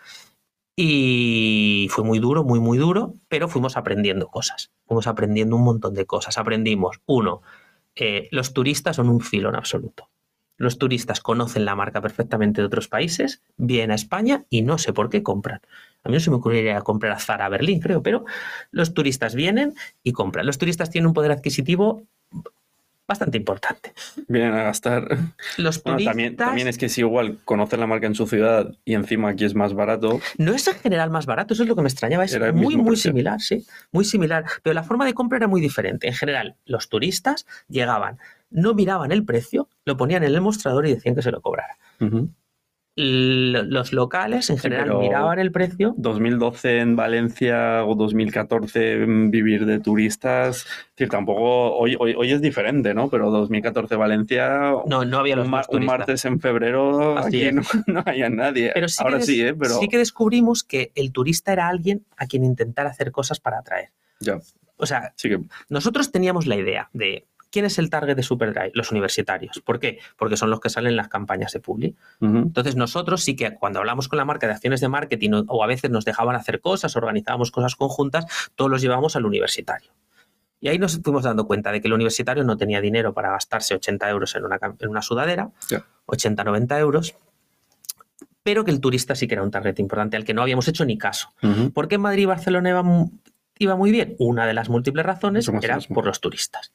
Y 0.78 1.88
fue 1.92 2.04
muy 2.04 2.20
duro, 2.20 2.44
muy, 2.44 2.60
muy 2.60 2.78
duro, 2.78 3.14
pero 3.30 3.48
fuimos 3.48 3.78
aprendiendo 3.78 4.28
cosas. 4.28 4.72
Fuimos 4.86 5.08
aprendiendo 5.08 5.56
un 5.56 5.64
montón 5.64 5.94
de 5.94 6.06
cosas. 6.06 6.38
Aprendimos, 6.38 7.00
uno, 7.06 7.42
eh, 7.96 8.28
los 8.32 8.54
turistas 8.54 8.98
son 8.98 9.10
un 9.10 9.22
filo 9.22 9.50
en 9.50 9.56
absoluto. 9.56 10.10
Los 10.58 10.78
turistas 10.78 11.20
conocen 11.20 11.66
la 11.66 11.76
marca 11.76 12.02
perfectamente 12.02 12.62
de 12.62 12.68
otros 12.68 12.88
países, 12.88 13.42
vienen 13.58 13.92
a 13.92 13.96
España 13.96 14.46
y 14.50 14.62
no 14.62 14.78
sé 14.78 14.94
por 14.94 15.10
qué 15.10 15.22
compran. 15.22 15.62
A 16.04 16.10
mí 16.10 16.14
no 16.14 16.20
se 16.20 16.30
me 16.30 16.38
ocurriría 16.38 16.80
comprar 16.82 17.12
a 17.12 17.20
Zara 17.20 17.46
a 17.46 17.50
Berlín, 17.50 17.80
creo, 17.80 18.04
pero 18.04 18.26
los 18.72 18.94
turistas 18.94 19.36
vienen 19.36 19.74
y 20.04 20.14
compran. 20.14 20.46
Los 20.46 20.58
turistas 20.58 20.90
tienen 20.90 21.08
un 21.08 21.14
poder 21.14 21.32
adquisitivo 21.32 22.04
bastante 23.08 23.38
importante. 23.38 23.94
Vienen 24.28 24.54
a 24.54 24.64
gastar. 24.64 25.08
Los 25.58 25.82
Bueno, 25.84 25.98
turistas 25.98 26.12
también, 26.12 26.36
también 26.36 26.68
es 26.68 26.78
que 26.78 26.90
si 26.90 27.02
igual 27.02 27.40
conocen 27.46 27.80
la 27.80 27.88
marca 27.88 28.08
en 28.08 28.16
su 28.16 28.26
ciudad 28.28 28.74
y 28.84 28.94
encima 28.96 29.30
aquí 29.30 29.46
es 29.46 29.54
más 29.56 29.74
barato, 29.74 30.20
no 30.38 30.54
es 30.54 30.68
en 30.68 30.76
general 30.76 31.10
más 31.12 31.26
barato, 31.26 31.54
eso 31.54 31.64
es 31.64 31.70
lo 31.70 31.76
que 31.76 31.82
me 31.84 31.88
extrañaba, 31.90 32.26
es 32.26 32.34
Era 32.34 32.52
muy, 32.52 32.76
muy 32.76 32.92
precio. 32.92 33.12
similar, 33.12 33.40
sí, 33.42 33.66
muy 33.92 34.06
similar, 34.06 34.46
pero 34.64 34.74
la 34.74 34.84
forma 34.84 35.06
de 35.06 35.14
compra 35.14 35.38
era 35.38 35.48
muy 35.48 35.62
diferente. 35.62 36.08
En 36.08 36.14
general, 36.14 36.56
los 36.66 36.90
turistas 36.90 37.46
llegaban, 37.70 38.18
no 38.50 38.74
miraban 38.74 39.12
el 39.12 39.24
precio, 39.26 39.70
lo 39.86 39.98
ponían 39.98 40.24
en 40.24 40.34
el 40.34 40.42
mostrador 40.42 40.88
y 40.88 40.94
decían 40.96 41.16
que 41.16 41.22
se 41.22 41.32
lo 41.32 41.42
cobrara. 41.42 41.78
L- 42.00 42.28
los 42.98 43.92
locales, 43.92 44.50
en 44.50 44.58
general, 44.58 44.98
miraban 44.98 45.38
el 45.38 45.52
precio 45.52 45.94
2012 45.98 46.80
en 46.80 46.96
Valencia 46.96 47.84
o 47.84 47.94
2014 47.96 49.04
en 49.04 49.32
vivir 49.32 49.66
de 49.66 49.80
turistas. 49.80 50.60
Es 50.60 50.96
decir, 50.96 51.10
tampoco. 51.10 51.76
Hoy, 51.76 51.98
hoy, 52.00 52.16
hoy 52.18 52.32
es 52.32 52.42
diferente, 52.42 52.94
¿no? 52.94 53.10
Pero 53.10 53.32
2014 53.32 53.98
Valencia. 53.98 54.72
No, 54.86 55.04
no 55.04 55.20
había 55.20 55.36
los 55.36 55.46
un, 55.46 55.52
más 55.52 55.68
un 55.70 55.86
martes 55.86 56.24
en 56.24 56.40
febrero 56.40 57.18
Así 57.18 57.46
aquí 57.46 57.56
no, 57.56 57.62
no 57.88 58.04
había 58.06 58.30
nadie. 58.30 58.72
Pero 58.74 58.88
sí 58.88 59.04
Ahora 59.04 59.18
que 59.18 59.26
sí, 59.26 59.42
¿eh? 59.42 59.54
Pero 59.54 59.78
sí 59.78 59.90
que 59.90 59.98
descubrimos 59.98 60.64
que 60.64 60.94
el 60.96 61.12
turista 61.12 61.52
era 61.52 61.68
alguien 61.68 62.06
a 62.16 62.28
quien 62.28 62.46
intentar 62.46 62.88
hacer 62.88 63.12
cosas 63.12 63.42
para 63.42 63.60
atraer. 63.60 63.90
ya, 64.22 64.40
O 64.78 64.86
sea, 64.86 65.12
sí 65.18 65.28
que 65.28 65.42
nosotros 65.68 66.14
teníamos 66.14 66.46
la 66.46 66.56
idea 66.56 66.90
de 66.94 67.26
quién 67.56 67.64
es 67.66 67.80
el 67.80 67.90
target 67.90 68.18
de 68.18 68.24
Superdrive, 68.24 68.72
los 68.74 68.92
universitarios. 68.92 69.62
¿Por 69.64 69.80
qué? 69.80 70.00
Porque 70.18 70.36
son 70.36 70.50
los 70.50 70.60
que 70.60 70.70
salen 70.70 70.90
en 70.92 70.98
las 70.98 71.08
campañas 71.08 71.54
de 71.54 71.62
Publi. 71.62 71.96
Entonces 72.20 72.76
nosotros 72.76 73.24
sí 73.24 73.38
que 73.38 73.56
cuando 73.56 73.80
hablamos 73.80 74.10
con 74.10 74.18
la 74.18 74.26
marca 74.26 74.46
de 74.46 74.52
acciones 74.54 74.82
de 74.82 74.90
marketing 74.90 75.32
o- 75.32 75.44
o 75.48 75.64
a 75.64 75.68
veces 75.68 75.90
nos 75.90 76.04
dejaban 76.04 76.36
hacer 76.36 76.60
cosas, 76.60 76.98
organizábamos 76.98 77.52
cosas 77.52 77.78
conjuntas, 77.78 78.26
todos 78.56 78.70
los 78.70 78.82
llevamos 78.82 79.16
al 79.16 79.26
universitario. 79.26 79.92
Y 80.60 80.68
ahí 80.68 80.78
nos 80.80 81.00
fuimos 81.02 81.24
dando 81.24 81.48
cuenta 81.48 81.72
de 81.72 81.80
que 81.80 81.88
el 81.88 81.94
universitario 81.94 82.44
no 82.44 82.58
tenía 82.58 82.82
dinero 82.82 83.14
para 83.14 83.30
gastarse 83.32 83.74
80 83.76 84.10
euros 84.10 84.36
en 84.36 84.44
una, 84.44 84.60
cam- 84.60 84.76
en 84.80 84.90
una 84.90 85.02
sudadera, 85.02 85.52
Ya. 85.70 85.86
80-90 86.08 86.78
euros, 86.80 87.16
pero 88.44 88.64
que 88.66 88.72
el 88.72 88.80
turista 88.80 89.16
sí 89.16 89.28
que 89.28 89.34
era 89.36 89.44
un 89.44 89.52
target 89.52 89.80
importante 89.80 90.18
al 90.18 90.24
que 90.26 90.34
no 90.34 90.42
habíamos 90.42 90.68
hecho 90.68 90.86
ni 90.86 90.98
caso. 90.98 91.30
Ujú. 91.42 91.72
¿Por 91.72 91.88
qué 91.88 91.96
en 91.96 92.02
Madrid 92.02 92.24
y 92.24 92.26
Barcelona 92.26 92.70
iba, 92.70 92.84
mu- 92.84 93.12
iba 93.58 93.76
muy 93.76 93.92
bien? 93.92 94.16
Una 94.20 94.46
de 94.46 94.54
las 94.54 94.70
múltiples 94.70 95.06
razones 95.06 95.46
era 95.64 95.80
por 95.94 96.06
los 96.06 96.20
turistas. 96.22 96.72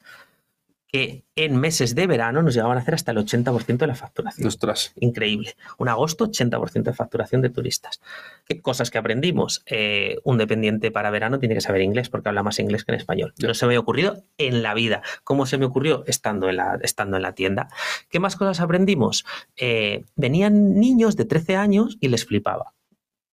Que 0.91 1.23
en 1.35 1.55
meses 1.55 1.95
de 1.95 2.05
verano 2.05 2.41
nos 2.41 2.53
llegaban 2.53 2.77
a 2.77 2.81
hacer 2.81 2.93
hasta 2.93 3.11
el 3.11 3.17
80% 3.17 3.77
de 3.77 3.87
la 3.87 3.95
facturación. 3.95 4.47
Ostras. 4.47 4.93
Increíble. 4.99 5.55
Un 5.77 5.87
agosto, 5.87 6.27
80% 6.27 6.83
de 6.83 6.93
facturación 6.93 7.41
de 7.41 7.49
turistas. 7.49 8.01
¿Qué 8.45 8.61
cosas 8.61 8.91
que 8.91 8.97
aprendimos? 8.97 9.63
Eh, 9.65 10.17
un 10.23 10.37
dependiente 10.37 10.91
para 10.91 11.09
verano 11.09 11.39
tiene 11.39 11.55
que 11.55 11.61
saber 11.61 11.81
inglés 11.81 12.09
porque 12.09 12.29
habla 12.29 12.43
más 12.43 12.59
inglés 12.59 12.83
que 12.83 12.91
en 12.91 12.99
español. 12.99 13.33
Ya. 13.37 13.47
No 13.47 13.53
se 13.53 13.65
me 13.65 13.69
había 13.69 13.79
ocurrido 13.79 14.23
en 14.37 14.63
la 14.63 14.73
vida. 14.73 15.01
¿Cómo 15.23 15.45
se 15.45 15.57
me 15.57 15.65
ocurrió? 15.65 16.03
Estando 16.07 16.49
en 16.49 16.57
la, 16.57 16.77
estando 16.81 17.17
en 17.17 17.23
la 17.23 17.33
tienda. 17.33 17.69
¿Qué 18.09 18.19
más 18.19 18.35
cosas 18.35 18.59
aprendimos? 18.59 19.25
Eh, 19.55 20.03
venían 20.15 20.79
niños 20.79 21.15
de 21.15 21.25
13 21.25 21.55
años 21.55 21.97
y 22.01 22.09
les 22.09 22.25
flipaba. 22.25 22.73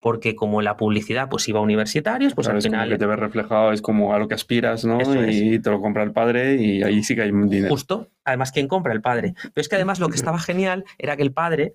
Porque 0.01 0.37
como 0.37 0.63
la 0.63 0.77
publicidad 0.77 1.29
pues 1.29 1.49
iba 1.49 1.59
a 1.59 1.63
universitarios, 1.63 2.35
pues 2.35 2.47
Claro, 2.47 2.59
al 2.59 2.63
final... 2.63 2.89
que 2.89 2.99
te 2.99 3.07
ves 3.07 3.19
reflejado, 3.19 3.73
es 3.73 3.83
como 3.83 4.15
a 4.15 4.19
lo 4.19 4.29
que 4.29 4.35
aspiras, 4.35 4.85
¿no? 4.85 5.01
Es. 5.01 5.09
y 5.35 5.59
te 5.59 5.71
lo 5.71 5.81
compra 5.81 6.03
el 6.05 6.13
padre 6.13 6.55
y 6.57 6.83
ahí 6.83 7.03
sí 7.03 7.15
que 7.15 7.23
hay 7.23 7.31
un 7.31 7.49
dinero. 7.49 7.71
Justo, 7.75 8.09
además, 8.25 8.53
¿quién 8.53 8.69
compra? 8.69 8.93
El 8.93 9.01
padre. 9.03 9.35
Pero 9.43 9.53
es 9.61 9.69
que 9.69 9.75
además 9.77 9.99
lo 9.99 10.09
que 10.09 10.17
estaba 10.17 10.39
genial 10.39 10.85
era 10.99 11.17
que 11.17 11.23
el 11.23 11.33
padre, 11.33 11.75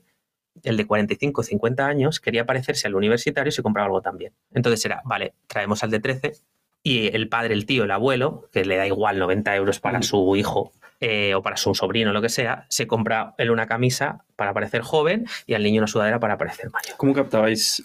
el 0.63 0.78
de 0.78 0.86
45 0.86 1.43
50 1.43 1.86
años, 1.86 2.19
quería 2.19 2.45
parecerse 2.45 2.88
al 2.88 2.95
universitario 2.95 3.49
y 3.49 3.51
se 3.51 3.61
compraba 3.63 3.88
algo 3.88 4.01
también. 4.01 4.34
Entonces 4.53 4.86
era, 4.86 5.01
vale, 5.03 5.34
traemos 5.47 5.84
al 5.84 5.91
de 5.91 5.99
13 5.99 6.34
y 6.82 7.13
el 7.15 7.28
padre, 7.30 7.53
el 7.53 7.65
tío, 7.65 7.84
el 7.86 7.91
abuelo, 7.91 8.49
que 8.51 8.63
le 8.65 8.76
da 8.78 8.86
igual 8.88 9.17
90 9.19 9.55
euros 9.55 9.80
para 9.80 9.99
Mm. 9.99 10.03
su 10.03 10.36
hijo 10.36 10.71
eh, 10.99 11.34
o 11.36 11.41
para 11.41 11.57
su 11.57 11.76
sobrino, 11.76 12.13
lo 12.13 12.21
que 12.21 12.30
sea, 12.30 12.65
se 12.69 12.88
compra 12.88 13.34
él 13.38 13.51
una 13.51 13.67
camisa 13.67 14.24
para 14.38 14.53
parecer 14.53 14.82
joven 14.82 15.26
y 15.45 15.53
al 15.55 15.63
niño 15.63 15.80
una 15.82 15.88
sudadera 15.88 16.19
para 16.19 16.38
parecer 16.38 16.69
mayor. 16.71 16.95
¿Cómo 16.97 17.13
captabais 17.13 17.84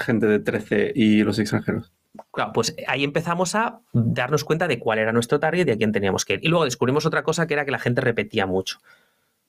gente 0.00 0.26
de 0.26 0.38
13 0.40 0.92
y 0.94 1.22
los 1.22 1.38
extranjeros? 1.38 1.92
Claro, 2.32 2.52
pues 2.52 2.74
ahí 2.88 3.04
empezamos 3.04 3.54
a 3.54 3.80
darnos 3.92 4.44
cuenta 4.44 4.66
de 4.66 4.78
cuál 4.78 4.98
era 4.98 5.12
nuestro 5.12 5.38
target 5.38 5.68
y 5.68 5.70
a 5.70 5.76
quién 5.76 5.92
teníamos 5.92 6.24
que 6.24 6.34
ir. 6.34 6.40
Y 6.42 6.48
luego 6.48 6.64
descubrimos 6.64 7.06
otra 7.06 7.22
cosa 7.22 7.46
que 7.46 7.54
era 7.54 7.64
que 7.64 7.70
la 7.70 7.78
gente 7.78 8.00
repetía 8.00 8.46
mucho. 8.46 8.78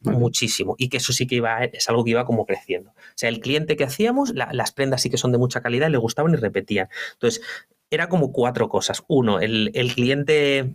Vale. 0.04 0.18
muchísimo 0.18 0.74
y 0.80 0.90
que 0.90 0.98
eso 0.98 1.14
sí 1.14 1.28
que 1.28 1.36
iba 1.36 1.64
es 1.64 1.88
algo 1.88 2.04
que 2.04 2.10
iba 2.10 2.26
como 2.26 2.48
creciendo 2.48 2.90
o 2.90 2.94
sea 3.14 3.30
el 3.30 3.40
cliente 3.40 3.76
que 3.78 3.84
hacíamos 3.84 4.34
la- 4.34 4.50
las 4.52 4.72
prendas 4.72 5.00
sí 5.04 5.12
que 5.12 5.18
son 5.18 5.32
de 5.32 5.38
mucha 5.38 5.62
calidad 5.62 5.90
y 5.90 5.92
le 5.92 6.00
gustaban 6.00 6.34
y 6.34 6.38
repetían 6.38 6.90
entonces 7.14 7.44
era 7.92 8.10
como 8.10 8.32
cuatro 8.32 8.68
cosas 8.68 9.04
uno 9.08 9.40
el, 9.40 9.70
el 9.76 9.94
cliente 9.94 10.74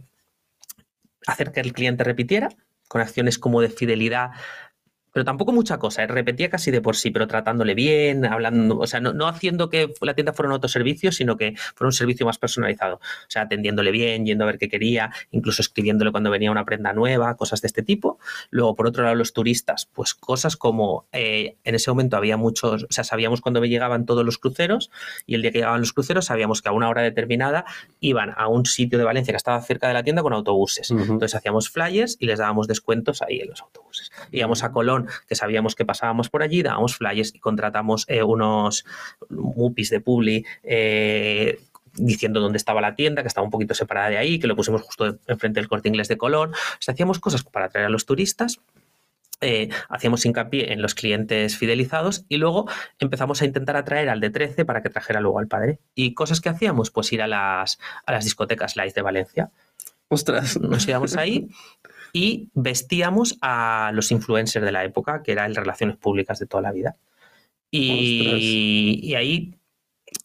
hacer 1.27 1.51
que 1.51 1.59
el 1.59 1.73
cliente 1.73 2.05
repitiera 2.05 2.51
con 2.87 3.01
acciones 3.01 3.39
como 3.41 3.61
de 3.61 3.69
fidelidad 3.69 4.31
pero 5.17 5.25
tampoco 5.25 5.51
mucha 5.51 5.79
cosa, 5.79 6.03
¿eh? 6.03 6.07
repetía 6.09 6.51
casi 6.51 6.71
de 6.71 6.83
por 6.83 6.95
sí, 6.95 7.11
pero 7.11 7.27
tratándole 7.27 7.73
bien, 7.73 8.27
hablando, 8.27 8.79
o 8.79 8.87
sea, 8.87 9.01
no, 9.01 9.15
no 9.15 9.29
haciendo 9.29 9.71
que 9.71 9.95
la 10.03 10.13
tienda 10.13 10.35
fuera 10.35 10.51
un 10.51 10.53
autoservicio, 10.53 11.11
sino 11.11 11.39
que 11.39 11.55
fuera 11.75 11.89
un 11.89 11.93
servicio 11.93 12.27
más 12.27 12.37
personalizado. 12.37 12.97
O 12.97 13.29
sea, 13.31 13.41
atendiéndole 13.41 13.93
bien, 13.93 14.27
yendo 14.27 14.45
a 14.45 14.49
ver 14.49 14.59
qué 14.59 14.69
quería, 14.69 15.11
incluso 15.31 15.63
escribiéndole 15.63 16.11
cuando 16.11 16.29
venía 16.29 16.51
una 16.51 16.67
prenda 16.67 16.93
nueva, 16.93 17.35
cosas 17.39 17.63
de 17.63 17.69
este 17.69 17.83
tipo. 17.83 18.19
Luego, 18.51 18.75
por 18.75 18.89
otro 18.89 19.05
lado, 19.05 19.15
los 19.15 19.33
turistas, 19.33 19.89
pues 19.95 20.13
cosas 20.13 20.59
como 20.59 21.07
eh, 21.13 21.57
en 21.65 21.75
ese 21.75 21.91
momento 21.91 22.19
había 22.19 22.37
muchos, 22.37 22.83
o 22.83 22.93
sea, 22.93 23.03
sabíamos 23.03 23.41
cuándo 23.41 23.63
me 23.63 23.71
llegaban 23.71 24.05
todos 24.05 24.23
los 24.23 24.37
cruceros 24.37 24.91
y 25.25 25.35
el 25.35 25.41
día 25.41 25.51
que 25.51 25.61
llegaban 25.61 25.81
los 25.81 25.95
cruceros 25.95 26.27
sabíamos 26.27 26.61
que 26.61 26.69
a 26.69 26.73
una 26.73 26.91
hora 26.91 27.01
determinada 27.01 27.65
iban 28.01 28.35
a 28.37 28.49
un 28.49 28.67
sitio 28.67 28.99
de 28.99 29.05
Valencia 29.05 29.33
que 29.33 29.39
estaba 29.39 29.63
cerca 29.63 29.89
de 29.89 29.95
la 29.95 30.03
tienda 30.03 30.21
con 30.21 30.35
autobuses. 30.35 30.91
Entonces 30.91 31.35
hacíamos 31.35 31.71
flyers 31.71 32.19
y 32.21 32.27
les 32.27 32.39
dábamos 32.39 32.69
descuentos 32.69 33.23
ahí 33.23 33.41
en 33.41 33.49
los 33.49 33.63
autobuses. 33.63 34.13
Íbamos 34.31 34.63
a 34.63 34.73
Colón, 34.73 35.06
que 35.29 35.35
sabíamos 35.35 35.75
que 35.75 35.85
pasábamos 35.85 36.29
por 36.29 36.43
allí, 36.43 36.63
dábamos 36.63 36.97
flyers 36.97 37.35
y 37.35 37.39
contratamos 37.39 38.05
eh, 38.09 38.23
unos 38.23 38.85
mupis 39.29 39.91
de 39.91 40.01
Publi 40.01 40.45
eh, 40.63 41.59
diciendo 41.95 42.41
dónde 42.41 42.59
estaba 42.59 42.81
la 42.81 42.95
tienda, 42.95 43.23
que 43.23 43.29
estaba 43.29 43.45
un 43.45 43.51
poquito 43.51 43.75
separada 43.75 44.11
de 44.11 44.19
ahí, 44.19 44.39
que 44.39 44.47
lo 44.47 44.57
pusimos 44.57 44.83
justo 44.83 45.19
enfrente 45.27 45.61
del 45.61 45.69
corte 45.69 45.89
inglés 45.89 46.09
de 46.09 46.17
Colón. 46.17 46.51
O 46.51 46.81
sea, 46.81 46.93
hacíamos 46.93 47.19
cosas 47.19 47.43
para 47.43 47.67
atraer 47.67 47.87
a 47.87 47.91
los 47.91 48.07
turistas. 48.07 48.61
eh, 49.43 49.69
hacíamos 49.91 50.25
hincapié 50.25 50.73
en 50.73 50.81
los 50.81 50.95
clientes 50.95 51.59
fidelizados 51.59 52.25
y 52.29 52.39
luego 52.39 52.71
empezamos 52.99 53.43
a 53.43 53.45
intentar 53.45 53.77
atraer 53.77 54.09
al 54.09 54.21
de 54.21 54.31
13 54.31 54.65
para 54.65 54.83
que 54.83 54.89
trajera 54.89 55.21
luego 55.21 55.39
al 55.39 55.47
padre. 55.47 55.79
¿Y 55.95 56.15
cosas 56.15 56.41
que 56.41 56.49
hacíamos? 56.49 56.91
Pues 56.91 57.13
ir 57.13 57.21
a 57.21 57.27
las, 57.27 57.79
a 58.07 58.13
las 58.13 58.25
discotecas 58.25 58.77
live 58.77 58.93
de 58.95 59.03
Valencia 59.03 59.51
Ostras. 60.09 60.61
nos 60.61 60.87
íbamos 60.87 61.17
ahí 61.17 61.49
y 62.17 62.49
vestíamos 62.55 63.37
a 63.43 63.91
los 63.93 64.11
influencers 64.11 64.65
de 64.65 64.73
la 64.73 64.85
época, 64.85 65.23
que 65.23 65.33
era 65.33 65.45
el 65.45 65.55
Relaciones 65.55 65.99
Públicas 65.99 66.39
de 66.39 66.47
toda 66.47 66.63
la 66.63 66.73
vida. 66.73 66.97
Y, 67.71 69.01
y 69.03 69.15
ahí 69.17 69.55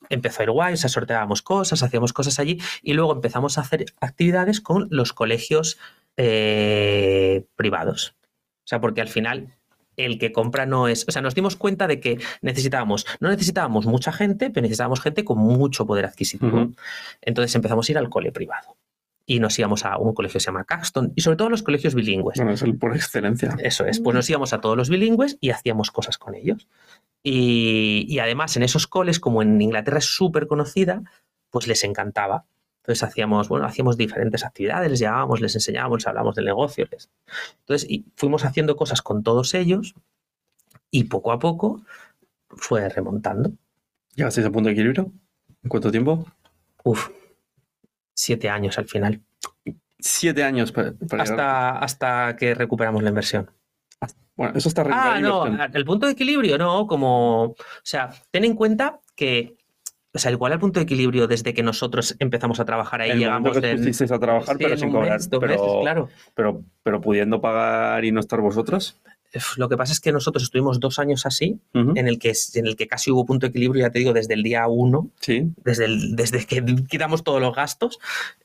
empezó 0.08 0.40
a 0.40 0.44
ir 0.44 0.52
guay, 0.52 0.74
o 0.76 0.78
sea, 0.78 0.90
sorteábamos 0.90 1.42
cosas, 1.42 1.84
hacíamos 1.84 2.14
cosas 2.14 2.40
allí 2.40 2.62
y 2.82 2.94
luego 2.94 3.12
empezamos 3.12 3.58
a 3.58 3.62
hacer 3.62 3.88
actividades 4.00 4.62
con 4.62 4.88
los 4.90 5.12
colegios 5.12 5.80
eh, 6.16 7.44
privados. 7.58 8.16
O 8.64 8.68
sea, 8.68 8.80
porque 8.80 9.02
al 9.02 9.10
final 9.10 9.58
el 9.98 10.18
que 10.18 10.32
compra 10.32 10.66
no 10.66 10.88
es, 10.88 11.04
o 11.10 11.12
sea, 11.12 11.22
nos 11.22 11.36
dimos 11.36 11.58
cuenta 11.58 11.88
de 11.88 12.00
que 12.00 12.20
necesitábamos, 12.42 13.06
no 13.20 13.28
necesitábamos 13.28 13.86
mucha 13.86 14.14
gente, 14.14 14.50
pero 14.50 14.62
necesitábamos 14.62 15.02
gente 15.02 15.26
con 15.26 15.40
mucho 15.40 15.86
poder 15.86 16.06
adquisitivo. 16.06 16.72
Entonces 17.22 17.54
empezamos 17.54 17.90
a 17.90 17.92
ir 17.92 17.98
al 17.98 18.10
cole 18.10 18.32
privado. 18.32 18.78
Y 19.26 19.40
nos 19.40 19.58
íbamos 19.60 19.86
a 19.86 19.98
un 19.98 20.14
colegio 20.14 20.36
que 20.38 20.40
se 20.42 20.48
llama 20.48 20.64
Caxton 20.66 21.14
y 21.16 21.22
sobre 21.22 21.38
todo 21.38 21.48
a 21.48 21.52
los 21.52 21.64
colegios 21.64 21.94
bilingües. 21.96 22.38
Bueno, 22.38 22.52
es 22.54 22.62
el 22.64 22.78
por 22.78 22.96
excelencia. 22.96 23.56
Eso 23.60 23.86
es, 23.86 24.00
pues 24.00 24.16
nos 24.16 24.30
íbamos 24.30 24.52
a 24.54 24.62
todos 24.62 24.76
los 24.76 24.90
bilingües 24.90 25.38
y 25.40 25.52
hacíamos 25.52 25.92
cosas 25.92 26.18
con 26.18 26.36
ellos. 26.36 26.68
Y, 27.24 28.06
y 28.10 28.20
además 28.20 28.58
en 28.58 28.64
esos 28.64 28.88
coles, 28.88 29.20
como 29.20 29.42
en 29.42 29.62
Inglaterra 29.62 30.00
es 30.00 30.06
súper 30.06 30.48
conocida, 30.48 31.04
pues 31.50 31.68
les 31.68 31.84
encantaba. 31.84 32.46
Entonces 32.82 33.04
hacíamos, 33.04 33.48
bueno, 33.48 33.66
hacíamos 33.68 33.96
diferentes 33.96 34.44
actividades, 34.44 34.90
les 34.90 35.00
llevábamos, 35.00 35.40
les 35.40 35.54
enseñábamos, 35.54 36.00
les 36.00 36.08
hablábamos 36.08 36.36
del 36.36 36.46
negocio. 36.46 36.88
les- 36.92 37.10
Entonces 37.60 37.88
y 37.90 38.06
fuimos 38.16 38.44
haciendo 38.44 38.76
cosas 38.76 39.04
con 39.04 39.22
todos 39.22 39.54
ellos 39.54 39.94
y 40.90 41.04
poco 41.06 41.32
a 41.32 41.38
poco 41.40 41.84
fue 42.50 42.90
remontando. 42.90 43.52
¿Llegasteis 44.16 44.48
a 44.48 44.52
punto 44.52 44.68
de 44.68 44.74
equilibrio? 44.74 45.12
¿En 45.64 45.70
cuánto 45.70 45.92
tiempo? 45.92 46.26
Uf, 46.84 47.10
siete 48.14 48.50
años 48.50 48.78
al 48.78 48.88
final. 48.88 49.22
Siete 50.00 50.44
años 50.44 50.72
para, 50.72 50.94
para 50.94 51.24
llegar- 51.24 51.40
Hasta, 51.40 51.80
hasta 51.80 52.36
que 52.36 52.56
recuperamos 52.56 53.04
la 53.04 53.10
inversión. 53.10 53.52
Bueno, 54.36 54.54
eso 54.58 54.70
está 54.70 54.84
Ah, 54.90 55.20
no, 55.22 55.46
el 55.74 55.86
punto 55.86 56.08
de 56.08 56.14
equilibrio, 56.14 56.58
no, 56.58 56.88
como, 56.88 57.44
o 57.44 57.56
sea, 57.84 58.10
ten 58.32 58.44
en 58.46 58.56
cuenta 58.56 59.00
que, 59.16 59.56
o 60.14 60.18
sea, 60.18 60.32
igual 60.32 60.54
al 60.54 60.60
punto 60.60 60.80
de 60.80 60.86
equilibrio 60.86 61.28
desde 61.28 61.54
que 61.54 61.62
nosotros 61.62 62.16
empezamos 62.18 62.60
a 62.60 62.66
trabajar 62.66 63.02
ahí 63.02 63.12
el 63.12 63.20
llegamos 63.20 63.60
que 63.60 63.76
pusisteis 63.76 64.12
a 64.12 64.18
trabajar, 64.20 64.58
sí, 64.58 64.64
pero 64.64 64.78
sin 64.78 64.92
cobrar. 64.92 65.20
mes, 65.20 65.28
pero, 65.28 65.42
meses, 65.48 65.68
claro. 65.82 66.10
pero, 66.34 66.64
pero 66.82 67.02
pudiendo 67.02 67.40
pagar 67.42 68.04
y 68.06 68.12
no 68.12 68.20
estar 68.22 68.42
vosotros. 68.42 69.00
Lo 69.58 69.70
que 69.70 69.78
pasa 69.78 69.94
es 69.94 70.00
que 70.00 70.12
nosotros 70.12 70.44
estuvimos 70.44 70.80
dos 70.80 71.00
años 71.00 71.26
así, 71.26 71.60
en 71.74 72.08
el 72.08 72.20
que, 72.20 72.34
en 72.56 72.66
el 72.68 72.76
que 72.76 72.88
casi 72.88 73.12
hubo 73.12 73.26
punto 73.26 73.46
de 73.46 73.50
equilibrio, 73.50 73.86
ya 73.86 73.92
te 73.92 74.00
digo, 74.00 74.14
desde 74.14 74.34
el 74.34 74.44
día 74.44 74.68
uno, 74.68 75.10
Sí. 75.20 75.52
desde, 75.64 75.86
el- 75.86 76.16
desde 76.16 76.46
que 76.46 76.64
quitamos 76.90 77.24
todos 77.24 77.40
los 77.42 77.56
gastos 77.56 78.00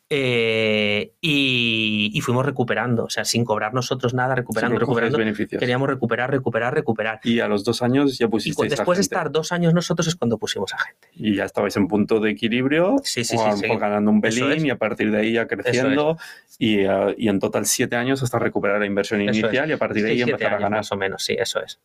eh, 0.09 1.13
y, 1.21 2.11
y 2.15 2.21
fuimos 2.21 2.47
recuperando, 2.47 3.05
o 3.05 3.11
sea, 3.11 3.25
sin 3.25 3.45
cobrar 3.45 3.75
nosotros 3.75 4.15
nada, 4.15 4.35
recuperando, 4.37 4.79
recuperando. 4.79 5.19
beneficios. 5.19 5.59
Queríamos 5.59 5.89
recuperar, 5.89 6.31
recuperar, 6.31 6.75
recuperar. 6.75 7.21
Y 7.25 7.41
a 7.41 7.49
los 7.49 7.65
dos 7.65 7.83
años 7.83 8.17
ya 8.19 8.27
Y 8.27 8.29
pusisteis 8.29 8.73
a 8.73 8.77
después 8.77 8.99
de 8.99 9.03
gente. 9.03 9.15
estar 9.17 9.33
dos 9.33 9.51
años 9.53 9.75
nosotros 9.75 10.07
es 10.07 10.15
cuando 10.15 10.39
pusimos 10.39 10.73
a 10.75 10.79
gente. 10.79 11.09
Y 11.15 11.35
ya 11.35 11.45
estabais 11.45 11.77
en 11.77 11.89
punto 11.89 12.21
de 12.21 12.31
equilibrio, 12.31 12.97
Sí, 13.03 13.25
sí, 13.25 13.37
o 13.37 13.57
sí, 13.57 13.67
a 13.67 13.77
ganando 13.79 14.11
un 14.11 14.21
pelín 14.21 14.53
es. 14.53 14.65
y 14.65 14.71
a 14.71 14.77
partir 14.79 15.11
de 15.11 15.19
ahí 15.19 15.33
ya 15.33 15.47
creciendo 15.49 16.17
y, 16.59 16.79
eh, 16.81 17.15
y 17.19 17.29
en 17.29 17.41
total 17.41 17.67
siete 17.67 17.97
años 17.97 18.23
hasta 18.23 18.39
recuperar 18.39 18.79
la 18.81 18.87
inversión 18.87 19.21
Eso 19.23 19.31
es. 19.31 19.39
inicial 19.39 19.69
y 19.71 19.73
a 19.73 19.79
partir 19.79 20.05
de 20.05 20.11
ahí 20.13 20.23
empezar 20.23 20.55
a 20.55 20.59
ganar. 20.59 20.79
Más 20.79 20.93
o 20.93 20.97
menos, 20.97 21.25
sí, 21.25 21.35
eso 21.39 21.61
es. 21.63 21.81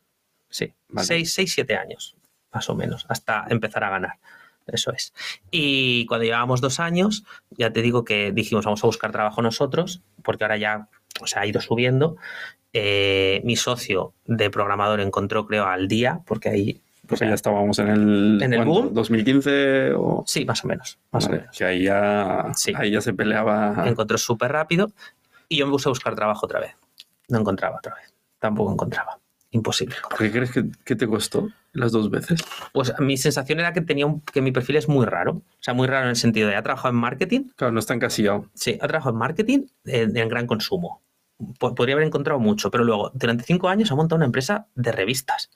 Sí, 0.50 0.72
Vale. 0.90 1.08
seis, 1.08 1.34
seis, 1.34 1.54
siete 1.54 1.76
años, 1.76 2.16
más 2.54 2.70
o 2.70 2.76
menos, 2.76 3.06
hasta 3.10 3.46
empezar 3.50 3.84
a 3.86 3.90
ganar. 3.90 4.20
Eso 4.68 4.92
es. 4.92 5.14
Y 5.52 6.06
cuando 6.06 6.24
llevábamos 6.26 6.62
dos 6.62 6.80
años, 6.80 7.24
ya 7.52 7.72
te 7.74 7.82
digo 7.82 8.04
que 8.06 8.32
dijimos, 8.32 8.66
vamos 8.66 8.84
a 8.84 8.88
buscar 8.88 9.12
trabajo 9.12 9.42
nosotros, 9.42 10.02
porque 10.24 10.44
ahora 10.44 10.58
ya 10.58 10.88
o 11.22 11.28
sea, 11.28 11.42
ha 11.42 11.46
ido 11.46 11.60
subiendo. 11.62 12.16
Eh, 12.74 13.42
mi 13.44 13.56
socio 13.58 14.14
de 14.26 14.50
programador 14.50 15.02
encontró, 15.02 15.46
creo, 15.46 15.66
al 15.66 15.88
día, 15.88 16.22
porque 16.26 16.50
ahí... 16.50 16.82
o 17.04 17.08
Porque 17.08 17.18
sea, 17.18 17.28
ya 17.30 17.34
estábamos 17.34 17.78
en 17.80 17.88
el, 17.90 18.40
¿En 18.42 18.54
el 18.54 18.64
boom? 18.64 18.94
2015 18.94 19.92
o... 19.94 20.24
Sí, 20.26 20.46
más 20.46 20.64
o 20.64 20.68
menos. 20.70 20.98
Más 21.12 21.26
Vale, 21.26 21.38
o 21.38 21.40
menos. 21.42 21.58
que 21.58 21.66
ahí 21.66 21.84
ya, 21.84 22.46
Sí. 22.56 22.72
ahí 22.76 22.92
ya 22.92 23.02
se 23.02 23.14
peleaba. 23.14 23.84
Encontró 23.86 24.18
súper 24.18 24.52
rápido 24.54 24.92
y 25.50 25.58
yo 25.58 25.66
me 25.66 25.72
puse 25.74 25.90
a 25.90 25.92
buscar 25.92 26.16
trabajo 26.16 26.46
otra 26.46 26.62
vez. 26.62 26.76
No 27.28 27.40
encontraba 27.40 27.78
otra 27.78 27.94
vez. 27.96 28.14
Tampoco 28.40 28.72
encontraba. 28.72 29.20
Imposible. 29.54 29.96
¿Por 30.10 30.18
qué 30.20 30.32
crees 30.32 30.52
que, 30.52 30.66
que 30.86 30.96
te 30.96 31.08
costó 31.08 31.50
las 31.74 31.92
dos 31.92 32.10
veces? 32.10 32.42
Pues 32.74 32.94
mi 33.00 33.18
sensación 33.18 33.60
era 33.60 33.74
que 33.74 33.82
tenía 33.82 34.06
un- 34.06 34.22
que 34.22 34.42
mi 34.42 34.52
perfil 34.54 34.78
es 34.78 34.88
muy 34.88 35.06
raro. 35.06 35.34
O 35.34 35.44
sea, 35.60 35.74
muy 35.74 35.88
raro 35.88 36.04
en 36.06 36.10
el 36.12 36.16
sentido 36.16 36.48
de, 36.48 36.56
ha 36.56 36.64
trabajado 36.64 36.94
en 36.94 37.00
marketing, 37.00 37.50
Claro, 37.58 37.74
no 37.74 37.80
está 37.80 37.94
encasillado. 37.94 38.46
sí, 38.54 38.78
ha 38.82 38.88
trabajado 38.88 39.12
en 39.14 39.20
marketing 39.20 39.60
en, 39.86 40.16
en 40.16 40.30
gran 40.30 40.48
consumo. 40.48 41.02
Po- 41.60 41.76
Podría 41.76 41.96
haber 41.96 42.08
encontrado 42.08 42.40
mucho, 42.40 42.72
pero 42.72 42.84
luego, 42.86 43.12
durante 43.14 43.44
cinco 43.44 43.68
años 43.68 43.92
ha 43.92 43.96
montado 43.96 44.18
una 44.18 44.26
empresa 44.26 44.68
de 44.76 44.92
revistas. 44.94 45.50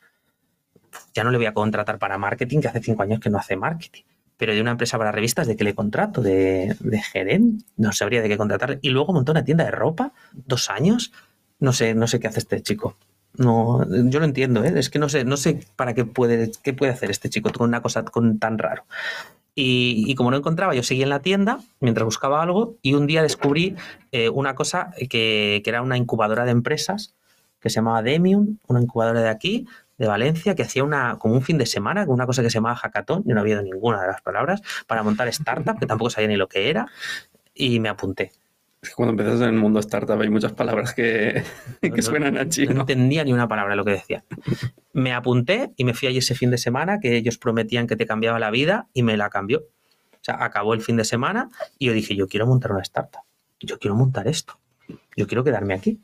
Ya 1.13 1.23
no 1.23 1.31
le 1.31 1.37
voy 1.37 1.45
a 1.45 1.53
contratar 1.53 1.97
para 1.97 2.17
marketing, 2.17 2.59
que 2.61 2.67
hace 2.67 2.81
cinco 2.81 3.03
años 3.03 3.19
que 3.19 3.29
no 3.29 3.37
hace 3.37 3.55
marketing. 3.55 4.03
Pero 4.37 4.53
de 4.53 4.59
una 4.59 4.71
empresa 4.71 4.97
para 4.97 5.13
revistas, 5.13 5.47
¿de 5.47 5.55
qué 5.55 5.63
le 5.63 5.73
contrato? 5.73 6.21
¿De, 6.21 6.75
de 6.79 7.01
gerente? 7.01 7.63
No 7.77 7.93
sabría 7.93 8.21
de 8.21 8.27
qué 8.27 8.37
contratar. 8.37 8.79
Y 8.81 8.89
luego 8.89 9.13
montó 9.13 9.31
una 9.31 9.45
tienda 9.45 9.63
de 9.63 9.71
ropa, 9.71 10.11
dos 10.33 10.69
años. 10.69 11.13
No 11.59 11.71
sé, 11.71 11.95
no 11.95 12.07
sé 12.07 12.19
qué 12.19 12.27
hace 12.27 12.39
este 12.39 12.61
chico. 12.61 12.97
No, 13.37 13.85
yo 13.89 14.19
lo 14.19 14.25
entiendo, 14.25 14.63
¿eh? 14.63 14.73
es 14.75 14.89
que 14.89 14.99
no 14.99 15.09
sé, 15.09 15.25
no 15.25 15.37
sé 15.37 15.59
para 15.75 15.93
qué 15.93 16.05
puede, 16.05 16.51
qué 16.63 16.73
puede 16.73 16.91
hacer 16.91 17.11
este 17.11 17.29
chico 17.29 17.51
con 17.51 17.67
una 17.67 17.81
cosa 17.81 18.03
con 18.05 18.39
tan 18.39 18.57
raro. 18.57 18.85
Y, 19.57 20.13
como 20.15 20.31
no 20.31 20.37
encontraba, 20.37 20.75
yo 20.75 20.83
seguía 20.83 21.05
en 21.05 21.09
la 21.09 21.21
tienda 21.21 21.59
mientras 21.79 22.03
buscaba 22.03 22.43
algo 22.43 22.75
y 22.81 22.93
un 22.93 23.07
día 23.07 23.23
descubrí 23.23 23.75
eh, 24.11 24.27
una 24.27 24.53
cosa 24.53 24.91
que, 25.09 25.61
que 25.63 25.69
era 25.69 25.81
una 25.81 25.95
incubadora 25.95 26.43
de 26.43 26.51
empresas 26.51 27.15
que 27.61 27.69
se 27.69 27.75
llamaba 27.75 28.01
Demium, 28.01 28.57
una 28.67 28.81
incubadora 28.81 29.21
de 29.21 29.29
aquí, 29.29 29.65
de 29.97 30.07
Valencia 30.07 30.55
que 30.55 30.63
hacía 30.63 30.83
una, 30.83 31.17
como 31.19 31.35
un 31.35 31.41
fin 31.41 31.57
de 31.57 31.65
semana, 31.65 32.05
con 32.05 32.13
una 32.13 32.25
cosa 32.25 32.41
que 32.41 32.49
se 32.49 32.55
llamaba 32.55 32.75
hackathon, 32.75 33.23
yo 33.25 33.33
no 33.33 33.41
había 33.41 33.61
ninguna 33.61 34.01
de 34.01 34.07
las 34.07 34.21
palabras, 34.21 34.61
para 34.87 35.03
montar 35.03 35.27
startup, 35.29 35.79
que 35.79 35.85
tampoco 35.85 36.09
sabía 36.09 36.27
ni 36.27 36.35
lo 36.35 36.47
que 36.47 36.69
era, 36.69 36.87
y 37.53 37.79
me 37.79 37.89
apunté. 37.89 38.31
Es 38.85 38.89
que 38.89 38.95
cuando 38.97 39.13
empiezas 39.13 39.41
en 39.41 39.55
el 39.55 39.59
mundo 39.59 39.79
startup 39.79 40.21
hay 40.21 40.29
muchas 40.29 40.53
palabras 40.53 40.93
que, 40.93 41.43
que 41.81 41.89
No, 41.89 42.01
suenan 42.03 42.37
a 42.37 42.47
chino. 42.47 42.71
No 42.75 42.81
entendía 42.81 43.23
ni 43.23 43.33
una 43.33 43.47
palabra 43.47 43.71
de 43.71 43.77
lo 43.77 43.83
que 43.83 43.91
decía. 43.91 44.23
Me 44.93 45.11
apunté 45.11 45.71
y 45.75 45.85
me 45.85 45.95
fui 45.95 46.07
allí 46.07 46.19
ese 46.19 46.35
fin 46.35 46.51
de 46.51 46.59
semana 46.59 46.99
que 46.99 47.17
ellos 47.17 47.39
prometían 47.39 47.87
que 47.87 47.95
te 47.95 48.05
cambiaba 48.05 48.37
la 48.37 48.51
vida 48.51 48.87
y 48.93 49.01
me 49.01 49.17
la 49.17 49.31
cambió. 49.31 49.61
O 49.61 50.21
sea, 50.21 50.43
acabó 50.43 50.75
el 50.75 50.81
fin 50.81 50.97
de 50.97 51.03
semana 51.03 51.49
y 51.79 51.87
yo 51.87 51.93
dije, 51.93 52.15
yo 52.15 52.27
quiero 52.27 52.45
montar 52.45 52.73
una 52.73 52.83
startup. 52.83 53.21
Yo 53.59 53.79
quiero 53.79 53.95
montar 53.95 54.27
esto. 54.27 54.59
Yo 55.17 55.27
quiero 55.27 55.43
quedarme 55.45 55.73
aquí. 55.75 56.01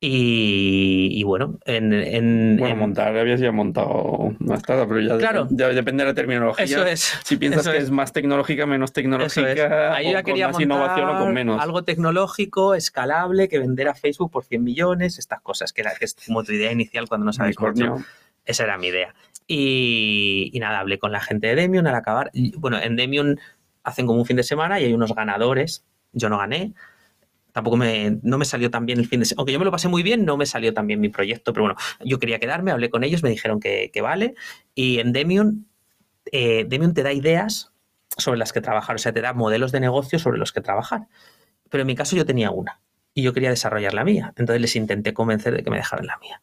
Y, 0.00 1.08
y 1.12 1.22
bueno, 1.24 1.58
en, 1.64 1.92
en- 1.92 2.56
Bueno, 2.58 2.74
en- 2.74 2.78
montar, 2.80 3.16
habías 3.16 3.40
ya 3.40 3.50
montado 3.52 4.34
una 4.38 4.54
startup, 4.56 4.88
pero 4.88 5.00
ya, 5.00 5.18
Claro. 5.18 5.48
ya 5.50 5.68
depende 5.68 6.04
de 6.04 6.10
la 6.10 6.14
terminología. 6.14 6.64
Eso 6.64 6.84
es. 6.86 7.00
Si 7.24 7.36
piensas 7.36 7.66
que 7.68 7.76
es. 7.78 7.84
es. 7.84 7.90
más 7.90 8.12
tecnológica, 8.12 8.64
menos 8.66 8.92
tecnológica, 8.92 9.52
es. 9.52 9.96
Ahí 9.96 10.06
o 10.08 10.12
ya 10.12 10.22
con 10.22 10.24
quería 10.32 10.46
más 10.48 10.54
montar 10.58 10.62
innovación 10.78 11.08
o 11.08 11.18
con 11.18 11.34
menos. 11.34 11.60
algo 11.60 11.82
tecnológico, 11.84 12.74
escalable, 12.74 13.48
que 13.48 13.58
vender 13.58 13.88
a 13.88 13.94
Facebook 13.94 14.30
por 14.30 14.44
100 14.44 14.62
millones, 14.62 15.18
estas 15.18 15.40
cosas, 15.40 15.72
que, 15.72 15.80
era, 15.82 15.92
que 15.98 16.04
es 16.04 16.16
como 16.26 16.44
tu 16.44 16.52
idea 16.52 16.70
inicial 16.72 17.08
cuando 17.08 17.24
no 17.24 17.32
sabes 17.32 17.58
mucho. 17.58 17.96
Esa 18.44 18.64
era 18.64 18.78
mi 18.78 18.88
idea. 18.88 19.14
Y, 19.48 20.50
y 20.52 20.58
nada, 20.60 20.78
hablé 20.80 20.98
con 20.98 21.12
la 21.12 21.20
gente 21.20 21.48
de 21.48 21.54
Demion 21.56 21.86
al 21.86 21.94
acabar. 21.94 22.30
y, 22.32 22.56
bueno, 22.56 22.78
en 22.80 22.96
Demion 22.96 23.38
hacen 23.84 24.06
como 24.06 24.20
un 24.20 24.26
fin 24.26 24.36
de 24.36 24.42
semana 24.44 24.80
y 24.80 24.84
hay 24.84 24.92
unos 24.94 25.14
ganadores. 25.14 25.84
Yo 26.12 26.28
no 26.28 26.38
gané. 26.38 26.72
Tampoco 27.52 27.76
me, 27.76 28.18
no 28.22 28.38
me 28.38 28.44
salió 28.44 28.70
tan 28.70 28.86
bien 28.86 28.98
el 28.98 29.06
fin 29.06 29.20
de 29.20 29.26
semana. 29.26 29.40
Aunque 29.40 29.52
yo 29.52 29.58
me 29.58 29.64
lo 29.64 29.70
pasé 29.70 29.88
muy 29.88 30.02
bien, 30.02 30.24
no 30.24 30.36
me 30.36 30.46
salió 30.46 30.72
tan 30.72 30.86
bien 30.86 31.00
mi 31.00 31.08
proyecto. 31.10 31.52
Pero 31.52 31.64
bueno, 31.64 31.78
yo 32.04 32.18
quería 32.18 32.38
quedarme, 32.38 32.70
hablé 32.70 32.90
con 32.90 33.04
ellos, 33.04 33.22
me 33.22 33.30
dijeron 33.30 33.60
que, 33.60 33.90
que 33.92 34.00
vale. 34.00 34.34
Y 34.74 34.98
en 34.98 35.12
Demion, 35.12 35.68
eh, 36.32 36.64
Demion 36.68 36.94
te 36.94 37.02
da 37.02 37.12
ideas 37.12 37.72
sobre 38.16 38.38
las 38.38 38.52
que 38.52 38.60
trabajar. 38.60 38.96
O 38.96 38.98
sea, 38.98 39.12
te 39.12 39.20
da 39.20 39.32
modelos 39.34 39.72
de 39.72 39.80
negocio 39.80 40.18
sobre 40.18 40.38
los 40.38 40.52
que 40.52 40.60
trabajar. 40.60 41.08
Pero 41.68 41.82
en 41.82 41.86
mi 41.86 41.94
caso 41.94 42.16
yo 42.16 42.26
tenía 42.26 42.50
una 42.50 42.80
y 43.14 43.22
yo 43.22 43.32
quería 43.32 43.50
desarrollar 43.50 43.94
la 43.94 44.04
mía. 44.04 44.32
Entonces 44.36 44.60
les 44.60 44.76
intenté 44.76 45.12
convencer 45.12 45.54
de 45.54 45.62
que 45.62 45.70
me 45.70 45.76
dejaran 45.76 46.06
la 46.06 46.18
mía. 46.18 46.40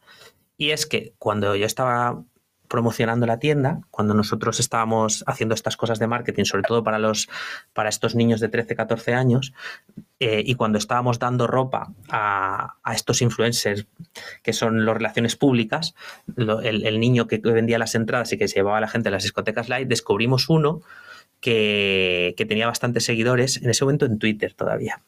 Y 0.58 0.72
es 0.72 0.86
que 0.86 1.14
cuando 1.18 1.56
yo 1.56 1.66
estaba 1.66 2.24
promocionando 2.70 3.26
la 3.26 3.40
tienda, 3.40 3.82
cuando 3.92 4.14
nosotros 4.14 4.60
estábamos 4.60 5.24
haciendo 5.28 5.56
estas 5.56 5.76
cosas 5.76 6.00
de 6.00 6.08
marketing, 6.08 6.46
sobre 6.46 6.64
todo 6.64 6.84
para, 6.84 7.00
los, 7.00 7.28
para 7.74 7.90
estos 7.90 8.16
niños 8.16 8.40
de 8.40 8.48
13, 8.48 8.76
14 8.76 9.14
años, 9.14 9.54
eh, 10.20 10.44
y 10.46 10.56
cuando 10.56 10.78
estábamos 10.78 11.18
dando 11.18 11.48
ropa 11.48 11.92
a, 12.10 12.76
a 12.84 12.94
estos 12.94 13.22
influencers 13.22 13.88
que 14.44 14.54
son 14.54 14.86
las 14.86 14.96
relaciones 14.96 15.36
públicas, 15.36 15.96
el, 16.38 17.00
niño 17.00 17.28
que 17.28 17.40
vendía 17.40 17.80
las 17.80 17.96
entradas 17.96 18.32
y 18.32 18.38
que 18.38 18.48
se 18.48 18.56
llevaba 18.56 18.78
a 18.78 18.82
la 18.82 18.88
gente 18.88 19.10
a 19.10 19.12
las 19.12 19.24
discotecas 19.24 19.68
light, 19.68 19.88
descubrimos 19.88 20.48
uno 20.48 20.82
que, 21.42 22.36
que 22.38 22.46
tenía 22.46 22.68
bastantes 22.68 23.04
seguidores, 23.04 23.58
en 23.58 23.70
ese 23.70 23.84
momento 23.84 24.06
en 24.06 24.20
Twitter 24.20 24.54
todavía. 24.54 25.02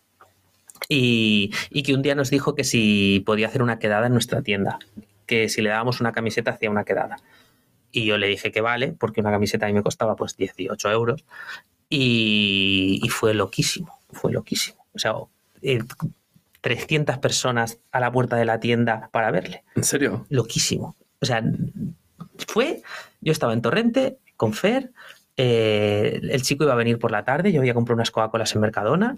Y, 0.89 1.53
y 1.70 1.84
que 1.84 1.93
un 1.93 2.01
día 2.01 2.16
nos 2.16 2.32
dijo 2.32 2.55
que 2.55 2.64
si 2.64 3.22
podía 3.26 3.47
hacer 3.47 3.62
una 3.62 3.78
quedada 3.78 4.07
en 4.07 4.14
nuestra 4.14 4.41
tienda, 4.41 4.80
que 5.32 5.47
si 5.47 5.62
le 5.62 5.70
dábamos 5.70 6.01
una 6.01 6.12
camiseta 6.12 6.51
hacía 6.51 6.70
una 6.70 6.84
quedada. 6.84 7.18
Y 7.92 8.06
yo 8.06 8.18
le 8.18 8.28
dije 8.28 8.52
que 8.52 8.62
vale, 8.62 8.94
porque 8.98 9.22
una 9.22 9.32
camiseta 9.32 9.66
a 9.66 9.70
mí 9.70 9.74
me 9.74 9.84
costaba 9.84 10.16
pues 10.16 10.38
18 10.38 10.92
euros. 10.92 11.24
Y, 11.89 13.00
y 13.04 13.10
fue 13.10 13.34
loquísimo, 13.34 14.00
fue 14.12 14.32
loquísimo. 14.32 14.86
O 14.94 15.00
sea, 15.00 15.14
eh, 15.62 15.80
300 16.62 17.18
personas 17.18 17.80
a 17.92 18.00
la 18.00 18.12
puerta 18.12 18.36
de 18.38 18.46
la 18.46 18.60
tienda 18.60 19.10
para 19.12 19.32
verle. 19.32 19.64
¿En 19.76 19.84
serio? 19.84 20.26
Loquísimo. 20.30 20.96
O 21.20 21.26
sea, 21.26 21.44
fue, 22.48 22.82
yo 23.20 23.32
estaba 23.32 23.54
en 23.54 23.62
Torrente 23.62 24.18
con 24.38 24.54
Fer, 24.54 24.92
eh, 25.38 26.20
el 26.22 26.42
chico 26.44 26.64
iba 26.64 26.74
a 26.74 26.78
venir 26.78 26.98
por 27.00 27.12
la 27.12 27.24
tarde, 27.26 27.52
yo 27.52 27.60
había 27.62 27.74
comprado 27.74 27.96
unas 27.96 28.12
Coca-Colas 28.12 28.54
en 28.56 28.62
Mercadona 28.62 29.18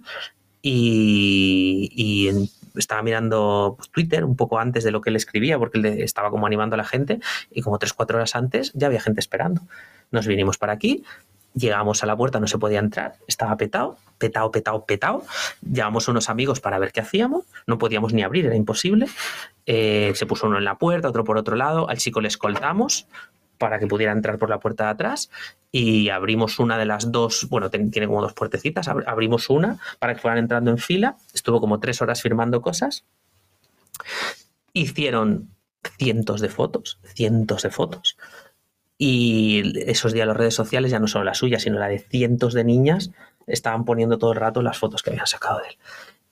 y, 0.62 1.90
y 1.96 2.28
en- 2.30 2.50
estaba 2.76 3.02
mirando 3.02 3.76
pues, 3.78 3.90
Twitter 3.90 4.26
un 4.26 4.36
poco 4.36 4.60
antes 4.60 4.84
de 4.84 4.92
lo 4.92 5.02
que 5.02 5.10
él 5.10 5.16
escribía, 5.16 5.58
porque 5.58 5.78
él 5.78 5.86
estaba 5.86 6.30
como 6.30 6.48
animando 6.48 6.76
a 6.76 6.78
la 6.78 6.84
gente 6.84 7.20
y 7.52 7.62
como 7.62 7.80
tres, 7.80 7.94
cuatro 7.94 8.18
horas 8.18 8.36
antes 8.36 8.72
ya 8.74 8.88
había 8.88 9.02
gente 9.02 9.20
esperando. 9.20 9.62
Nos 10.12 10.28
vinimos 10.28 10.58
para 10.58 10.74
aquí, 10.74 11.04
llegamos 11.54 12.04
a 12.04 12.06
la 12.06 12.16
puerta, 12.16 12.40
no 12.40 12.48
se 12.48 12.58
podía 12.58 12.80
entrar, 12.80 13.16
estaba 13.28 13.56
petado, 13.58 13.98
petado, 14.18 14.52
petado, 14.52 14.86
petado. 14.86 15.24
Llamamos 15.62 16.08
unos 16.08 16.30
amigos 16.30 16.60
para 16.60 16.80
ver 16.80 16.92
qué 16.92 17.02
hacíamos, 17.02 17.46
no 17.68 17.78
podíamos 17.78 18.14
ni 18.14 18.24
abrir, 18.24 18.46
era 18.46 18.56
imposible. 18.56 19.08
Eh, 19.66 20.12
se 20.16 20.26
puso 20.26 20.48
uno 20.48 20.58
en 20.58 20.66
la 20.66 20.78
puerta, 20.78 21.10
otro 21.10 21.24
por 21.24 21.38
otro 21.38 21.56
lado, 21.56 21.90
al 21.90 21.98
chico 21.98 22.22
le 22.22 22.28
escoltamos 22.28 23.08
para 23.64 23.80
que 23.80 23.88
pudiera 23.88 24.12
entrar 24.12 24.38
por 24.38 24.50
la 24.50 24.60
puerta 24.60 24.84
de 24.84 24.90
atrás 24.90 25.30
y 25.72 26.10
abrimos 26.10 26.60
una 26.60 26.78
de 26.78 26.86
las 26.86 27.14
dos, 27.14 27.48
bueno, 27.50 27.70
tiene 27.70 28.08
como 28.08 28.22
dos 28.22 28.34
puertecitas, 28.34 28.90
ab- 28.90 29.06
abrimos 29.08 29.50
una 29.50 29.80
para 30.00 30.14
que 30.14 30.20
fueran 30.20 30.38
entrando 30.40 30.70
en 30.70 30.80
fila, 30.80 31.16
estuvo 31.34 31.62
como 31.62 31.80
tres 31.80 32.02
horas 32.02 32.22
firmando 32.22 32.62
cosas, 32.62 33.06
hicieron 34.74 35.48
cientos 35.98 36.42
de 36.42 36.50
fotos, 36.50 37.00
cientos 37.06 37.62
de 37.62 37.70
fotos, 37.70 38.18
y 38.98 39.80
esos 39.90 40.12
días 40.12 40.28
las 40.28 40.36
redes 40.36 40.56
sociales, 40.56 40.92
ya 40.92 41.00
no 41.00 41.08
solo 41.08 41.24
la 41.24 41.34
suya, 41.34 41.58
sino 41.58 41.80
la 41.80 41.88
de 41.88 42.00
cientos 42.00 42.54
de 42.54 42.66
niñas, 42.66 43.12
estaban 43.48 43.86
poniendo 43.86 44.18
todo 44.18 44.34
el 44.34 44.40
rato 44.40 44.62
las 44.62 44.78
fotos 44.78 45.04
que 45.04 45.12
habían 45.12 45.28
sacado 45.28 45.60
de 45.60 45.68
él. 45.70 45.78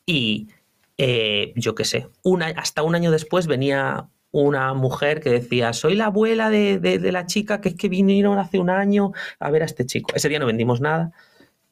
Y 0.05 0.49
eh, 0.97 1.53
yo 1.55 1.75
qué 1.75 1.85
sé, 1.85 2.09
una, 2.23 2.47
hasta 2.47 2.83
un 2.83 2.93
año 2.95 3.09
después 3.09 3.47
venía 3.47 4.07
una 4.31 4.73
mujer 4.73 5.19
que 5.19 5.29
decía, 5.29 5.73
soy 5.73 5.95
la 5.95 6.05
abuela 6.05 6.49
de, 6.49 6.79
de- 6.79 7.11
la 7.11 7.25
chica 7.25 7.59
que 7.61 7.69
es 7.69 7.75
que 7.75 7.89
vinieron 7.89 8.39
hace 8.39 8.59
un 8.59 8.69
año 8.69 9.11
a 9.39 9.51
ver 9.51 9.61
a 9.61 9.65
este 9.65 9.85
chico. 9.85 10.11
Ese 10.15 10.29
día 10.29 10.39
no 10.39 10.45
vendimos 10.45 10.79
nada 10.81 11.11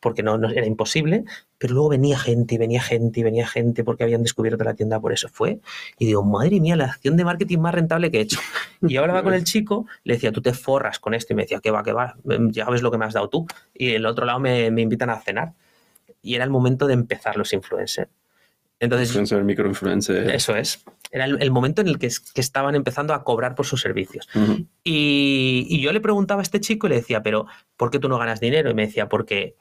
porque 0.01 0.24
no, 0.24 0.38
no- 0.38 0.49
era 0.49 0.66
imposible, 0.66 1.24
pero 1.57 1.74
luego 1.74 1.89
venía 1.89 2.18
gente 2.18 2.55
y 2.55 2.57
venía 2.57 2.82
gente 2.82 3.20
y 3.20 3.24
venía 3.24 3.47
gente 3.47 3.84
porque 3.84 4.03
habían 4.03 4.24
descubierto 4.24 4.64
la 4.64 4.74
tienda, 4.74 4.99
por 4.99 5.12
eso 5.14 5.28
fue. 5.30 5.60
Y 5.97 6.05
digo, 6.05 6.24
madre 6.24 6.60
mía, 6.60 6.76
la 6.76 6.86
acción 6.86 7.18
de 7.18 7.26
marketing 7.26 7.57
más 7.60 7.74
rentable 7.76 8.10
que 8.12 8.20
he 8.20 8.22
hecho. 8.22 8.39
Y 8.82 8.93
yo 8.93 9.01
hablaba 9.01 9.24
con 9.24 9.34
el 9.34 9.43
chico, 9.43 9.88
le 10.05 10.14
decía, 10.14 10.32
tú 10.32 10.41
te 10.41 10.53
forras 10.53 10.99
con 10.99 11.14
esto, 11.14 11.34
y 11.34 11.36
me 11.36 11.43
decía, 11.43 11.60
que 11.60 11.72
va, 11.72 11.84
que 11.84 11.91
va, 11.93 12.16
ya 12.51 12.70
ves 12.70 12.82
lo 12.82 12.91
que 12.91 12.97
me 12.97 13.05
has 13.05 13.14
dado 13.14 13.28
tú. 13.30 13.45
Y 13.74 13.91
el 13.91 14.05
otro 14.05 14.26
lado 14.26 14.39
me, 14.39 14.72
me 14.72 14.82
invitan 14.82 15.10
a 15.10 15.20
cenar. 15.20 15.53
Y 16.22 16.36
era 16.36 16.43
el 16.45 16.49
momento 16.49 16.88
de 16.88 16.93
empezar 16.93 17.36
los 17.38 17.51
influencers. 17.53 18.10
Entonces, 18.80 19.09
Influencer, 19.09 19.43
microinfluencer. 19.43 20.30
eso 20.32 20.55
es. 20.55 20.84
Era 21.11 21.25
el, 21.25 21.41
el 21.41 21.51
momento 21.51 21.82
en 21.82 21.88
el 21.88 21.99
que, 21.99 22.09
que 22.34 22.41
estaban 22.41 22.75
empezando 22.75 23.13
a 23.13 23.23
cobrar 23.23 23.55
por 23.55 23.65
sus 23.65 23.82
servicios. 23.82 24.27
Y, 24.84 25.65
y 25.69 25.82
yo 25.82 25.91
le 25.91 25.99
preguntaba 25.99 26.41
a 26.41 26.43
este 26.43 26.59
chico 26.59 26.88
y 26.88 26.91
le 26.91 26.95
decía, 26.97 27.21
pero 27.21 27.45
¿por 27.75 27.89
qué 27.91 27.99
tú 27.99 28.07
no 28.07 28.17
ganas 28.17 28.39
dinero? 28.39 28.69
Y 28.69 28.73
me 28.73 28.86
decía, 28.86 29.09
porque, 29.09 29.55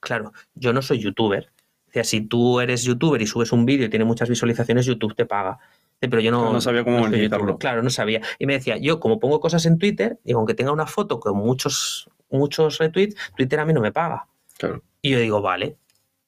claro, 0.00 0.32
yo 0.54 0.72
no 0.72 0.80
soy 0.82 0.98
youtuber. 1.00 1.50
Sea, 1.92 2.04
si 2.04 2.20
tú 2.20 2.60
eres 2.60 2.82
youtuber 2.84 3.20
y 3.22 3.26
subes 3.26 3.52
un 3.52 3.64
vídeo 3.64 3.86
y 3.86 3.88
tiene 3.88 4.04
muchas 4.04 4.28
visualizaciones, 4.28 4.86
YouTube 4.86 5.14
te 5.14 5.24
paga. 5.24 5.58
Pero 5.98 6.20
yo 6.20 6.30
no, 6.30 6.52
no 6.52 6.60
sabía 6.60 6.84
cómo 6.84 6.98
soy 6.98 7.08
monetizarlo. 7.10 7.56
Claro, 7.58 7.82
no 7.82 7.88
sabía. 7.90 8.20
Y 8.38 8.44
me 8.46 8.52
decía, 8.52 8.76
yo 8.76 9.00
como 9.00 9.18
pongo 9.18 9.40
cosas 9.40 9.64
en 9.64 9.78
Twitter, 9.78 10.18
y 10.24 10.32
aunque 10.32 10.52
tenga 10.52 10.72
una 10.72 10.86
foto 10.86 11.18
con 11.20 11.36
muchos, 11.36 12.10
muchos 12.30 12.78
retweets, 12.78 13.16
Twitter 13.34 13.60
a 13.60 13.64
mí 13.64 13.72
no 13.72 13.80
me 13.80 13.92
paga. 13.92 14.26
Claro. 14.58 14.82
Y 15.00 15.10
yo 15.10 15.18
digo, 15.18 15.40
vale, 15.40 15.76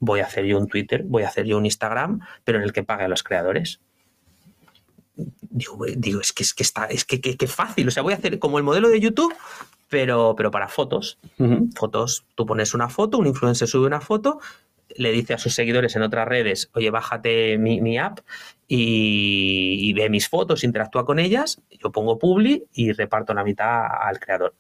voy 0.01 0.21
a 0.21 0.25
hacer 0.27 0.45
yo 0.45 0.59
un 0.59 0.69
Twitter, 0.69 1.03
voy 1.05 1.23
a 1.25 1.29
hacer 1.29 1.47
yo 1.47 1.57
un 1.59 1.65
Instagram, 1.67 2.21
pero 2.45 2.59
en 2.59 2.65
el 2.65 2.73
que 2.73 2.83
pague 2.85 3.05
a 3.05 3.09
los 3.09 3.23
creadores. 3.23 3.81
Digo, 5.51 6.21
es 6.21 6.33
que 6.33 6.43
es 6.45 6.55
que 6.55 6.63
está, 6.63 6.85
es 6.85 7.05
que, 7.05 7.21
que- 7.21 7.37
que 7.37 7.47
fácil. 7.49 7.89
O 7.89 7.91
sea, 7.91 8.03
voy 8.03 8.13
a 8.13 8.17
hacer 8.17 8.39
como 8.39 8.59
el 8.59 8.65
modelo 8.65 8.89
de 8.89 9.01
YouTube, 9.01 9.35
pero, 9.89 10.35
pero 10.37 10.51
para 10.51 10.69
fotos. 10.69 11.19
Fotos, 11.75 12.25
tú 12.37 12.47
pones 12.47 12.75
una 12.75 12.89
foto, 12.89 13.19
un 13.19 13.27
influencer 13.27 13.67
sube 13.67 13.87
una 13.87 14.01
foto, 14.01 14.39
le 14.97 15.11
dice 15.11 15.35
a 15.35 15.39
sus 15.39 15.55
seguidores 15.55 15.97
en 15.97 16.03
otras 16.03 16.29
redes, 16.29 16.71
oye, 16.75 16.91
bájate 16.91 17.59
mi, 17.59 17.81
mi 17.81 17.99
app 17.99 18.21
y, 18.69 19.79
y 19.81 19.93
ve 19.95 20.09
mis 20.09 20.29
fotos, 20.29 20.63
interactúa 20.63 21.05
con 21.05 21.19
ellas, 21.19 21.61
yo 21.83 21.91
pongo 21.91 22.19
publi 22.19 22.65
y 22.73 22.93
reparto 22.93 23.35
la 23.35 23.43
mitad 23.45 23.87
al 24.01 24.21
creador. 24.21 24.55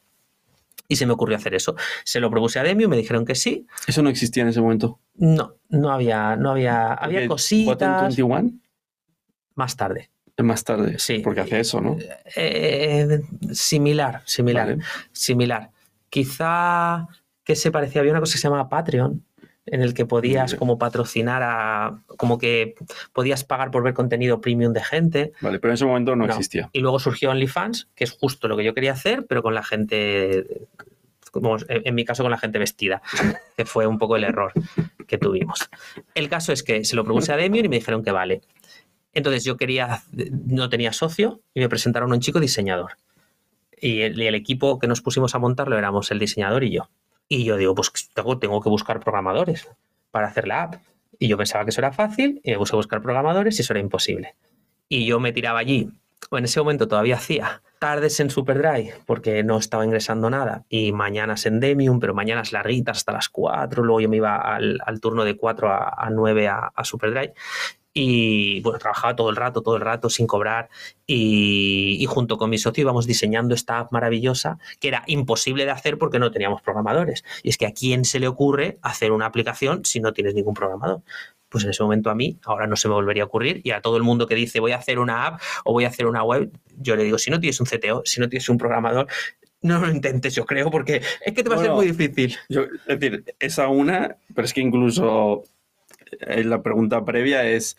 Y 0.89 0.97
se 0.97 1.05
me 1.07 1.12
ocurrió 1.12 1.36
hacer 1.36 1.55
eso. 1.55 1.76
Se 2.05 2.18
lo 2.18 2.30
propuse 2.30 2.59
a 2.59 2.62
Demio, 2.62 2.89
me 2.89 2.97
dijeron 2.97 3.24
que 3.26 3.34
sí, 3.34 3.66
Eso 3.86 4.03
no 4.03 4.09
existía 4.09 4.43
en 4.43 4.49
ese 4.49 4.61
momento. 4.61 4.99
no, 5.14 5.55
no 5.69 5.90
había, 5.90 6.35
no 6.36 6.51
había, 6.52 6.94
había 6.94 7.28
cositas. 7.28 7.74
Button 7.74 8.01
21 8.09 8.51
Más 9.55 9.77
tarde. 9.77 10.10
más 10.39 10.65
tarde. 10.65 10.98
Sí. 10.98 11.19
Porque 11.19 11.40
hace 11.40 11.60
eso, 11.60 11.81
¿no? 11.81 11.98
Eh, 12.36 13.20
similar, 13.52 14.23
similar, 14.24 14.69
Vale. 14.69 14.82
similar. 15.12 15.70
Quizá 16.09 17.06
que 17.44 17.55
se 17.55 17.70
parecía, 17.70 18.01
había 18.01 18.12
una 18.12 18.20
cosa 18.20 18.32
que 18.35 18.39
se 18.39 18.48
llamaba 18.48 18.69
Patreon, 18.69 19.24
en 19.73 19.82
el 19.82 19.95
que 19.95 20.07
podías 20.07 20.55
como 20.55 20.78
patrocinar 20.78 21.43
a, 21.43 22.03
como 22.16 22.39
que 22.39 22.74
podías 23.12 23.45
pagar 23.45 23.70
por 23.70 23.82
ver 23.82 23.95
contenido 23.95 24.40
premium 24.40 24.73
de 24.73 24.82
gente. 24.82 25.32
Vale, 25.40 25.59
pero 25.59 25.73
en 25.73 25.74
ese 25.74 25.85
momento 25.85 26.15
no, 26.16 26.27
No. 26.27 26.32
existía. 26.32 26.70
Y 26.73 26.81
luego 26.81 26.99
surgió 26.99 27.31
OnlyFans, 27.31 27.89
que 27.95 28.05
es 28.05 28.12
justo 28.12 28.49
lo 28.49 28.57
que 28.57 28.65
yo 28.65 28.74
quería 28.74 28.93
hacer, 28.93 29.27
pero 29.27 29.43
con 29.43 29.55
la 29.55 29.62
gente, 29.62 30.47
como 31.31 31.57
en 31.69 31.95
mi 31.95 32.05
caso 32.05 32.23
con 32.23 32.31
la 32.31 32.39
gente 32.39 32.59
vestida, 32.59 33.03
que 33.57 33.65
fue 33.65 33.86
un 33.86 33.99
poco 33.99 34.16
el 34.16 34.24
error 34.24 34.53
que 35.07 35.19
tuvimos. 35.19 35.69
El 36.15 36.28
caso 36.28 36.53
es 36.53 36.62
que 36.62 36.85
se 36.85 36.97
lo 36.97 37.05
propuse 37.05 37.32
a 37.32 37.36
Demion 37.36 37.65
y 37.65 37.69
me 37.69 37.77
dijeron 37.77 38.03
que 38.03 38.11
vale. 38.12 38.43
Entonces 39.15 39.43
yo 39.45 39.57
quería, 39.57 40.03
no 40.47 40.69
tenía 40.69 40.93
socio 40.93 41.40
y 41.55 41.61
me 41.61 41.69
presentaron 41.69 42.12
a 42.12 42.15
un 42.15 42.20
chico 42.20 42.40
diseñador. 42.40 42.93
Y 43.81 44.03
el, 44.03 44.20
y 44.20 44.27
el 44.27 44.35
equipo 44.35 44.78
que 44.78 44.86
nos 44.86 45.01
pusimos 45.01 45.35
a 45.35 45.39
montarlo 45.39 45.78
éramos 45.78 46.11
el 46.11 46.19
diseñador 46.19 46.65
y 46.65 46.70
yo. 46.73 46.90
Y 47.29 47.45
yo 47.45 47.57
digo, 47.57 47.75
pues 47.75 47.93
tengo, 48.15 48.39
tengo 48.39 48.61
que 48.61 48.69
buscar 48.69 49.01
programadores 49.01 49.69
para 50.11 50.29
hacer 50.29 50.49
la 50.49 50.63
app. 50.63 50.75
Y 51.19 51.29
yo 51.29 51.37
pensaba 51.37 51.65
que 51.65 51.71
eso 51.71 51.81
era 51.81 51.93
fácil 51.93 52.41
y 52.43 52.53
me 52.53 52.59
puse 52.59 52.75
a 52.75 52.77
buscar 52.77 53.03
programadores 53.03 53.59
y 53.59 53.63
eso 53.63 53.73
era 53.73 53.81
imposible. 53.81 54.35
Y 54.89 55.05
yo 55.07 55.21
me 55.21 55.33
tiraba 55.33 55.59
allí. 55.59 55.91
En 56.31 56.45
ese 56.45 56.61
momento 56.61 56.89
todavía 56.89 57.17
hacía 57.17 57.63
tardes 57.79 58.19
en 58.21 58.31
Superdrive 58.31 58.95
porque 59.07 59.43
no 59.45 59.59
estaba 59.59 59.85
ingresando 59.85 60.31
nada 60.31 60.65
y 60.69 60.93
mañanas 60.93 61.47
en 61.47 61.61
Demium, 61.61 62.01
pero 62.01 62.15
mañanas 62.15 62.53
larguitas 62.53 62.99
hasta 62.99 63.13
las 63.13 63.29
4. 63.29 63.85
Luego 63.85 64.01
yo 64.01 64.09
me 64.09 64.17
iba 64.17 64.37
al, 64.37 64.81
al 64.85 65.01
turno 65.01 65.25
de 65.25 65.37
4 65.37 65.69
a, 65.69 65.95
a 65.97 66.11
9 66.11 66.49
a, 66.49 66.73
a 66.75 66.85
Superdrive 66.85 67.35
y 67.93 68.60
bueno, 68.60 68.78
trabajaba 68.78 69.16
todo 69.16 69.31
el 69.31 69.36
rato, 69.36 69.62
todo 69.62 69.77
el 69.77 69.82
rato 69.82 70.10
sin 70.10 70.27
cobrar 70.27 70.69
y, 71.06 71.97
y, 72.01 72.06
junto 72.06 72.36
con 72.36 72.51
mi 72.51 72.59
socio 72.59 72.82
íbamos 72.82 73.06
diseñando 73.06 73.55
esta 73.55 73.78
app 73.78 73.93
maravillosa 73.93 74.59
que 74.81 74.89
era 74.89 75.02
imposible 75.06 75.65
de 75.65 75.70
hacer 75.70 75.98
porque 75.98 76.19
no 76.19 76.31
teníamos 76.31 76.62
programadores. 76.62 77.24
Y 77.43 77.48
es 77.48 77.56
que 77.56 77.66
a 77.66 77.73
quién 77.73 78.05
se 78.05 78.20
le 78.20 78.28
ocurre 78.28 78.78
hacer 78.82 79.12
una 79.12 79.27
aplicación 79.27 79.85
si 79.85 80.01
no 80.01 80.12
tienes 80.12 80.35
ningún 80.35 80.55
programador. 80.55 81.02
Pues 81.48 81.65
en 81.65 81.70
ese 81.70 81.82
momento 81.82 82.10
a 82.10 82.15
mí 82.15 82.39
ahora 82.44 82.66
no 82.66 82.77
se 82.77 82.89
me 82.89 82.94
volvería 82.94 83.23
a 83.23 83.27
ocurrir 83.27 83.62
y 83.65 83.70
a 83.70 83.81
todo 83.81 83.97
el 83.97 84.02
mundo 84.02 84.27
que 84.27 84.35
dice 84.35 84.60
voy 84.60 84.73
a 84.73 84.77
hacer 84.77 84.98
una 84.98 85.27
app 85.27 85.40
o 85.65 85.73
voy 85.73 85.85
a 85.85 85.89
hacer 85.89 86.06
una 86.06 86.23
web, 86.23 86.51
yo 86.77 86.94
le 86.94 87.05
digo, 87.05 87.16
si 87.16 87.31
no 87.31 87.40
tienes 87.40 87.59
un 87.59 87.66
CTO, 87.66 88.02
si 88.05 88.20
no 88.20 88.28
tienes 88.28 88.48
un 88.51 88.59
programador, 88.59 89.06
no 89.62 89.81
lo 89.81 89.90
intentes, 89.90 90.35
yo 90.35 90.44
creo, 90.44 90.70
porque 90.70 91.02
es 91.24 91.35
que 91.35 91.43
te 91.43 91.48
va 91.48 91.56
bueno, 91.56 91.60
a 91.60 91.65
ser 91.65 91.74
muy 91.74 91.97
difícil. 91.97 92.36
Yo, 92.48 92.62
es 92.86 93.01
decir, 93.01 93.24
esa 93.40 93.69
una, 93.69 94.16
pero 94.35 94.44
es 94.44 94.52
que 94.52 94.60
incluso 94.60 95.43
la 96.20 96.62
pregunta 96.62 97.05
previa 97.05 97.44
es, 97.48 97.76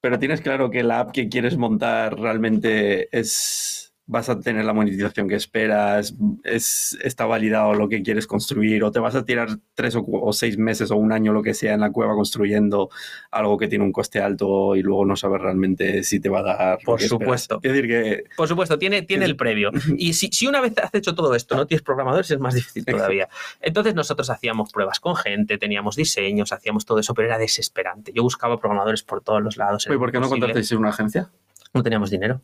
pero 0.00 0.18
tienes 0.18 0.40
claro 0.40 0.70
que 0.70 0.82
la 0.82 1.00
app 1.00 1.12
que 1.12 1.28
quieres 1.28 1.56
montar 1.56 2.18
realmente 2.18 3.08
es 3.16 3.83
vas 4.06 4.28
a 4.28 4.38
tener 4.38 4.64
la 4.64 4.74
monetización 4.74 5.28
que 5.28 5.34
esperas, 5.34 6.14
es, 6.44 6.98
está 7.02 7.24
validado 7.24 7.72
lo 7.74 7.88
que 7.88 8.02
quieres 8.02 8.26
construir, 8.26 8.84
o 8.84 8.90
te 8.90 9.00
vas 9.00 9.14
a 9.14 9.24
tirar 9.24 9.48
tres 9.74 9.96
o, 9.96 10.04
o, 10.06 10.32
seis 10.32 10.58
meses 10.58 10.90
o 10.90 10.96
un 10.96 11.12
año, 11.12 11.32
lo 11.32 11.42
que 11.42 11.54
sea, 11.54 11.72
en 11.72 11.80
la 11.80 11.90
cueva 11.90 12.14
construyendo 12.14 12.90
algo 13.30 13.56
que 13.56 13.66
tiene 13.66 13.84
un 13.84 13.92
coste 13.92 14.20
alto 14.20 14.76
y 14.76 14.82
luego 14.82 15.06
no 15.06 15.16
sabes 15.16 15.40
realmente 15.40 16.02
si 16.02 16.20
te 16.20 16.28
va 16.28 16.40
a 16.40 16.42
dar. 16.42 16.78
Por 16.84 17.00
supuesto. 17.00 17.60
Es 17.62 17.72
decir, 17.72 17.88
que. 17.88 18.24
Por 18.36 18.46
supuesto, 18.46 18.78
tiene, 18.78 19.02
tiene 19.02 19.24
el 19.24 19.36
previo. 19.36 19.70
Y 19.96 20.14
si, 20.14 20.28
si, 20.28 20.46
una 20.46 20.60
vez 20.60 20.74
has 20.78 20.92
hecho 20.92 21.14
todo 21.14 21.34
esto, 21.34 21.56
no 21.56 21.66
tienes 21.66 21.82
programadores, 21.82 22.30
es 22.30 22.38
más 22.38 22.54
difícil 22.54 22.84
todavía. 22.84 23.28
Entonces, 23.60 23.94
nosotros 23.94 24.28
hacíamos 24.28 24.72
pruebas 24.72 25.00
con 25.00 25.16
gente, 25.16 25.56
teníamos 25.56 25.96
diseños, 25.96 26.52
hacíamos 26.52 26.84
todo 26.84 26.98
eso, 26.98 27.14
pero 27.14 27.28
era 27.28 27.38
desesperante. 27.38 28.12
Yo 28.12 28.22
buscaba 28.22 28.58
programadores 28.58 29.02
por 29.02 29.22
todos 29.22 29.42
los 29.42 29.56
lados. 29.56 29.86
¿Y 29.90 29.96
por 29.96 30.10
qué 30.10 30.20
no 30.20 30.28
contratasteis 30.28 30.72
una 30.72 30.90
agencia? 30.90 31.30
No 31.72 31.82
teníamos 31.82 32.10
dinero. 32.10 32.42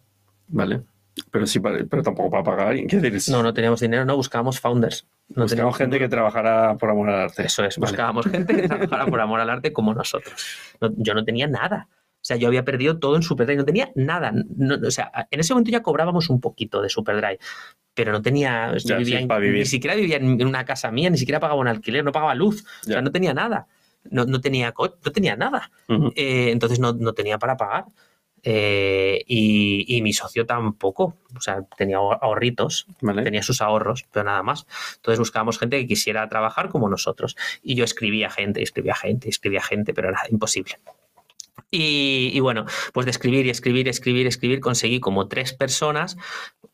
Vale. 0.48 0.82
Pero 1.30 1.46
sí, 1.46 1.60
pero 1.60 2.02
tampoco 2.02 2.30
para 2.30 2.44
pagar. 2.44 2.76
¿Qué 2.86 2.96
decir? 2.98 3.34
No, 3.34 3.42
no 3.42 3.52
teníamos 3.52 3.80
dinero, 3.80 4.04
no, 4.04 4.16
buscábamos 4.16 4.60
founders. 4.60 5.06
No 5.28 5.42
buscábamos 5.44 5.76
gente 5.76 5.96
dinero. 5.96 6.08
que 6.08 6.16
trabajara 6.16 6.76
por 6.76 6.90
amor 6.90 7.10
al 7.10 7.20
arte. 7.20 7.46
Eso 7.46 7.64
es, 7.64 7.78
vale. 7.78 7.92
buscábamos 7.92 8.26
gente 8.26 8.54
que 8.56 8.68
trabajara 8.68 9.06
por 9.06 9.20
amor 9.20 9.40
al 9.40 9.50
arte 9.50 9.72
como 9.72 9.94
nosotros. 9.94 10.34
No, 10.80 10.90
yo 10.96 11.14
no 11.14 11.24
tenía 11.24 11.46
nada. 11.46 11.88
O 12.20 12.24
sea, 12.24 12.36
yo 12.36 12.48
había 12.48 12.64
perdido 12.64 12.98
todo 12.98 13.16
en 13.16 13.22
Superdrive, 13.22 13.58
no 13.58 13.64
tenía 13.64 13.90
nada. 13.94 14.32
No, 14.56 14.76
o 14.86 14.90
sea, 14.90 15.10
en 15.30 15.40
ese 15.40 15.54
momento 15.54 15.70
ya 15.70 15.82
cobrábamos 15.82 16.28
un 16.28 16.38
poquito 16.40 16.82
de 16.82 16.90
Superdrive, 16.90 17.38
pero 17.94 18.12
no 18.12 18.20
tenía. 18.20 18.76
Ya, 18.76 18.98
vivía 18.98 19.18
sí, 19.20 19.26
en, 19.28 19.52
ni 19.54 19.64
siquiera 19.64 19.96
vivía 19.96 20.16
en 20.16 20.46
una 20.46 20.64
casa 20.66 20.90
mía, 20.90 21.08
ni 21.08 21.16
siquiera 21.16 21.40
pagaba 21.40 21.58
un 21.58 21.68
alquiler, 21.68 22.04
no 22.04 22.12
pagaba 22.12 22.34
luz. 22.34 22.64
Ya. 22.82 22.90
O 22.90 22.92
sea, 22.92 23.02
no 23.02 23.10
tenía 23.10 23.32
nada. 23.32 23.68
No, 24.10 24.24
no, 24.24 24.40
tenía, 24.40 24.74
no 24.78 25.12
tenía 25.12 25.36
nada. 25.36 25.70
Uh 25.88 25.94
-huh. 25.94 26.12
eh, 26.14 26.50
entonces 26.50 26.78
no, 26.78 26.92
no 26.92 27.12
tenía 27.14 27.38
para 27.38 27.56
pagar. 27.56 27.86
Eh, 28.42 29.22
y, 29.26 29.84
y, 29.96 30.02
mi 30.02 30.12
socio 30.12 30.46
tampoco, 30.46 31.16
o 31.36 31.40
sea, 31.40 31.62
tenía 31.76 31.98
ahorritos, 31.98 32.86
vale. 33.00 33.22
tenía 33.22 33.42
sus 33.42 33.60
ahorros, 33.60 34.06
pero 34.10 34.24
nada 34.24 34.42
más. 34.42 34.66
Entonces 34.96 35.18
buscábamos 35.18 35.58
gente 35.58 35.78
que 35.78 35.86
quisiera 35.86 36.28
trabajar 36.28 36.70
como 36.70 36.88
nosotros. 36.88 37.36
Y 37.62 37.74
yo 37.74 37.84
escribía 37.84 38.30
gente, 38.30 38.62
escribía 38.62 38.94
gente, 38.94 39.28
escribía 39.28 39.62
gente, 39.62 39.92
pero 39.92 40.08
era 40.08 40.22
imposible. 40.30 40.78
Y, 41.70 42.30
y, 42.32 42.40
bueno, 42.40 42.64
pues 42.92 43.06
de 43.06 43.10
escribir 43.10 43.46
y 43.46 43.50
escribir, 43.50 43.88
escribir, 43.88 44.26
escribir, 44.26 44.60
conseguí 44.60 44.98
como 44.98 45.28
tres 45.28 45.52
personas, 45.52 46.16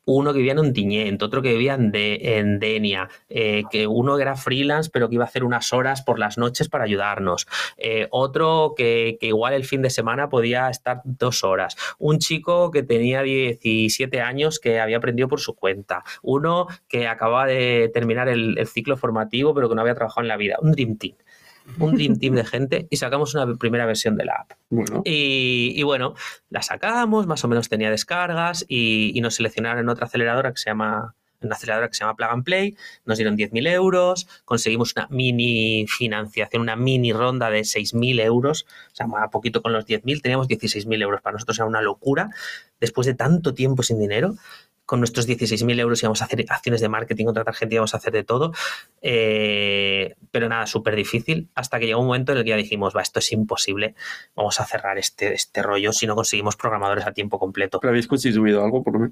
uno 0.07 0.33
que 0.33 0.39
vivía 0.39 0.53
en 0.53 0.61
Ontinyent, 0.61 1.23
otro 1.23 1.43
que 1.43 1.53
vivía 1.53 1.75
en, 1.75 1.91
de, 1.93 2.39
en 2.39 2.59
Denia, 2.59 3.09
eh, 3.29 3.65
que 3.71 3.87
uno 3.87 4.19
era 4.19 4.37
freelance 4.37 4.91
pero 4.91 5.09
que 5.09 5.17
iba 5.17 5.25
a 5.25 5.29
hacer 5.29 5.45
unas 5.45 5.73
horas 5.73 6.03
por 6.03 6.19
las 6.19 6.39
noches 6.39 6.69
para 6.69 6.85
ayudarnos, 6.85 7.47
eh, 7.77 8.09
otro 8.11 8.75
que, 8.77 9.19
que, 9.21 9.27
igual 9.27 9.53
el 9.53 9.65
fin 9.65 9.83
de 9.83 9.91
semana 9.91 10.29
podía 10.29 10.71
estar 10.71 11.03
dos 11.05 11.45
horas, 11.45 11.77
un 11.99 12.19
chico 12.19 12.71
que 12.71 12.83
tenía 12.83 13.23
17 13.23 14.21
años 14.21 14.59
que 14.61 14.81
había 14.81 14.97
aprendido 14.97 15.29
por 15.29 15.41
su 15.41 15.55
cuenta, 15.55 16.05
uno 16.23 16.67
que 16.89 17.09
acababa 17.09 17.47
de 17.47 17.91
terminar 17.93 18.29
el 18.29 18.67
ciclo 18.67 18.97
formativo 18.97 19.55
pero 19.55 19.69
que 19.69 19.75
no 19.75 19.81
había 19.81 19.95
trabajado 19.95 20.23
en 20.23 20.29
la 20.29 20.37
vida, 20.37 20.57
un 20.61 20.73
Dream 20.73 20.97
Team 20.97 21.17
un 21.79 21.95
Dream 21.95 22.19
Team 22.19 22.35
de 22.35 22.45
gente 22.45 22.87
y 22.91 22.97
sacamos 22.97 23.35
una 23.35 23.55
primera 23.57 23.87
versión 23.87 24.17
de 24.17 24.25
la 24.25 24.35
app. 24.35 24.53
Bueno. 24.71 25.03
Y, 25.05 25.73
y, 25.75 25.83
bueno, 25.83 26.15
la 26.51 26.63
sacamos, 26.63 27.27
más 27.27 27.45
o 27.45 27.49
menos 27.49 27.69
tenía 27.69 27.91
descargas 27.91 28.65
y, 28.69 29.13
y, 29.15 29.21
nos 29.21 29.35
seleccionaron 29.35 29.81
en 29.81 29.89
otra 29.89 30.07
aceleradora 30.07 30.53
que 30.53 30.59
se 30.59 30.71
llama 30.71 31.15
una 31.41 31.55
aceleradora 31.55 31.89
que 31.89 31.95
se 31.95 32.01
llama 32.01 32.17
Plug 32.17 32.31
and 32.31 32.45
Play, 32.45 32.77
nos 33.05 33.19
dieron 33.19 33.37
10.000 33.37 33.69
euros, 33.71 34.27
conseguimos 34.45 34.95
una 34.97 35.07
mini 35.11 35.87
financiación, 35.89 36.63
una 36.63 36.77
mini 36.77 37.13
ronda 37.13 37.51
de 37.51 37.61
6.000 37.61 38.21
euros, 38.23 38.67
o 38.93 38.97
sea, 38.97 39.07
a 39.23 39.31
poquito 39.31 39.63
con 39.63 39.73
los 39.73 39.87
10.000, 39.87 40.23
teníamos 40.23 40.49
16.000 40.49 41.03
euros, 41.03 41.21
para 41.23 41.35
nosotros 41.35 41.59
era 41.59 41.67
una 41.67 41.83
locura, 41.83 42.31
después 42.81 43.07
de 43.07 43.15
tanto 43.15 43.55
tiempo 43.55 43.83
sin 43.83 43.99
dinero, 43.99 44.37
con 44.87 45.01
nuestros 45.01 45.29
16.000 45.29 45.81
euros 45.81 46.03
íbamos 46.03 46.23
a 46.23 46.25
hacer 46.27 46.45
acciones 46.49 46.81
de 46.81 46.89
marketing, 46.89 47.27
contratar 47.27 47.55
gente, 47.55 47.75
íbamos 47.75 47.93
a 47.93 47.97
hacer 47.99 48.13
de 48.13 48.25
todo. 48.25 48.53
Eh, 49.03 50.15
pero 50.31 50.49
nada, 50.49 50.67
súper 50.67 50.95
difícil. 50.95 51.49
Hasta 51.55 51.79
que 51.79 51.87
llegó 51.87 52.01
un 52.01 52.07
momento 52.07 52.33
en 52.33 52.39
el 52.39 52.45
que 52.45 52.51
ya 52.51 52.57
dijimos, 52.57 52.95
va, 52.97 53.03
esto 53.03 53.19
es 53.19 53.33
imposible, 53.33 53.95
vamos 54.37 54.61
a 54.61 54.65
cerrar 54.65 54.97
este, 54.97 55.35
este 55.35 55.63
rollo 55.63 55.93
si 55.93 56.07
no 56.07 56.15
conseguimos 56.15 56.57
programadores 56.57 57.07
a 57.07 57.13
tiempo 57.13 57.39
completo. 57.39 57.81
¿Pero 57.81 57.91
habéis 57.91 58.07
constituido 58.07 58.65
algo 58.65 58.83
por 58.83 58.99
lo 58.99 59.11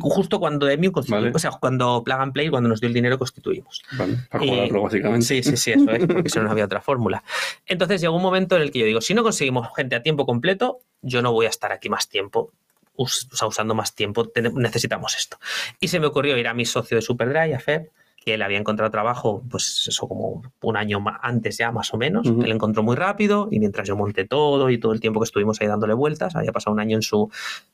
Justo 0.00 0.40
cuando 0.40 0.66
constituimos, 0.66 1.08
vale. 1.08 1.32
o 1.34 1.38
sea, 1.38 1.52
cuando 1.52 2.02
Plug 2.02 2.18
and 2.18 2.32
Play, 2.32 2.48
cuando 2.48 2.68
nos 2.68 2.80
dio 2.80 2.88
el 2.88 2.94
dinero, 2.94 3.18
constituimos. 3.18 3.82
Vale, 3.96 4.16
para 4.30 4.44
jugarlo, 4.44 4.82
básicamente. 4.82 5.26
Sí, 5.26 5.42
sí, 5.42 5.56
sí, 5.56 5.72
eso 5.72 5.90
es, 5.90 6.06
porque 6.06 6.28
si 6.28 6.38
no, 6.38 6.46
no 6.46 6.50
había 6.50 6.64
otra 6.64 6.80
fórmula. 6.80 7.22
Entonces 7.66 8.00
llegó 8.00 8.16
un 8.16 8.22
momento 8.22 8.56
en 8.56 8.62
el 8.62 8.72
que 8.72 8.80
yo 8.80 8.86
digo, 8.86 9.00
si 9.00 9.14
no 9.14 9.22
conseguimos 9.22 9.68
gente 9.76 9.94
a 9.94 10.02
tiempo 10.02 10.26
completo, 10.26 10.80
yo 11.00 11.22
no 11.22 11.32
voy 11.32 11.46
a 11.46 11.50
estar 11.50 11.70
aquí 11.70 11.88
más 11.88 12.08
tiempo 12.08 12.52
us, 12.96 13.28
o 13.32 13.36
sea, 13.36 13.48
usando 13.48 13.74
más 13.74 13.94
tiempo, 13.94 14.30
necesitamos 14.54 15.16
esto. 15.16 15.38
Y 15.80 15.88
se 15.88 16.00
me 16.00 16.06
ocurrió 16.06 16.36
ir 16.36 16.48
a 16.48 16.54
mi 16.54 16.64
socio 16.64 16.96
de 16.96 17.02
Superdrive, 17.02 17.54
a 17.54 17.60
Fer, 17.60 17.90
que 18.24 18.34
él 18.34 18.42
había 18.42 18.58
encontrado 18.58 18.90
trabajo, 18.90 19.42
pues 19.50 19.86
eso 19.86 20.08
como 20.08 20.42
un 20.62 20.76
año 20.76 21.04
antes 21.20 21.58
ya, 21.58 21.70
más 21.72 21.92
o 21.92 21.98
menos. 21.98 22.26
Uh 22.26 22.38
-huh. 22.38 22.44
Él 22.44 22.52
encontró 22.52 22.82
muy 22.82 22.96
rápido 22.96 23.48
y 23.50 23.60
mientras 23.60 23.86
yo 23.86 23.96
monté 23.96 24.24
todo 24.24 24.70
y 24.70 24.78
todo 24.78 24.92
el 24.92 25.00
tiempo 25.00 25.20
que 25.20 25.24
estuvimos 25.24 25.60
ahí 25.60 25.66
dándole 25.66 25.92
vueltas, 25.92 26.34
había 26.34 26.50
pasado 26.50 26.72
un 26.72 26.80
año 26.80 26.96
en, 26.96 27.02
su, 27.02 27.30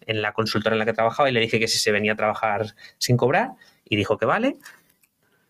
en 0.06 0.22
la 0.22 0.32
consultora 0.32 0.74
en 0.74 0.80
la 0.80 0.86
que 0.86 0.92
trabajaba 0.92 1.30
y 1.30 1.32
le 1.32 1.40
dije 1.40 1.60
que 1.60 1.68
si 1.68 1.78
se 1.78 1.92
venía 1.92 2.14
a 2.14 2.16
trabajar 2.16 2.74
sin 2.98 3.16
cobrar 3.16 3.52
y 3.84 3.94
dijo 3.96 4.18
que 4.18 4.26
vale 4.26 4.56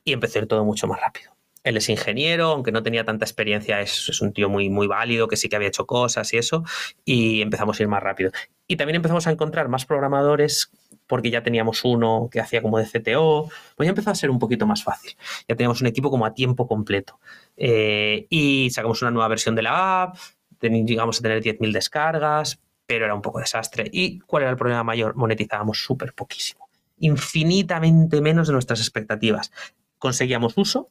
y 0.05 0.13
a 0.13 0.19
ir 0.19 0.47
todo 0.47 0.65
mucho 0.65 0.87
más 0.87 1.01
rápido. 1.01 1.33
Él 1.63 1.77
es 1.77 1.89
ingeniero, 1.89 2.47
aunque 2.49 2.73
no 2.73 2.83
tenía 2.83 3.05
tanta 3.05 3.25
experiencia, 3.25 3.81
es, 3.81 4.21
un 4.21 4.33
tío 4.33 4.49
muy, 4.49 4.71
muy 4.71 4.87
válido, 4.87 5.29
que 5.29 5.37
sí 5.37 5.49
que 5.49 5.57
había 5.57 5.69
hecho 5.69 5.87
cosas 5.87 6.33
y 6.33 6.39
eso, 6.39 6.65
y 7.05 7.43
empezamos 7.43 7.79
a 7.79 7.83
ir 7.83 7.89
más 7.89 8.03
rápido. 8.03 8.31
Y 8.67 8.77
también 8.77 8.97
empezamos 8.97 9.27
a 9.27 9.31
encontrar 9.31 9.69
más 9.69 9.85
programadores 9.85 10.71
porque 11.07 11.31
ya 11.31 11.43
teníamos 11.43 11.85
uno 11.85 12.29
que 12.31 12.41
hacía 12.41 12.63
como 12.63 12.79
de 12.79 12.87
CTO, 12.87 13.51
pues 13.77 13.87
ya 13.87 13.91
empezó 13.91 14.11
a 14.11 14.15
ser 14.15 14.31
un 14.31 14.39
poquito 14.39 14.67
más 14.67 14.85
fácil. 14.85 15.17
Ya 15.49 15.57
teníamos 15.57 15.81
un 15.81 15.89
equipo 15.89 16.09
como 16.09 16.25
a 16.25 16.35
tiempo 16.35 16.69
completo. 16.69 17.19
Eh, 17.57 18.27
y 18.31 18.71
sacamos 18.71 19.03
una 19.03 19.11
nueva 19.11 19.27
versión 19.27 19.57
de 19.57 19.63
la 19.63 20.03
app, 20.03 20.17
llegamos 20.61 21.19
a 21.19 21.23
tener 21.23 21.43
10.000 21.43 21.73
descargas, 21.73 22.61
pero 22.87 23.05
era 23.05 23.15
un 23.15 23.23
poco 23.23 23.41
desastre. 23.41 23.89
¿Y 23.93 24.21
cuál 24.21 24.45
era 24.45 24.51
el 24.51 24.57
problema 24.57 24.85
mayor? 24.85 25.17
Monetizábamos 25.17 25.83
súper 25.83 26.13
poquísimo. 26.13 26.69
Infinitamente 26.99 28.21
menos 28.21 28.47
de 28.47 28.53
nuestras 28.53 28.81
expectativas. 28.81 29.53
Conseguíamos 29.99 30.57
uso, 30.57 30.91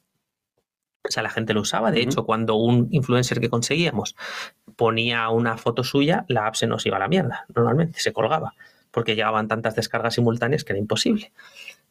o 1.08 1.10
sea, 1.10 1.22
la 1.22 1.30
gente 1.30 1.54
lo 1.54 1.60
usaba. 1.60 1.90
De 1.90 1.98
uh 1.98 2.02
-huh. 2.02 2.06
hecho, 2.06 2.24
cuando 2.24 2.54
un 2.56 2.88
influencer 2.90 3.40
que 3.40 3.48
conseguíamos 3.48 4.16
ponía 4.76 5.28
una 5.28 5.56
foto 5.56 5.84
suya, 5.84 6.24
la 6.28 6.46
app 6.46 6.54
se 6.54 6.66
nos 6.66 6.86
iba 6.86 6.96
a 6.96 7.00
la 7.00 7.08
mierda, 7.08 7.46
normalmente, 7.54 8.00
se 8.00 8.12
colgaba 8.12 8.54
porque 8.90 9.14
llegaban 9.14 9.48
tantas 9.48 9.76
descargas 9.76 10.14
simultáneas 10.14 10.64
que 10.64 10.72
era 10.72 10.80
imposible. 10.80 11.32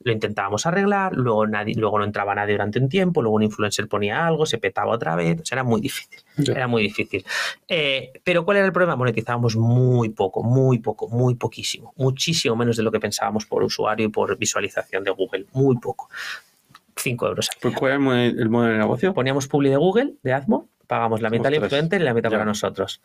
Lo 0.02 0.14
intentábamos 0.14 0.66
arreglar, 0.66 1.14
luego, 1.16 1.46
nadie, 1.46 1.76
luego 1.76 2.00
no 2.00 2.06
entraba 2.06 2.34
nadie 2.34 2.54
durante 2.54 2.80
un 2.80 2.88
tiempo, 2.88 3.22
luego 3.22 3.36
un 3.36 3.44
influencer 3.44 3.88
ponía 3.88 4.26
algo, 4.26 4.46
se 4.46 4.58
petaba 4.58 4.94
otra 4.94 5.16
vez, 5.16 5.42
o 5.42 5.46
sea, 5.46 5.58
era 5.58 5.64
muy 5.64 5.82
difícil, 5.82 6.20
yeah. 6.38 6.56
era 6.56 6.68
muy 6.68 6.84
difícil. 6.84 7.26
Eh, 7.68 8.14
pero 8.24 8.46
¿cuál 8.46 8.58
era 8.58 8.66
el 8.66 8.72
problema? 8.72 8.96
Monetizábamos 8.96 9.58
muy 9.58 10.10
poco, 10.10 10.42
muy 10.42 10.80
poco, 10.80 11.10
muy 11.10 11.36
poquísimo, 11.36 11.94
muchísimo 11.98 12.56
menos 12.56 12.78
de 12.78 12.84
lo 12.84 12.92
que 12.92 13.00
pensábamos 13.00 13.46
por 13.46 13.62
usuario 13.64 14.06
y 14.06 14.10
por 14.10 14.38
visualización 14.38 15.04
de 15.04 15.12
Google, 15.12 15.48
muy 15.52 15.78
poco. 15.78 16.10
5 17.00 17.28
euros. 17.28 17.50
Pues 17.62 17.76
¿Cuál 17.76 17.92
era 17.92 18.24
el 18.26 18.50
modelo 18.50 18.74
de 18.74 18.80
negocio? 18.80 19.14
Poníamos 19.14 19.48
publi 19.48 19.70
de 19.70 19.78
Google, 19.78 20.14
de 20.24 20.34
Admo, 20.34 20.70
pagamos 20.88 21.22
la 21.22 21.30
mitad 21.30 21.48
al 21.48 21.56
influente 21.56 21.96
y 21.96 22.00
la 22.00 22.14
mitad 22.14 22.30
ya. 22.30 22.38
para 22.38 22.46
nosotros. 22.46 23.02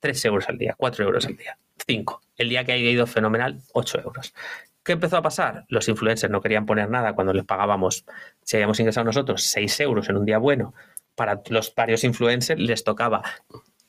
3 0.00 0.24
euros 0.26 0.48
al 0.48 0.58
día, 0.58 0.74
4 0.76 1.04
euros 1.04 1.26
al 1.26 1.36
día, 1.36 1.58
5. 1.86 2.22
El 2.36 2.48
día 2.48 2.64
que 2.64 2.72
haya 2.72 2.90
ido 2.90 3.06
fenomenal, 3.06 3.60
8 3.72 4.00
euros. 4.04 4.34
¿Qué 4.82 4.92
empezó 4.92 5.18
a 5.18 5.22
pasar? 5.22 5.64
Los 5.68 5.88
influencers 5.88 6.30
no 6.32 6.40
querían 6.40 6.64
poner 6.64 6.88
nada 6.88 7.12
cuando 7.12 7.34
les 7.34 7.44
pagábamos, 7.44 8.06
si 8.42 8.56
habíamos 8.56 8.80
ingresado 8.80 9.04
nosotros 9.04 9.42
6 9.44 9.80
euros 9.80 10.08
en 10.08 10.16
un 10.16 10.24
día 10.24 10.38
bueno, 10.38 10.74
para 11.14 11.42
los 11.50 11.74
varios 11.74 12.02
influencers 12.04 12.60
les 12.60 12.82
tocaba 12.82 13.22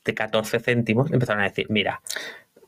de 0.04 0.14
14 0.14 0.60
céntimos, 0.60 1.12
empezaron 1.12 1.42
a 1.42 1.46
decir, 1.46 1.68
mira, 1.70 2.02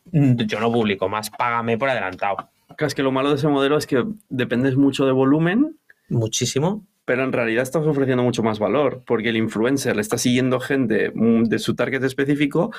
yo 0.06 0.60
no 0.60 0.72
publico 0.72 1.10
más, 1.10 1.30
págame 1.30 1.78
por 1.78 1.90
adelantado. 1.90 2.50
Es 2.78 2.96
que 2.96 3.04
lo 3.04 3.12
malo 3.12 3.30
de 3.30 3.36
ese 3.36 3.48
modelo 3.48 3.78
es 3.78 3.88
que 3.88 4.06
dependes 4.30 4.76
mucho 4.76 5.06
de 5.06 5.12
volumen, 5.12 5.78
Muchísimo. 6.14 6.86
pero 7.06 7.24
en 7.26 7.34
realidad 7.34 7.64
estás 7.64 7.86
ofreciendo 7.86 8.24
mucho 8.24 8.44
más 8.44 8.60
valor, 8.60 9.04
porque 9.06 9.30
el 9.30 9.38
influencer 9.38 9.96
le 9.96 10.02
está 10.02 10.18
siguiendo 10.18 10.60
gente 10.62 11.12
mm, 11.14 11.44
de 11.46 11.60
su 11.60 11.76
target 11.76 12.02
específico 12.04 12.72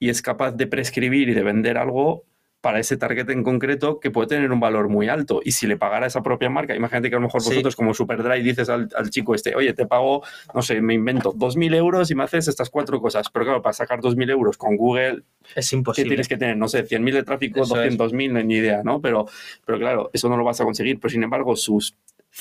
y 0.00 0.08
es 0.08 0.20
capaz 0.22 0.52
de 0.52 0.66
prescribir 0.66 1.28
y 1.28 1.34
de 1.34 1.42
vender 1.44 1.78
algo 1.78 2.24
para 2.60 2.80
ese 2.80 2.96
target 2.96 3.30
en 3.30 3.44
concreto 3.44 4.00
que 4.00 4.10
puede 4.10 4.26
tener 4.26 4.50
un 4.50 4.58
valor 4.58 4.88
muy 4.88 5.08
alto. 5.08 5.40
Y 5.44 5.52
si 5.52 5.68
le 5.68 5.76
pagara 5.76 6.08
esa 6.08 6.24
propia 6.24 6.50
marca, 6.50 6.74
imagínate 6.74 7.08
que 7.08 7.14
a 7.14 7.20
lo 7.20 7.26
mejor 7.26 7.40
Sí. 7.40 7.50
vosotros 7.50 7.76
como 7.76 7.94
Superdry 7.94 8.42
dices 8.42 8.68
al, 8.68 8.88
al 8.96 9.10
chico 9.10 9.32
este, 9.36 9.54
oye, 9.54 9.72
te 9.74 9.86
pago, 9.86 10.24
no 10.52 10.60
sé, 10.62 10.80
me 10.80 10.94
invento 10.94 11.32
2.000 11.32 11.72
euros 11.76 12.10
y 12.10 12.16
me 12.16 12.24
haces 12.24 12.48
estas 12.48 12.68
cuatro 12.70 13.00
cosas. 13.00 13.28
Pero 13.32 13.44
claro, 13.44 13.62
para 13.62 13.74
sacar 13.74 14.00
2.000 14.00 14.28
euros 14.30 14.56
con 14.58 14.76
Google, 14.76 15.22
Es 15.54 15.70
¿qué 15.70 15.76
imposible. 15.76 16.08
tienes 16.10 16.26
que 16.26 16.36
tener? 16.36 16.56
No 16.56 16.66
sé, 16.66 16.84
100.000 16.84 17.12
de 17.14 17.22
tráfico, 17.22 17.62
Eso 17.62 17.80
es. 17.80 17.96
200.000, 17.96 18.32
no 18.32 18.38
hay 18.40 18.44
ni 18.44 18.56
idea, 18.56 18.82
¿no? 18.82 19.00
Pero, 19.00 19.26
pero 19.64 19.78
claro, 19.78 20.10
eso 20.12 20.28
no 20.28 20.36
lo 20.36 20.42
vas 20.42 20.60
a 20.60 20.64
conseguir. 20.64 20.98
Pero 20.98 21.10
sin 21.12 21.22
embargo, 21.22 21.54
sus 21.54 21.94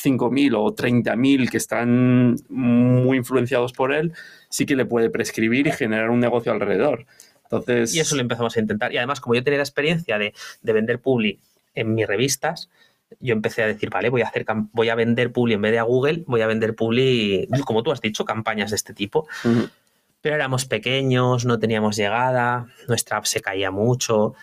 5.000 0.04 0.56
o 0.56 0.76
30.000 0.76 1.50
que 1.50 1.58
están 1.58 2.36
muy 2.50 3.18
influenciados 3.18 3.74
por 3.74 3.94
él, 3.94 4.14
sí 4.50 4.66
que 4.66 4.76
le 4.76 4.86
puede 4.86 5.10
prescribir 5.10 5.68
y 5.68 5.72
generar 5.72 6.10
un 6.10 6.20
negocio 6.20 6.52
alrededor. 6.52 7.06
Entonces, 7.44 7.96
Y 7.96 8.00
eso 8.00 8.16
lo 8.16 8.22
empezamos 8.22 8.56
a 8.58 8.60
intentar. 8.60 8.94
Y 8.94 8.98
además, 8.98 9.20
como 9.20 9.36
yo 9.36 9.44
tenía 9.44 9.58
la 9.58 9.64
experiencia 9.64 10.18
de, 10.18 10.34
de 10.62 10.74
vender 10.74 11.00
publi 11.00 11.40
en 11.74 11.96
mis 11.96 12.06
revistas, 12.06 12.70
yo 13.20 13.34
empecé 13.34 13.64
a 13.64 13.68
decir, 13.68 13.90
vale, 13.90 14.10
voy 14.10 14.22
a 14.22 14.28
hacer 14.28 14.46
voy 14.74 14.90
a 14.90 14.96
vender 14.96 15.32
publi 15.32 15.54
en 15.54 15.62
vez 15.62 15.72
de 15.72 15.80
a 15.80 15.84
Google, 15.84 16.24
voy 16.28 16.42
a 16.42 16.48
vender 16.48 16.76
publi, 16.76 17.48
como 17.66 17.84
tú 17.84 17.92
has 17.92 18.02
dicho, 18.02 18.26
campañas 18.26 18.72
de 18.72 18.76
este 18.76 18.94
tipo. 18.94 19.28
Pero 20.22 20.36
éramos 20.36 20.66
pequeños, 20.66 21.46
no 21.46 21.58
teníamos 21.58 21.96
llegada, 21.96 22.68
nuestra 22.88 23.18
app 23.18 23.26
se 23.26 23.40
caía 23.40 23.72
mucho, 23.72 24.34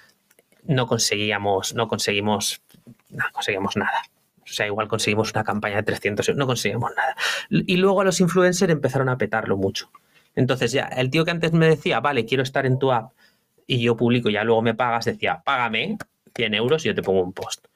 no 0.64 0.86
conseguíamos, 0.86 1.74
no 1.74 1.88
conseguimos, 1.88 2.62
no 3.10 3.24
conseguíamos 3.32 3.76
nada. 3.76 4.02
O 4.44 4.52
sea, 4.52 4.66
igual 4.66 4.88
conseguimos 4.88 5.32
una 5.32 5.44
campaña 5.44 5.76
de 5.76 5.82
300 5.82 6.28
euros, 6.28 6.38
no 6.38 6.46
conseguimos 6.46 6.90
nada. 6.96 7.16
Y 7.50 7.76
luego 7.76 8.04
los 8.04 8.20
influencers 8.20 8.72
empezaron 8.72 9.08
a 9.08 9.18
petarlo 9.18 9.56
mucho. 9.56 9.90
Entonces 10.34 10.72
ya, 10.72 10.84
el 10.84 11.10
tío 11.10 11.24
que 11.24 11.30
antes 11.30 11.52
me 11.52 11.68
decía, 11.68 12.00
vale, 12.00 12.24
quiero 12.26 12.42
estar 12.42 12.66
en 12.66 12.78
tu 12.78 12.92
app 12.92 13.12
y 13.66 13.80
yo 13.80 13.96
publico, 13.96 14.30
ya 14.30 14.44
luego 14.44 14.62
me 14.62 14.74
pagas, 14.74 15.06
decía, 15.06 15.42
págame 15.44 15.96
100 16.34 16.54
euros 16.54 16.84
y 16.84 16.88
yo 16.88 16.94
te 16.94 17.02
pongo 17.02 17.22
un 17.22 17.32
post. 17.32 17.66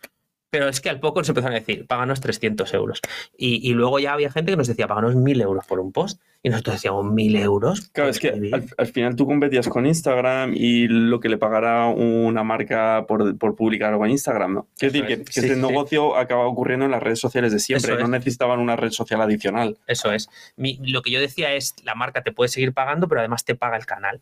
Pero 0.51 0.69
es 0.69 0.81
que 0.81 0.89
al 0.89 0.99
poco 0.99 1.21
nos 1.21 1.29
empezaron 1.29 1.55
a 1.57 1.61
decir, 1.61 1.87
páganos 1.87 2.21
300 2.23 2.73
euros. 2.73 3.01
Y, 3.37 3.69
y 3.69 3.75
luego 3.75 3.99
ya 3.99 4.15
había 4.15 4.31
gente 4.33 4.53
que 4.53 4.57
nos 4.57 4.67
decía, 4.67 4.87
páganos 4.89 5.15
1000 5.15 5.41
euros 5.43 5.67
por 5.67 5.79
un 5.79 5.93
post. 5.93 6.21
Y 6.43 6.49
nosotros 6.49 6.77
decíamos, 6.77 7.05
1000 7.05 7.37
euros. 7.37 7.91
Claro, 7.93 8.09
es 8.09 8.19
que 8.19 8.29
escribir?". 8.29 8.55
al, 8.55 8.65
al 8.79 8.87
final 8.87 9.15
tú 9.15 9.27
competías 9.27 9.69
con 9.69 9.85
Instagram 9.87 10.53
y 10.55 10.89
lo 10.89 11.21
que 11.21 11.29
le 11.29 11.37
pagará 11.37 11.87
una 11.89 12.45
marca 12.45 13.05
por, 13.07 13.37
por 13.37 13.57
publicar 13.57 13.91
algo 13.93 14.07
en 14.07 14.13
Instagram, 14.13 14.55
¿no? 14.55 14.67
Quiero 14.79 14.93
decir 14.93 15.07
que, 15.07 15.25
que 15.25 15.33
Sí, 15.33 15.41
este 15.41 15.55
sí. 15.55 15.61
negocio 15.61 16.17
acaba 16.17 16.47
ocurriendo 16.47 16.87
en 16.87 16.93
las 16.93 17.03
redes 17.03 17.19
sociales 17.21 17.53
de 17.53 17.59
siempre, 17.59 17.91
Eso 17.93 17.99
no 18.01 18.05
es. 18.07 18.11
necesitaban 18.11 18.59
una 18.59 18.77
red 18.77 18.91
social 18.91 19.21
adicional. 19.21 19.77
Eso 19.87 20.13
es. 20.13 20.31
Mi- 20.57 20.79
lo 20.83 21.03
que 21.03 21.11
yo 21.11 21.21
decía 21.21 21.53
es, 21.55 21.75
la 21.85 21.95
marca 21.95 22.23
te 22.23 22.33
puede 22.33 22.49
seguir 22.49 22.73
pagando, 22.73 23.07
pero 23.09 23.21
además 23.21 23.45
te 23.45 23.55
paga 23.55 23.77
el 23.77 23.85
canal. 23.85 24.21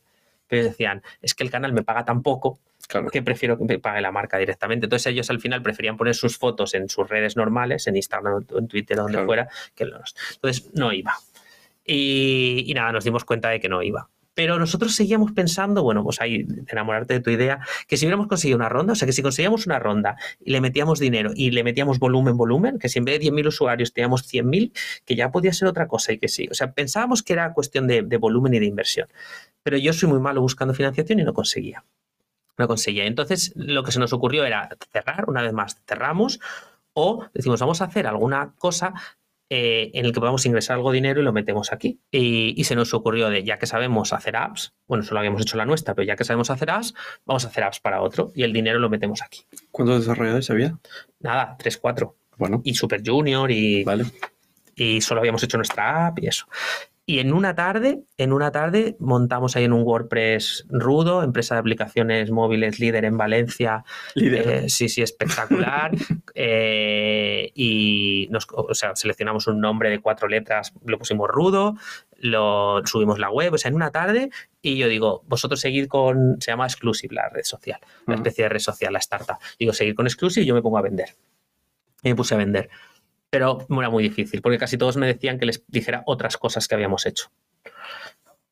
Pero 0.48 0.64
decían, 0.64 1.02
es 1.22 1.34
que 1.34 1.42
el 1.44 1.50
canal 1.50 1.72
me 1.72 1.82
paga 1.82 2.04
tan 2.04 2.22
poco 2.22 2.58
Claro. 2.88 3.08
que 3.10 3.20
prefiero 3.20 3.58
que 3.58 3.64
me 3.64 3.78
pague 3.80 4.00
la 4.00 4.12
marca 4.12 4.38
directamente. 4.38 4.86
Entonces 4.86 5.06
ellos 5.12 5.28
al 5.30 5.40
final 5.40 5.60
preferían 5.62 5.96
poner 5.96 6.14
sus 6.14 6.38
fotos 6.38 6.72
en 6.74 6.88
sus 6.88 7.08
redes 7.08 7.36
normales, 7.36 7.86
en 7.88 7.96
Instagram, 7.96 8.46
en 8.56 8.68
Twitter, 8.68 8.96
donde 8.96 9.12
Claro. 9.14 9.26
fuera, 9.26 9.48
que 9.74 9.84
los. 9.86 10.14
Entonces 10.34 10.70
no 10.74 10.92
iba. 10.92 11.14
Y, 11.84 12.64
y 12.66 12.74
nada, 12.74 12.92
nos 12.92 13.04
dimos 13.04 13.24
cuenta 13.24 13.48
de 13.50 13.60
que 13.60 13.68
no 13.68 13.82
iba. 13.82 14.08
Pero 14.36 14.58
nosotros 14.58 14.94
seguíamos 14.94 15.32
pensando, 15.32 15.82
bueno, 15.82 16.04
pues 16.04 16.20
ahí, 16.20 16.46
enamorarte 16.68 17.14
de 17.14 17.20
tu 17.20 17.30
idea, 17.30 17.60
que 17.88 17.96
si 17.96 18.04
hubiéramos 18.04 18.26
conseguido 18.26 18.58
una 18.58 18.68
ronda, 18.68 18.92
o 18.92 18.94
sea, 18.94 19.06
que 19.06 19.12
si 19.12 19.22
conseguíamos 19.22 19.64
una 19.64 19.78
ronda 19.78 20.16
y 20.44 20.52
le 20.52 20.60
metíamos 20.60 20.98
dinero 20.98 21.30
y 21.34 21.52
le 21.52 21.64
metíamos 21.64 21.98
volumen, 21.98 22.36
volumen, 22.36 22.78
que 22.78 22.90
si 22.90 22.98
en 22.98 23.06
vez 23.06 23.18
de 23.18 23.32
10.000 23.32 23.46
usuarios 23.46 23.94
teníamos 23.94 24.30
100.000, 24.30 24.72
que 25.06 25.16
ya 25.16 25.30
podía 25.30 25.54
ser 25.54 25.68
otra 25.68 25.88
cosa 25.88 26.12
y 26.12 26.18
que 26.18 26.28
sí. 26.28 26.48
O 26.50 26.54
sea, 26.54 26.72
pensábamos 26.72 27.22
que 27.22 27.32
era 27.32 27.54
cuestión 27.54 27.86
de, 27.86 28.02
de 28.02 28.16
volumen 28.18 28.52
y 28.52 28.58
de 28.58 28.66
inversión. 28.66 29.08
Pero 29.62 29.78
yo 29.78 29.94
soy 29.94 30.10
muy 30.10 30.20
malo 30.20 30.42
buscando 30.42 30.74
financiación 30.74 31.18
y 31.18 31.24
no 31.24 31.32
conseguía. 31.32 31.82
No 32.58 32.68
conseguía. 32.68 33.06
Entonces, 33.06 33.54
lo 33.56 33.84
que 33.84 33.92
se 33.92 33.98
nos 33.98 34.12
ocurrió 34.12 34.44
era 34.44 34.68
cerrar, 34.92 35.30
una 35.30 35.40
vez 35.40 35.54
más, 35.54 35.80
cerramos, 35.86 36.40
o 36.92 37.24
decimos, 37.32 37.60
vamos 37.60 37.80
a 37.80 37.86
hacer 37.86 38.06
alguna 38.06 38.52
cosa 38.58 38.92
eh, 39.50 39.90
en 39.94 40.04
el 40.06 40.12
que 40.12 40.20
podamos 40.20 40.44
ingresar 40.46 40.76
algo 40.76 40.90
de 40.90 40.96
dinero 40.96 41.20
y 41.20 41.24
lo 41.24 41.32
metemos 41.32 41.72
aquí. 41.72 42.00
Y, 42.10 42.54
y 42.60 42.64
se 42.64 42.74
nos 42.74 42.92
ocurrió 42.94 43.28
de, 43.30 43.44
ya 43.44 43.58
que 43.58 43.66
sabemos 43.66 44.12
hacer 44.12 44.36
apps, 44.36 44.74
bueno, 44.86 45.04
solo 45.04 45.20
habíamos 45.20 45.42
hecho 45.42 45.56
la 45.56 45.64
nuestra, 45.66 45.94
pero 45.94 46.06
ya 46.06 46.16
que 46.16 46.24
sabemos 46.24 46.50
hacer 46.50 46.70
apps, 46.70 46.94
vamos 47.24 47.44
a 47.44 47.48
hacer 47.48 47.64
apps 47.64 47.80
para 47.80 48.00
otro 48.02 48.32
y 48.34 48.42
el 48.42 48.52
dinero 48.52 48.78
lo 48.78 48.88
metemos 48.90 49.22
aquí. 49.22 49.44
¿Cuántos 49.70 50.00
desarrolladores 50.00 50.50
había? 50.50 50.78
Nada, 51.20 51.56
3, 51.58 51.78
4. 51.78 52.16
Bueno, 52.38 52.60
Y 52.64 52.74
Super 52.74 53.02
Junior 53.04 53.50
y, 53.50 53.82
vale. 53.84 54.04
y 54.74 55.00
solo 55.00 55.20
habíamos 55.20 55.42
hecho 55.42 55.56
nuestra 55.56 56.08
app 56.08 56.18
y 56.20 56.26
eso. 56.26 56.46
Y 57.08 57.20
en 57.20 57.32
una 57.32 57.54
tarde, 57.54 58.02
en 58.18 58.32
una 58.32 58.50
tarde 58.50 58.96
montamos 58.98 59.54
ahí 59.54 59.62
en 59.62 59.72
un 59.72 59.84
WordPress 59.84 60.66
rudo, 60.68 61.22
empresa 61.22 61.54
de 61.54 61.60
aplicaciones 61.60 62.32
móviles 62.32 62.80
líder 62.80 63.04
en 63.04 63.16
Valencia, 63.16 63.84
Líder. 64.16 64.48
eh, 64.48 64.68
sí, 64.68 64.88
sí, 64.88 65.02
espectacular. 65.02 65.92
eh, 66.34 67.52
y 67.54 68.26
nos, 68.32 68.48
o 68.50 68.74
sea, 68.74 68.96
seleccionamos 68.96 69.46
un 69.46 69.60
nombre 69.60 69.88
de 69.88 70.00
cuatro 70.00 70.26
letras, 70.26 70.74
lo 70.84 70.98
pusimos 70.98 71.28
rudo, 71.28 71.76
lo 72.18 72.84
subimos 72.84 73.20
la 73.20 73.30
web, 73.30 73.54
o 73.54 73.58
sea, 73.58 73.68
en 73.68 73.76
una 73.76 73.92
tarde. 73.92 74.30
Y 74.60 74.76
yo 74.76 74.88
digo, 74.88 75.22
vosotros 75.28 75.60
seguid 75.60 75.86
con, 75.86 76.40
se 76.40 76.50
llama 76.50 76.66
Exclusive 76.66 77.14
la 77.14 77.28
red 77.28 77.44
social, 77.44 77.78
una 78.08 78.16
especie 78.16 78.44
de 78.44 78.48
red 78.48 78.58
social, 78.60 78.92
la 78.92 78.98
startup. 78.98 79.36
Digo, 79.60 79.72
seguid 79.72 79.94
con 79.94 80.06
Exclusive 80.06 80.42
y 80.42 80.46
yo 80.48 80.54
me 80.56 80.62
pongo 80.62 80.78
a 80.78 80.82
vender. 80.82 81.10
Y 82.02 82.08
me 82.08 82.16
puse 82.16 82.34
a 82.34 82.38
vender. 82.38 82.68
Pero 83.36 83.58
era 83.68 83.90
muy 83.90 84.02
difícil, 84.02 84.40
porque 84.40 84.56
casi 84.56 84.78
todos 84.78 84.96
me 84.96 85.06
decían 85.06 85.38
que 85.38 85.44
les 85.44 85.62
dijera 85.68 86.02
otras 86.06 86.38
cosas 86.38 86.66
que 86.66 86.74
habíamos 86.74 87.04
hecho. 87.04 87.30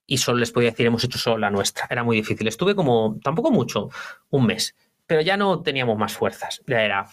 Y 0.06 0.18
solo 0.18 0.36
les 0.40 0.50
podía 0.50 0.72
decir, 0.72 0.84
hemos 0.84 1.02
hecho 1.04 1.16
solo 1.16 1.38
la 1.38 1.48
nuestra. 1.48 1.86
Era 1.88 2.04
muy 2.04 2.16
difícil. 2.18 2.46
Estuve 2.46 2.74
como, 2.74 3.18
tampoco 3.24 3.50
mucho, 3.50 3.88
un 4.28 4.44
mes. 4.44 4.76
Pero 5.06 5.22
ya 5.22 5.38
no 5.38 5.62
teníamos 5.62 5.96
más 5.96 6.12
fuerzas. 6.12 6.62
Ya 6.66 6.82
era, 6.82 7.06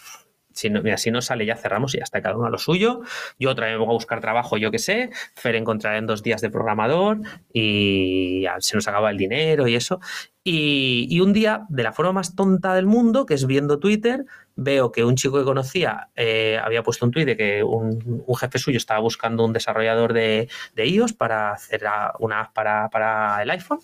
si 0.54 0.70
no, 0.70 0.82
mira, 0.82 0.96
si 0.96 1.10
no 1.10 1.20
sale 1.20 1.46
ya 1.46 1.56
cerramos 1.56 1.94
y 1.94 1.98
ya 1.98 2.04
está 2.04 2.22
cada 2.22 2.36
uno 2.36 2.46
a 2.46 2.50
lo 2.50 2.58
suyo. 2.58 3.00
Yo 3.38 3.50
otra 3.50 3.66
vez 3.66 3.78
voy 3.78 3.88
a 3.88 3.92
buscar 3.92 4.20
trabajo, 4.20 4.56
yo 4.56 4.70
qué 4.70 4.78
sé. 4.78 5.10
Fer 5.34 5.56
encontrará 5.56 5.98
en 5.98 6.06
dos 6.06 6.22
días 6.22 6.40
de 6.40 6.50
programador 6.50 7.18
y 7.52 8.44
se 8.60 8.76
nos 8.76 8.88
acaba 8.88 9.10
el 9.10 9.16
dinero 9.16 9.68
y 9.68 9.74
eso. 9.74 10.00
Y, 10.44 11.06
y 11.08 11.20
un 11.20 11.32
día, 11.32 11.66
de 11.68 11.84
la 11.84 11.92
forma 11.92 12.12
más 12.12 12.34
tonta 12.34 12.74
del 12.74 12.86
mundo, 12.86 13.26
que 13.26 13.34
es 13.34 13.46
viendo 13.46 13.78
Twitter, 13.78 14.24
veo 14.56 14.90
que 14.90 15.04
un 15.04 15.14
chico 15.14 15.38
que 15.38 15.44
conocía 15.44 16.08
eh, 16.16 16.58
había 16.62 16.82
puesto 16.82 17.06
un 17.06 17.12
tuit 17.12 17.26
de 17.26 17.36
que 17.36 17.62
un, 17.62 18.24
un 18.26 18.36
jefe 18.36 18.58
suyo 18.58 18.76
estaba 18.76 19.00
buscando 19.00 19.44
un 19.44 19.52
desarrollador 19.52 20.12
de, 20.12 20.48
de 20.74 20.86
iOS 20.86 21.12
para 21.12 21.52
hacer 21.52 21.84
una 22.18 22.40
app 22.40 22.52
para, 22.52 22.88
para 22.90 23.42
el 23.42 23.50
iPhone. 23.50 23.78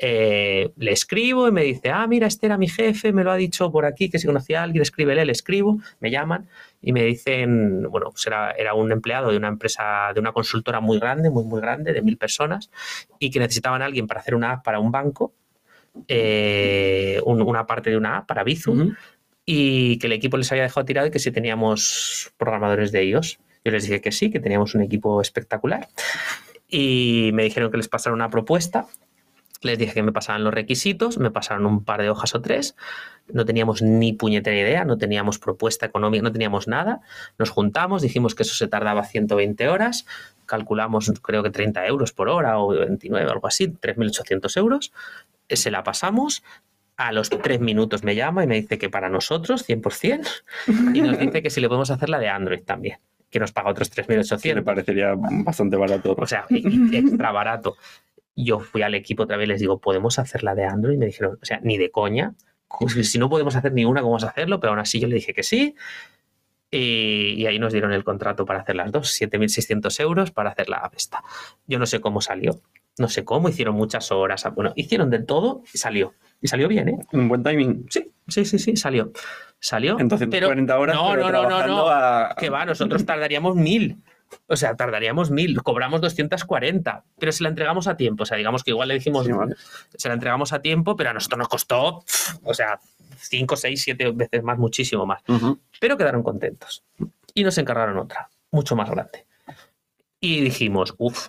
Eh, 0.00 0.70
le 0.76 0.92
escribo 0.92 1.48
y 1.48 1.50
me 1.50 1.64
dice, 1.64 1.90
ah, 1.90 2.06
mira, 2.06 2.28
este 2.28 2.46
era 2.46 2.56
mi 2.56 2.68
jefe, 2.68 3.12
me 3.12 3.24
lo 3.24 3.32
ha 3.32 3.36
dicho 3.36 3.72
por 3.72 3.84
aquí, 3.84 4.08
que 4.08 4.20
si 4.20 4.26
conocía 4.28 4.60
a 4.60 4.62
alguien, 4.62 4.80
escríbele, 4.82 5.24
le 5.24 5.32
escribo, 5.32 5.78
me 5.98 6.10
llaman 6.12 6.48
y 6.80 6.92
me 6.92 7.02
dicen, 7.02 7.82
bueno, 7.90 8.10
pues 8.12 8.24
era, 8.28 8.52
era 8.52 8.74
un 8.74 8.92
empleado 8.92 9.32
de 9.32 9.36
una 9.36 9.48
empresa, 9.48 10.12
de 10.14 10.20
una 10.20 10.30
consultora 10.32 10.78
muy 10.80 11.00
grande, 11.00 11.30
muy, 11.30 11.42
muy 11.44 11.60
grande, 11.60 11.92
de 11.92 12.00
mil 12.02 12.16
personas, 12.16 12.70
y 13.18 13.30
que 13.30 13.40
necesitaban 13.40 13.82
a 13.82 13.86
alguien 13.86 14.06
para 14.06 14.20
hacer 14.20 14.36
una 14.36 14.52
app 14.52 14.64
para 14.64 14.78
un 14.78 14.92
banco, 14.92 15.32
eh, 16.06 17.20
un- 17.24 17.42
una 17.42 17.66
parte 17.66 17.90
de 17.90 17.96
una 17.96 18.18
app 18.18 18.28
para 18.28 18.44
Bizum, 18.44 18.80
Ujú. 18.80 18.92
y 19.44 19.98
que 19.98 20.06
el 20.06 20.12
equipo 20.12 20.36
les 20.36 20.50
había 20.52 20.62
dejado 20.64 20.84
tirado 20.84 21.06
y 21.08 21.10
que 21.10 21.18
si 21.18 21.32
teníamos 21.32 22.32
programadores 22.36 22.92
de 22.92 23.02
ellos. 23.02 23.38
Yo 23.64 23.72
les 23.72 23.82
dije 23.82 24.00
que 24.00 24.12
sí, 24.12 24.30
que 24.30 24.38
teníamos 24.40 24.74
un 24.76 24.82
equipo 24.82 25.20
espectacular. 25.20 25.88
Y 26.68 27.30
me 27.34 27.42
dijeron 27.44 27.70
que 27.70 27.78
les 27.78 27.88
pasara 27.88 28.14
una 28.14 28.30
propuesta. 28.30 28.86
Les 29.60 29.76
dije 29.78 29.92
que 29.94 30.02
me 30.02 30.12
pasaran 30.12 30.44
los 30.44 30.54
requisitos, 30.54 31.18
me 31.18 31.30
pasaron 31.30 31.66
un 31.66 31.84
par 31.84 32.00
de 32.00 32.10
hojas 32.10 32.34
o 32.34 32.40
tres. 32.40 32.76
No 33.32 33.44
teníamos 33.44 33.82
ni 33.82 34.12
puñetera 34.12 34.56
idea, 34.56 34.84
no 34.84 34.98
teníamos 34.98 35.38
propuesta 35.38 35.84
económica, 35.86 36.22
no 36.22 36.32
teníamos 36.32 36.68
nada. 36.68 37.00
Nos 37.38 37.50
juntamos, 37.50 38.00
dijimos 38.02 38.34
que 38.34 38.44
eso 38.44 38.54
se 38.54 38.68
tardaba 38.68 39.04
120 39.04 39.68
horas, 39.68 40.06
calculamos 40.46 41.12
creo 41.22 41.42
que 41.42 41.50
30 41.50 41.86
euros 41.86 42.12
por 42.12 42.28
hora 42.28 42.58
o 42.58 42.68
29, 42.68 43.30
algo 43.30 43.46
así, 43.48 43.66
3.800 43.68 44.56
euros. 44.58 44.92
Se 45.48 45.70
la 45.70 45.82
pasamos, 45.82 46.42
a 46.96 47.12
los 47.12 47.28
tres 47.30 47.60
minutos 47.60 48.02
me 48.04 48.14
llama 48.14 48.44
y 48.44 48.46
me 48.46 48.56
dice 48.56 48.78
que 48.78 48.88
para 48.90 49.08
nosotros, 49.08 49.68
100%, 49.68 50.26
y 50.94 51.00
nos 51.00 51.18
dice 51.18 51.42
que 51.42 51.50
si 51.50 51.60
le 51.60 51.68
podemos 51.68 51.90
hacer 51.90 52.08
la 52.08 52.18
de 52.18 52.28
Android 52.28 52.62
también, 52.64 52.98
que 53.30 53.38
nos 53.38 53.52
paga 53.52 53.70
otros 53.70 53.90
Que 53.90 54.02
me 54.08 54.16
3.800. 54.20 54.64
parecería 54.64 55.14
bastante 55.16 55.76
barato. 55.76 56.14
O 56.18 56.26
sea, 56.26 56.46
e- 56.50 56.62
extra 56.96 57.30
barato. 57.30 57.76
Yo 58.44 58.60
fui 58.60 58.82
al 58.82 58.94
equipo 58.94 59.24
otra 59.24 59.36
vez 59.36 59.46
y 59.46 59.48
les 59.48 59.60
digo, 59.60 59.80
¿podemos 59.80 60.18
hacer 60.18 60.42
la 60.44 60.54
de 60.54 60.64
Android? 60.64 60.94
Y 60.94 60.98
me 60.98 61.06
dijeron, 61.06 61.38
o 61.42 61.44
sea, 61.44 61.58
ni 61.62 61.76
de 61.78 61.90
coña, 61.90 62.34
si 63.02 63.18
no 63.18 63.28
podemos 63.28 63.56
hacer 63.56 63.72
ni 63.72 63.84
una, 63.84 64.00
¿cómo 64.00 64.12
vamos 64.12 64.24
a 64.24 64.28
hacerlo? 64.28 64.60
Pero 64.60 64.70
aún 64.72 64.80
así 64.80 65.00
yo 65.00 65.08
le 65.08 65.14
dije 65.16 65.32
que 65.34 65.42
sí. 65.42 65.74
Y, 66.70 67.34
y 67.38 67.46
ahí 67.46 67.58
nos 67.58 67.72
dieron 67.72 67.92
el 67.92 68.04
contrato 68.04 68.44
para 68.44 68.60
hacer 68.60 68.76
las 68.76 68.92
dos, 68.92 69.10
7.600 69.18 70.00
euros 70.00 70.30
para 70.32 70.50
hacer 70.50 70.68
la 70.68 70.90
esta. 70.94 71.22
Yo 71.66 71.78
no 71.78 71.86
sé 71.86 72.00
cómo 72.00 72.20
salió, 72.20 72.60
no 72.98 73.08
sé 73.08 73.24
cómo, 73.24 73.48
hicieron 73.48 73.74
muchas 73.74 74.12
horas, 74.12 74.46
bueno, 74.54 74.72
hicieron 74.76 75.08
de 75.08 75.20
todo 75.20 75.62
y 75.72 75.78
salió. 75.78 76.12
Y 76.42 76.48
salió 76.48 76.68
bien, 76.68 76.88
¿eh? 76.90 76.98
Un 77.12 77.26
buen 77.28 77.42
timing. 77.42 77.86
Sí, 77.88 78.10
sí, 78.28 78.44
sí, 78.44 78.58
sí, 78.58 78.76
salió. 78.76 79.12
Salió. 79.58 79.98
Entonces, 79.98 80.28
pero 80.30 80.48
40 80.48 80.78
horas. 80.78 80.96
no, 80.96 81.10
pero 81.10 81.32
no, 81.32 81.42
no, 81.42 81.48
no, 81.48 81.66
no. 81.66 81.88
a- 81.88 82.36
que 82.38 82.50
va, 82.50 82.64
nosotros 82.66 83.04
tardaríamos 83.06 83.56
mil. 83.56 83.96
O 84.46 84.56
sea, 84.56 84.74
tardaríamos 84.76 85.30
mil, 85.30 85.62
cobramos 85.62 86.00
240, 86.00 87.04
pero 87.18 87.32
se 87.32 87.42
la 87.42 87.48
entregamos 87.48 87.86
a 87.88 87.96
tiempo. 87.96 88.22
O 88.22 88.26
sea, 88.26 88.36
digamos 88.36 88.62
que 88.64 88.70
igual 88.72 88.88
le 88.88 88.94
dijimos, 88.94 89.26
Sí, 89.26 89.32
vale. 89.32 89.56
se 89.96 90.08
la 90.08 90.14
entregamos 90.14 90.52
a 90.52 90.60
tiempo, 90.60 90.96
pero 90.96 91.10
a 91.10 91.12
nosotros 91.14 91.38
nos 91.38 91.48
costó, 91.48 92.04
o 92.42 92.54
sea, 92.54 92.78
5, 93.20 93.56
6, 93.56 93.82
7 93.82 94.12
veces 94.12 94.42
más, 94.42 94.58
muchísimo 94.58 95.06
más. 95.06 95.22
Pero 95.80 95.96
quedaron 95.96 96.22
contentos. 96.22 96.84
Y 97.34 97.44
nos 97.44 97.56
encargaron 97.58 97.98
otra, 97.98 98.28
mucho 98.50 98.76
más 98.76 98.88
grande. 98.90 99.26
Y 100.20 100.40
dijimos, 100.40 100.94
uff, 100.98 101.28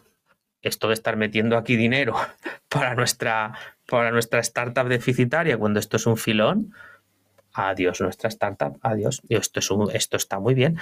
esto 0.62 0.88
de 0.88 0.94
estar 0.94 1.16
metiendo 1.16 1.58
aquí 1.58 1.76
dinero 1.78 2.16
para 2.70 2.96
nuestra, 2.96 3.54
para 3.88 4.12
nuestra 4.12 4.40
startup 4.42 4.88
deficitaria 4.88 5.58
cuando 5.58 5.80
esto 5.80 5.98
es 5.98 6.06
un 6.06 6.18
filón, 6.18 6.74
adiós 7.54 8.02
nuestra 8.02 8.30
startup, 8.30 8.78
adiós. 8.82 9.22
Esto, 9.30 9.60
es 9.60 9.72
un- 9.72 9.90
esto 9.92 10.18
está 10.18 10.40
muy 10.40 10.54
bien, 10.54 10.78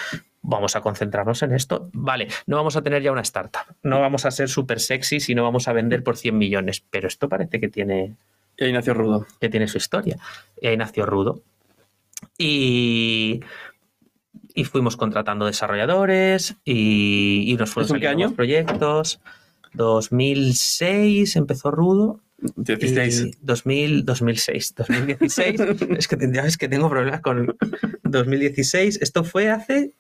vamos 0.48 0.76
a 0.76 0.82
concentrarnos 0.82 1.44
en 1.44 1.54
esto. 1.54 1.90
Vale, 1.94 2.28
no 2.46 2.56
vamos 2.56 2.76
a 2.78 2.82
tener 2.82 3.04
ya 3.04 3.12
una 3.12 3.22
startup, 3.22 3.76
no 3.84 4.00
vamos 4.00 4.26
a 4.26 4.32
ser 4.32 4.50
súper 4.50 4.80
sexy 4.80 5.18
y 5.28 5.36
no 5.36 5.44
vamos 5.44 5.68
a 5.68 5.74
vender 5.74 6.04
por 6.04 6.18
100 6.18 6.38
millones, 6.38 6.84
pero 6.90 7.08
esto 7.08 7.28
parece 7.28 7.60
que 7.60 7.68
tiene, 7.68 8.16
Y 8.58 8.64
ahí 8.64 8.72
nació 8.74 8.94
Rudo. 8.94 9.28
que 9.40 9.50
tiene 9.50 9.68
su 9.68 9.78
historia. 9.78 10.18
Y 10.62 10.68
ahí 10.68 10.78
nació 10.78 11.06
Rudo. 11.06 11.42
Y, 12.38 13.42
y 14.56 14.64
fuimos 14.64 14.96
contratando 14.98 15.46
desarrolladores 15.46 16.56
y, 16.64 17.44
y 17.52 17.56
nos 17.58 17.70
fueron 17.72 17.86
¿Eso 17.88 17.96
en 17.96 18.02
qué 18.02 18.08
saliendo 18.08 18.28
año? 18.28 18.36
proyectos. 18.36 19.20
2006 19.74 21.36
empezó 21.36 21.72
Rudo. 21.72 22.22
16. 22.56 23.20
Y 23.20 23.32
2000, 23.42 24.06
2006, 24.06 24.76
2016. 24.76 25.60
es 25.98 26.08
que 26.08 26.18
es 26.46 26.58
que 26.58 26.68
tengo 26.70 26.90
problemas 26.90 27.22
con 27.22 27.56
2016. 28.04 29.00
Esto 29.02 29.24
fue 29.24 29.50
hace 29.50 29.94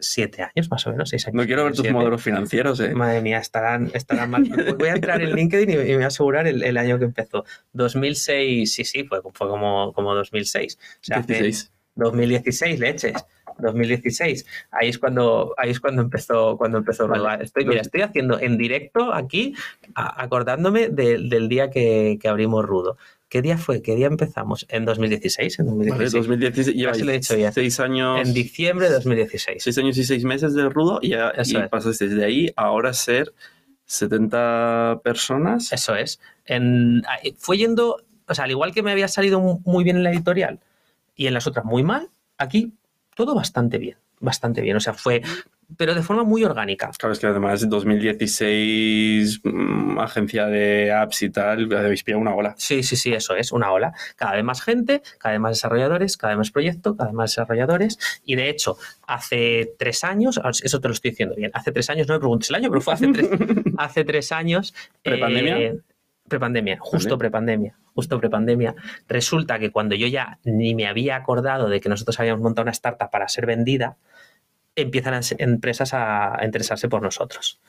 siete 0.00 0.42
años 0.42 0.70
más 0.70 0.86
o 0.86 0.90
menos, 0.90 1.08
seis 1.10 1.26
años. 1.26 1.34
No 1.34 1.46
quiero 1.46 1.64
ver 1.64 1.72
tus 1.72 1.80
siete. 1.80 1.92
modelos 1.92 2.22
financieros, 2.22 2.78
eh. 2.80 2.94
Madre 2.94 3.20
mía, 3.20 3.38
estarán, 3.38 3.90
estarán 3.94 4.30
mal. 4.30 4.42
Voy 4.78 4.88
a 4.88 4.92
entrar 4.94 5.20
en 5.20 5.34
LinkedIn 5.34 5.70
y, 5.70 5.76
me 5.76 5.94
voy 5.96 6.04
a 6.04 6.08
asegurar 6.08 6.46
el, 6.46 6.62
el 6.62 6.76
año 6.76 6.98
que 6.98 7.04
empezó. 7.06 7.44
2006, 7.72 8.72
sí, 8.72 8.84
sí, 8.84 9.04
fue, 9.04 9.20
fue 9.34 9.48
como, 9.48 9.92
como 9.92 10.14
2006. 10.14 10.78
O 10.80 10.98
sea, 11.00 11.18
hace 11.18 11.32
16. 11.34 11.72
2016, 11.96 12.78
leches. 12.80 13.24
2016. 13.58 14.46
Ahí 14.70 14.88
es 14.88 14.98
cuando, 14.98 15.52
ahí 15.56 15.70
es 15.70 15.80
cuando 15.80 16.00
empezó, 16.02 16.56
cuando 16.56 16.78
empezó 16.78 17.08
Vale. 17.08 17.42
Estoy, 17.44 17.64
mira, 17.64 17.80
estoy 17.80 18.02
haciendo 18.02 18.38
en 18.38 18.56
directo 18.56 19.12
aquí, 19.12 19.54
a- 19.96 20.22
acordándome 20.22 20.88
de- 20.88 21.18
del 21.18 21.48
día 21.48 21.68
que, 21.70 22.18
que 22.22 22.28
abrimos 22.28 22.64
Rudo. 22.64 22.96
¿Qué 23.28 23.42
día 23.42 23.58
fue? 23.58 23.82
¿Qué 23.82 23.94
día 23.94 24.06
empezamos? 24.06 24.64
En 24.70 24.84
2016. 24.86 25.58
En 25.58 25.66
Vale, 25.66 25.88
2016. 25.90 26.12
2016. 26.26 26.76
Lleva 26.76 26.92
Casi 26.92 27.04
lo 27.04 27.10
he 27.10 27.14
dicho 27.14 27.34
seis 27.52 27.80
años. 27.80 28.26
en 28.26 28.32
diciembre 28.34 28.88
de 28.88 28.94
2016. 28.94 29.62
Seis 29.62 29.76
años 29.78 29.98
y 29.98 30.04
seis 30.04 30.24
meses 30.24 30.54
de 30.54 30.68
Rudo 30.68 30.98
y, 31.02 31.10
ya, 31.10 31.28
Eso 31.30 31.58
y 31.58 31.62
es. 31.62 31.68
pasas 31.68 31.98
desde 31.98 32.24
ahí 32.24 32.50
a 32.56 32.62
ahora 32.62 32.92
ser 32.94 33.34
70 33.84 35.00
personas. 35.02 35.72
Eso 35.72 35.94
es. 35.94 36.20
En- 36.46 37.02
a- 37.06 37.18
fue 37.36 37.58
yendo, 37.58 38.02
o 38.26 38.34
sea, 38.34 38.44
al 38.44 38.50
igual 38.50 38.72
que 38.72 38.82
me 38.82 38.92
había 38.92 39.08
salido 39.08 39.40
mu- 39.40 39.60
muy 39.64 39.84
bien 39.84 39.96
en 39.96 40.04
la 40.04 40.10
editorial 40.12 40.60
y 41.16 41.26
en 41.26 41.34
las 41.34 41.46
otras 41.46 41.64
muy 41.64 41.82
mal, 41.82 42.08
aquí 42.38 42.72
todo 43.14 43.34
bastante 43.34 43.78
bien, 43.78 43.96
bastante 44.20 44.60
bien. 44.62 44.76
O 44.76 44.80
sea, 44.80 44.94
fue, 44.94 45.22
pero 45.76 45.94
de 45.94 46.02
forma 46.02 46.24
muy 46.24 46.44
orgánica. 46.44 46.90
Claro, 46.98 47.12
es 47.12 47.18
que 47.18 47.26
además 47.26 47.68
2016, 47.68 49.40
mm, 49.44 49.98
agencia 49.98 50.46
de 50.46 50.92
apps 50.92 51.22
y 51.22 51.30
tal, 51.30 51.72
habéis 51.76 52.02
pillado 52.02 52.22
una 52.22 52.34
ola. 52.34 52.54
Sí, 52.56 52.82
sí, 52.82 52.96
sí, 52.96 53.12
eso 53.12 53.36
es, 53.36 53.52
una 53.52 53.70
ola. 53.70 53.92
Cada 54.16 54.32
vez 54.32 54.44
más 54.44 54.62
gente, 54.62 55.02
cada 55.18 55.32
vez 55.32 55.40
más 55.40 55.52
desarrolladores, 55.52 56.16
cada 56.16 56.32
vez 56.32 56.38
más 56.38 56.50
proyectos, 56.50 56.96
cada 56.96 57.10
vez 57.10 57.14
más 57.14 57.30
desarrolladores. 57.32 57.98
Y 58.24 58.36
de 58.36 58.48
hecho, 58.48 58.78
hace 59.06 59.74
tres 59.78 60.04
años, 60.04 60.40
ah, 60.42 60.50
eso 60.50 60.80
te 60.80 60.88
lo 60.88 60.94
estoy 60.94 61.10
diciendo 61.10 61.34
bien, 61.36 61.50
hace 61.54 61.70
tres 61.70 61.90
años, 61.90 62.08
no 62.08 62.14
me 62.14 62.20
preguntes 62.20 62.48
el 62.48 62.56
año, 62.56 62.70
pero 62.70 62.80
fue 62.80 62.94
hace 62.94 63.08
tres, 63.12 63.28
hace 63.78 64.04
tres 64.04 64.32
años. 64.32 64.74
¿Prepandemia? 65.02 65.58
eh, 65.58 65.78
prepandemia, 66.28 66.78
justo 66.80 67.10
Vale. 67.10 67.18
prepandemia, 67.18 67.78
justo 67.94 68.18
prepandemia. 68.20 68.74
Resulta 69.08 69.58
que 69.58 69.70
cuando 69.70 69.94
yo 69.94 70.06
ya 70.06 70.38
ni 70.44 70.74
me 70.74 70.86
había 70.86 71.16
acordado 71.16 71.68
de 71.68 71.80
que 71.80 71.88
nosotros 71.88 72.20
habíamos 72.20 72.42
montado 72.42 72.64
una 72.64 72.72
startup 72.72 73.10
para 73.10 73.28
ser 73.28 73.46
vendida, 73.46 73.96
empiezan 74.82 75.14
a- 75.14 75.20
empresas 75.38 75.94
a, 75.94 76.44
interesarse 76.44 76.88
por 76.88 77.02
nosotros. 77.02 77.60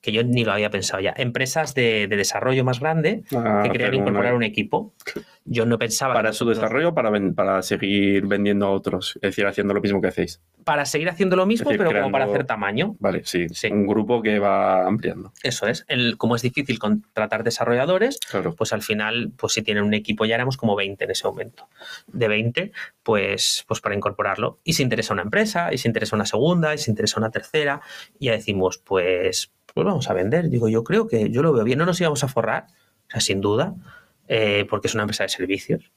Que 0.00 0.12
yo 0.12 0.22
ni 0.22 0.44
lo 0.44 0.52
había 0.52 0.70
pensado 0.70 1.00
ya. 1.02 1.12
Empresas 1.16 1.74
de, 1.74 2.06
de 2.06 2.16
desarrollo 2.16 2.64
más 2.64 2.78
grande 2.80 3.24
a 3.36 3.62
que 3.64 3.70
querían 3.70 3.94
incorporar 3.94 4.32
una- 4.32 4.36
un 4.36 4.42
equipo. 4.44 4.94
Yo 5.50 5.64
no 5.64 5.78
pensaba 5.78 6.12
Para 6.12 6.34
su 6.34 6.44
nosotros- 6.44 6.58
desarrollo, 6.58 6.92
para, 6.94 7.08
ven- 7.08 7.34
para 7.34 7.62
seguir 7.62 8.26
vendiendo 8.26 8.66
a 8.66 8.70
otros, 8.70 9.14
es 9.14 9.22
decir, 9.22 9.46
haciendo 9.46 9.72
lo 9.72 9.80
mismo 9.80 9.98
que 10.02 10.08
hacéis. 10.08 10.42
para 10.62 10.84
seguir 10.84 11.08
haciendo 11.08 11.34
lo 11.36 11.46
mismo, 11.46 11.70
decir, 11.70 11.86
pero 11.86 12.02
como 12.02 12.12
para 12.12 12.26
hacer 12.26 12.44
tamaño. 12.44 12.96
Vale, 13.00 13.22
sí, 13.24 13.48
Sí. 13.48 13.68
Un 13.68 13.86
grupo 13.86 14.20
que 14.20 14.38
va 14.38 14.86
ampliando. 14.86 15.32
Eso 15.42 15.66
es. 15.66 15.86
El- 15.88 16.18
como 16.18 16.36
es 16.36 16.42
difícil 16.42 16.78
contratar 16.78 17.42
desarrolladores, 17.44 18.20
Claro. 18.30 18.54
pues 18.54 18.74
al 18.74 18.82
final, 18.82 19.32
pues 19.38 19.54
si 19.54 19.62
tienen 19.62 19.84
un 19.84 19.94
equipo, 19.94 20.26
ya 20.26 20.34
éramos 20.34 20.58
como 20.58 20.76
20 20.76 21.04
en 21.04 21.10
ese 21.12 21.26
momento. 21.26 21.66
De 22.08 22.28
20, 22.28 22.72
pues, 23.02 23.64
pues 23.66 23.80
para 23.80 23.94
incorporarlo. 23.94 24.60
Y 24.64 24.74
se 24.74 24.82
interesa 24.82 25.14
una 25.14 25.22
empresa, 25.22 25.72
y 25.72 25.78
se 25.78 25.88
interesa 25.88 26.14
una 26.14 26.26
segunda, 26.26 26.74
y 26.74 26.78
se 26.78 26.90
interesa 26.90 27.18
una 27.18 27.30
tercera, 27.30 27.80
y 28.18 28.26
ya 28.26 28.32
decimos, 28.32 28.76
pues, 28.84 29.50
pues 29.78 29.86
vamos 29.86 30.10
a 30.10 30.12
vender. 30.12 30.50
Digo, 30.50 30.68
yo 30.68 30.82
creo 30.82 31.06
que 31.06 31.30
yo 31.30 31.40
lo 31.40 31.52
veo 31.52 31.62
bien. 31.62 31.78
No 31.78 31.86
nos 31.86 32.00
íbamos 32.00 32.24
a 32.24 32.28
forrar, 32.28 32.66
o 33.06 33.10
sea, 33.12 33.20
sin 33.20 33.40
duda, 33.40 33.76
eh, 34.26 34.66
porque 34.68 34.88
es 34.88 34.94
una 34.94 35.04
empresa 35.04 35.22
de 35.22 35.28
servicios. 35.28 35.92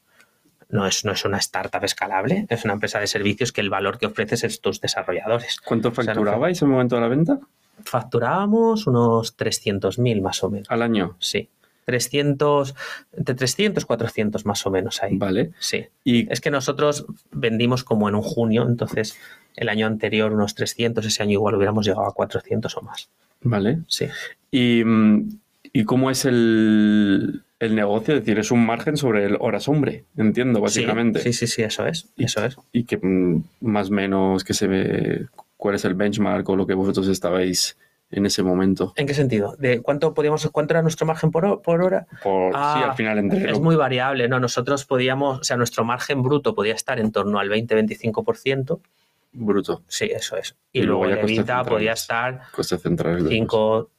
No 0.70 0.86
es, 0.86 1.04
no 1.04 1.14
es 1.14 1.26
una 1.26 1.38
startup 1.38 1.84
escalable, 1.84 2.46
es 2.48 2.64
una 2.64 2.74
empresa 2.74 3.00
de 3.00 3.08
servicios 3.08 3.52
que 3.52 3.60
el 3.62 3.72
valor 3.72 3.98
que 3.98 4.06
ofreces 4.06 4.44
es 4.44 4.62
tus 4.62 4.82
desarrolladores. 4.82 5.60
¿Cuánto 5.60 5.90
sea, 5.90 6.04
no 6.04 6.12
facturabais 6.14 6.62
en 6.62 6.68
el 6.68 6.72
momento 6.74 6.94
de 6.94 7.02
la 7.02 7.08
venta? 7.08 7.40
Facturábamos 7.84 8.86
unos 8.86 9.36
300.000 9.36 10.22
más 10.22 10.44
o 10.44 10.52
menos. 10.52 10.70
Al 10.70 10.84
año. 10.84 11.16
Sí. 11.18 11.50
300, 11.86 12.76
entre 13.18 13.36
300 13.36 13.86
400 13.86 14.46
más 14.46 14.66
o 14.66 14.72
menos 14.72 15.02
ahí. 15.04 15.18
Vale. 15.18 15.52
Sí. 15.60 15.86
Y 16.04 16.32
Es 16.32 16.42
que 16.42 16.52
nosotros 16.52 17.06
vendimos 17.32 17.84
como 17.84 18.08
en 18.10 18.16
un 18.16 18.22
junio, 18.22 18.66
entonces 18.68 19.18
el 19.56 19.70
año 19.70 19.88
anterior 19.88 20.32
unos 20.34 20.56
300, 20.56 21.06
ese 21.06 21.24
año 21.24 21.34
igual 21.34 21.56
hubiéramos 21.56 21.86
llegado 21.86 22.06
a 22.08 22.14
400 22.14 22.76
o 22.78 22.82
más. 22.82 23.10
Vale. 23.42 23.80
Sí. 23.88 24.06
¿Y, 24.52 24.84
mm, 24.84 25.30
¿y 25.74 25.84
cómo 25.86 26.12
es 26.12 26.26
el, 26.26 27.42
el 27.60 27.76
negocio? 27.76 28.14
Es 28.16 28.22
decir, 28.22 28.40
es 28.40 28.52
un 28.52 28.66
margen 28.66 28.98
sobre 28.98 29.26
el 29.26 29.38
horas 29.40 29.68
hombre, 29.68 30.04
entiendo, 30.18 30.62
básicamente. 30.62 31.20
Sí, 31.22 31.34
sí, 31.34 31.48
sí, 31.48 31.64
eso 31.64 31.86
es. 31.88 32.08
Y- 32.16 32.26
Eso 32.26 32.46
es. 32.46 32.58
Y 32.72 32.84
que 32.84 32.98
mm, 32.98 33.44
más 33.62 33.90
o 33.90 33.94
menos 33.94 34.44
que 34.44 34.54
se 34.54 34.68
ve 34.68 35.26
cuál 35.58 35.76
es 35.76 35.86
el 35.86 35.94
benchmark 35.96 36.48
o 36.50 36.56
lo 36.56 36.66
que 36.68 36.74
vosotros 36.74 37.08
estabais 37.08 37.78
en 38.12 38.26
ese 38.26 38.44
momento. 38.44 38.94
¿En 38.98 39.08
qué 39.08 39.14
sentido? 39.14 39.56
¿De 39.58 39.82
cuánto 39.82 40.14
podíamos, 40.14 40.48
cuánto 40.52 40.74
era 40.74 40.82
nuestro 40.82 41.06
margen 41.06 41.32
por, 41.32 41.46
ho- 41.46 41.62
por 41.62 41.82
hora? 41.82 42.08
Por, 42.22 42.52
Ah, 42.56 42.74
sí, 42.78 42.84
al 42.84 42.96
final 42.96 43.18
entre 43.20 43.50
Es 43.52 43.60
muy 43.60 43.76
variable, 43.76 44.28
¿no? 44.28 44.40
Nosotros 44.40 44.86
podíamos, 44.86 45.40
o 45.40 45.44
sea, 45.44 45.58
nuestro 45.58 45.84
margen 45.86 46.22
bruto 46.22 46.54
podía 46.54 46.74
estar 46.74 47.00
en 47.00 47.12
torno 47.12 47.40
al 47.40 47.50
20-25%. 47.50 48.80
bruto, 49.34 49.84
Sí, 49.88 50.06
eso 50.14 50.36
es. 50.38 50.56
Y, 50.74 50.80
Y 50.80 50.84
luego 50.84 51.06
luego 51.06 51.16
ya 51.16 51.22
costes 51.22 51.68
podía 51.70 51.94
estar 51.94 52.42
coste 52.52 52.78
central. 52.78 53.26
5, 53.28 53.90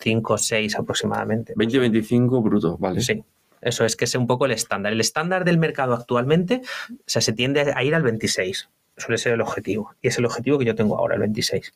5, 0.00 0.38
6 0.38 0.76
aproximadamente. 0.78 1.54
20-25 1.54 2.42
bruto, 2.42 2.76
vale. 2.78 3.00
Sí, 3.02 3.22
eso 3.60 3.84
es 3.84 3.96
que 3.96 4.06
es 4.06 4.14
un 4.14 4.26
poco 4.26 4.46
el 4.46 4.52
estándar. 4.52 4.92
El 4.92 5.00
estándar 5.00 5.44
del 5.44 5.58
mercado 5.58 5.92
actualmente, 5.94 6.62
o 6.90 6.94
sea, 7.06 7.20
se 7.20 7.32
tiende 7.32 7.72
a 7.74 7.84
ir 7.84 7.94
al 7.94 8.02
26. 8.02 8.68
Suele 8.96 9.18
ser 9.18 9.34
el 9.34 9.40
objetivo. 9.42 9.94
Y 10.02 10.08
es 10.08 10.18
el 10.18 10.24
objetivo 10.24 10.58
que 10.58 10.64
yo 10.64 10.74
tengo 10.74 10.96
ahora, 10.98 11.14
el 11.16 11.20
26 11.20 11.72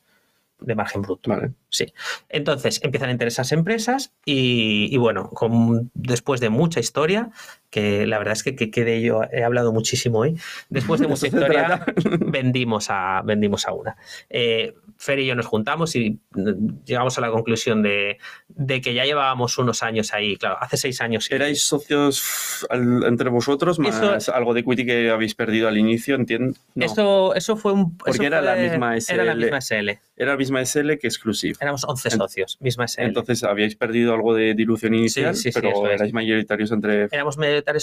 de 0.63 0.75
margen 0.75 1.01
bruto. 1.01 1.29
Vale. 1.29 1.53
Sí. 1.69 1.93
Entonces 2.29 2.79
empiezan 2.83 3.09
a 3.09 3.11
interesarse 3.11 3.55
empresas 3.55 4.13
y, 4.25 4.89
y 4.93 4.97
bueno, 4.97 5.29
con- 5.29 5.91
después 5.93 6.39
de 6.41 6.49
mucha 6.49 6.79
historia, 6.79 7.29
que 7.73 8.05
la 8.05 8.19
verdad 8.19 8.33
es 8.33 8.43
que, 8.43 8.55
que, 8.55 8.69
que 8.69 8.85
de 8.85 8.97
ello 8.97 9.21
he 9.31 9.43
hablado 9.43 9.73
muchísimo 9.73 10.19
hoy, 10.19 10.37
después 10.69 11.01
de 11.01 11.07
trata. 11.31 11.85
vendimos 12.19 12.87
a, 12.89 13.21
vendimos 13.25 13.67
a 13.67 13.73
una. 13.73 13.95
Eh, 14.29 14.75
Fer 14.97 15.19
y 15.19 15.25
yo 15.25 15.35
nos 15.35 15.47
juntamos 15.47 15.95
y 15.95 16.19
mm, 16.35 16.83
llegamos 16.85 17.17
a 17.17 17.21
la 17.21 17.31
conclusión 17.31 17.81
de, 17.81 18.19
de 18.47 18.79
que 18.79 18.93
ya 18.93 19.05
llevábamos 19.05 19.57
unos 19.57 19.81
años 19.81 20.13
ahí, 20.13 20.37
claro, 20.37 20.57
hace 20.61 20.77
seis 20.77 21.01
años. 21.01 21.25
sí. 21.25 21.33
¿Erais 21.33 21.63
socios 21.63 22.65
al- 22.69 23.03
entre 23.05 23.29
vosotros 23.29 23.79
más 23.79 23.99
Eso- 24.01 24.33
algo 24.35 24.53
de 24.53 24.59
equity 24.61 24.85
que 24.85 25.09
habéis 25.09 25.33
perdido 25.33 25.67
al 25.67 25.77
inicio? 25.77 26.15
Entiendo. 26.15 26.55
No. 26.75 26.85
Eso, 26.85 27.33
eso 27.35 27.57
fue 27.57 27.73
un... 27.73 27.97
Porque 27.97 28.27
era 28.27 28.39
la 28.41 28.55
misma 28.55 28.95
Era 28.97 29.23
la 29.23 29.33
SL. 29.33 29.39
misma 29.41 29.61
SL. 29.61 29.89
Era 30.15 30.31
la 30.31 30.37
misma 30.37 30.61
SL 30.63 30.97
que 30.99 31.07
Exclusive. 31.07 31.55
Éramos 31.59 31.83
11 31.85 32.09
En- 32.09 32.17
socios, 32.17 32.57
misma 32.61 32.87
SL. 32.87 33.01
Entonces 33.05 33.43
habíais 33.43 33.75
perdido 33.75 34.13
algo 34.13 34.33
de 34.35 34.53
dilución 34.53 34.93
inicial, 34.93 35.35
sí, 35.35 35.51
sí, 35.51 35.59
pero 35.59 35.69
eso 35.71 35.87
es. 35.87 35.93
erais 35.95 36.13
mayoritarios 36.13 36.71
entre... 36.71 37.07
Éramos 37.11 37.37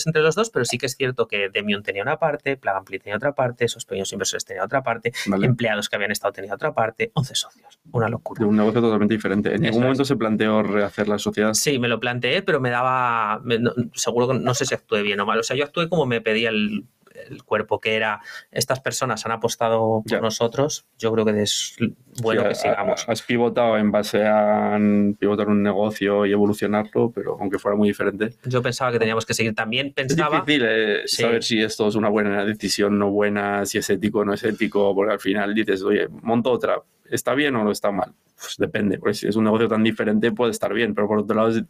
entre 0.07 0.23
los 0.23 0.35
dos, 0.35 0.51
pero 0.51 0.65
sí 0.65 0.78
que 0.78 0.86
es 0.86 0.97
cierto 0.97 1.27
que 1.28 1.48
Demion 1.51 1.82
tenía 1.82 2.02
una 2.02 2.19
parte, 2.19 2.57
Plug 2.57 2.85
tenía 3.02 3.16
otra 3.16 3.32
parte, 3.35 3.65
esos 3.65 3.85
pequeños 3.85 4.12
inversores 4.12 4.44
tenían 4.44 4.65
otra 4.65 4.82
parte, 4.82 5.12
Vale. 5.27 5.47
empleados 5.47 5.89
que 5.89 5.97
habían 5.97 6.11
estado 6.11 6.32
tenían 6.32 6.55
otra 6.55 6.73
parte, 6.73 7.11
11 7.15 7.35
socios. 7.35 7.78
Una 7.93 8.09
locura. 8.09 8.44
Un 8.47 8.57
negocio 8.57 8.81
totalmente 8.81 9.15
diferente. 9.15 9.55
¿En 9.55 9.62
ningún 9.62 9.82
momento 9.82 10.05
se 10.05 10.16
planteó 10.16 10.62
rehacer 10.62 11.09
la 11.09 11.19
sociedad? 11.19 11.52
Sí, 11.55 11.78
me 11.78 11.89
lo 11.89 11.98
planteé, 12.01 12.43
pero 12.43 12.61
me 12.61 12.70
daba. 12.70 13.40
me- 13.44 13.59
no- 13.59 13.73
seguro 13.94 14.28
que 14.28 14.35
no 14.35 14.55
sé 14.55 14.65
si 14.66 14.74
actué 14.74 15.02
bien 15.02 15.20
o 15.20 15.27
mal. 15.27 15.39
O 15.39 15.43
sea, 15.43 15.57
yo 15.57 15.65
actué 15.65 15.89
como 15.89 16.07
me 16.07 16.20
pedía 16.20 16.51
el, 16.51 16.85
el 17.28 17.42
cuerpo, 17.44 17.80
que 17.80 17.94
era: 17.97 18.20
estas 18.51 18.80
personas 18.80 19.24
han 19.26 19.32
apostado 19.32 20.02
por 20.09 20.22
nosotros. 20.22 20.86
Yo 20.98 21.12
creo 21.12 21.24
que 21.24 21.42
es 21.42 21.76
bueno 22.22 22.42
Sí, 22.42 22.48
que 22.48 22.55
sigamos. 22.55 23.09
Has 23.09 23.22
pivotado 23.22 23.76
en 23.78 23.90
base 23.90 24.24
a 24.26 24.78
pivotar 25.18 25.48
un 25.48 25.62
negocio 25.62 26.26
y 26.26 26.32
evolucionarlo, 26.32 27.10
pero 27.10 27.36
aunque 27.40 27.59
fuera 27.59 27.76
muy 27.76 27.88
diferente. 27.88 28.34
Yo 28.44 28.62
pensaba 28.62 28.92
que 28.92 28.98
teníamos 28.98 29.26
que 29.26 29.34
seguir. 29.34 29.55
También 29.55 29.88
Es 29.88 29.94
pensaba. 29.94 30.40
difícil 30.40 30.64
eh, 30.68 31.02
Sí. 31.06 31.22
saber 31.22 31.42
si 31.42 31.62
esto 31.62 31.88
es 31.88 31.94
una 31.94 32.09
buena 32.09 32.44
decisión, 32.44 32.98
no 32.98 33.10
buena, 33.10 33.64
si 33.66 33.78
es 33.78 33.88
ético 33.90 34.20
o 34.20 34.24
no 34.24 34.34
es 34.34 34.44
ético, 34.44 34.94
porque 34.94 35.12
al 35.14 35.20
final 35.20 35.55
dices, 35.55 35.82
oye, 35.82 36.09
monto 36.22 36.51
otra, 36.51 36.82
¿está 37.10 37.34
bien 37.34 37.56
o 37.56 37.64
no 37.64 37.70
está 37.72 37.90
mal? 37.90 38.12
Pues 38.40 38.56
depende, 38.56 38.98
porque 38.98 39.14
si 39.14 39.28
es 39.28 39.36
un 39.36 39.44
negocio 39.44 39.68
tan 39.68 39.82
diferente 39.82 40.32
puede 40.32 40.51
estar 40.52 40.72
bien, 40.72 40.94
pero 40.94 41.06
por 41.09 41.18
otro 41.18 41.36
lado, 41.36 41.48
es 41.51 41.62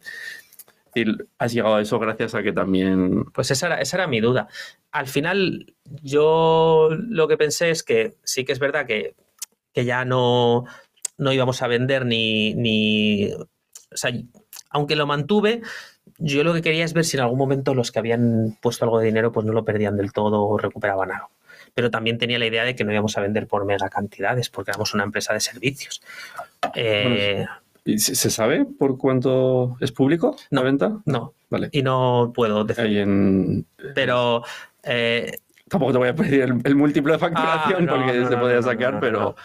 decir, 0.93 1.27
has 1.37 1.53
llegado 1.53 1.75
a 1.75 1.81
eso 1.81 1.99
gracias 1.99 2.35
a 2.35 2.43
que 2.43 2.53
también... 2.53 3.25
Pues 3.33 3.51
esa 3.51 3.67
era, 3.67 3.81
esa 3.81 3.97
era 3.97 4.07
mi 4.07 4.19
duda. 4.19 4.47
Al 4.91 5.07
final, 5.07 5.73
yo 6.01 6.89
lo 6.91 7.27
que 7.27 7.37
pensé 7.37 7.69
es 7.69 7.83
que 7.83 8.15
sí 8.23 8.45
que 8.45 8.51
es 8.51 8.59
verdad 8.59 8.85
que, 8.85 9.15
que 9.73 9.85
ya 9.85 10.05
no, 10.05 10.65
no 11.17 11.31
íbamos 11.31 11.61
a 11.61 11.67
vender 11.67 12.05
ni, 12.05 12.53
ni. 12.55 13.31
O 13.33 13.47
sea, 13.97 14.11
aunque 14.69 14.95
lo 14.95 15.05
mantuve, 15.05 15.61
yo 16.17 16.43
lo 16.43 16.53
que 16.53 16.61
quería 16.61 16.85
es 16.85 16.93
ver 16.93 17.05
si 17.05 17.17
en 17.17 17.23
algún 17.23 17.37
momento 17.37 17.73
los 17.73 17.91
que 17.91 17.99
habían 17.99 18.57
puesto 18.61 18.85
algo 18.85 18.99
de 18.99 19.05
dinero 19.05 19.31
pues 19.31 19.45
no 19.45 19.53
lo 19.53 19.65
perdían 19.65 19.97
del 19.97 20.13
todo 20.13 20.43
o 20.43 20.57
recuperaban 20.57 21.11
algo. 21.11 21.29
Pero 21.73 21.89
también 21.89 22.17
tenía 22.17 22.39
la 22.39 22.45
idea 22.45 22.63
de 22.63 22.75
que 22.75 22.83
no 22.83 22.91
íbamos 22.91 23.17
a 23.17 23.21
vender 23.21 23.47
por 23.47 23.65
mega 23.65 23.89
cantidades, 23.89 24.49
porque 24.49 24.71
éramos 24.71 24.93
una 24.93 25.03
empresa 25.03 25.33
de 25.33 25.39
servicios. 25.39 26.01
Eh, 26.75 27.45
¿Y 27.83 27.97
¿Se 27.99 28.29
sabe 28.29 28.65
por 28.65 28.97
cuánto 28.97 29.75
es 29.79 29.91
público 29.91 30.35
la 30.51 30.61
No. 30.61 30.65
venta? 30.65 30.99
no, 31.05 31.33
Vale. 31.49 31.69
y 31.71 31.81
no 31.81 32.31
puedo 32.33 32.63
decir. 32.63 32.85
En... 32.97 33.65
Pero 33.95 34.43
eh, 34.83 35.37
Tampoco 35.67 35.91
te 35.93 35.97
voy 35.97 36.09
a 36.09 36.15
pedir 36.15 36.41
el, 36.41 36.61
el 36.63 36.75
múltiplo 36.75 37.13
de 37.13 37.19
facturación 37.19 37.77
Ah, 37.77 37.81
no, 37.81 37.95
porque 38.05 38.19
no, 38.19 38.29
se 38.29 38.35
no, 38.55 38.61
sacar, 38.61 38.99
pero... 38.99 39.35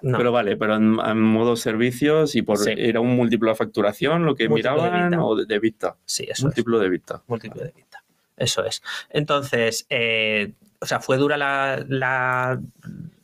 Pero 0.00 0.30
vale, 0.30 0.56
pero 0.56 0.76
en, 0.76 0.96
en 1.04 1.20
modo 1.20 1.56
servicios 1.56 2.36
y 2.36 2.42
por 2.42 2.58
Sí. 2.58 2.72
era 2.76 3.00
un 3.00 3.16
múltiplo 3.16 3.50
de 3.50 3.56
facturación 3.56 4.24
lo 4.24 4.36
que 4.36 4.48
Múltiplo 4.48 4.74
de 4.76 4.90
miraban 4.90 5.12
EBITDA. 5.12 5.24
o 5.24 5.34
de, 5.36 5.46
de 5.46 5.54
EBITDA. 5.56 5.96
sí, 6.04 6.22
eso 6.22 6.32
es. 6.32 6.44
múltiplo 6.44 6.78
de 6.78 6.86
EBITDA. 6.86 7.22
múltiplo 7.26 7.62
de 7.64 7.72
vida. 7.72 8.04
Eso 8.36 8.64
es. 8.64 8.80
Entonces, 9.10 9.86
eh, 9.90 10.52
o 10.80 10.86
sea, 10.86 11.00
fue 11.00 11.16
dura 11.16 11.36
la, 11.36 11.84
la- 11.88 12.60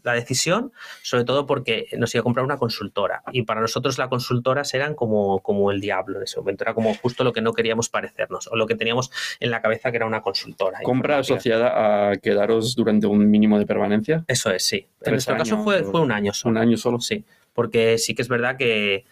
la 0.05 0.13
decisión, 0.13 0.73
sobre 1.03 1.25
todo 1.25 1.47
porque 1.47 1.89
nos 1.97 2.15
iba 2.15 2.21
a 2.21 2.23
comprar 2.23 2.45
una 2.45 2.59
consultora. 2.59 3.23
Y 3.33 3.43
para 3.43 3.61
nosotros 3.61 3.99
las 3.99 4.09
consultoras 4.09 4.73
eran 4.75 4.95
como, 4.95 5.41
como 5.41 5.73
el 5.73 5.81
diablo 5.81 6.19
en 6.19 6.25
ese 6.25 6.39
momento. 6.39 6.63
Era 6.63 6.75
como 6.75 6.95
justo 6.95 7.25
lo 7.25 7.33
que 7.33 7.41
no 7.41 7.53
queríamos 7.53 7.89
parecernos, 7.89 8.47
o 8.49 8.57
lo 8.57 8.67
que 8.67 8.77
teníamos 8.77 9.11
en 9.41 9.51
la 9.51 9.63
cabeza 9.63 9.91
que 9.91 9.97
era 9.97 10.07
una 10.07 10.21
consultora. 10.21 10.81
Compra 10.83 11.19
asociada 11.19 12.11
a 12.11 12.17
quedaros 12.19 12.77
durante 12.77 13.07
un 13.07 13.31
mínimo 13.31 13.59
de 13.59 13.67
permanencia. 13.67 14.25
Eso 14.29 14.51
es, 14.51 14.65
sí. 14.65 14.87
En 15.01 15.13
nuestro 15.13 15.37
caso 15.37 15.65
fue, 15.65 15.83
fue 15.83 16.01
un 16.01 16.13
año 16.13 16.33
solo. 16.35 16.53
Un 16.53 16.59
año 16.59 16.77
solo. 16.77 17.01
Sí, 17.01 17.25
porque 17.55 17.97
sí 17.97 18.15
que 18.15 18.23
es 18.23 18.29
verdad 18.29 18.57
que, 18.59 19.07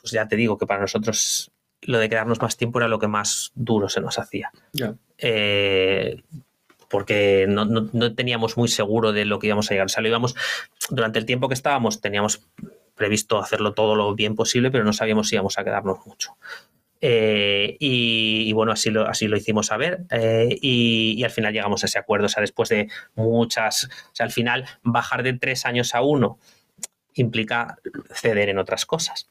pues 0.00 0.12
ya 0.12 0.26
te 0.26 0.36
digo 0.36 0.56
que 0.56 0.66
para 0.66 0.80
nosotros 0.80 1.52
lo 1.82 1.98
de 1.98 2.08
quedarnos 2.08 2.40
más 2.40 2.56
tiempo 2.56 2.78
era 2.78 2.88
lo 2.88 2.98
que 2.98 3.08
más 3.08 3.52
duro 3.54 3.88
se 3.90 4.00
nos 4.00 4.18
hacía. 4.18 4.50
Ya. 4.72 4.94
eh, 5.18 6.22
porque 6.88 7.46
no, 7.48 7.64
no- 7.64 8.14
teníamos 8.14 8.56
muy 8.56 8.68
seguro 8.68 9.12
de 9.12 9.24
lo 9.24 9.38
que 9.38 9.46
íbamos 9.48 9.70
a 9.70 9.74
llegar. 9.74 9.86
O 9.86 9.88
sea, 9.88 10.02
lo 10.02 10.08
íbamos, 10.08 10.34
durante 10.90 11.18
el 11.18 11.26
tiempo 11.26 11.48
que 11.48 11.54
estábamos, 11.54 12.00
teníamos 12.00 12.42
previsto 12.94 13.38
hacerlo 13.38 13.74
todo 13.74 13.94
lo 13.94 14.14
bien 14.14 14.34
posible, 14.34 14.70
pero 14.70 14.84
no 14.84 14.92
sabíamos 14.92 15.28
si 15.28 15.36
íbamos 15.36 15.58
a 15.58 15.64
quedarnos 15.64 16.04
mucho. 16.06 16.36
Eh, 17.00 17.76
y, 17.78 18.44
y 18.48 18.52
bueno, 18.52 18.72
así 18.72 18.90
lo, 18.90 19.06
así 19.08 19.28
lo 19.28 19.36
hicimos 19.36 19.66
saber 19.68 20.00
eh, 20.10 20.48
y, 20.60 21.14
y 21.16 21.22
al 21.22 21.30
final 21.30 21.52
llegamos 21.52 21.84
a 21.84 21.86
ese 21.86 21.98
acuerdo. 21.98 22.26
O 22.26 22.28
sea, 22.28 22.40
después 22.40 22.68
de 22.70 22.88
muchas, 23.14 23.84
o 23.84 24.14
sea, 24.14 24.26
al 24.26 24.32
final 24.32 24.64
bajar 24.82 25.22
de 25.22 25.34
tres 25.34 25.64
años 25.64 25.94
a 25.94 26.02
uno 26.02 26.38
implica 27.14 27.78
ceder 28.12 28.48
en 28.48 28.58
otras 28.58 28.86
cosas. 28.86 29.28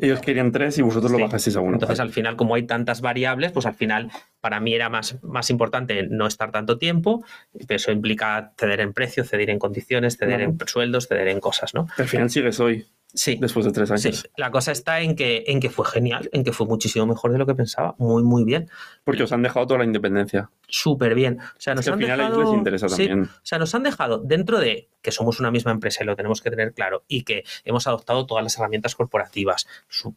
Ellos 0.00 0.20
querían 0.20 0.52
tres 0.52 0.76
y 0.78 0.82
vosotros 0.82 1.10
lo 1.10 1.18
bajasteis 1.18 1.56
a 1.56 1.60
uno. 1.60 1.74
Entonces, 1.74 2.00
al 2.00 2.10
final, 2.10 2.36
como 2.36 2.54
hay 2.54 2.64
tantas 2.64 3.00
variables, 3.00 3.52
pues 3.52 3.64
al 3.66 3.74
final 3.74 4.10
para 4.40 4.60
mí 4.60 4.74
era 4.74 4.88
más, 4.90 5.18
más 5.22 5.48
importante 5.50 6.06
no 6.08 6.26
estar 6.26 6.50
tanto 6.52 6.76
tiempo, 6.78 7.24
pero 7.66 7.76
eso 7.76 7.92
implica 7.92 8.52
ceder 8.58 8.80
en 8.80 8.92
precio, 8.92 9.24
ceder 9.24 9.50
en 9.50 9.58
condiciones, 9.58 10.16
ceder 10.18 10.40
en 10.42 10.58
sueldos, 10.66 11.08
ceder 11.08 11.28
en 11.28 11.40
cosas, 11.40 11.74
¿no? 11.74 11.86
Al 11.96 12.08
final 12.08 12.28
sigues 12.30 12.60
hoy, 12.60 12.86
Sí. 13.14 13.38
después 13.40 13.64
de 13.64 13.72
tres 13.72 13.90
años. 13.90 14.02
Sí, 14.02 14.28
la 14.36 14.50
cosa 14.50 14.72
está 14.72 15.00
en 15.00 15.16
que, 15.16 15.44
en 15.46 15.58
que 15.60 15.70
fue 15.70 15.86
genial, 15.86 16.28
en 16.32 16.44
que 16.44 16.52
fue 16.52 16.66
muchísimo 16.66 17.06
mejor 17.06 17.32
de 17.32 17.38
lo 17.38 17.46
que 17.46 17.54
pensaba, 17.54 17.94
muy, 17.98 18.22
muy 18.22 18.44
bien, 18.44 18.68
Porque 19.04 19.22
os 19.22 19.32
han 19.32 19.42
dejado 19.42 19.66
toda 19.66 19.78
la 19.78 19.86
independencia. 19.86 20.50
súper 20.68 21.14
bien. 21.14 21.38
O 21.40 21.60
sea, 21.60 21.72
Es 21.72 21.76
nos 21.78 21.84
que 21.86 21.92
al 21.92 21.98
final 21.98 22.18
dejado, 22.18 22.42
les 22.42 22.52
interesa 22.52 22.88
sí, 22.90 23.06
también. 23.06 23.22
o 23.22 23.40
sea, 23.42 23.58
nos 23.58 23.74
han 23.74 23.84
dejado 23.84 24.18
dentro 24.18 24.58
de 24.60 24.90
que 25.06 25.12
somos 25.12 25.38
una 25.38 25.52
misma 25.52 25.70
empresa 25.70 26.02
y 26.02 26.06
lo 26.06 26.16
tenemos 26.16 26.42
que 26.42 26.50
tener 26.50 26.74
claro 26.74 27.04
y 27.06 27.22
que 27.22 27.44
hemos 27.64 27.86
adoptado 27.86 28.26
todas 28.26 28.42
las 28.42 28.58
herramientas 28.58 28.96
corporativas, 28.96 29.68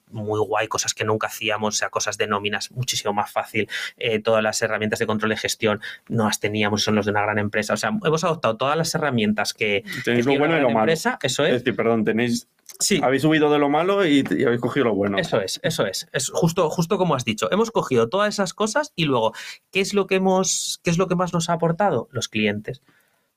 muy 0.09 0.39
guay, 0.39 0.67
cosas 0.67 0.95
que 0.95 1.03
nunca 1.03 1.27
hacíamos, 1.27 1.75
o 1.75 1.77
sea, 1.77 1.91
cosas 1.91 2.17
de 2.17 2.25
nóminas 2.25 2.71
muchísimo 2.71 3.13
más 3.13 3.31
fácil, 3.31 3.69
eh, 3.97 4.19
todas 4.19 4.41
las 4.41 4.59
herramientas 4.63 4.97
de 4.97 5.05
control 5.05 5.29
de 5.29 5.37
gestión 5.37 5.79
no 6.07 6.25
las 6.25 6.39
teníamos, 6.39 6.81
son 6.81 6.95
los 6.95 7.05
de 7.05 7.11
una 7.11 7.21
gran 7.21 7.37
empresa, 7.37 7.75
o 7.75 7.77
sea, 7.77 7.91
hemos 8.03 8.23
adoptado 8.23 8.57
todas 8.57 8.75
las 8.75 8.95
herramientas 8.95 9.53
que, 9.53 9.83
que 9.83 10.01
Tenéis 10.01 10.25
lo 10.25 10.31
tiene 10.31 10.47
bueno 10.47 10.57
y 10.57 10.61
lo 10.61 10.71
malo. 10.71 10.91
eso 10.91 11.17
Es 11.21 11.37
es, 11.37 11.37
decir, 11.37 11.75
perdón, 11.75 12.03
tenéis, 12.03 12.47
sí, 12.79 12.99
habéis 13.03 13.21
subido 13.21 13.51
de 13.51 13.59
lo 13.59 13.69
malo 13.69 14.03
y, 14.07 14.23
y 14.27 14.43
habéis 14.43 14.59
cogido 14.59 14.85
lo 14.85 14.95
bueno. 14.95 15.19
eso 15.19 15.39
es, 15.39 15.59
eso 15.61 15.85
es. 15.85 16.07
Es 16.13 16.31
justo, 16.33 16.67
justo 16.71 16.97
como 16.97 17.13
has 17.13 17.25
dicho. 17.25 17.51
Hemos 17.51 17.69
cogido 17.69 18.09
todas 18.09 18.33
esas 18.33 18.55
cosas 18.55 18.91
y 18.95 19.05
luego, 19.05 19.33
¿qué 19.69 19.81
es 19.81 19.93
lo 19.93 20.07
que 20.07 20.15
hemos, 20.15 20.81
qué 20.83 20.89
es 20.89 20.97
lo 20.97 21.07
que 21.07 21.13
más 21.13 21.31
nos 21.31 21.47
ha 21.51 21.53
aportado? 21.53 22.09
Los 22.11 22.27
clientes. 22.27 22.81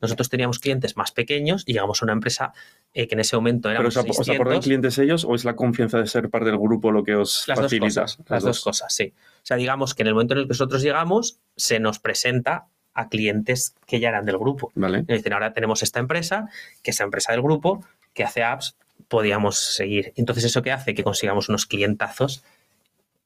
Nosotros 0.03 0.29
teníamos 0.29 0.59
clientes 0.59 0.97
más 0.97 1.13
pequeños 1.13 1.63
y 1.67 1.73
llegamos 1.73 2.03
a 2.03 2.05
una 2.05 2.13
empresa 2.13 2.53
eh, 2.93 3.07
que 3.09 3.15
en 3.15 3.21
ese 3.21 3.37
momento 3.37 3.69
Pero 3.69 3.75
éramos 3.81 3.97
os, 3.97 4.05
ap- 4.05 4.11
os 4.11 4.17
600. 4.17 4.41
aportan 4.41 4.63
clientes 4.63 4.99
ellos 4.99 5.25
o 5.25 5.35
es 5.35 5.45
la 5.45 5.55
confianza 5.57 5.99
de 5.99 6.07
ser 6.07 6.29
parte 6.29 6.47
del 6.51 6.59
grupo 6.59 6.91
lo 6.93 7.05
que 7.05 7.15
os 7.15 7.47
las 7.49 7.57
dos 7.59 7.65
facilita? 7.67 8.03
cosas, 8.03 8.19
las 8.29 8.43
dos 8.43 8.61
cosas, 8.63 8.93
sí. 8.95 9.15
O 9.17 9.45
sea, 9.47 9.57
digamos 9.57 9.95
que 9.95 10.03
en 10.03 10.09
el 10.09 10.15
momento 10.15 10.35
en 10.35 10.41
el 10.41 10.45
que 10.47 10.49
nosotros 10.51 10.83
llegamos, 10.83 11.39
se 11.57 11.81
nos 11.81 11.99
presenta 11.99 12.67
a 12.95 13.09
clientes 13.09 13.75
que 13.87 14.01
ya 14.01 14.11
eran 14.11 14.25
del 14.27 14.37
grupo. 14.39 14.71
Vale. 14.75 14.99
Y 14.99 15.03
nos 15.13 15.19
dicen, 15.19 15.33
ahora 15.33 15.53
tenemos 15.55 15.83
esta 15.83 15.99
empresa, 16.01 16.49
que 16.83 16.91
es 16.91 16.99
la 16.99 17.05
empresa 17.07 17.33
del 17.33 17.41
grupo, 17.41 17.83
que 18.13 18.25
hace 18.25 18.43
apps, 18.43 18.77
podíamos 19.09 19.57
seguir. 19.59 20.13
Entonces, 20.17 20.45
¿eso 20.45 20.63
que 20.63 20.73
hace? 20.73 20.95
Que 20.95 21.03
consigamos 21.03 21.49
unos 21.49 21.67
clientazos 21.67 22.45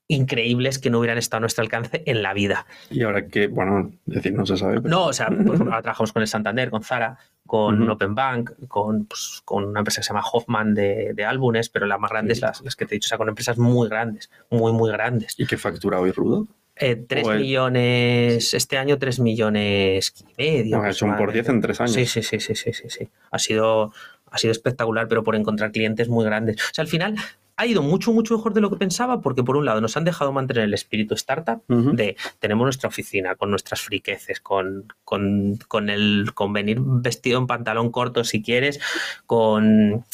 increíbles 0.09 0.78
que 0.78 0.91
no 0.91 0.99
hubieran 1.01 1.19
estado 1.19 1.39
a 1.39 1.41
nuestro 1.41 1.62
alcance 1.62 2.03
en 2.07 2.23
la 2.23 2.33
vida. 2.33 2.66
Y 2.91 3.03
ahora 3.03 3.27
que, 3.27 3.49
bueno, 3.49 3.93
decir, 4.07 4.33
no 4.35 4.47
se 4.47 4.57
sabe. 4.57 4.81
pero- 4.81 4.89
No, 4.89 5.07
o 5.07 5.12
sea, 5.12 5.27
ejemplo, 5.27 5.55
ahora 5.65 5.83
trabajamos 5.83 6.12
con 6.12 6.23
el 6.23 6.28
Santander, 6.28 6.70
con 6.70 6.83
Zara, 6.83 7.19
con. 7.47 7.89
Open 7.91 8.15
Bank, 8.15 8.53
con, 8.69 9.05
pues, 9.07 9.43
con 9.45 9.65
una 9.65 9.81
empresa 9.81 10.01
que 10.01 10.05
se 10.05 10.09
llama 10.12 10.24
Hoffman 10.33 10.74
de, 10.74 11.12
de 11.15 11.24
álbumes, 11.24 11.69
pero 11.69 11.87
las 11.87 11.99
más 12.01 12.11
grandes, 12.11 12.41
las, 12.41 12.61
las 12.62 12.77
que 12.77 12.87
te 12.87 12.95
he 12.95 12.97
dicho, 12.97 13.07
o 13.07 13.11
sea, 13.11 13.19
con 13.19 13.28
empresas 13.28 13.59
muy 13.59 13.89
grandes, 13.89 14.31
muy, 14.51 14.73
muy 14.73 14.91
grandes. 14.91 15.35
¿Y 15.39 15.47
qué 15.47 15.57
factura 15.57 16.01
hoy 16.01 16.11
Rudo? 16.12 16.47
Eh, 16.78 16.95
3 17.09 17.23
Joder. 17.24 17.41
millones, 17.41 18.53
este 18.53 18.77
año 18.77 18.99
3 18.99 19.20
millones 19.20 20.12
y 20.20 20.35
medio. 20.43 20.77
Bueno, 20.78 20.93
son 20.93 21.16
por 21.16 21.33
10 21.33 21.49
en 21.49 21.61
tres 21.62 21.81
años. 21.81 21.93
Sí, 21.95 22.05
sí, 22.05 22.23
sí, 22.23 22.39
sí, 22.39 22.55
sí, 22.55 22.73
sí, 22.74 22.91
sí. 22.91 23.09
Ha 23.31 23.39
sido, 23.39 23.93
ha 24.31 24.37
sido 24.39 24.53
espectacular, 24.53 25.09
pero 25.09 25.24
por 25.24 25.37
encontrar 25.37 25.73
clientes 25.73 26.09
muy 26.11 26.24
grandes. 26.27 26.57
O 26.57 26.74
sea, 26.74 26.83
al 26.83 26.89
final 26.89 27.15
ha 27.57 27.66
ido 27.66 27.83
mucho, 27.83 28.12
mucho 28.12 28.37
mejor 28.37 28.53
de 28.53 28.61
lo 28.61 28.70
que 28.70 28.77
pensaba, 28.77 29.20
porque 29.20 29.43
por 29.43 29.57
un 29.57 29.65
lado 29.65 29.81
nos 29.81 29.97
han 29.97 30.05
dejado 30.05 30.33
mantener 30.33 30.65
el 30.65 30.74
espíritu 30.74 31.15
startup, 31.15 31.62
de 31.69 32.16
tenemos 32.39 32.65
nuestra 32.65 32.89
oficina 32.89 33.35
con 33.35 33.51
nuestras 33.51 33.81
friqueces, 33.81 34.41
con, 34.41 34.93
con, 35.05 35.59
con 35.69 35.89
el 35.89 36.33
con 36.35 36.53
venir 36.53 36.78
vestido 36.81 37.39
en 37.39 37.47
pantalón 37.47 37.91
corto 37.91 38.24
si 38.24 38.43
quieres, 38.43 38.81
con 39.24 40.05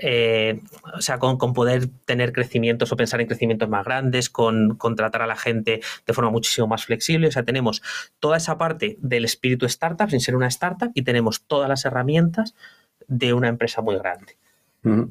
eh, 0.00 0.60
o 0.94 1.00
sea, 1.00 1.18
con, 1.18 1.38
con 1.38 1.52
poder 1.52 1.88
tener 2.04 2.32
crecimientos 2.32 2.92
o 2.92 2.96
pensar 2.96 3.20
en 3.20 3.26
crecimientos 3.26 3.68
más 3.68 3.84
grandes, 3.84 4.30
con, 4.30 4.76
con 4.76 4.94
tratar 4.96 5.22
a 5.22 5.26
la 5.26 5.36
gente 5.36 5.80
de 6.06 6.12
forma 6.12 6.30
muchísimo 6.30 6.66
más 6.66 6.84
flexible. 6.84 7.28
O 7.28 7.32
sea, 7.32 7.42
tenemos 7.42 7.82
toda 8.20 8.36
esa 8.36 8.58
parte 8.58 8.96
del 9.00 9.24
espíritu 9.24 9.66
startup 9.66 10.10
sin 10.10 10.20
ser 10.20 10.36
una 10.36 10.48
startup 10.48 10.90
y 10.94 11.02
tenemos 11.02 11.42
todas 11.42 11.68
las 11.68 11.84
herramientas 11.84 12.54
de 13.06 13.32
una 13.32 13.48
empresa 13.48 13.80
muy 13.80 13.96
grande. 13.96 14.36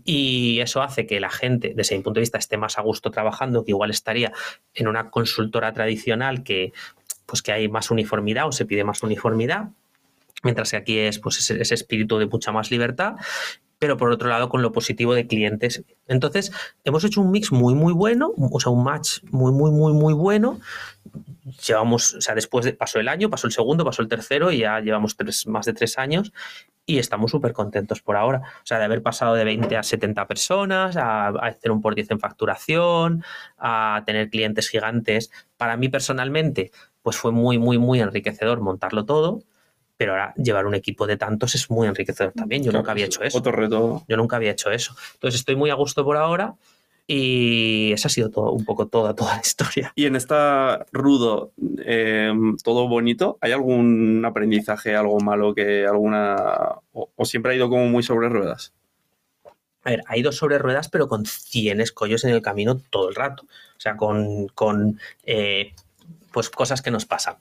Y 0.05 0.59
eso 0.59 0.81
hace 0.81 1.05
que 1.05 1.19
la 1.19 1.29
gente, 1.29 1.73
desde 1.75 1.97
mi 1.97 2.03
punto 2.03 2.19
de 2.19 2.21
vista, 2.21 2.37
esté 2.37 2.57
más 2.57 2.77
a 2.77 2.81
gusto 2.81 3.11
trabajando, 3.11 3.63
que 3.63 3.71
igual 3.71 3.91
estaría 3.91 4.31
en 4.73 4.87
una 4.87 5.09
consultora 5.09 5.73
tradicional 5.73 6.43
que, 6.43 6.73
pues, 7.25 7.41
que 7.41 7.51
hay 7.51 7.67
más 7.67 7.91
uniformidad 7.91 8.47
o 8.47 8.51
se 8.51 8.65
pide 8.65 8.83
más 8.83 9.03
uniformidad, 9.03 9.69
mientras 10.43 10.71
que 10.71 10.77
aquí 10.77 10.99
es 10.99 11.19
pues, 11.19 11.51
ese 11.51 11.73
espíritu 11.73 12.17
de 12.17 12.27
mucha 12.27 12.51
más 12.51 12.71
libertad, 12.71 13.15
pero 13.79 13.97
por 13.97 14.11
otro 14.11 14.29
lado 14.29 14.49
con 14.49 14.61
lo 14.61 14.71
positivo 14.71 15.13
de 15.13 15.27
clientes. 15.27 15.83
Entonces, 16.07 16.51
hemos 16.83 17.03
hecho 17.03 17.21
un 17.21 17.31
mix 17.31 17.51
muy, 17.51 17.75
muy 17.75 17.93
bueno, 17.93 18.33
o 18.37 18.59
sea, 18.59 18.71
un 18.71 18.83
match 18.83 19.19
muy, 19.31 19.51
muy, 19.51 19.71
muy, 19.71 19.93
muy 19.93 20.13
bueno. 20.13 20.59
llevamos, 21.65 22.15
o 22.15 22.21
sea, 22.21 22.35
después 22.35 22.65
de, 22.65 22.73
pasó 22.73 22.99
el 22.99 23.07
año, 23.07 23.29
pasó 23.29 23.47
el 23.47 23.53
segundo, 23.53 23.85
pasó 23.85 24.01
el 24.01 24.07
tercero 24.07 24.51
y 24.51 24.59
ya 24.59 24.79
llevamos 24.79 25.15
tres, 25.15 25.47
más 25.47 25.65
de 25.65 25.73
tres 25.73 25.97
años 25.97 26.31
y 26.87 26.99
estamos 26.99 27.31
súper 27.31 27.53
contentos 27.53 28.01
por 28.01 28.15
ahora. 28.15 28.41
O 28.63 28.65
sea, 28.65 28.79
de 28.79 28.85
haber 28.85 29.03
pasado 29.03 29.35
de 29.35 29.43
20 29.43 29.75
a 29.77 29.83
70 29.83 30.25
personas, 30.25 30.95
a, 30.95 31.27
hacer 31.27 31.71
un 31.71 31.81
por 31.81 31.93
10 31.93 32.11
en 32.11 32.19
facturación, 32.19 33.23
a 33.57 34.03
tener 34.05 34.29
clientes 34.29 34.69
gigantes. 34.69 35.29
Para 35.57 35.75
mí 35.77 35.89
personalmente, 35.89 36.71
pues 37.01 37.17
fue 37.17 37.31
muy, 37.31 37.59
muy, 37.59 37.77
muy 37.77 37.99
enriquecedor 37.99 38.61
montarlo 38.61 39.05
todo. 39.05 39.43
Pero 39.97 40.11
ahora 40.11 40.33
llevar 40.35 40.65
un 40.67 40.75
equipo 40.75 41.07
de 41.07 41.17
tantos 41.17 41.55
es 41.55 41.69
muy 41.69 41.87
enriquecedor 41.87 42.33
también. 42.33 42.63
Yo 42.63 42.71
nunca 42.71 42.91
había 42.91 43.05
hecho 43.05 43.23
eso. 43.23 43.37
Otro 43.37 43.51
reto. 43.51 44.05
Yo 44.07 44.15
nunca 44.15 44.35
había 44.35 44.51
hecho 44.51 44.71
eso. 44.71 44.95
Entonces 45.15 45.39
estoy 45.39 45.55
muy 45.55 45.71
a 45.71 45.73
gusto 45.73 46.05
por 46.05 46.17
ahora 46.17 46.55
y 47.09 47.93
esa 47.93 48.09
ha 48.09 48.11
sido 48.11 48.29
todo, 48.29 48.51
un 48.51 48.65
poco 48.65 48.87
toda, 48.87 49.15
toda 49.15 49.35
la 49.35 49.41
historia. 49.41 49.93
Y 49.95 50.05
en 50.05 50.17
esta 50.17 50.85
rudo, 50.91 51.53
eh, 51.79 52.33
todo 52.63 52.89
bonito, 52.89 53.37
¿hay 53.39 53.53
algún 53.53 54.23
aprendizaje, 54.25 54.95
algo 54.95 55.19
malo 55.21 55.55
que 55.55 55.85
alguna... 55.87 56.75
O, 56.91 57.25
siempre 57.25 57.53
ha 57.53 57.55
ido 57.55 57.69
como 57.69 57.87
muy 57.87 58.03
sobre 58.03 58.27
ruedas? 58.27 58.73
A 59.83 59.91
ver, 59.91 60.03
ha 60.05 60.17
ido 60.17 60.33
sobre 60.33 60.57
ruedas, 60.57 60.89
pero 60.89 61.07
con 61.07 61.25
100 61.25 61.79
escollos 61.79 62.25
en 62.25 62.31
el 62.31 62.41
camino 62.41 62.77
todo 62.77 63.07
el 63.07 63.15
rato. 63.15 63.43
O 63.43 63.79
sea, 63.79 63.95
con, 63.95 64.49
con 64.49 64.99
eh, 65.23 65.73
pues 66.33 66.49
cosas 66.49 66.81
que 66.81 66.91
nos 66.91 67.05
pasan. 67.05 67.37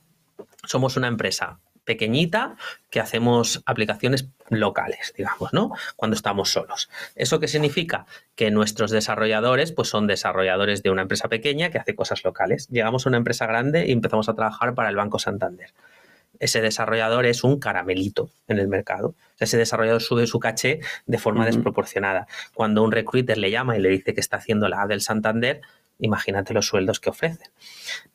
Somos 0.65 0.97
una 0.97 1.09
empresa 1.09 1.59
pequeñita 1.87 2.57
que 2.91 3.01
hacemos 3.01 3.63
aplicaciones 3.65 4.29
locales, 4.51 5.15
digamos, 5.17 5.55
¿no? 5.55 5.73
Cuando 5.97 6.15
estamos 6.15 6.51
solos. 6.51 6.91
¿Eso 7.15 7.41
qué 7.41 7.49
significa? 7.49 8.05
Que 8.35 8.51
nuestros 8.51 8.91
desarrolladores, 8.91 9.73
pues 9.73 9.89
son 9.89 10.07
desarrolladores 10.07 10.83
de 10.83 10.91
una 10.91 11.03
empresa 11.03 11.29
pequeña 11.29 11.71
que 11.71 11.79
hace 11.79 11.95
cosas 11.95 12.23
locales. 12.25 12.69
Llegamos 12.69 13.07
a 13.07 13.09
una 13.09 13.19
empresa 13.19 13.47
grande 13.47 13.87
y 13.87 13.93
empezamos 13.93 14.29
a 14.29 14.35
trabajar 14.35 14.75
para 14.75 14.91
el 14.91 14.97
Banco 14.97 15.19
Santander. 15.19 15.73
Ese 16.39 16.61
desarrollador 16.61 17.25
es 17.25 17.45
un 17.45 17.59
caramelito 17.59 18.29
en 18.49 18.59
el 18.59 18.69
mercado. 18.69 19.15
Ese 19.39 19.57
desarrollador 19.57 20.03
sube 20.03 20.27
su 20.27 20.39
caché 20.39 20.81
de 21.07 21.19
forma 21.19 21.47
desproporcionada. 21.47 22.27
Cuando 22.53 22.83
un 22.83 22.93
recruiter 22.93 23.39
le 23.39 23.51
llama 23.51 23.77
y 23.77 23.81
le 23.81 23.89
dice 23.89 24.13
que 24.13 24.21
está 24.21 24.37
haciendo 24.37 24.69
la 24.69 24.83
A 24.83 24.87
del 24.87 25.01
Santander, 25.01 25.63
imagínate 25.99 26.53
los 26.53 26.67
sueldos 26.67 27.01
que 27.01 27.11
ofrecen. 27.11 27.49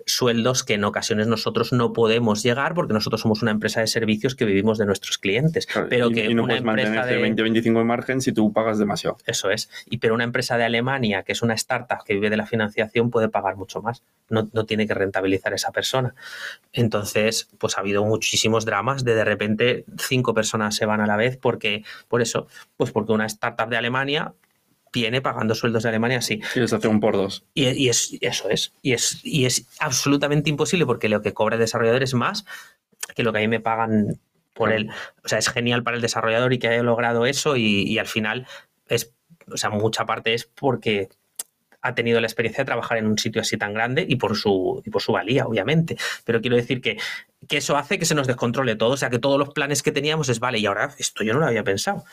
Sueldos 0.06 0.64
que 0.64 0.76
en 0.76 0.84
ocasiones 0.84 1.28
nosotros 1.28 1.74
no 1.74 1.94
podemos 1.94 2.44
llegar 2.44 2.74
porque 2.74 2.94
nosotros 2.94 3.22
somos 3.22 3.42
una 3.42 3.52
empresa 3.52 3.82
de 3.82 3.88
servicios 3.88 4.36
que 4.36 4.46
vivimos 4.46 4.78
de 4.78 4.86
nuestros 4.86 5.18
clientes. 5.18 5.68
pero 5.90 6.12
y, 6.12 6.14
que 6.14 6.34
no 6.34 6.44
una 6.44 6.62
puedes 6.62 6.86
empresa 6.86 7.06
de 7.06 7.22
20-25 7.22 7.78
de 7.78 7.84
margen 7.84 8.22
si 8.22 8.32
tú 8.32 8.54
pagas 8.54 8.78
demasiado. 8.78 9.18
Eso 9.26 9.50
es. 9.50 9.70
Y 9.90 9.98
pero 9.98 10.14
una 10.14 10.24
empresa 10.24 10.58
de 10.58 10.64
Alemania, 10.64 11.24
que 11.24 11.32
es 11.32 11.42
una 11.42 11.54
startup 11.56 12.04
que 12.06 12.14
vive 12.14 12.30
de 12.30 12.38
la 12.38 12.46
financiación, 12.46 13.10
puede 13.10 13.30
pagar 13.30 13.56
mucho 13.56 13.82
más. 13.82 14.04
No, 14.30 14.50
no 14.54 14.66
tiene 14.66 14.88
que 14.88 14.94
rentabilizar 14.94 15.54
esa 15.54 15.72
persona. 15.72 16.14
Entonces, 16.74 17.50
pues 17.58 17.78
ha 17.78 17.82
habido 17.82 18.04
muchísimos 18.06 18.66
dramas 18.66 19.04
de 19.04 19.16
de 19.16 19.26
repente 19.26 19.86
cinco 19.98 20.34
personas 20.34 20.76
se 20.76 20.86
van 20.86 21.02
a 21.02 21.08
la 21.08 21.18
vez 21.18 21.38
porque, 21.38 21.84
por 22.08 22.22
eso, 22.22 22.48
pues 22.78 22.92
porque 22.92 23.12
una 23.12 23.26
startup 23.26 23.70
de 23.70 23.78
Alemania 23.78 24.34
viene 24.94 25.22
pagando 25.22 25.56
sueldos 25.56 25.84
de 25.84 25.90
Alemania, 25.90 26.22
sí. 26.22 26.42
Y 26.56 26.60
les 26.60 26.74
hace 26.74 26.88
un 26.88 27.00
por 27.00 27.16
dos. 27.16 27.46
Y, 27.54 27.88
es, 27.88 28.18
eso 28.22 28.50
es. 28.50 28.74
Y, 28.82 28.94
es. 28.94 29.20
y 29.24 29.46
es 29.46 29.68
absolutamente 29.80 30.50
imposible 30.50 30.86
porque 30.86 31.10
lo 31.10 31.22
que 31.22 31.34
cobra 31.34 31.56
el 31.56 31.62
desarrollador 31.62 32.04
es 32.04 32.14
más 32.14 32.46
que 33.16 33.24
lo 33.24 33.32
que 33.32 33.40
a 33.40 33.42
mí 33.42 33.48
me 33.48 33.60
pagan 33.60 34.20
por 34.54 34.72
él. 34.72 34.90
O 35.24 35.28
sea, 35.28 35.40
es 35.40 35.50
genial 35.50 35.84
para 35.84 35.96
el 35.96 36.02
desarrollador 36.02 36.54
y 36.54 36.60
que 36.60 36.68
haya 36.68 36.84
logrado 36.84 37.26
eso 37.26 37.56
y, 37.56 37.98
al 37.98 38.08
final 38.08 38.48
es, 38.88 39.14
o 39.52 39.58
sea, 39.58 39.70
mucha 39.70 40.06
parte 40.06 40.34
es 40.34 40.46
porque 40.46 41.10
ha 41.82 41.96
tenido 41.96 42.22
la 42.22 42.28
experiencia 42.28 42.62
de 42.62 42.66
trabajar 42.66 43.00
en 43.00 43.08
un 43.08 43.18
sitio 43.18 43.42
así 43.42 43.58
tan 43.58 43.74
grande 43.74 44.06
y 44.08 44.18
por 44.18 44.38
su, 44.38 44.84
y 44.86 44.90
por 44.92 45.02
su 45.02 45.14
valía, 45.14 45.46
obviamente. 45.46 45.98
Pero 46.26 46.40
quiero 46.42 46.56
decir 46.56 46.80
que, 46.80 46.98
que 47.48 47.58
eso 47.58 47.76
hace 47.76 47.98
que 47.98 48.06
se 48.06 48.14
nos 48.14 48.28
descontrole 48.28 48.76
todo. 48.76 48.92
O 48.92 48.98
sea, 48.98 49.10
que 49.10 49.18
todos 49.18 49.40
los 49.40 49.50
planes 49.50 49.82
que 49.82 49.92
teníamos 49.92 50.30
es, 50.30 50.40
vale, 50.40 50.60
y 50.60 50.66
ahora 50.68 50.94
esto 51.00 51.24
yo 51.24 51.34
no 51.34 51.40
lo 51.40 51.48
había 51.48 51.64
pensado. 51.64 52.04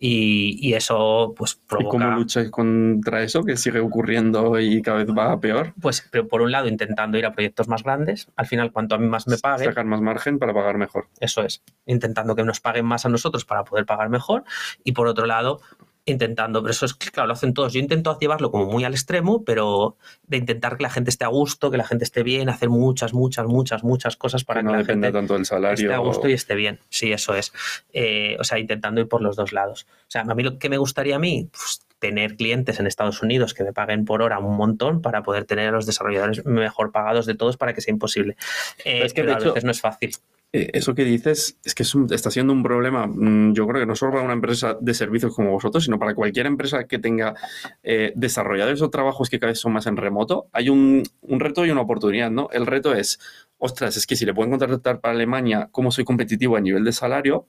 Y, 0.00 0.72
eso 0.74 1.34
pues 1.36 1.56
provoca... 1.56 1.96
¿Y 1.96 2.00
cómo 2.00 2.10
luchas 2.16 2.50
contra 2.50 3.22
eso 3.22 3.42
que 3.42 3.56
sigue 3.56 3.80
ocurriendo 3.80 4.58
y 4.58 4.80
cada 4.80 4.98
vez 4.98 5.08
va 5.08 5.40
peor? 5.40 5.74
Pues 5.80 6.08
por 6.28 6.42
un 6.42 6.52
lado 6.52 6.68
intentando 6.68 7.18
ir 7.18 7.26
a 7.26 7.32
proyectos 7.32 7.68
más 7.68 7.82
grandes, 7.82 8.28
al 8.36 8.46
final 8.46 8.72
cuanto 8.72 8.94
a 8.94 8.98
mí 8.98 9.08
más 9.08 9.26
me 9.26 9.38
pague... 9.38 9.64
Sacar 9.64 9.86
más 9.86 10.00
margen 10.00 10.38
para 10.38 10.54
pagar 10.54 10.78
mejor. 10.78 11.08
Eso 11.20 11.42
es, 11.42 11.62
intentando 11.86 12.36
que 12.36 12.44
nos 12.44 12.60
paguen 12.60 12.86
más 12.86 13.06
a 13.06 13.08
nosotros 13.08 13.44
para 13.44 13.64
poder 13.64 13.86
pagar 13.86 14.08
mejor 14.08 14.44
y 14.84 14.92
por 14.92 15.08
otro 15.08 15.26
lado 15.26 15.60
intentando, 16.08 16.62
pero 16.62 16.72
eso 16.72 16.86
es 16.86 16.94
claro, 16.94 17.28
lo 17.28 17.32
hacen 17.34 17.54
todos. 17.54 17.72
Yo 17.72 17.80
intento 17.80 18.18
llevarlo 18.18 18.50
como 18.50 18.66
muy 18.66 18.84
al 18.84 18.94
extremo, 18.94 19.44
pero 19.44 19.96
de 20.26 20.36
intentar 20.38 20.76
que 20.76 20.82
la 20.82 20.90
gente 20.90 21.10
esté 21.10 21.24
a 21.24 21.28
gusto, 21.28 21.70
que 21.70 21.76
la 21.76 21.86
gente 21.86 22.04
esté 22.04 22.22
bien, 22.22 22.48
hacer 22.48 22.68
muchas, 22.68 23.12
muchas, 23.12 23.46
muchas, 23.46 23.84
muchas 23.84 24.16
cosas 24.16 24.44
para 24.44 24.60
que, 24.60 24.64
no 24.64 24.76
la 24.76 24.84
gente 24.84 25.12
tanto 25.12 25.34
del 25.34 25.46
salario. 25.46 25.74
esté 25.74 25.94
a 25.94 25.98
gusto 25.98 26.28
y 26.28 26.32
esté 26.32 26.54
bien. 26.54 26.80
Sí, 26.88 27.12
eso 27.12 27.34
es. 27.34 27.52
Eh, 27.92 28.36
o 28.38 28.44
sea, 28.44 28.58
intentando 28.58 29.00
ir 29.00 29.08
por 29.08 29.22
los 29.22 29.36
dos 29.36 29.52
lados. 29.52 29.86
O 30.02 30.10
sea, 30.10 30.22
a 30.22 30.34
mí 30.34 30.42
lo 30.42 30.58
que 30.58 30.68
me 30.68 30.78
gustaría 30.78 31.16
a 31.16 31.18
mí, 31.18 31.48
pues, 31.50 31.82
tener 31.98 32.36
clientes 32.36 32.78
en 32.78 32.86
Estados 32.86 33.22
Unidos 33.22 33.54
que 33.54 33.64
me 33.64 33.72
paguen 33.72 34.04
por 34.04 34.22
hora 34.22 34.38
un 34.38 34.56
montón 34.56 35.02
para 35.02 35.22
poder 35.22 35.44
tener 35.44 35.68
a 35.68 35.72
los 35.72 35.86
desarrolladores 35.86 36.44
mejor 36.46 36.92
pagados 36.92 37.26
de 37.26 37.34
todos 37.34 37.56
para 37.56 37.74
que 37.74 37.80
sea 37.80 37.92
imposible. 37.92 38.36
Eh, 38.84 39.02
es 39.04 39.12
que 39.12 39.22
a 39.22 39.36
veces 39.36 39.64
no 39.64 39.70
es 39.70 39.80
fácil. 39.80 40.12
Eh, 40.50 40.70
eso 40.72 40.94
que 40.94 41.04
dices 41.04 41.58
es 41.62 41.74
que 41.74 41.82
está 42.14 42.30
siendo 42.30 42.54
un 42.54 42.62
problema, 42.62 43.06
mm, 43.06 43.52
yo 43.52 43.66
creo 43.66 43.80
que 43.82 43.86
no 43.86 43.94
solo 43.94 44.12
para 44.12 44.24
una 44.24 44.32
empresa 44.32 44.78
de 44.80 44.94
servicios 44.94 45.34
como 45.34 45.50
vosotros, 45.52 45.84
sino 45.84 45.98
para 45.98 46.14
cualquier 46.14 46.46
empresa 46.46 46.84
que 46.84 46.98
tenga 46.98 47.34
eh, 47.82 48.12
desarrolladores 48.16 48.80
o 48.80 48.88
trabajos 48.88 49.28
que 49.28 49.38
cada 49.38 49.52
vez 49.52 49.60
son 49.60 49.74
más 49.74 49.86
en 49.86 49.98
remoto. 49.98 50.48
Hay 50.52 50.70
un, 50.70 51.04
reto 51.22 51.66
y 51.66 51.70
una 51.70 51.82
oportunidad, 51.82 52.30
¿no? 52.30 52.48
El 52.50 52.66
reto 52.66 52.94
es, 52.94 53.18
ostras, 53.58 53.96
es 53.98 54.06
que 54.06 54.16
si 54.16 54.24
le 54.24 54.32
pueden 54.34 54.50
contratar 54.50 55.00
para 55.00 55.14
Alemania, 55.14 55.68
¿cómo 55.70 55.90
soy 55.92 56.04
competitivo 56.04 56.56
a 56.56 56.60
nivel 56.60 56.84
de 56.84 56.92
salario? 56.92 57.46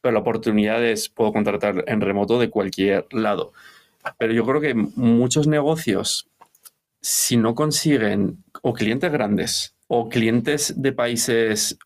Pero 0.00 0.12
la 0.14 0.20
oportunidad 0.20 0.84
es, 0.84 1.08
puedo 1.08 1.32
contratar 1.32 1.84
en 1.86 2.00
remoto 2.00 2.38
de 2.40 2.50
cualquier 2.50 3.06
lado. 3.12 3.52
Pero 4.18 4.32
yo 4.34 4.44
creo 4.44 4.60
que 4.60 4.74
muchos 4.74 5.46
negocios, 5.46 6.28
si 7.00 7.36
no 7.36 7.54
consiguen 7.54 8.44
o 8.62 8.74
clientes 8.74 9.12
grandes 9.12 9.76
o 9.88 10.08
clientes 10.08 10.74
de 10.76 10.92
países 10.92 11.78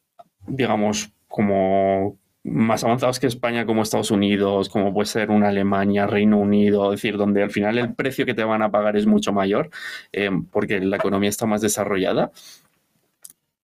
digamos, 0.49 1.13
como 1.29 2.19
más 2.45 2.85
avanzados 2.85 3.21
que 3.21 3.27
España, 3.27 3.67
como 3.67 3.83
Estados 3.83 4.11
Unidos, 4.11 4.69
como 4.69 4.93
puede 4.93 5.07
ser 5.07 5.31
una 5.31 5.49
Alemania, 5.49 6.07
Reino 6.07 6.39
Unido, 6.39 6.93
es 6.93 7.01
decir, 7.01 7.17
donde 7.17 7.43
al 7.43 7.51
final 7.51 7.79
el 7.79 7.95
precio 7.95 8.27
que 8.27 8.35
te 8.35 8.45
van 8.45 8.63
a 8.63 8.71
pagar 8.71 8.97
es 8.97 9.07
mucho 9.07 9.33
mayor, 9.33 9.71
eh, 10.13 10.31
porque 10.51 10.81
la 10.81 10.97
economía 10.97 11.29
está 11.29 11.47
más 11.47 11.61
desarrollada. 11.61 12.31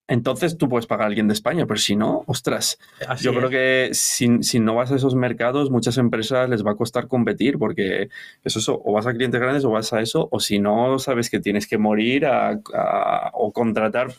Entonces 0.07 0.55
tú 0.59 0.69
puedes 0.69 0.85
pagar 0.85 1.05
a 1.05 1.07
alguien 1.07 1.27
de 1.27 1.33
España, 1.33 1.65
pero 1.65 1.79
si 1.79 1.95
no, 1.95 2.23
ostras, 2.27 2.77
yo 3.19 3.33
creo 3.33 3.49
que 3.49 3.89
si, 3.93 4.43
si, 4.43 4.59
no 4.59 4.75
vas 4.75 4.91
a 4.91 4.97
esos 4.97 5.15
mercados, 5.15 5.71
muchas 5.71 5.97
empresas 5.97 6.47
les 6.47 6.63
va 6.63 6.71
a 6.71 6.75
costar 6.75 7.07
competir 7.07 7.57
porque 7.57 8.09
eso, 8.43 8.59
eso 8.59 8.79
o 8.85 8.93
vas 8.93 9.07
a 9.07 9.13
clientes 9.13 9.41
grandes 9.41 9.65
o 9.65 9.71
vas 9.71 9.91
a 9.93 10.01
eso, 10.01 10.27
o 10.31 10.39
si 10.39 10.59
no, 10.59 10.99
sabes 10.99 11.31
que 11.31 11.39
tienes 11.39 11.65
que 11.65 11.79
morir 11.79 12.27
o 13.33 13.51
contratar 13.51 14.09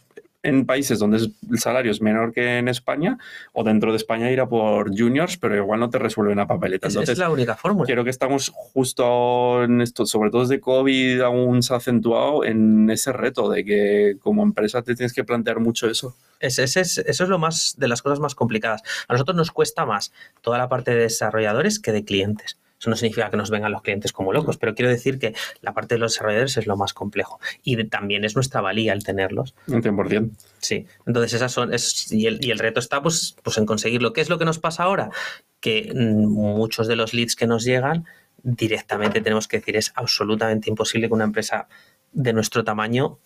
en 0.46 0.64
países 0.64 0.98
donde 0.98 1.18
el 1.18 1.58
salario 1.58 1.90
es 1.90 2.00
menor 2.00 2.32
que 2.32 2.58
en 2.58 2.68
España, 2.68 3.18
o 3.52 3.64
dentro 3.64 3.90
de 3.90 3.96
España 3.96 4.30
ir 4.30 4.40
a 4.40 4.48
por 4.48 4.96
juniors, 4.96 5.36
pero 5.36 5.56
igual 5.56 5.80
no 5.80 5.90
te 5.90 5.98
resuelven 5.98 6.38
a 6.38 6.46
papeleta. 6.46 6.86
Entonces, 6.86 7.14
es 7.14 7.18
la 7.18 7.30
única 7.30 7.56
fórmula. 7.56 7.86
Creo 7.86 8.04
que 8.04 8.10
estamos 8.10 8.50
justo 8.54 9.64
en 9.64 9.80
esto, 9.80 10.06
sobre 10.06 10.30
todo 10.30 10.42
desde 10.42 10.60
COVID 10.60 11.20
aún 11.22 11.62
se 11.62 11.74
ha 11.74 11.78
acentuado 11.78 12.44
en 12.44 12.88
ese 12.90 13.12
reto 13.12 13.50
de 13.50 13.64
que 13.64 14.16
como 14.20 14.42
empresa 14.42 14.82
te 14.82 14.94
tienes 14.94 15.12
que 15.12 15.24
plantear 15.24 15.60
mucho 15.60 15.88
eso. 15.88 16.14
eso 16.40 16.80
es 16.80 17.20
lo 17.20 17.38
más 17.38 17.74
de 17.78 17.88
las 17.88 18.02
cosas 18.02 18.20
más 18.20 18.34
complicadas. 18.34 18.82
A 19.08 19.12
nosotros 19.14 19.36
nos 19.36 19.50
cuesta 19.50 19.84
más 19.84 20.12
toda 20.42 20.58
la 20.58 20.68
parte 20.68 20.92
de 20.92 21.02
desarrolladores 21.02 21.80
que 21.80 21.92
de 21.92 22.04
clientes. 22.04 22.56
Eso 22.86 22.90
no 22.90 22.96
significa 22.96 23.28
que 23.30 23.36
nos 23.36 23.50
vengan 23.50 23.72
los 23.72 23.82
clientes 23.82 24.12
como 24.12 24.32
locos, 24.32 24.58
pero 24.58 24.76
quiero 24.76 24.88
decir 24.88 25.18
que 25.18 25.34
la 25.60 25.74
parte 25.74 25.96
de 25.96 25.98
los 25.98 26.12
desarrolladores 26.12 26.56
es 26.56 26.68
lo 26.68 26.76
más 26.76 26.94
complejo 26.94 27.40
y 27.64 27.82
también 27.86 28.24
es 28.24 28.36
nuestra 28.36 28.60
valía 28.60 28.92
el 28.92 29.02
tenerlos. 29.02 29.56
Un 29.66 29.82
100%. 29.82 30.30
Sí, 30.60 30.86
entonces 31.04 31.32
esas 31.32 31.50
son, 31.50 31.74
es, 31.74 32.12
y, 32.12 32.28
el, 32.28 32.38
y 32.44 32.52
el 32.52 32.60
reto 32.60 32.78
está 32.78 33.02
pues, 33.02 33.34
pues 33.42 33.58
en 33.58 33.66
conseguirlo. 33.66 34.12
¿Qué 34.12 34.20
es 34.20 34.28
lo 34.28 34.38
que 34.38 34.44
nos 34.44 34.60
pasa 34.60 34.84
ahora? 34.84 35.10
Que 35.58 35.90
mm, 35.92 36.26
muchos 36.28 36.86
de 36.86 36.94
los 36.94 37.12
leads 37.12 37.34
que 37.34 37.48
nos 37.48 37.64
llegan 37.64 38.04
directamente 38.44 39.20
tenemos 39.20 39.48
que 39.48 39.58
decir 39.58 39.76
es 39.76 39.92
absolutamente 39.96 40.70
imposible 40.70 41.08
que 41.08 41.14
una 41.14 41.24
empresa 41.24 41.66
de 42.12 42.32
nuestro 42.32 42.62
tamaño 42.62 43.18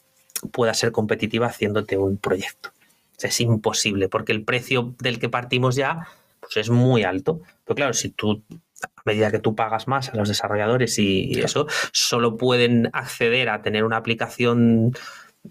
pueda 0.52 0.72
ser 0.72 0.90
competitiva 0.90 1.48
haciéndote 1.48 1.98
un 1.98 2.16
proyecto. 2.16 2.70
es 3.22 3.40
imposible 3.42 4.08
porque 4.08 4.32
el 4.32 4.42
precio 4.42 4.94
del 5.00 5.18
que 5.18 5.28
partimos 5.28 5.76
ya 5.76 6.08
pues 6.40 6.56
es 6.56 6.70
muy 6.70 7.04
alto. 7.04 7.40
Pero 7.64 7.74
claro, 7.76 7.92
si 7.92 8.08
tú 8.08 8.42
a 8.82 9.02
medida 9.04 9.30
que 9.30 9.38
tú 9.38 9.54
pagas 9.54 9.88
más 9.88 10.10
a 10.10 10.16
los 10.16 10.28
desarrolladores 10.28 10.98
y, 10.98 11.40
eso, 11.40 11.66
solo 11.92 12.36
pueden 12.36 12.90
acceder 12.92 13.48
a 13.48 13.62
tener 13.62 13.84
una 13.84 13.96
aplicación 13.96 14.92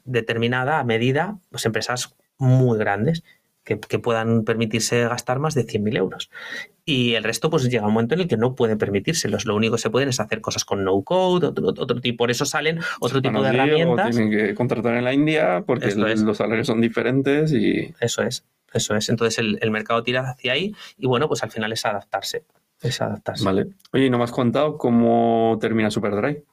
determinada 0.03 0.79
a 0.79 0.83
medida, 0.83 1.39
pues 1.49 1.65
empresas 1.65 2.15
muy 2.37 2.77
grandes 2.77 3.23
que, 3.63 3.79
que 3.79 3.99
puedan 3.99 4.43
permitirse 4.43 5.03
gastar 5.03 5.39
más 5.39 5.55
de 5.55 5.65
100.000 5.65 5.97
euros. 5.97 6.29
Y 6.85 7.13
el 7.13 7.23
resto, 7.23 7.51
pues 7.51 7.69
llega 7.69 7.85
un 7.85 7.93
momento 7.93 8.15
en 8.15 8.21
el 8.21 8.27
que 8.27 8.35
no 8.35 8.55
pueden 8.55 8.79
permitírselos. 8.79 9.45
Lo 9.45 9.55
único 9.55 9.75
que 9.75 9.81
se 9.81 9.91
pueden 9.91 10.09
es 10.09 10.19
hacer 10.19 10.41
cosas 10.41 10.65
con 10.65 10.83
no 10.83 11.03
code, 11.03 11.45
otro, 11.45 11.67
otro 11.67 12.01
tipo. 12.01 12.23
Por 12.23 12.31
eso 12.31 12.45
salen 12.45 12.79
otro 12.99 13.21
tipo 13.21 13.43
de 13.43 13.49
herramientas. 13.49 14.07
O 14.07 14.09
tienen 14.09 14.31
que 14.31 14.55
contratar 14.55 14.95
en 14.95 15.03
la 15.03 15.13
India 15.13 15.63
porque 15.67 15.93
los 15.93 16.37
salarios 16.37 16.65
son 16.65 16.81
diferentes 16.81 17.53
y 17.53 17.93
Eso 17.99 18.23
es, 18.23 18.43
eso 18.73 18.95
es. 18.95 19.07
Entonces 19.09 19.37
el, 19.37 19.59
el 19.61 19.69
mercado 19.69 20.01
tira 20.01 20.27
hacia 20.31 20.53
ahí 20.53 20.73
y 20.97 21.05
bueno, 21.05 21.27
pues 21.27 21.43
al 21.43 21.51
final 21.51 21.71
es 21.71 21.85
adaptarse. 21.85 22.43
Es 22.81 23.01
adaptarse. 23.01 23.43
vale. 23.43 23.67
Oye, 23.91 24.05
¿y 24.05 24.09
no 24.09 24.17
me 24.17 24.23
has 24.23 24.31
contado 24.31 24.77
cómo 24.77 25.57
termina 25.59 25.91
Superdry? 25.91 26.43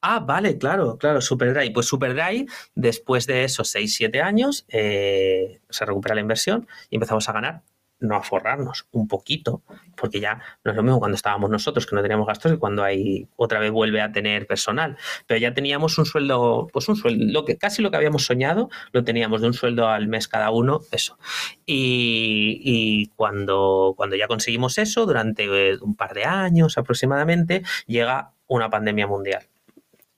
Ah, 0.00 0.20
vale, 0.20 0.56
claro, 0.58 0.96
claro, 0.96 1.20
Superdry. 1.20 1.70
Pues 1.70 1.86
Superdry, 1.86 2.46
después 2.74 3.26
de 3.26 3.44
esos 3.44 3.68
6-7 3.74 4.22
años, 4.22 4.64
eh, 4.68 5.60
se 5.68 5.84
recupera 5.84 6.14
la 6.14 6.22
inversión 6.22 6.66
y 6.88 6.96
empezamos 6.96 7.28
a 7.28 7.32
ganar, 7.32 7.62
no 8.00 8.16
a 8.16 8.22
forrarnos, 8.22 8.86
un 8.92 9.08
poquito, 9.08 9.62
porque 9.96 10.20
ya 10.20 10.40
no 10.64 10.70
es 10.70 10.76
lo 10.76 10.82
mismo 10.82 10.98
cuando 10.98 11.16
estábamos 11.16 11.50
nosotros, 11.50 11.86
que 11.86 11.94
no 11.94 12.02
teníamos 12.02 12.26
gastos, 12.26 12.52
que 12.52 12.58
cuando 12.58 12.82
hay 12.82 13.28
otra 13.36 13.60
vez 13.60 13.70
vuelve 13.70 14.00
a 14.00 14.12
tener 14.12 14.46
personal. 14.46 14.96
Pero 15.26 15.38
ya 15.38 15.54
teníamos 15.54 15.98
un 15.98 16.06
sueldo, 16.06 16.68
pues 16.72 16.88
un 16.88 16.96
sueldo, 16.96 17.44
casi 17.58 17.82
lo 17.82 17.90
que 17.90 17.96
habíamos 17.96 18.24
soñado, 18.24 18.70
lo 18.92 19.04
teníamos 19.04 19.40
de 19.40 19.48
un 19.48 19.54
sueldo 19.54 19.88
al 19.88 20.08
mes 20.08 20.28
cada 20.28 20.50
uno, 20.50 20.80
eso. 20.90 21.18
Y, 21.66 22.60
y 22.64 23.06
cuando, 23.16 23.94
cuando 23.96 24.16
ya 24.16 24.26
conseguimos 24.26 24.78
eso, 24.78 25.06
durante 25.06 25.44
eh, 25.44 25.78
un 25.80 25.94
par 25.94 26.14
de 26.14 26.24
años 26.24 26.78
aproximadamente, 26.78 27.62
llega 27.86 28.32
una 28.46 28.70
pandemia 28.70 29.06
mundial 29.06 29.46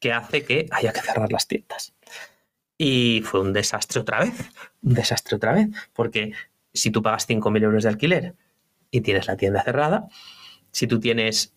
que 0.00 0.12
hace 0.12 0.44
que 0.44 0.66
haya 0.70 0.92
que 0.92 1.00
cerrar 1.00 1.30
las 1.30 1.46
tiendas. 1.46 1.94
Y 2.76 3.22
fue 3.24 3.40
un 3.40 3.52
desastre 3.52 4.00
otra 4.00 4.20
vez, 4.20 4.34
un 4.82 4.94
desastre 4.94 5.36
otra 5.36 5.52
vez, 5.52 5.68
porque 5.92 6.32
si 6.72 6.90
tú 6.90 7.02
pagas 7.02 7.26
5.000 7.28 7.62
euros 7.62 7.82
de 7.82 7.88
alquiler 7.88 8.34
y 8.90 9.00
tienes 9.00 9.26
la 9.26 9.36
tienda 9.36 9.62
cerrada, 9.62 10.08
si 10.70 10.86
tú 10.86 11.00
tienes 11.00 11.52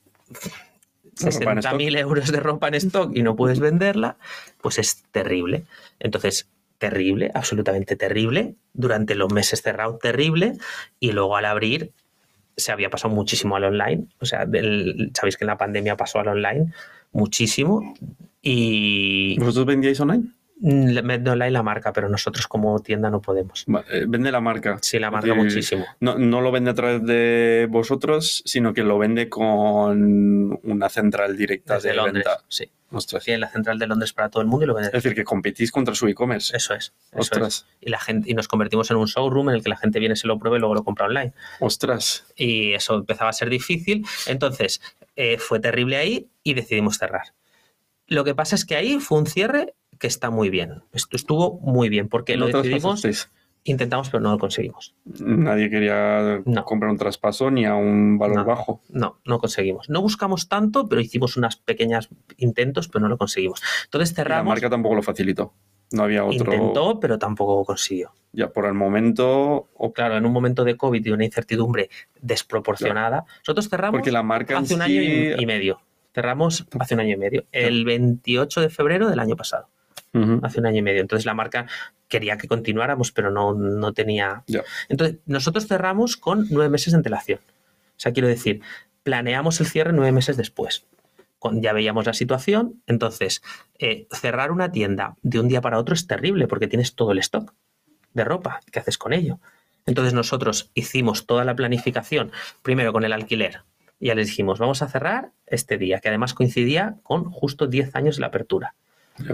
La 1.22 1.30
ropa 1.32 1.52
en 1.52 1.58
60.000 1.62 1.98
euros 1.98 2.32
de 2.32 2.40
ropa 2.40 2.68
en 2.68 2.74
stock 2.76 3.12
y 3.16 3.24
no 3.24 3.36
puedes 3.36 3.60
venderla, 3.60 4.18
pues 4.62 4.80
es 4.80 5.04
terrible. 5.12 5.64
Entonces, 6.00 6.48
terrible, 6.78 7.32
absolutamente 7.34 7.96
terrible, 7.96 8.56
durante 8.74 9.16
los 9.16 9.32
meses 9.32 9.62
cerrados, 9.62 10.00
terrible, 10.00 10.58
y 11.00 11.12
luego 11.14 11.38
al 11.38 11.46
abrir 11.46 11.92
se 12.58 12.72
había 12.72 12.90
pasado 12.90 13.14
muchísimo 13.14 13.56
al 13.56 13.66
online. 13.66 14.08
O 14.20 14.26
sea, 14.26 14.46
del- 14.46 15.12
sabéis 15.14 15.38
que 15.38 15.44
en 15.46 15.48
la 15.48 15.58
pandemia 15.58 15.96
pasó 15.98 16.20
al 16.20 16.28
online 16.30 16.74
muchísimo. 17.12 17.94
Y 18.42 19.38
¿Vosotros 19.40 19.66
vendíais 19.66 20.00
online? 20.00 20.26
Vende 20.58 21.30
online 21.32 21.52
la 21.52 21.64
marca, 21.64 21.92
pero 21.94 22.10
nosotros 22.10 22.48
como 22.48 22.80
tienda 22.80 23.10
no 23.10 23.22
podemos. 23.22 23.66
Eh, 23.92 24.06
Vende 24.08 24.32
la 24.32 24.42
marca. 24.42 24.78
Sí, 24.82 25.00
la 25.00 25.12
marca 25.12 25.34
muchísimo. 25.34 25.86
No, 26.00 26.18
no 26.18 26.42
lo 26.42 26.52
vende 26.52 26.72
a 26.72 26.74
través 26.74 27.04
de 27.06 27.68
vosotros, 27.70 28.42
sino 28.46 28.74
que 28.74 28.84
lo 28.84 28.98
vende 28.98 29.30
con 29.30 30.58
una 30.64 30.90
central 30.90 31.36
directa 31.38 31.76
Desde 31.76 31.90
de 31.90 31.96
Londres. 31.96 32.26
venta. 32.26 32.44
Sí. 32.48 32.70
Ostras. 32.92 33.26
Tiene 33.26 33.40
la 33.40 33.50
central 33.50 33.78
de 33.78 33.88
Londres 33.88 34.14
para 34.14 34.30
todo 34.30 34.42
el 34.42 34.48
mundo 34.48 34.64
y 34.64 34.68
lo 34.68 34.74
vende. 34.76 34.88
Es 34.88 34.94
decir, 35.04 35.14
que 35.16 35.26
competís 35.26 35.72
contra 35.72 35.94
su 35.96 36.08
e-commerce. 36.08 36.56
Eso 36.56 36.74
es. 36.76 36.94
Eso 37.12 37.20
Ostras. 37.20 37.48
es. 37.48 37.78
Y 37.82 37.90
la 37.90 38.00
gente, 38.00 38.30
y 38.30 38.34
nos 38.36 38.48
convertimos 38.48 38.90
en 38.92 38.98
un 38.98 39.08
showroom 39.08 39.50
en 39.50 39.56
el 39.56 39.64
que 39.64 39.70
la 39.70 39.76
gente 39.76 40.00
viene, 40.00 40.16
se 40.16 40.28
lo 40.28 40.40
prueba 40.40 40.56
y 40.56 40.60
luego 40.62 40.76
lo 40.76 40.84
compra 40.84 41.08
online. 41.08 41.34
Ostras. 41.60 42.26
y 42.38 42.74
eso 42.74 42.96
empezaba 42.96 43.32
a 43.32 43.34
ser 43.34 43.50
difícil. 43.50 44.06
Entonces, 44.28 44.82
eh, 45.18 45.38
fue 45.40 45.60
terrible 45.60 45.98
ahí 45.98 46.30
y 46.44 46.54
decidimos 46.54 46.98
cerrar. 46.98 47.34
Lo 48.08 48.24
que 48.24 48.36
pasa 48.36 48.56
es 48.56 48.64
que 48.66 48.76
ahí 48.76 49.00
fue 49.00 49.18
un 49.18 49.26
cierre 49.26 49.74
que 50.00 50.08
está 50.08 50.30
muy 50.30 50.50
bien. 50.50 50.84
Esto 50.94 51.16
estuvo 51.16 51.60
muy 51.60 51.90
bien 51.90 52.08
porque 52.10 52.38
lo 52.38 52.48
decidimos, 52.48 53.06
intentamos, 53.64 54.10
pero 54.10 54.22
no 54.22 54.32
lo 54.32 54.38
conseguimos. 54.38 54.94
Nadie 55.06 55.70
quería 55.70 56.42
No. 56.46 56.66
comprar 56.66 56.92
un 56.92 56.98
traspaso 56.98 57.50
ni 57.50 57.66
a 57.66 57.74
un 57.76 58.18
valor 58.20 58.38
No. 58.38 58.46
bajo. 58.46 58.82
No, 58.90 59.20
no 59.26 59.40
conseguimos. 59.40 59.90
No 59.90 60.02
buscamos 60.02 60.48
tanto, 60.48 60.88
pero 60.88 61.02
hicimos 61.02 61.36
unas 61.38 61.56
pequeñas 61.56 62.10
intentos, 62.38 62.88
pero 62.88 63.02
no 63.02 63.10
lo 63.10 63.18
conseguimos. 63.18 63.62
Entonces 63.86 64.12
Y 64.12 64.14
La 64.14 64.16
cerramos. 64.18 64.52
marca 64.54 64.70
tampoco 64.70 64.96
lo 64.96 65.02
facilitó. 65.02 65.54
No 65.92 66.04
había 66.04 66.24
otro. 66.26 66.52
Intentó, 66.54 67.00
pero 67.00 67.18
tampoco 67.20 67.64
consiguió. 67.64 68.12
Ya 68.34 68.50
por 68.50 68.66
el 68.66 68.74
momento. 68.74 69.70
o- 69.76 69.94
Claro, 69.94 70.18
en 70.18 70.26
un 70.26 70.32
momento 70.34 70.64
de 70.64 70.76
COVID 70.78 71.06
y 71.06 71.12
una 71.12 71.26
incertidumbre 71.26 71.90
desproporcionada, 72.22 73.26
nosotros 73.40 73.70
cerramos 73.70 74.00
Porque 74.00 74.12
la 74.12 74.24
marca 74.24 74.58
hace 74.58 74.74
un 74.76 74.82
sí- 74.82 74.86
año 74.98 75.02
y, 75.02 75.42
y 75.42 75.46
medio. 75.46 75.80
Cerramos 76.14 76.66
hace 76.80 76.94
un 76.96 77.02
año 77.02 77.14
y 77.14 77.18
medio, 77.18 77.46
el 77.52 77.84
28 77.86 78.62
de 78.62 78.70
febrero 78.70 79.10
del 79.10 79.20
año 79.20 79.36
pasado. 79.36 79.70
Hace 80.44 80.60
un 80.60 80.66
año 80.66 80.78
y 80.78 80.82
medio. 80.82 81.02
Entonces 81.02 81.26
la 81.26 81.34
marca 81.34 81.68
quería 82.08 82.38
que 82.38 82.48
continuáramos, 82.48 83.12
pero 83.12 83.32
no, 83.32 83.54
no 83.54 83.94
tenía. 83.94 84.44
Entonces, 84.90 85.18
nosotros 85.26 85.68
cerramos 85.68 86.18
con 86.18 86.48
nueve 86.50 86.70
meses 86.70 86.94
de 86.94 86.98
antelación. 86.98 87.40
O 87.40 88.00
sea, 88.00 88.14
quiero 88.14 88.28
decir, 88.28 88.62
planeamos 89.04 89.60
el 89.60 89.68
cierre 89.68 89.92
nueve 89.94 90.12
meses 90.12 90.38
después. 90.38 90.86
Con- 91.40 91.62
ya 91.62 91.74
veíamos 91.74 92.06
la 92.06 92.14
situación. 92.14 92.82
Entonces, 92.88 93.42
eh, 93.80 94.08
cerrar 94.12 94.52
una 94.52 94.72
tienda 94.72 95.16
de 95.22 95.40
un 95.40 95.48
día 95.48 95.62
para 95.62 95.80
otro 95.80 95.94
es 95.96 96.08
terrible 96.08 96.48
porque 96.48 96.68
tienes 96.68 96.96
todo 96.96 97.12
el 97.12 97.20
stock 97.20 97.54
de 98.14 98.24
ropa. 98.24 98.62
¿Qué 98.72 98.80
haces 98.80 98.98
con 98.98 99.12
ello? 99.14 99.40
Entonces, 99.86 100.14
nosotros 100.14 100.72
hicimos 100.74 101.26
toda 101.26 101.44
la 101.46 101.56
planificación, 101.56 102.32
primero 102.64 102.94
con 102.94 103.04
el 103.04 103.14
alquiler. 103.14 103.62
Ya 104.00 104.16
les 104.16 104.28
dijimos, 104.28 104.60
vamos 104.60 104.82
a 104.82 104.88
cerrar 104.88 105.32
este 105.46 105.78
día, 105.78 106.00
que 106.00 106.10
además 106.10 106.34
coincidía 106.34 106.96
con 107.04 107.26
justo 107.32 107.68
10 107.68 107.96
años 107.96 108.16
de 108.18 108.22
la 108.22 108.28
apertura. 108.28 108.76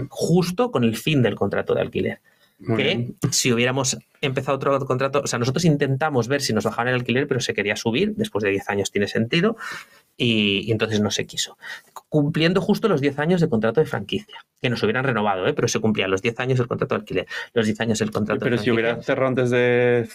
Justo 0.08 0.70
con 0.70 0.84
el 0.84 0.96
fin 0.96 1.22
del 1.22 1.34
contrato 1.34 1.74
de 1.74 1.80
alquiler. 1.80 2.20
Muy 2.58 2.76
que 2.76 2.82
bien. 2.84 3.16
si 3.32 3.52
hubiéramos 3.52 3.98
empezado 4.20 4.56
otro 4.56 4.78
contrato, 4.86 5.22
o 5.24 5.26
sea, 5.26 5.40
nosotros 5.40 5.64
intentamos 5.64 6.28
ver 6.28 6.42
si 6.42 6.52
nos 6.52 6.62
bajaban 6.62 6.88
el 6.88 6.94
alquiler, 6.94 7.26
pero 7.26 7.40
se 7.40 7.54
quería 7.54 7.74
subir, 7.74 8.14
después 8.14 8.44
de 8.44 8.50
10 8.50 8.68
años 8.68 8.92
tiene 8.92 9.08
sentido, 9.08 9.56
y, 10.16 10.60
y 10.60 10.70
entonces 10.70 11.00
no 11.00 11.10
se 11.10 11.26
quiso. 11.26 11.58
Cumpliendo 12.08 12.60
justo 12.60 12.86
los 12.86 13.00
10 13.00 13.18
años 13.18 13.40
de 13.40 13.48
contrato 13.48 13.80
de 13.80 13.86
franquicia, 13.86 14.36
que 14.60 14.70
nos 14.70 14.80
hubieran 14.84 15.02
renovado, 15.02 15.48
¿eh? 15.48 15.54
pero 15.54 15.66
se 15.66 15.80
cumplían 15.80 16.12
los 16.12 16.22
10 16.22 16.38
años 16.38 16.58
del 16.58 16.68
contrato 16.68 16.94
de 16.94 17.00
alquiler, 17.00 17.26
los 17.52 17.66
10 17.66 17.80
años 17.80 17.98
del 17.98 18.12
contrato 18.12 18.44
Pero 18.44 18.54
de 18.56 18.62
si 18.62 18.70
franquicia. 18.70 18.72
hubiera 18.92 19.02
cerrado 19.02 19.28
antes 19.28 19.50
de 19.50 20.08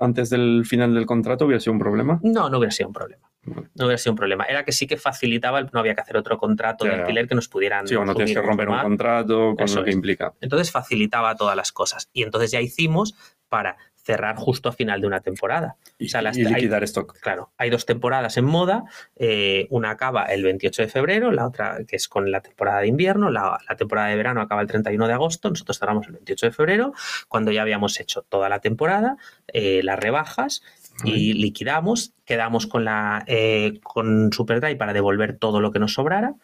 antes 0.00 0.30
del 0.30 0.64
final 0.66 0.94
del 0.94 1.06
contrato, 1.06 1.44
hubiera 1.46 1.60
sido 1.60 1.72
un 1.72 1.78
problema. 1.78 2.20
No, 2.22 2.48
no 2.50 2.58
hubiera 2.58 2.72
sido 2.72 2.88
un 2.88 2.94
problema. 2.94 3.30
Vale. 3.46 3.68
No 3.74 3.84
hubiera 3.84 3.98
sido 3.98 4.12
un 4.12 4.16
problema. 4.16 4.44
Era 4.44 4.64
que 4.64 4.72
sí 4.72 4.86
que 4.86 4.96
facilitaba, 4.96 5.58
el- 5.58 5.68
no 5.72 5.78
había 5.80 5.94
que 5.94 6.00
hacer 6.00 6.16
otro 6.16 6.38
contrato 6.38 6.84
de 6.86 6.94
alquiler 6.94 7.28
que 7.28 7.34
nos 7.34 7.48
pudieran. 7.48 7.86
Sí, 7.86 7.94
o 7.94 8.04
no 8.04 8.14
tienes 8.14 8.34
que 8.34 8.40
romper 8.42 8.68
un 8.70 8.78
contrato 8.80 9.54
con 9.54 9.64
Eso 9.64 9.78
lo 9.80 9.84
que 9.84 9.90
es. 9.90 9.96
implica. 9.96 10.32
Entonces 10.40 10.70
facilitaba 10.70 11.36
todas 11.36 11.54
las 11.56 11.70
cosas. 11.70 12.08
Y 12.12 12.22
entonces 12.22 12.50
ya 12.50 12.60
hicimos 12.62 13.14
para 13.48 13.76
cerrar 14.04 14.36
justo 14.36 14.68
a 14.68 14.72
final 14.72 15.00
de 15.00 15.06
una 15.06 15.20
temporada. 15.20 15.76
Y, 15.98 16.06
O 16.06 16.08
sea, 16.08 16.20
las- 16.22 16.36
y 16.36 16.44
liquidar 16.44 16.84
stock. 16.84 17.18
Claro, 17.20 17.50
hay 17.56 17.70
dos 17.70 17.86
temporadas 17.86 18.36
en 18.36 18.44
moda. 18.44 18.84
eh, 19.16 19.66
una 19.70 19.90
acaba 19.90 20.24
el 20.26 20.42
28 20.42 20.82
de 20.82 20.88
febrero, 20.88 21.30
la 21.32 21.46
otra 21.46 21.78
que 21.88 21.96
es 21.96 22.08
con 22.08 22.30
la 22.30 22.40
temporada 22.42 22.80
de 22.80 22.88
invierno, 22.88 23.30
la, 23.30 23.58
la 23.68 23.76
temporada 23.76 24.08
de 24.08 24.16
verano 24.16 24.40
acaba 24.40 24.60
el 24.60 24.66
31 24.68 25.06
de 25.06 25.14
agosto. 25.14 25.48
Nosotros 25.48 25.78
cerramos 25.78 26.06
el 26.06 26.12
28 26.12 26.46
de 26.46 26.52
febrero, 26.52 26.92
cuando 27.28 27.50
ya 27.50 27.62
habíamos 27.62 27.98
hecho 27.98 28.22
toda 28.28 28.48
la 28.48 28.58
temporada, 28.60 29.16
eh, 29.48 29.80
las 29.82 29.98
rebajas 29.98 30.62
y 31.04 31.32
liquidamos. 31.32 32.12
Quedamos 32.24 32.66
con 32.66 32.84
la 32.84 33.24
eh, 33.26 33.80
con 33.82 34.32
Superdry 34.32 34.76
para 34.76 34.92
devolver 34.92 35.36
todo 35.38 35.60
lo 35.60 35.72
que 35.72 35.78
nos 35.78 35.94
sobrara. 35.94 36.34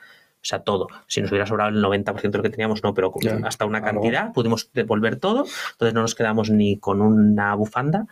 O 0.43 0.45
sea, 0.45 0.61
todo. 0.61 0.89
Si 1.07 1.21
nos 1.21 1.31
hubiera 1.31 1.47
sobrado 1.47 1.71
el 1.71 1.83
90% 1.85 2.31
de 2.31 2.39
lo 2.39 2.43
que 2.43 2.51
teníamos, 2.51 2.83
no, 2.83 2.95
pero 2.95 3.13
hasta 3.45 3.67
una 3.67 3.79
algo. 3.79 3.91
cantidad, 4.01 4.33
pudimos 4.33 4.71
devolver 4.73 5.17
todo. 5.17 5.45
Entonces 5.73 5.93
no 5.95 6.01
nos 6.03 6.15
quedamos 6.15 6.49
ni 6.51 6.79
con 6.79 7.03
una 7.03 7.55
bufanda 7.55 8.07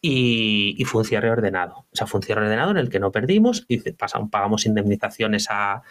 y, 0.00 0.74
y 0.76 0.84
fue 0.84 1.00
un 1.02 1.04
cierre 1.04 1.30
ordenado. 1.30 1.86
O 1.92 1.96
sea, 1.96 2.06
fue 2.06 2.18
un 2.18 2.24
cierre 2.24 2.42
ordenado 2.42 2.72
en 2.72 2.78
el 2.78 2.88
que 2.90 2.98
no 3.00 3.12
perdimos 3.12 3.64
y 3.68 3.78
pasamos, 3.92 4.28
pagamos 4.30 4.66
indemnizaciones 4.66 5.46
a, 5.50 5.82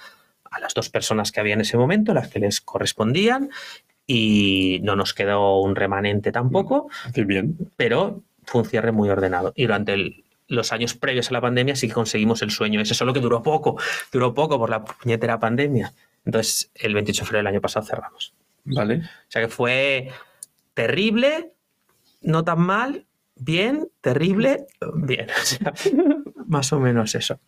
a 0.51 0.59
las 0.59 0.73
dos 0.73 0.89
personas 0.89 1.31
que 1.31 1.39
había 1.39 1.53
en 1.53 1.61
ese 1.61 1.77
momento, 1.77 2.13
las 2.13 2.27
que 2.27 2.39
les 2.39 2.59
correspondían, 2.59 3.49
y 4.05 4.79
no 4.83 4.95
nos 4.95 5.13
quedó 5.13 5.59
un 5.61 5.75
remanente 5.75 6.31
tampoco, 6.31 6.89
Qué 7.13 7.23
bien. 7.25 7.57
pero 7.75 8.21
fue 8.43 8.61
un 8.61 8.67
cierre 8.67 8.91
muy 8.93 9.09
ordenado. 9.09 9.51
Y 9.55 9.63
durante 9.63 9.93
el- 9.93 10.23
los 10.47 10.71
años 10.71 10.93
previos 10.93 11.29
a 11.29 11.33
la 11.33 11.41
pandemia 11.41 11.75
sí 11.75 11.87
que 11.87 11.93
conseguimos 11.93 12.41
el 12.41 12.51
sueño 12.51 12.81
ese, 12.81 12.93
solo 12.93 13.13
que 13.13 13.19
duró 13.19 13.43
poco, 13.43 13.79
duró 14.11 14.33
poco 14.33 14.57
por 14.57 14.69
la 14.69 14.83
puñetera 14.83 15.39
pandemia. 15.39 15.93
Entonces, 16.25 16.71
el 16.75 16.93
28 16.93 17.21
de 17.21 17.25
febrero 17.25 17.39
del 17.39 17.53
año 17.53 17.61
pasado 17.61 17.85
cerramos. 17.85 18.33
Vale. 18.65 18.97
O 18.97 19.29
sea 19.29 19.41
que 19.41 19.47
fue 19.47 20.09
terrible, 20.73 21.53
no 22.21 22.43
tan 22.43 22.61
mal, 22.61 23.05
bien, 23.35 23.89
terrible, 24.01 24.67
bien. 24.95 25.27
O 25.29 25.45
sea, 25.45 25.73
más 26.47 26.71
o 26.73 26.79
menos 26.79 27.15
eso. 27.15 27.39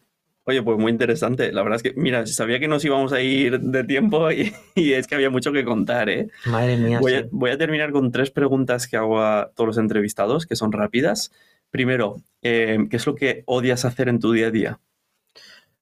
Oye, 0.46 0.64
pues 0.64 0.80
muy 0.80 0.92
interesante. 0.92 1.52
La 1.52 1.62
verdad 1.62 1.76
es 1.76 1.84
que, 1.84 1.94
mira, 1.94 2.26
sabía 2.26 2.60
que 2.60 2.68
nos 2.68 2.84
íbamos 2.84 3.14
a 3.14 3.22
ir 3.22 3.60
de 3.60 3.84
tiempo 3.84 4.32
y, 4.32 4.54
y 4.76 4.94
es 4.94 5.08
que 5.08 5.16
había 5.16 5.30
mucho 5.30 5.52
que 5.52 5.64
contar, 5.64 6.10
¿eh? 6.10 6.30
Madre 6.46 6.78
mía. 6.78 7.00
Voy 7.00 7.12
sí. 7.12 7.18
a, 7.20 7.26
voy 7.32 7.52
a 7.52 7.58
terminar 7.58 7.92
con 7.92 8.12
tres 8.12 8.32
preguntas 8.32 8.88
que 8.88 8.98
hago 8.98 9.22
a 9.22 9.52
todos 9.56 9.68
los 9.68 9.78
entrevistados, 9.78 10.48
que 10.48 10.56
son 10.56 10.72
rápidas. 10.72 11.32
Primero, 11.72 12.18
eh, 12.42 12.78
¿qué 12.90 12.98
es 12.98 13.06
lo 13.06 13.16
que 13.16 13.44
odias 13.46 13.86
hacer 13.86 14.10
en 14.10 14.20
tu 14.20 14.32
día 14.32 14.48
a 14.48 14.52
día? 14.52 14.80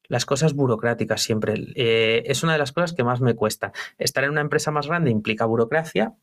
Las 0.08 0.26
cosas 0.26 0.54
burocráticas 0.54 1.22
siempre. 1.22 1.56
eh, 1.76 2.24
es 2.26 2.44
una 2.44 2.54
de 2.54 2.60
las 2.60 2.72
cosas 2.72 2.94
que 2.94 3.04
más 3.04 3.22
me 3.22 3.36
cuesta. 3.36 3.74
Estar 3.98 4.24
en 4.24 4.32
una 4.32 4.42
empresa 4.42 4.72
más 4.72 4.88
grande 4.88 5.12
implica 5.12 5.46
burocracia 5.46 6.14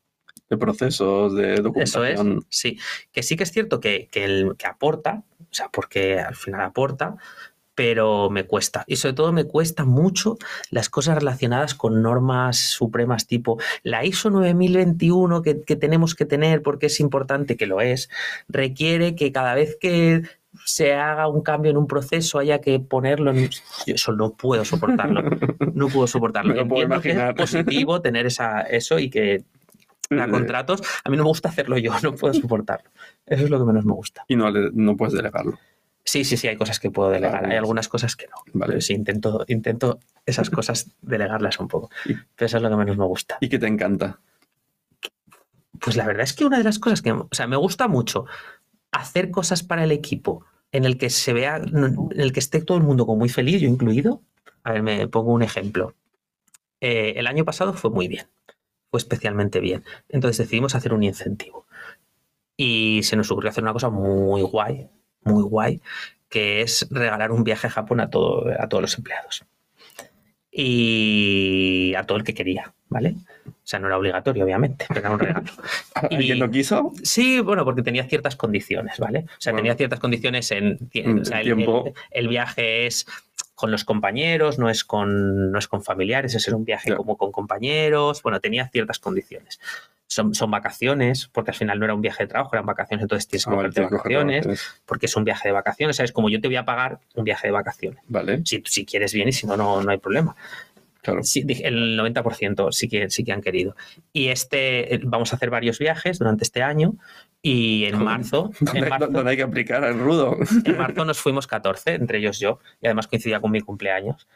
de 0.48 0.56
procesos, 0.56 1.34
de 1.34 1.54
Eso 1.54 1.56
es, 1.56 1.62
documentación. 1.62 2.46
sí. 2.48 2.78
Que 3.12 3.22
sí 3.22 3.36
que 3.36 3.44
es 3.44 3.52
cierto 3.52 3.80
que, 3.80 4.08
que, 4.10 4.24
el, 4.24 4.56
que 4.56 4.66
aporta, 4.66 5.22
o 5.40 5.54
sea, 5.54 5.68
porque 5.70 6.18
al 6.18 6.34
final 6.34 6.62
aporta, 6.62 7.16
pero 7.74 8.30
me 8.30 8.44
cuesta. 8.44 8.84
Y 8.86 8.96
sobre 8.96 9.14
todo 9.14 9.32
me 9.32 9.44
cuesta 9.44 9.84
mucho 9.84 10.36
las 10.70 10.88
cosas 10.88 11.16
relacionadas 11.16 11.74
con 11.74 12.02
normas 12.02 12.59
supremas 12.59 13.26
tipo 13.26 13.59
la 13.82 14.05
ISO 14.05 14.30
9021 14.30 15.42
que, 15.42 15.62
que 15.62 15.76
tenemos 15.76 16.14
que 16.14 16.26
tener 16.26 16.62
porque 16.62 16.86
es 16.86 17.01
importante, 17.01 17.56
que 17.56 17.66
lo 17.66 17.80
es, 17.80 18.10
requiere 18.48 19.14
que 19.14 19.32
cada 19.32 19.55
vez 19.55 19.76
que 19.80 20.22
se 20.64 20.94
haga 20.94 21.26
un 21.28 21.42
cambio 21.42 21.70
en 21.70 21.76
un 21.76 21.86
proceso 21.86 22.38
haya 22.38 22.60
que 22.60 22.78
ponerlo 22.78 23.32
en... 23.32 23.51
Yo 23.86 23.94
eso 23.94 24.12
no 24.12 24.30
puedo 24.30 24.64
soportarlo. 24.64 25.22
No 25.74 25.88
puedo 25.88 26.06
soportarlo. 26.06 26.68
Puedo 26.68 27.01
que 27.01 27.10
es 27.10 27.34
positivo 27.34 28.01
tener 28.01 28.26
esa, 28.26 28.60
eso 28.60 29.01
y 29.01 29.10
que 29.10 29.42
a 30.10 30.28
contratos. 30.28 30.82
A 31.02 31.10
mí 31.10 31.16
no 31.16 31.24
me 31.24 31.28
gusta 31.28 31.48
hacerlo 31.48 31.78
yo, 31.78 31.92
no 32.02 32.14
puedo 32.14 32.32
soportarlo. 32.32 32.90
Eso 33.26 33.44
es 33.44 33.51
lo 33.51 33.59
que 33.59 33.64
menos 33.64 33.84
me 33.84 33.92
gusta. 33.92 34.24
Y 34.28 34.36
no, 34.36 34.51
no 34.51 34.96
puedes 34.96 35.14
delegarlo. 35.14 35.59
Sí, 36.05 36.24
sí, 36.24 36.36
sí, 36.36 36.48
hay 36.48 36.56
cosas 36.56 36.78
que 36.81 36.90
puedo 36.90 37.10
delegar. 37.10 37.47
Hay 37.47 37.56
algunas 37.56 37.89
cosas 37.89 38.14
que 38.14 38.26
no. 38.26 38.36
Vale. 38.52 38.72
Pero 38.72 38.81
sí, 38.82 38.93
intento, 38.93 39.44
intento 39.48 40.01
esas 40.26 40.51
cosas 40.51 40.90
delegarlas 41.02 41.59
un 41.60 41.68
poco. 41.68 41.90
Y- 42.05 42.14
Pero 42.14 42.47
eso 42.47 42.56
es 42.59 42.62
lo 42.62 42.70
que 42.70 42.76
menos 42.76 42.97
me 42.98 43.06
gusta. 43.06 43.39
Y 43.40 43.48
que 43.48 43.59
te 43.59 43.66
encanta. 43.66 44.20
Pues 45.81 45.97
la 45.97 46.06
verdad 46.06 46.22
es 46.22 46.32
que 46.32 46.44
una 46.44 46.59
de 46.59 46.64
las 46.64 46.78
cosas 46.78 47.02
que, 47.02 47.12
o 47.12 47.28
sea, 47.32 47.47
me 47.47 47.56
gusta 47.56 47.89
mucho 47.89 48.26
hacer 48.93 49.31
cosas 49.31 49.62
para 49.62 49.85
el 49.85 49.93
equipo 49.93 50.44
en 50.72 50.85
el 50.85 50.98
que 50.98 51.10
se 51.10 51.32
vea, 51.32 51.56
en 51.56 51.97
el 52.16 52.32
que 52.32 52.40
esté 52.40 52.60
todo 52.62 52.78
el 52.78 52.85
mundo 52.85 53.06
como 53.06 53.18
muy 53.18 53.28
feliz, 53.28 53.60
yo 53.60 53.68
incluido. 53.68 54.22
A 54.62 54.72
ver, 54.72 54.82
me 54.82 55.06
pongo 55.09 55.32
un 55.32 55.43
ejemplo. 55.43 55.94
Eh, 56.81 57.14
el 57.16 57.26
año 57.26 57.44
pasado 57.44 57.72
fue 57.74 57.90
muy 57.90 58.09
bien, 58.09 58.26
fue 58.90 58.98
especialmente 58.98 59.60
bien. 59.60 59.85
Entonces 60.09 60.39
decidimos 60.39 60.74
hacer 60.74 60.93
un 60.94 61.02
incentivo. 61.02 61.66
Y 62.56 63.02
se 63.02 63.16
nos 63.16 63.31
ocurrió 63.31 63.51
hacer 63.51 63.64
una 63.64 63.72
cosa 63.72 63.90
muy 63.90 64.43
guay, 64.43 64.89
muy 65.24 65.42
guay, 65.42 65.80
que 66.28 66.62
es 66.62 66.86
regalar 66.90 67.30
un 67.32 67.44
viaje 67.44 67.66
a 67.66 67.70
Japón 67.70 68.01
a, 68.01 68.10
todo, 68.10 68.44
a 68.59 68.68
todos 68.68 68.82
los 68.82 68.96
empleados. 68.98 69.44
Y 70.56 71.94
a 71.96 72.05
todo 72.05 72.16
el 72.18 72.24
que 72.24 72.32
quería, 72.32 72.72
¿vale? 72.88 73.16
O 73.46 73.52
sea, 73.66 73.80
no 73.80 73.88
era 73.88 73.98
obligatorio, 73.98 74.44
obviamente, 74.44 74.84
pero 74.88 75.01
era 75.01 75.10
un 75.10 75.18
regalo. 75.18 75.46
¿A 75.94 76.06
Y- 76.10 76.16
quien 76.18 76.38
no 76.38 76.51
quiso? 76.51 76.92
Sí, 77.02 77.40
bueno, 77.40 77.64
porque 77.64 77.82
tenía 77.82 78.05
ciertas 78.05 78.36
condiciones, 78.36 78.98
¿vale? 78.98 79.20
O 79.26 79.40
sea, 79.40 79.52
Bueno. 79.52 79.62
tenía 79.64 79.74
ciertas 79.76 79.98
condiciones 79.98 80.51
en, 80.52 80.78
tie- 80.90 81.05
En 81.05 81.18
o 81.20 81.24
sea, 81.24 81.40
el, 81.40 81.46
tiempo. 81.56 81.84
el- 81.86 81.94
el 82.12 82.28
viaje 82.28 82.86
es 82.86 83.05
con 83.56 83.70
los 83.72 83.84
compañeros, 83.84 84.59
no 84.59 84.68
es 84.70 84.84
con, 84.84 85.51
no 85.51 85.59
es 85.59 85.66
con 85.68 85.82
familiares, 85.82 86.34
es 86.34 86.46
un 86.48 86.64
viaje 86.64 86.94
como 86.94 87.16
con 87.16 87.32
compañeros. 87.32 88.22
Bueno, 88.22 88.40
tenía 88.40 88.68
ciertas 88.68 88.98
condiciones. 88.98 89.60
Son, 90.14 90.34
son 90.34 90.50
vacaciones, 90.50 91.28
porque 91.32 91.50
al 91.50 91.56
final 91.56 91.78
no 91.78 91.84
era 91.86 91.94
un 91.94 92.00
viaje 92.00 92.22
de 92.24 92.28
trabajo, 92.28 92.50
eran 92.54 92.66
vacaciones, 92.66 93.02
entonces 93.02 93.26
tienes 93.26 93.44
que 93.44 93.50
Ah, 93.50 93.54
cogerte 93.56 93.80
vacaciones, 93.80 94.46
vacaciones. 94.46 94.82
porque 94.86 95.06
es 95.06 95.16
un 95.16 95.24
viaje 95.24 95.48
de 95.48 95.52
vacaciones, 95.52 95.96
¿sabes? 95.96 96.12
Como 96.12 96.28
yo 96.28 96.40
te 96.40 96.46
voy 96.48 96.56
a 96.56 96.64
pagar 96.64 97.00
un 97.14 97.24
viaje 97.24 97.48
de 97.48 97.52
vacaciones. 97.52 98.00
Vale, 98.06 98.42
Si, 98.44 98.62
si 98.66 98.84
quieres 98.86 99.12
bien 99.12 99.28
y 99.28 99.32
si 99.32 99.46
no, 99.46 99.56
no, 99.56 99.82
no 99.82 99.90
hay 99.90 99.98
problema. 99.98 100.36
claro. 101.02 101.22
Sí, 101.24 101.44
el 101.64 101.98
90% 101.98 102.70
sí 102.72 102.88
que, 102.88 103.10
sí 103.10 103.24
que 103.24 103.32
han 103.32 103.42
querido. 103.42 103.74
Y 104.12 104.28
este, 104.28 104.94
eh, 104.94 105.00
vamos 105.02 105.32
a 105.32 105.36
hacer 105.36 105.50
varios 105.50 105.78
viajes 105.78 106.18
durante 106.18 106.44
este 106.44 106.62
año 106.62 106.94
y 107.42 107.84
en 107.86 108.02
marzo, 108.02 108.52
en 108.60 108.66
¿Dónde, 108.66 108.88
marzo, 108.88 109.06
dónde 109.08 109.30
hay 109.32 109.36
que 109.36 109.42
aplicar 109.42 109.84
el 109.84 109.98
rudo? 109.98 110.36
en 110.64 110.78
marzo 110.78 111.04
nos 111.04 111.18
fuimos 111.18 111.46
14, 111.46 111.94
entre 111.94 112.18
ellos 112.18 112.38
yo, 112.38 112.60
y 112.80 112.86
además 112.86 113.06
coincidía 113.06 113.40
con 113.40 113.50
mi 113.50 113.60
cumpleaños. 113.60 114.26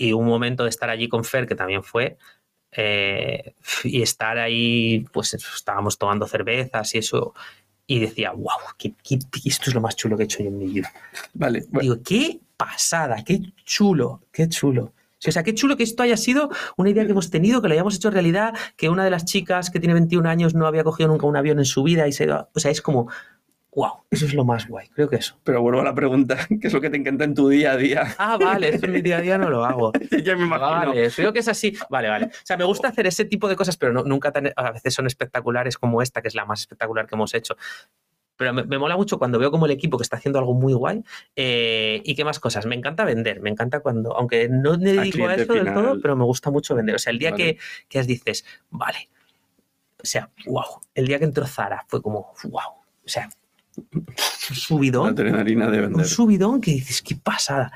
Y 0.00 0.12
un 0.12 0.26
momento 0.26 0.62
de 0.64 0.70
estar 0.70 0.90
allí 0.90 1.08
con 1.08 1.24
Fer, 1.24 1.46
que 1.46 1.54
también 1.56 1.82
fue, 1.82 2.16
eh, 2.72 3.54
y 3.84 4.02
estar 4.02 4.38
ahí, 4.38 5.06
pues 5.12 5.34
estábamos 5.34 5.98
tomando 5.98 6.26
cervezas 6.26 6.94
y 6.94 6.98
eso, 6.98 7.34
y 7.86 8.00
decía, 8.00 8.32
wow, 8.32 8.58
qué, 8.76 8.92
qué- 9.02 9.18
esto 9.44 9.70
es 9.70 9.74
lo 9.74 9.80
más 9.80 9.96
chulo 9.96 10.16
que 10.16 10.24
he 10.24 10.26
hecho 10.26 10.42
yo 10.42 10.48
en 10.48 10.58
mi 10.58 10.66
vida. 10.66 10.92
Vale, 11.34 11.64
bueno, 11.70 11.80
Digo, 11.94 12.02
qué 12.04 12.40
pasada, 12.56 13.24
qué 13.24 13.40
chulo, 13.64 14.22
qué 14.32 14.48
chulo. 14.48 14.92
O 15.26 15.32
sea, 15.32 15.42
qué 15.42 15.52
chulo 15.52 15.76
que 15.76 15.82
esto 15.82 16.04
haya 16.04 16.16
sido 16.16 16.48
una 16.76 16.90
idea 16.90 17.04
que 17.04 17.10
hemos 17.10 17.28
tenido, 17.30 17.60
que 17.60 17.66
lo 17.68 17.74
hayamos 17.74 17.96
hecho 17.96 18.10
realidad, 18.10 18.54
que 18.76 18.88
una 18.88 19.04
de 19.04 19.10
las 19.10 19.24
chicas 19.24 19.68
que 19.70 19.80
tiene 19.80 19.94
21 19.94 20.28
años 20.28 20.54
no 20.54 20.64
había 20.66 20.84
cogido 20.84 21.08
nunca 21.08 21.26
un 21.26 21.36
avión 21.36 21.58
en 21.58 21.64
su 21.64 21.82
vida 21.82 22.06
y 22.06 22.12
se 22.12 22.30
O 22.30 22.48
sea, 22.54 22.70
es 22.70 22.80
como, 22.82 23.10
wow, 23.74 24.02
eso 24.10 24.26
es 24.26 24.34
lo 24.34 24.44
más 24.44 24.66
guay, 24.66 24.88
creo 24.88 25.08
que 25.08 25.16
eso. 25.16 25.38
pero 25.44 25.62
vuelvo 25.62 25.80
a 25.80 25.84
la 25.84 25.94
pregunta, 25.94 26.36
¿qué 26.60 26.66
es 26.66 26.72
lo 26.72 26.80
que 26.80 26.90
te 26.90 26.96
encanta 26.96 27.24
en 27.24 27.34
tu 27.34 27.48
día 27.48 27.72
a 27.72 27.76
día? 27.76 28.14
Ah, 28.18 28.36
vale, 28.36 28.70
eso 28.74 28.86
en 28.86 28.92
mi 28.92 29.02
día 29.02 29.18
a 29.18 29.20
día 29.20 29.38
no 29.38 29.50
lo 29.50 29.64
hago. 29.64 29.92
ya 30.24 30.34
me 30.36 30.44
imagino. 30.46 30.68
Vale, 30.90 31.10
creo 31.10 31.32
que 31.32 31.38
es 31.40 31.48
así. 31.48 31.76
Vale, 31.90 32.08
vale. 32.08 32.26
O 32.26 32.30
sea, 32.44 32.56
me 32.56 32.64
gusta 32.64 32.88
hacer 32.88 33.06
ese 33.06 33.24
tipo 33.24 33.48
de 33.48 33.54
cosas, 33.56 33.76
pero 33.76 33.92
no- 33.92 34.02
nunca 34.04 34.32
tan, 34.32 34.50
a 34.56 34.72
veces 34.72 34.94
son 34.94 35.06
espectaculares 35.06 35.78
como 35.78 36.02
esta, 36.02 36.22
que 36.22 36.28
es 36.28 36.34
la 36.34 36.44
más 36.44 36.60
espectacular 36.60 37.06
que 37.06 37.14
hemos 37.14 37.34
hecho. 37.34 37.56
Pero 38.36 38.52
me, 38.52 38.62
me 38.64 38.78
mola 38.78 38.96
mucho 38.96 39.18
cuando 39.18 39.38
veo 39.38 39.50
como 39.50 39.66
el 39.66 39.72
equipo 39.72 39.98
que 39.98 40.02
está 40.02 40.16
haciendo 40.16 40.38
algo 40.38 40.54
muy 40.54 40.72
guay. 40.72 41.02
eh, 41.36 42.00
¿Y 42.04 42.14
qué 42.14 42.24
más 42.24 42.38
cosas? 42.40 42.66
Me 42.66 42.74
encanta 42.76 43.04
vender, 43.04 43.40
me 43.40 43.50
encanta 43.50 43.80
cuando, 43.80 44.16
aunque 44.16 44.48
no 44.48 44.78
me 44.78 44.92
dedico 44.92 45.26
a 45.26 45.34
eso 45.34 45.52
del 45.54 45.72
todo, 45.74 46.00
pero 46.00 46.14
me 46.16 46.24
gusta 46.24 46.50
mucho 46.50 46.74
vender. 46.76 46.94
O 46.94 46.98
sea, 47.00 47.12
el 47.12 47.18
día 47.18 47.32
Vale. 47.32 47.56
que, 47.56 47.60
que 47.88 48.02
dices, 48.04 48.44
vale, 48.70 49.08
o 50.00 50.06
sea, 50.06 50.30
wow. 50.46 50.80
El 50.94 51.06
día 51.08 51.18
que 51.18 51.24
entró 51.24 51.46
Zara 51.46 51.84
fue 51.88 52.00
como, 52.00 52.32
wow. 52.44 52.60
O 53.04 53.08
sea, 53.10 53.28
subidón 54.16 55.08
adrenalina 55.08 55.70
de 55.70 55.86
un 55.86 56.04
subidón 56.04 56.60
que 56.60 56.72
dices, 56.72 57.02
qué 57.02 57.16
pasada, 57.16 57.72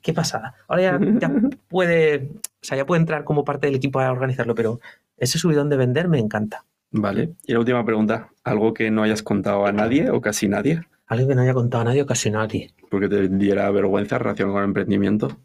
qué 0.00 0.12
pasada. 0.12 0.54
Ahora 0.68 0.82
ya, 0.82 1.00
ya 1.18 1.30
puede, 1.68 2.30
o 2.34 2.64
sea, 2.64 2.76
ya 2.76 2.86
puede 2.86 3.00
entrar 3.00 3.24
como 3.24 3.44
parte 3.44 3.66
del 3.66 3.76
equipo 3.76 4.00
a 4.00 4.10
organizarlo, 4.10 4.54
pero 4.54 4.80
ese 5.16 5.38
subidón 5.38 5.68
de 5.68 5.76
vender 5.76 6.08
me 6.08 6.18
encanta. 6.18 6.64
Vale. 6.90 7.34
Y 7.46 7.52
la 7.52 7.58
última 7.58 7.84
pregunta, 7.84 8.28
¿algo 8.44 8.72
que 8.72 8.90
no 8.90 9.02
hayas 9.02 9.22
contado 9.22 9.66
a 9.66 9.72
nadie 9.72 10.10
o 10.10 10.20
casi 10.20 10.48
nadie? 10.48 10.82
Algo 11.06 11.28
que 11.28 11.34
no 11.34 11.42
haya 11.42 11.54
contado 11.54 11.82
a 11.82 11.84
nadie 11.86 12.02
o 12.02 12.06
casi 12.06 12.30
nadie. 12.30 12.72
Porque 12.88 13.08
te 13.08 13.28
diera 13.28 13.70
vergüenza 13.70 14.18
relacionado 14.18 14.54
con 14.54 14.62
el 14.62 14.68
emprendimiento. 14.68 15.36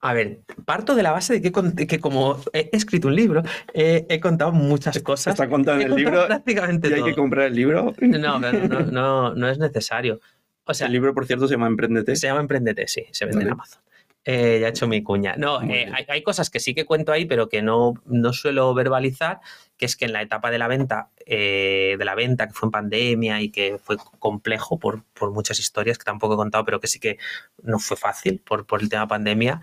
A 0.00 0.12
ver, 0.12 0.40
parto 0.64 0.94
de 0.94 1.02
la 1.02 1.10
base 1.10 1.40
de 1.40 1.42
que, 1.42 1.86
que 1.86 1.98
como 1.98 2.40
he 2.52 2.70
escrito 2.72 3.08
un 3.08 3.16
libro, 3.16 3.42
he, 3.74 4.06
he 4.08 4.20
contado 4.20 4.52
muchas 4.52 5.00
cosas. 5.00 5.34
Está 5.34 5.48
contado 5.48 5.78
en 5.78 5.82
el 5.82 5.88
contado 5.88 6.10
libro 6.10 6.26
prácticamente 6.26 6.88
y 6.88 6.92
hay 6.92 7.00
todo. 7.00 7.08
que 7.08 7.14
comprar 7.16 7.46
el 7.46 7.54
libro. 7.54 7.94
No, 8.00 8.38
no, 8.38 8.52
no, 8.52 9.34
no 9.34 9.48
es 9.48 9.58
necesario. 9.58 10.20
O 10.64 10.74
sea, 10.74 10.86
el 10.86 10.92
libro, 10.92 11.14
por 11.14 11.26
cierto, 11.26 11.48
se 11.48 11.54
llama 11.54 11.66
Emprendete. 11.66 12.14
Se 12.14 12.28
llama 12.28 12.40
Emprendete, 12.40 12.86
sí, 12.86 13.06
se 13.10 13.24
vende 13.24 13.40
en 13.40 13.48
Vale. 13.48 13.52
Amazon. 13.54 13.82
Eh, 14.24 14.58
ya 14.60 14.66
he 14.66 14.70
hecho 14.70 14.86
mi 14.86 15.02
cuña. 15.02 15.36
No, 15.38 15.62
eh, 15.62 15.90
hay, 15.90 16.04
hay 16.06 16.22
cosas 16.22 16.50
que 16.50 16.60
sí 16.60 16.74
que 16.74 16.84
cuento 16.84 17.12
ahí, 17.12 17.24
pero 17.24 17.48
que 17.48 17.62
no, 17.62 17.94
no 18.04 18.34
suelo 18.34 18.74
verbalizar, 18.74 19.40
que 19.78 19.86
es 19.86 19.96
que 19.96 20.04
en 20.04 20.12
la 20.12 20.20
etapa 20.20 20.50
de 20.50 20.58
la 20.58 20.68
venta, 20.68 21.08
eh, 21.24 21.96
de 21.98 22.04
la 22.04 22.14
venta, 22.14 22.46
que 22.46 22.52
fue 22.52 22.66
en 22.66 22.70
pandemia 22.72 23.40
y 23.40 23.48
que 23.50 23.78
fue 23.82 23.96
complejo 24.18 24.78
por, 24.78 25.04
por 25.14 25.30
muchas 25.32 25.58
historias 25.58 25.96
que 25.96 26.04
tampoco 26.04 26.34
he 26.34 26.36
contado, 26.36 26.62
pero 26.66 26.78
que 26.78 26.88
sí 26.88 27.00
que 27.00 27.16
no 27.62 27.78
fue 27.78 27.96
fácil 27.96 28.42
por, 28.44 28.66
por 28.66 28.82
el 28.82 28.90
tema 28.90 29.08
pandemia, 29.08 29.62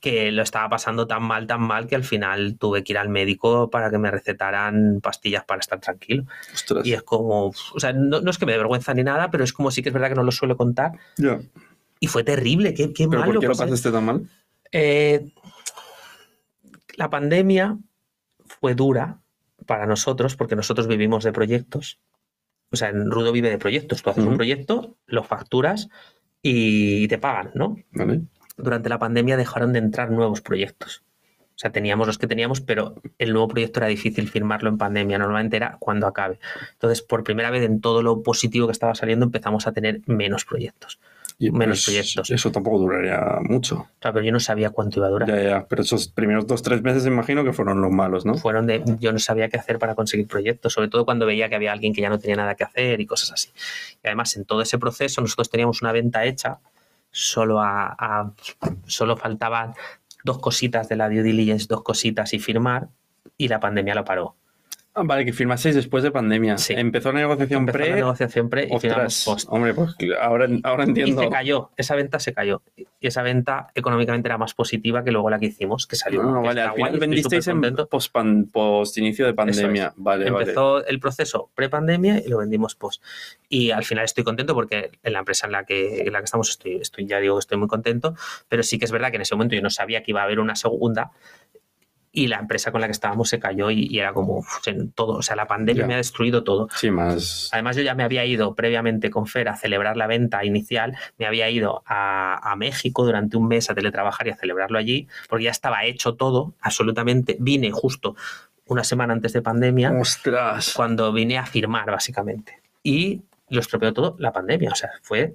que 0.00 0.32
lo 0.32 0.42
estaba 0.42 0.68
pasando 0.68 1.06
tan 1.06 1.22
mal, 1.22 1.46
tan 1.46 1.60
mal, 1.60 1.86
que 1.86 1.94
al 1.94 2.04
final 2.04 2.56
tuve 2.58 2.82
que 2.82 2.94
ir 2.94 2.98
al 2.98 3.10
médico 3.10 3.70
para 3.70 3.90
que 3.90 3.98
me 3.98 4.10
recetaran 4.10 5.00
pastillas 5.02 5.44
para 5.44 5.60
estar 5.60 5.78
tranquilo. 5.78 6.24
Ostras. 6.54 6.86
Y 6.86 6.94
es 6.94 7.02
como, 7.02 7.48
o 7.48 7.80
sea, 7.80 7.92
no, 7.92 8.20
no 8.20 8.30
es 8.30 8.38
que 8.38 8.46
me 8.46 8.52
dé 8.52 8.58
vergüenza 8.58 8.94
ni 8.94 9.02
nada, 9.02 9.30
pero 9.30 9.44
es 9.44 9.52
como 9.52 9.70
sí 9.70 9.82
que 9.82 9.90
es 9.90 9.92
verdad 9.92 10.08
que 10.08 10.14
no 10.14 10.22
lo 10.22 10.32
suelo 10.32 10.56
contar. 10.56 10.92
Ya. 11.18 11.38
Y 12.00 12.06
fue 12.06 12.24
terrible, 12.24 12.72
qué, 12.72 12.94
qué 12.94 13.06
¿Pero 13.06 13.20
mal 13.20 13.30
por 13.30 13.40
qué 13.40 13.48
lo 13.48 13.54
pasaste 13.54 13.92
tan 13.92 14.04
mal? 14.04 14.26
Eh, 14.72 15.32
la 16.96 17.10
pandemia 17.10 17.78
fue 18.46 18.74
dura 18.74 19.20
para 19.66 19.86
nosotros 19.86 20.34
porque 20.34 20.56
nosotros 20.56 20.86
vivimos 20.86 21.24
de 21.24 21.32
proyectos. 21.32 22.00
O 22.70 22.76
sea, 22.76 22.88
en 22.88 23.10
Rudo 23.10 23.32
vive 23.32 23.50
de 23.50 23.58
proyectos. 23.58 24.02
Tú 24.02 24.10
haces 24.10 24.24
un 24.24 24.36
proyecto, 24.36 24.96
lo 25.06 25.24
facturas 25.24 25.88
y 26.40 27.06
te 27.08 27.18
pagan, 27.18 27.50
¿no? 27.54 27.76
Vale. 27.92 28.22
Durante 28.62 28.88
la 28.88 28.98
pandemia 28.98 29.36
dejaron 29.36 29.72
de 29.72 29.80
entrar 29.80 30.10
nuevos 30.10 30.40
proyectos. 30.40 31.02
O 31.40 31.58
sea, 31.60 31.72
teníamos 31.72 32.06
los 32.06 32.16
que 32.16 32.26
teníamos, 32.26 32.62
pero 32.62 32.94
el 33.18 33.32
nuevo 33.34 33.48
proyecto 33.48 33.80
era 33.80 33.86
difícil 33.86 34.28
firmarlo 34.30 34.70
en 34.70 34.78
pandemia. 34.78 35.18
Normalmente 35.18 35.56
era 35.58 35.76
cuando 35.78 36.06
acabe. 36.06 36.38
Entonces, 36.72 37.02
por 37.02 37.22
primera 37.22 37.50
vez 37.50 37.62
en 37.64 37.82
todo 37.82 38.02
lo 38.02 38.22
positivo 38.22 38.66
que 38.66 38.72
estaba 38.72 38.94
saliendo, 38.94 39.26
empezamos 39.26 39.66
a 39.66 39.72
tener 39.72 40.00
menos 40.06 40.46
proyectos. 40.46 40.98
Y 41.38 41.50
Menos 41.50 41.84
pues, 41.84 41.84
proyectos. 41.84 42.30
Eso 42.30 42.50
tampoco 42.50 42.78
duraría 42.78 43.38
mucho. 43.42 43.88
Claro, 43.98 44.14
pero 44.14 44.26
yo 44.26 44.32
no 44.32 44.40
sabía 44.40 44.70
cuánto 44.70 45.00
iba 45.00 45.06
a 45.06 45.10
durar. 45.10 45.28
Ya, 45.28 45.42
ya. 45.42 45.66
Pero 45.66 45.82
esos 45.82 46.08
primeros 46.08 46.46
dos, 46.46 46.62
tres 46.62 46.82
meses 46.82 47.06
imagino 47.06 47.44
que 47.44 47.52
fueron 47.54 47.82
los 47.82 47.90
malos, 47.90 48.24
¿no? 48.24 48.36
fueron 48.36 48.66
de 48.66 48.82
yo 48.98 49.12
no 49.12 49.18
sabía 49.18 49.50
qué 49.50 49.58
hacer 49.58 49.78
para 49.78 49.94
conseguir 49.94 50.26
proyectos, 50.26 50.72
sobre 50.72 50.88
todo 50.88 51.06
cuando 51.06 51.24
veía 51.26 51.50
que 51.50 51.56
había 51.56 51.72
alguien 51.72 51.92
que 51.94 52.00
ya 52.00 52.08
no 52.08 52.18
tenía 52.18 52.36
nada 52.36 52.54
que 52.54 52.64
hacer 52.64 53.00
y 53.00 53.06
cosas 53.06 53.32
así. 53.32 53.50
Y 54.02 54.06
además, 54.06 54.36
en 54.36 54.44
todo 54.44 54.62
ese 54.62 54.78
proceso, 54.78 55.20
nosotros 55.22 55.50
teníamos 55.50 55.80
una 55.80 55.92
venta 55.92 56.26
hecha, 56.26 56.58
solo, 57.10 57.60
a, 57.60 58.32
solo 58.86 59.16
faltaban 59.16 59.74
dos 60.24 60.38
cositas 60.38 60.88
de 60.88 60.96
la 60.96 61.08
due 61.08 61.22
diligence, 61.22 61.66
dos 61.68 61.82
cositas 61.82 62.32
y 62.34 62.38
firmar, 62.38 62.88
y 63.36 63.48
la 63.48 63.60
pandemia 63.60 63.94
lo 63.94 64.04
paró. 64.04 64.36
Ah, 65.00 65.04
vale, 65.06 65.24
que 65.24 65.32
firmaseis 65.32 65.74
después 65.74 66.02
de 66.02 66.10
pandemia. 66.10 66.58
Sí. 66.58 66.74
Empezó 66.76 67.10
la 67.12 67.20
negociación 67.20 67.60
Empezó 67.60 67.78
pre. 67.78 67.88
la 67.90 67.96
negociación 67.96 68.50
pre 68.50 68.68
y 68.70 68.74
Ostras, 68.74 69.22
post. 69.24 69.48
hombre, 69.50 69.72
pues 69.74 69.94
ahora, 70.20 70.46
ahora 70.62 70.84
Y 70.84 70.88
entiendo. 70.88 71.22
se 71.22 71.28
cayó, 71.30 71.70
esa 71.76 71.94
venta 71.94 72.18
se 72.18 72.34
cayó. 72.34 72.62
Y 72.76 73.06
esa 73.06 73.22
venta 73.22 73.68
económicamente 73.74 74.28
era 74.28 74.36
más 74.36 74.52
positiva 74.54 75.02
que 75.02 75.10
luego 75.10 75.30
la 75.30 75.38
que 75.38 75.46
hicimos, 75.46 75.86
que 75.86 75.96
salió. 75.96 76.22
No, 76.22 76.32
no, 76.34 76.42
que 76.42 76.48
vale, 76.48 76.60
al 76.60 76.68
guay, 76.70 76.78
final 76.78 76.92
estoy 76.94 77.00
vendisteis 77.08 77.46
en 77.48 77.86
post, 77.88 78.12
pan- 78.12 78.44
post 78.52 78.98
inicio 78.98 79.24
de 79.26 79.32
pandemia. 79.34 79.92
Vale. 79.96 80.26
Empezó 80.28 80.84
el 80.86 81.00
proceso 81.00 81.50
pre-pandemia 81.54 82.18
y 82.24 82.28
lo 82.28 82.38
vendimos 82.38 82.74
post. 82.74 83.02
Y 83.48 83.70
al 83.70 83.84
final 83.84 84.04
estoy 84.04 84.22
contento 84.24 84.54
porque 84.54 84.90
en 85.02 85.12
la 85.14 85.20
empresa 85.20 85.46
en 85.46 85.52
la 85.52 85.64
que, 85.64 86.02
en 86.02 86.12
la 86.12 86.18
que 86.18 86.24
estamos 86.26 86.50
estoy, 86.50 86.76
estoy, 86.76 87.06
ya 87.06 87.18
digo 87.20 87.36
que 87.36 87.40
estoy 87.40 87.56
muy 87.58 87.68
contento, 87.68 88.14
pero 88.48 88.62
sí 88.62 88.78
que 88.78 88.84
es 88.84 88.92
verdad 88.92 89.10
que 89.10 89.16
en 89.16 89.22
ese 89.22 89.34
momento 89.34 89.54
yo 89.54 89.62
no 89.62 89.70
sabía 89.70 90.02
que 90.02 90.10
iba 90.10 90.20
a 90.20 90.24
haber 90.24 90.38
una 90.40 90.54
segunda 90.56 91.10
y 92.12 92.26
la 92.26 92.38
empresa 92.38 92.72
con 92.72 92.80
la 92.80 92.88
que 92.88 92.92
estábamos 92.92 93.28
se 93.28 93.38
cayó 93.38 93.70
y, 93.70 93.86
y 93.88 94.00
era 94.00 94.12
como 94.12 94.38
uf, 94.38 94.58
todo, 94.96 95.12
o 95.18 95.22
sea, 95.22 95.36
la 95.36 95.46
pandemia 95.46 95.82
Ya. 95.82 95.86
me 95.86 95.94
ha 95.94 95.98
destruido 95.98 96.42
todo. 96.42 96.68
Sí, 96.74 96.90
más. 96.90 97.48
Además, 97.52 97.76
yo 97.76 97.82
ya 97.82 97.94
me 97.94 98.02
había 98.02 98.24
ido 98.24 98.54
previamente 98.56 99.10
con 99.10 99.26
Fer 99.28 99.48
a 99.48 99.56
celebrar 99.56 99.96
la 99.96 100.06
venta 100.08 100.44
inicial, 100.44 100.96
me 101.18 101.26
había 101.26 101.48
ido 101.50 101.82
a, 101.86 102.50
a 102.50 102.56
México 102.56 103.04
durante 103.04 103.36
un 103.36 103.46
mes 103.46 103.70
a 103.70 103.74
teletrabajar 103.74 104.26
y 104.26 104.30
a 104.30 104.36
celebrarlo 104.36 104.76
allí, 104.78 105.06
porque 105.28 105.44
ya 105.44 105.50
estaba 105.52 105.84
hecho 105.84 106.14
todo, 106.16 106.54
absolutamente. 106.60 107.36
Vine 107.38 107.70
justo 107.70 108.16
una 108.66 108.82
semana 108.84 109.12
antes 109.12 109.32
de 109.32 109.42
pandemia, 109.42 109.92
Ostras. 109.92 110.72
cuando 110.74 111.12
vine 111.12 111.38
a 111.38 111.46
firmar, 111.46 111.90
básicamente. 111.90 112.60
Y 112.82 113.22
lo 113.48 113.60
estropeó 113.60 113.92
todo 113.92 114.16
la 114.18 114.32
pandemia, 114.32 114.70
o 114.70 114.74
sea, 114.76 114.90
fue... 115.02 115.34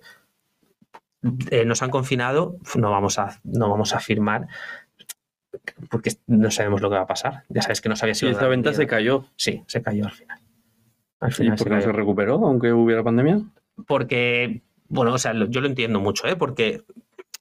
eh, 1.51 1.65
nos 1.65 1.81
han 1.81 1.89
confinado, 1.89 2.57
no 2.75 2.91
vamos, 2.91 3.17
a, 3.19 3.39
no 3.43 3.69
vamos 3.69 3.93
a 3.93 3.99
firmar 3.99 4.47
porque 5.89 6.11
no 6.27 6.51
sabemos 6.51 6.81
lo 6.81 6.89
que 6.89 6.95
va 6.95 7.01
a 7.03 7.07
pasar. 7.07 7.43
Ya 7.49 7.61
sabes 7.61 7.81
que 7.81 7.89
no 7.89 7.95
sabía 7.95 8.15
si 8.15 8.27
esta 8.27 8.47
venta 8.47 8.73
se 8.73 8.87
cayó. 8.87 9.25
Sí, 9.35 9.63
se 9.67 9.81
cayó 9.81 10.05
al 10.05 10.11
final. 10.11 10.39
Al 11.19 11.31
¿Y 11.31 11.49
por 11.49 11.57
se 11.57 11.63
qué 11.63 11.69
no 11.69 11.81
se 11.81 11.91
recuperó, 11.91 12.35
aunque 12.45 12.71
hubiera 12.73 13.03
pandemia? 13.03 13.41
porque, 13.87 14.61
bueno, 14.87 15.13
o 15.13 15.17
sea, 15.17 15.33
yo 15.49 15.59
lo 15.61 15.67
entiendo 15.67 15.99
mucho, 15.99 16.27
¿eh? 16.27 16.35
Porque 16.37 16.83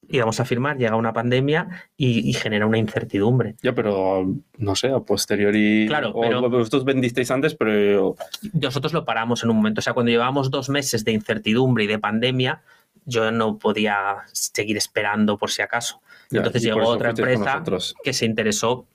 íbamos 0.08 0.38
a 0.40 0.44
firmar, 0.44 0.76
llega 0.76 0.96
una 0.96 1.12
pandemia 1.12 1.68
y, 1.96 2.28
y 2.28 2.32
genera 2.34 2.66
una 2.66 2.76
incertidumbre. 2.78 3.54
Ya, 3.62 3.72
pero 3.74 4.26
no 4.58 4.74
sé, 4.74 4.88
a 4.88 5.00
posteriori. 5.00 5.86
Claro, 5.86 6.10
o 6.10 6.20
pero- 6.20 6.50
vosotros 6.50 6.84
vendisteis 6.84 7.30
antes, 7.30 7.54
pero. 7.54 8.16
Nosotros 8.52 8.92
lo 8.92 9.04
paramos 9.04 9.44
en 9.44 9.50
un 9.50 9.56
momento, 9.56 9.78
o 9.78 9.82
sea, 9.82 9.92
cuando 9.94 10.10
llevábamos 10.10 10.50
dos 10.50 10.68
meses 10.68 11.04
de 11.04 11.12
incertidumbre 11.12 11.84
y 11.84 11.86
de 11.86 11.98
pandemia, 11.98 12.62
yo 13.06 13.30
no 13.30 13.58
podía 13.58 14.16
seguir 14.32 14.76
esperando 14.76 15.38
por 15.38 15.50
si 15.50 15.62
acaso. 15.62 16.00
Ya, 16.30 16.38
Entonces 16.38 16.62
llegó 16.62 16.86
otra 16.86 17.10
empresa 17.10 17.62
que 18.02 18.12
se 18.12 18.24
interesó 18.26 18.86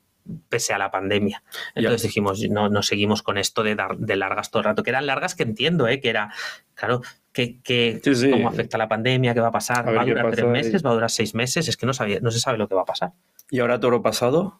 pese 0.49 0.73
a 0.73 0.77
la 0.77 0.91
pandemia. 0.91 1.41
Entonces 1.73 2.03
dijimos, 2.03 2.41
no, 2.49 2.69
no 2.69 2.83
seguimos 2.83 3.23
con 3.23 3.37
esto 3.37 3.63
de, 3.63 3.75
dar, 3.75 3.97
de 3.97 4.15
largas 4.15 4.51
todo 4.51 4.59
el 4.59 4.65
rato, 4.65 4.83
que 4.83 4.91
eran 4.91 5.05
largas 5.07 5.33
que 5.33 5.43
entiendo, 5.43 5.87
¿eh? 5.87 5.99
que 5.99 6.09
era, 6.09 6.31
claro, 6.75 7.01
que, 7.31 7.59
que 7.61 7.99
Sí, 8.03 8.13
sí. 8.13 8.29
cómo 8.29 8.47
afecta 8.49 8.77
la 8.77 8.87
pandemia, 8.87 9.33
qué 9.33 9.39
va 9.39 9.47
a 9.47 9.51
pasar, 9.51 9.87
A 9.89 9.91
va 9.91 10.01
a 10.01 10.05
durar 10.05 10.29
tres 10.31 10.45
y- 10.45 10.47
meses, 10.49 10.85
va 10.85 10.91
a 10.91 10.93
durar 10.93 11.09
seis 11.09 11.33
meses, 11.33 11.67
es 11.67 11.77
que 11.77 11.85
no, 11.85 11.93
sabía, 11.93 12.19
no 12.19 12.29
se 12.31 12.39
sabe 12.39 12.57
lo 12.59 12.67
que 12.67 12.75
va 12.75 12.81
a 12.81 12.85
pasar. 12.85 13.13
¿Y 13.49 13.59
ahora 13.59 13.79
toro 13.79 14.01
pasado? 14.03 14.59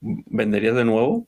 ¿Venderías 0.00 0.74
de 0.74 0.84
nuevo? 0.84 1.26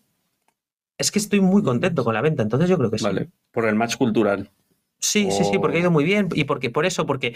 Es 0.96 1.10
que 1.10 1.18
estoy 1.18 1.40
muy 1.40 1.62
contento 1.62 2.04
con 2.04 2.14
la 2.14 2.20
venta, 2.22 2.42
entonces 2.42 2.68
yo 2.68 2.78
creo 2.78 2.90
que 2.90 2.98
sí. 2.98 3.04
Vale. 3.04 3.28
Por 3.52 3.66
el 3.66 3.74
match 3.74 3.96
cultural. 3.96 4.50
Sí, 4.98 5.30
sí, 5.30 5.44
sí, 5.44 5.58
porque 5.58 5.76
ha 5.76 5.80
ido 5.80 5.90
muy 5.90 6.04
bien 6.04 6.28
y 6.34 6.44
porque 6.44 6.70
por 6.70 6.86
eso, 6.86 7.04
porque, 7.04 7.34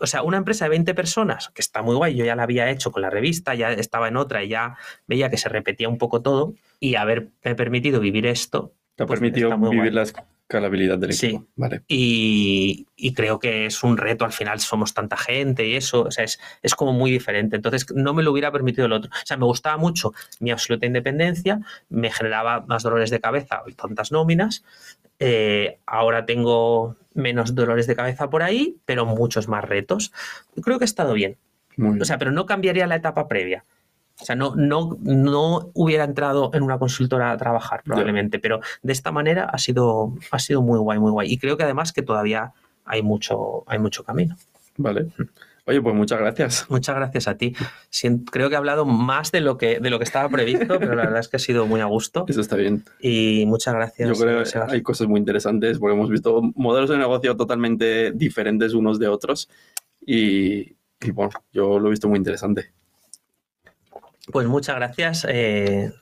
o 0.00 0.06
sea, 0.06 0.22
una 0.22 0.36
empresa 0.36 0.64
de 0.66 0.70
20 0.70 0.94
personas, 0.94 1.48
que 1.50 1.60
está 1.62 1.82
muy 1.82 1.96
guay, 1.96 2.14
yo 2.14 2.24
ya 2.24 2.36
la 2.36 2.44
había 2.44 2.70
hecho 2.70 2.92
con 2.92 3.02
la 3.02 3.10
revista, 3.10 3.54
ya 3.54 3.72
estaba 3.72 4.08
en 4.08 4.16
otra 4.16 4.42
y 4.44 4.48
ya 4.48 4.76
veía 5.06 5.30
que 5.30 5.36
se 5.38 5.48
repetía 5.48 5.88
un 5.88 5.98
poco 5.98 6.22
todo 6.22 6.54
y 6.80 6.94
haberme 6.94 7.30
permitido 7.56 8.00
vivir 8.00 8.26
esto 8.26 8.72
Te 8.96 9.02
ha 9.02 9.06
Pues 9.06 9.18
permitido 9.18 9.56
vivir 9.58 9.78
guay. 9.78 9.90
la 9.90 10.02
escalabilidad 10.02 10.98
del 10.98 11.12
Sí. 11.12 11.26
equipo. 11.26 11.46
Vale. 11.56 11.82
y, 11.88 12.86
y 12.96 13.12
creo 13.14 13.40
que 13.40 13.66
es 13.66 13.82
un 13.82 13.96
reto, 13.96 14.24
al 14.24 14.30
final 14.32 14.60
somos 14.60 14.94
tanta 14.94 15.16
gente 15.16 15.66
y 15.66 15.74
eso, 15.74 16.02
o 16.02 16.10
sea, 16.12 16.22
es, 16.24 16.38
es 16.62 16.74
como 16.76 16.92
muy 16.92 17.10
diferente. 17.10 17.56
Entonces, 17.56 17.86
no 17.94 18.14
me 18.14 18.22
lo 18.22 18.30
hubiera 18.30 18.52
permitido 18.52 18.86
el 18.86 18.92
otro. 18.92 19.10
O 19.10 19.26
sea, 19.26 19.36
me 19.36 19.46
gustaba 19.46 19.76
mucho 19.78 20.12
mi 20.38 20.50
absoluta 20.52 20.86
independencia, 20.86 21.60
me 21.88 22.10
generaba 22.12 22.60
más 22.68 22.82
dolores 22.84 23.10
de 23.10 23.18
cabeza 23.20 23.62
y 23.66 23.72
tantas 23.72 24.12
nóminas. 24.12 24.62
Eh, 25.18 25.78
ahora 25.86 26.24
tengo 26.26 26.96
menos 27.14 27.54
dolores 27.54 27.86
de 27.86 27.96
cabeza 27.96 28.28
por 28.28 28.42
ahí, 28.42 28.78
pero 28.84 29.06
muchos 29.06 29.48
más 29.48 29.64
retos. 29.64 30.12
Creo 30.62 30.78
que 30.78 30.84
ha 30.84 30.86
estado 30.86 31.14
bien. 31.14 31.36
O 32.00 32.04
sea, 32.04 32.18
pero 32.18 32.30
no 32.30 32.46
cambiaría 32.46 32.86
la 32.86 32.96
etapa 32.96 33.26
previa. 33.26 33.64
O 34.20 34.24
sea, 34.24 34.36
no, 34.36 34.54
no, 34.54 34.96
no 35.00 35.70
hubiera 35.74 36.04
entrado 36.04 36.50
en 36.54 36.62
una 36.62 36.78
consultora 36.78 37.32
a 37.32 37.36
trabajar, 37.36 37.82
probablemente, 37.82 38.38
pero 38.38 38.60
de 38.82 38.92
esta 38.92 39.10
manera 39.10 39.44
ha 39.44 39.58
sido, 39.58 40.14
ha 40.30 40.38
sido 40.38 40.62
muy 40.62 40.78
guay, 40.78 41.00
muy 41.00 41.10
guay. 41.10 41.32
Y 41.32 41.38
creo 41.38 41.56
que 41.56 41.64
además 41.64 41.92
que 41.92 42.02
todavía 42.02 42.52
hay 42.84 43.02
mucho, 43.02 43.64
hay 43.66 43.80
mucho 43.80 44.04
camino. 44.04 44.36
Vale. 44.76 45.08
Oye, 45.66 45.80
pues 45.80 45.94
muchas 45.94 46.18
gracias. 46.18 46.66
Muchas 46.70 46.94
gracias 46.96 47.26
a 47.26 47.36
ti. 47.38 47.54
Creo 48.30 48.48
que 48.50 48.54
he 48.54 48.58
hablado 48.58 48.84
más 48.84 49.32
de 49.32 49.40
lo 49.40 49.56
que, 49.56 49.80
de 49.80 49.88
lo 49.88 49.98
que 49.98 50.04
estaba 50.04 50.28
previsto, 50.28 50.66
pero 50.78 50.94
la 50.94 51.04
verdad 51.04 51.20
es 51.20 51.28
que 51.28 51.36
ha 51.36 51.40
sido 51.40 51.66
muy 51.66 51.80
a 51.80 51.86
gusto. 51.86 52.26
Eso 52.28 52.42
está 52.42 52.56
bien. 52.56 52.84
Y 53.00 53.44
muchas 53.46 53.72
gracias. 53.74 54.08
Yo 54.10 54.14
creo 54.22 54.42
que 54.44 54.58
hay 54.72 54.82
cosas 54.82 55.06
muy 55.08 55.18
interesantes 55.18 55.78
porque 55.78 55.94
hemos 55.94 56.10
visto 56.10 56.42
modelos 56.54 56.90
de 56.90 56.98
negocio 56.98 57.34
totalmente 57.36 58.12
diferentes 58.12 58.74
unos 58.74 58.98
de 58.98 59.08
otros 59.08 59.48
y, 60.04 60.76
y 61.00 61.10
bueno, 61.12 61.32
yo 61.52 61.78
lo 61.78 61.86
he 61.86 61.90
visto 61.90 62.08
muy 62.08 62.18
interesante. 62.18 62.72
Pues 64.32 64.46
muchas 64.46 64.76
gracias 64.76 65.26
eh, 65.28 65.92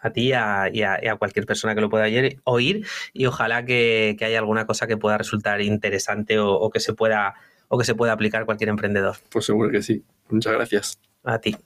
a 0.00 0.10
ti 0.10 0.32
a- 0.34 0.68
y, 0.72 0.82
a, 0.82 1.02
y 1.02 1.08
a 1.08 1.16
cualquier 1.16 1.46
persona 1.46 1.74
que 1.74 1.80
lo 1.80 1.88
pueda 1.90 2.04
oír, 2.04 2.40
oír 2.44 2.86
y 3.12 3.26
ojalá 3.26 3.64
que, 3.64 4.14
que 4.18 4.24
haya 4.26 4.38
alguna 4.38 4.66
cosa 4.66 4.86
que 4.86 4.96
pueda 4.96 5.16
resultar 5.18 5.60
interesante 5.62 6.38
o, 6.38 6.52
o 6.52 6.70
que 6.70 6.80
se 6.80 6.94
pueda 6.94 7.34
o 7.68 7.78
que 7.78 7.84
se 7.84 7.94
pueda 7.94 8.12
aplicar 8.12 8.44
cualquier 8.44 8.70
emprendedor. 8.70 9.16
Pues 9.30 9.46
seguro 9.46 9.70
que 9.70 9.82
sí. 9.82 10.04
Muchas 10.28 10.52
gracias. 10.52 10.98
A 11.24 11.38
ti. 11.38 11.56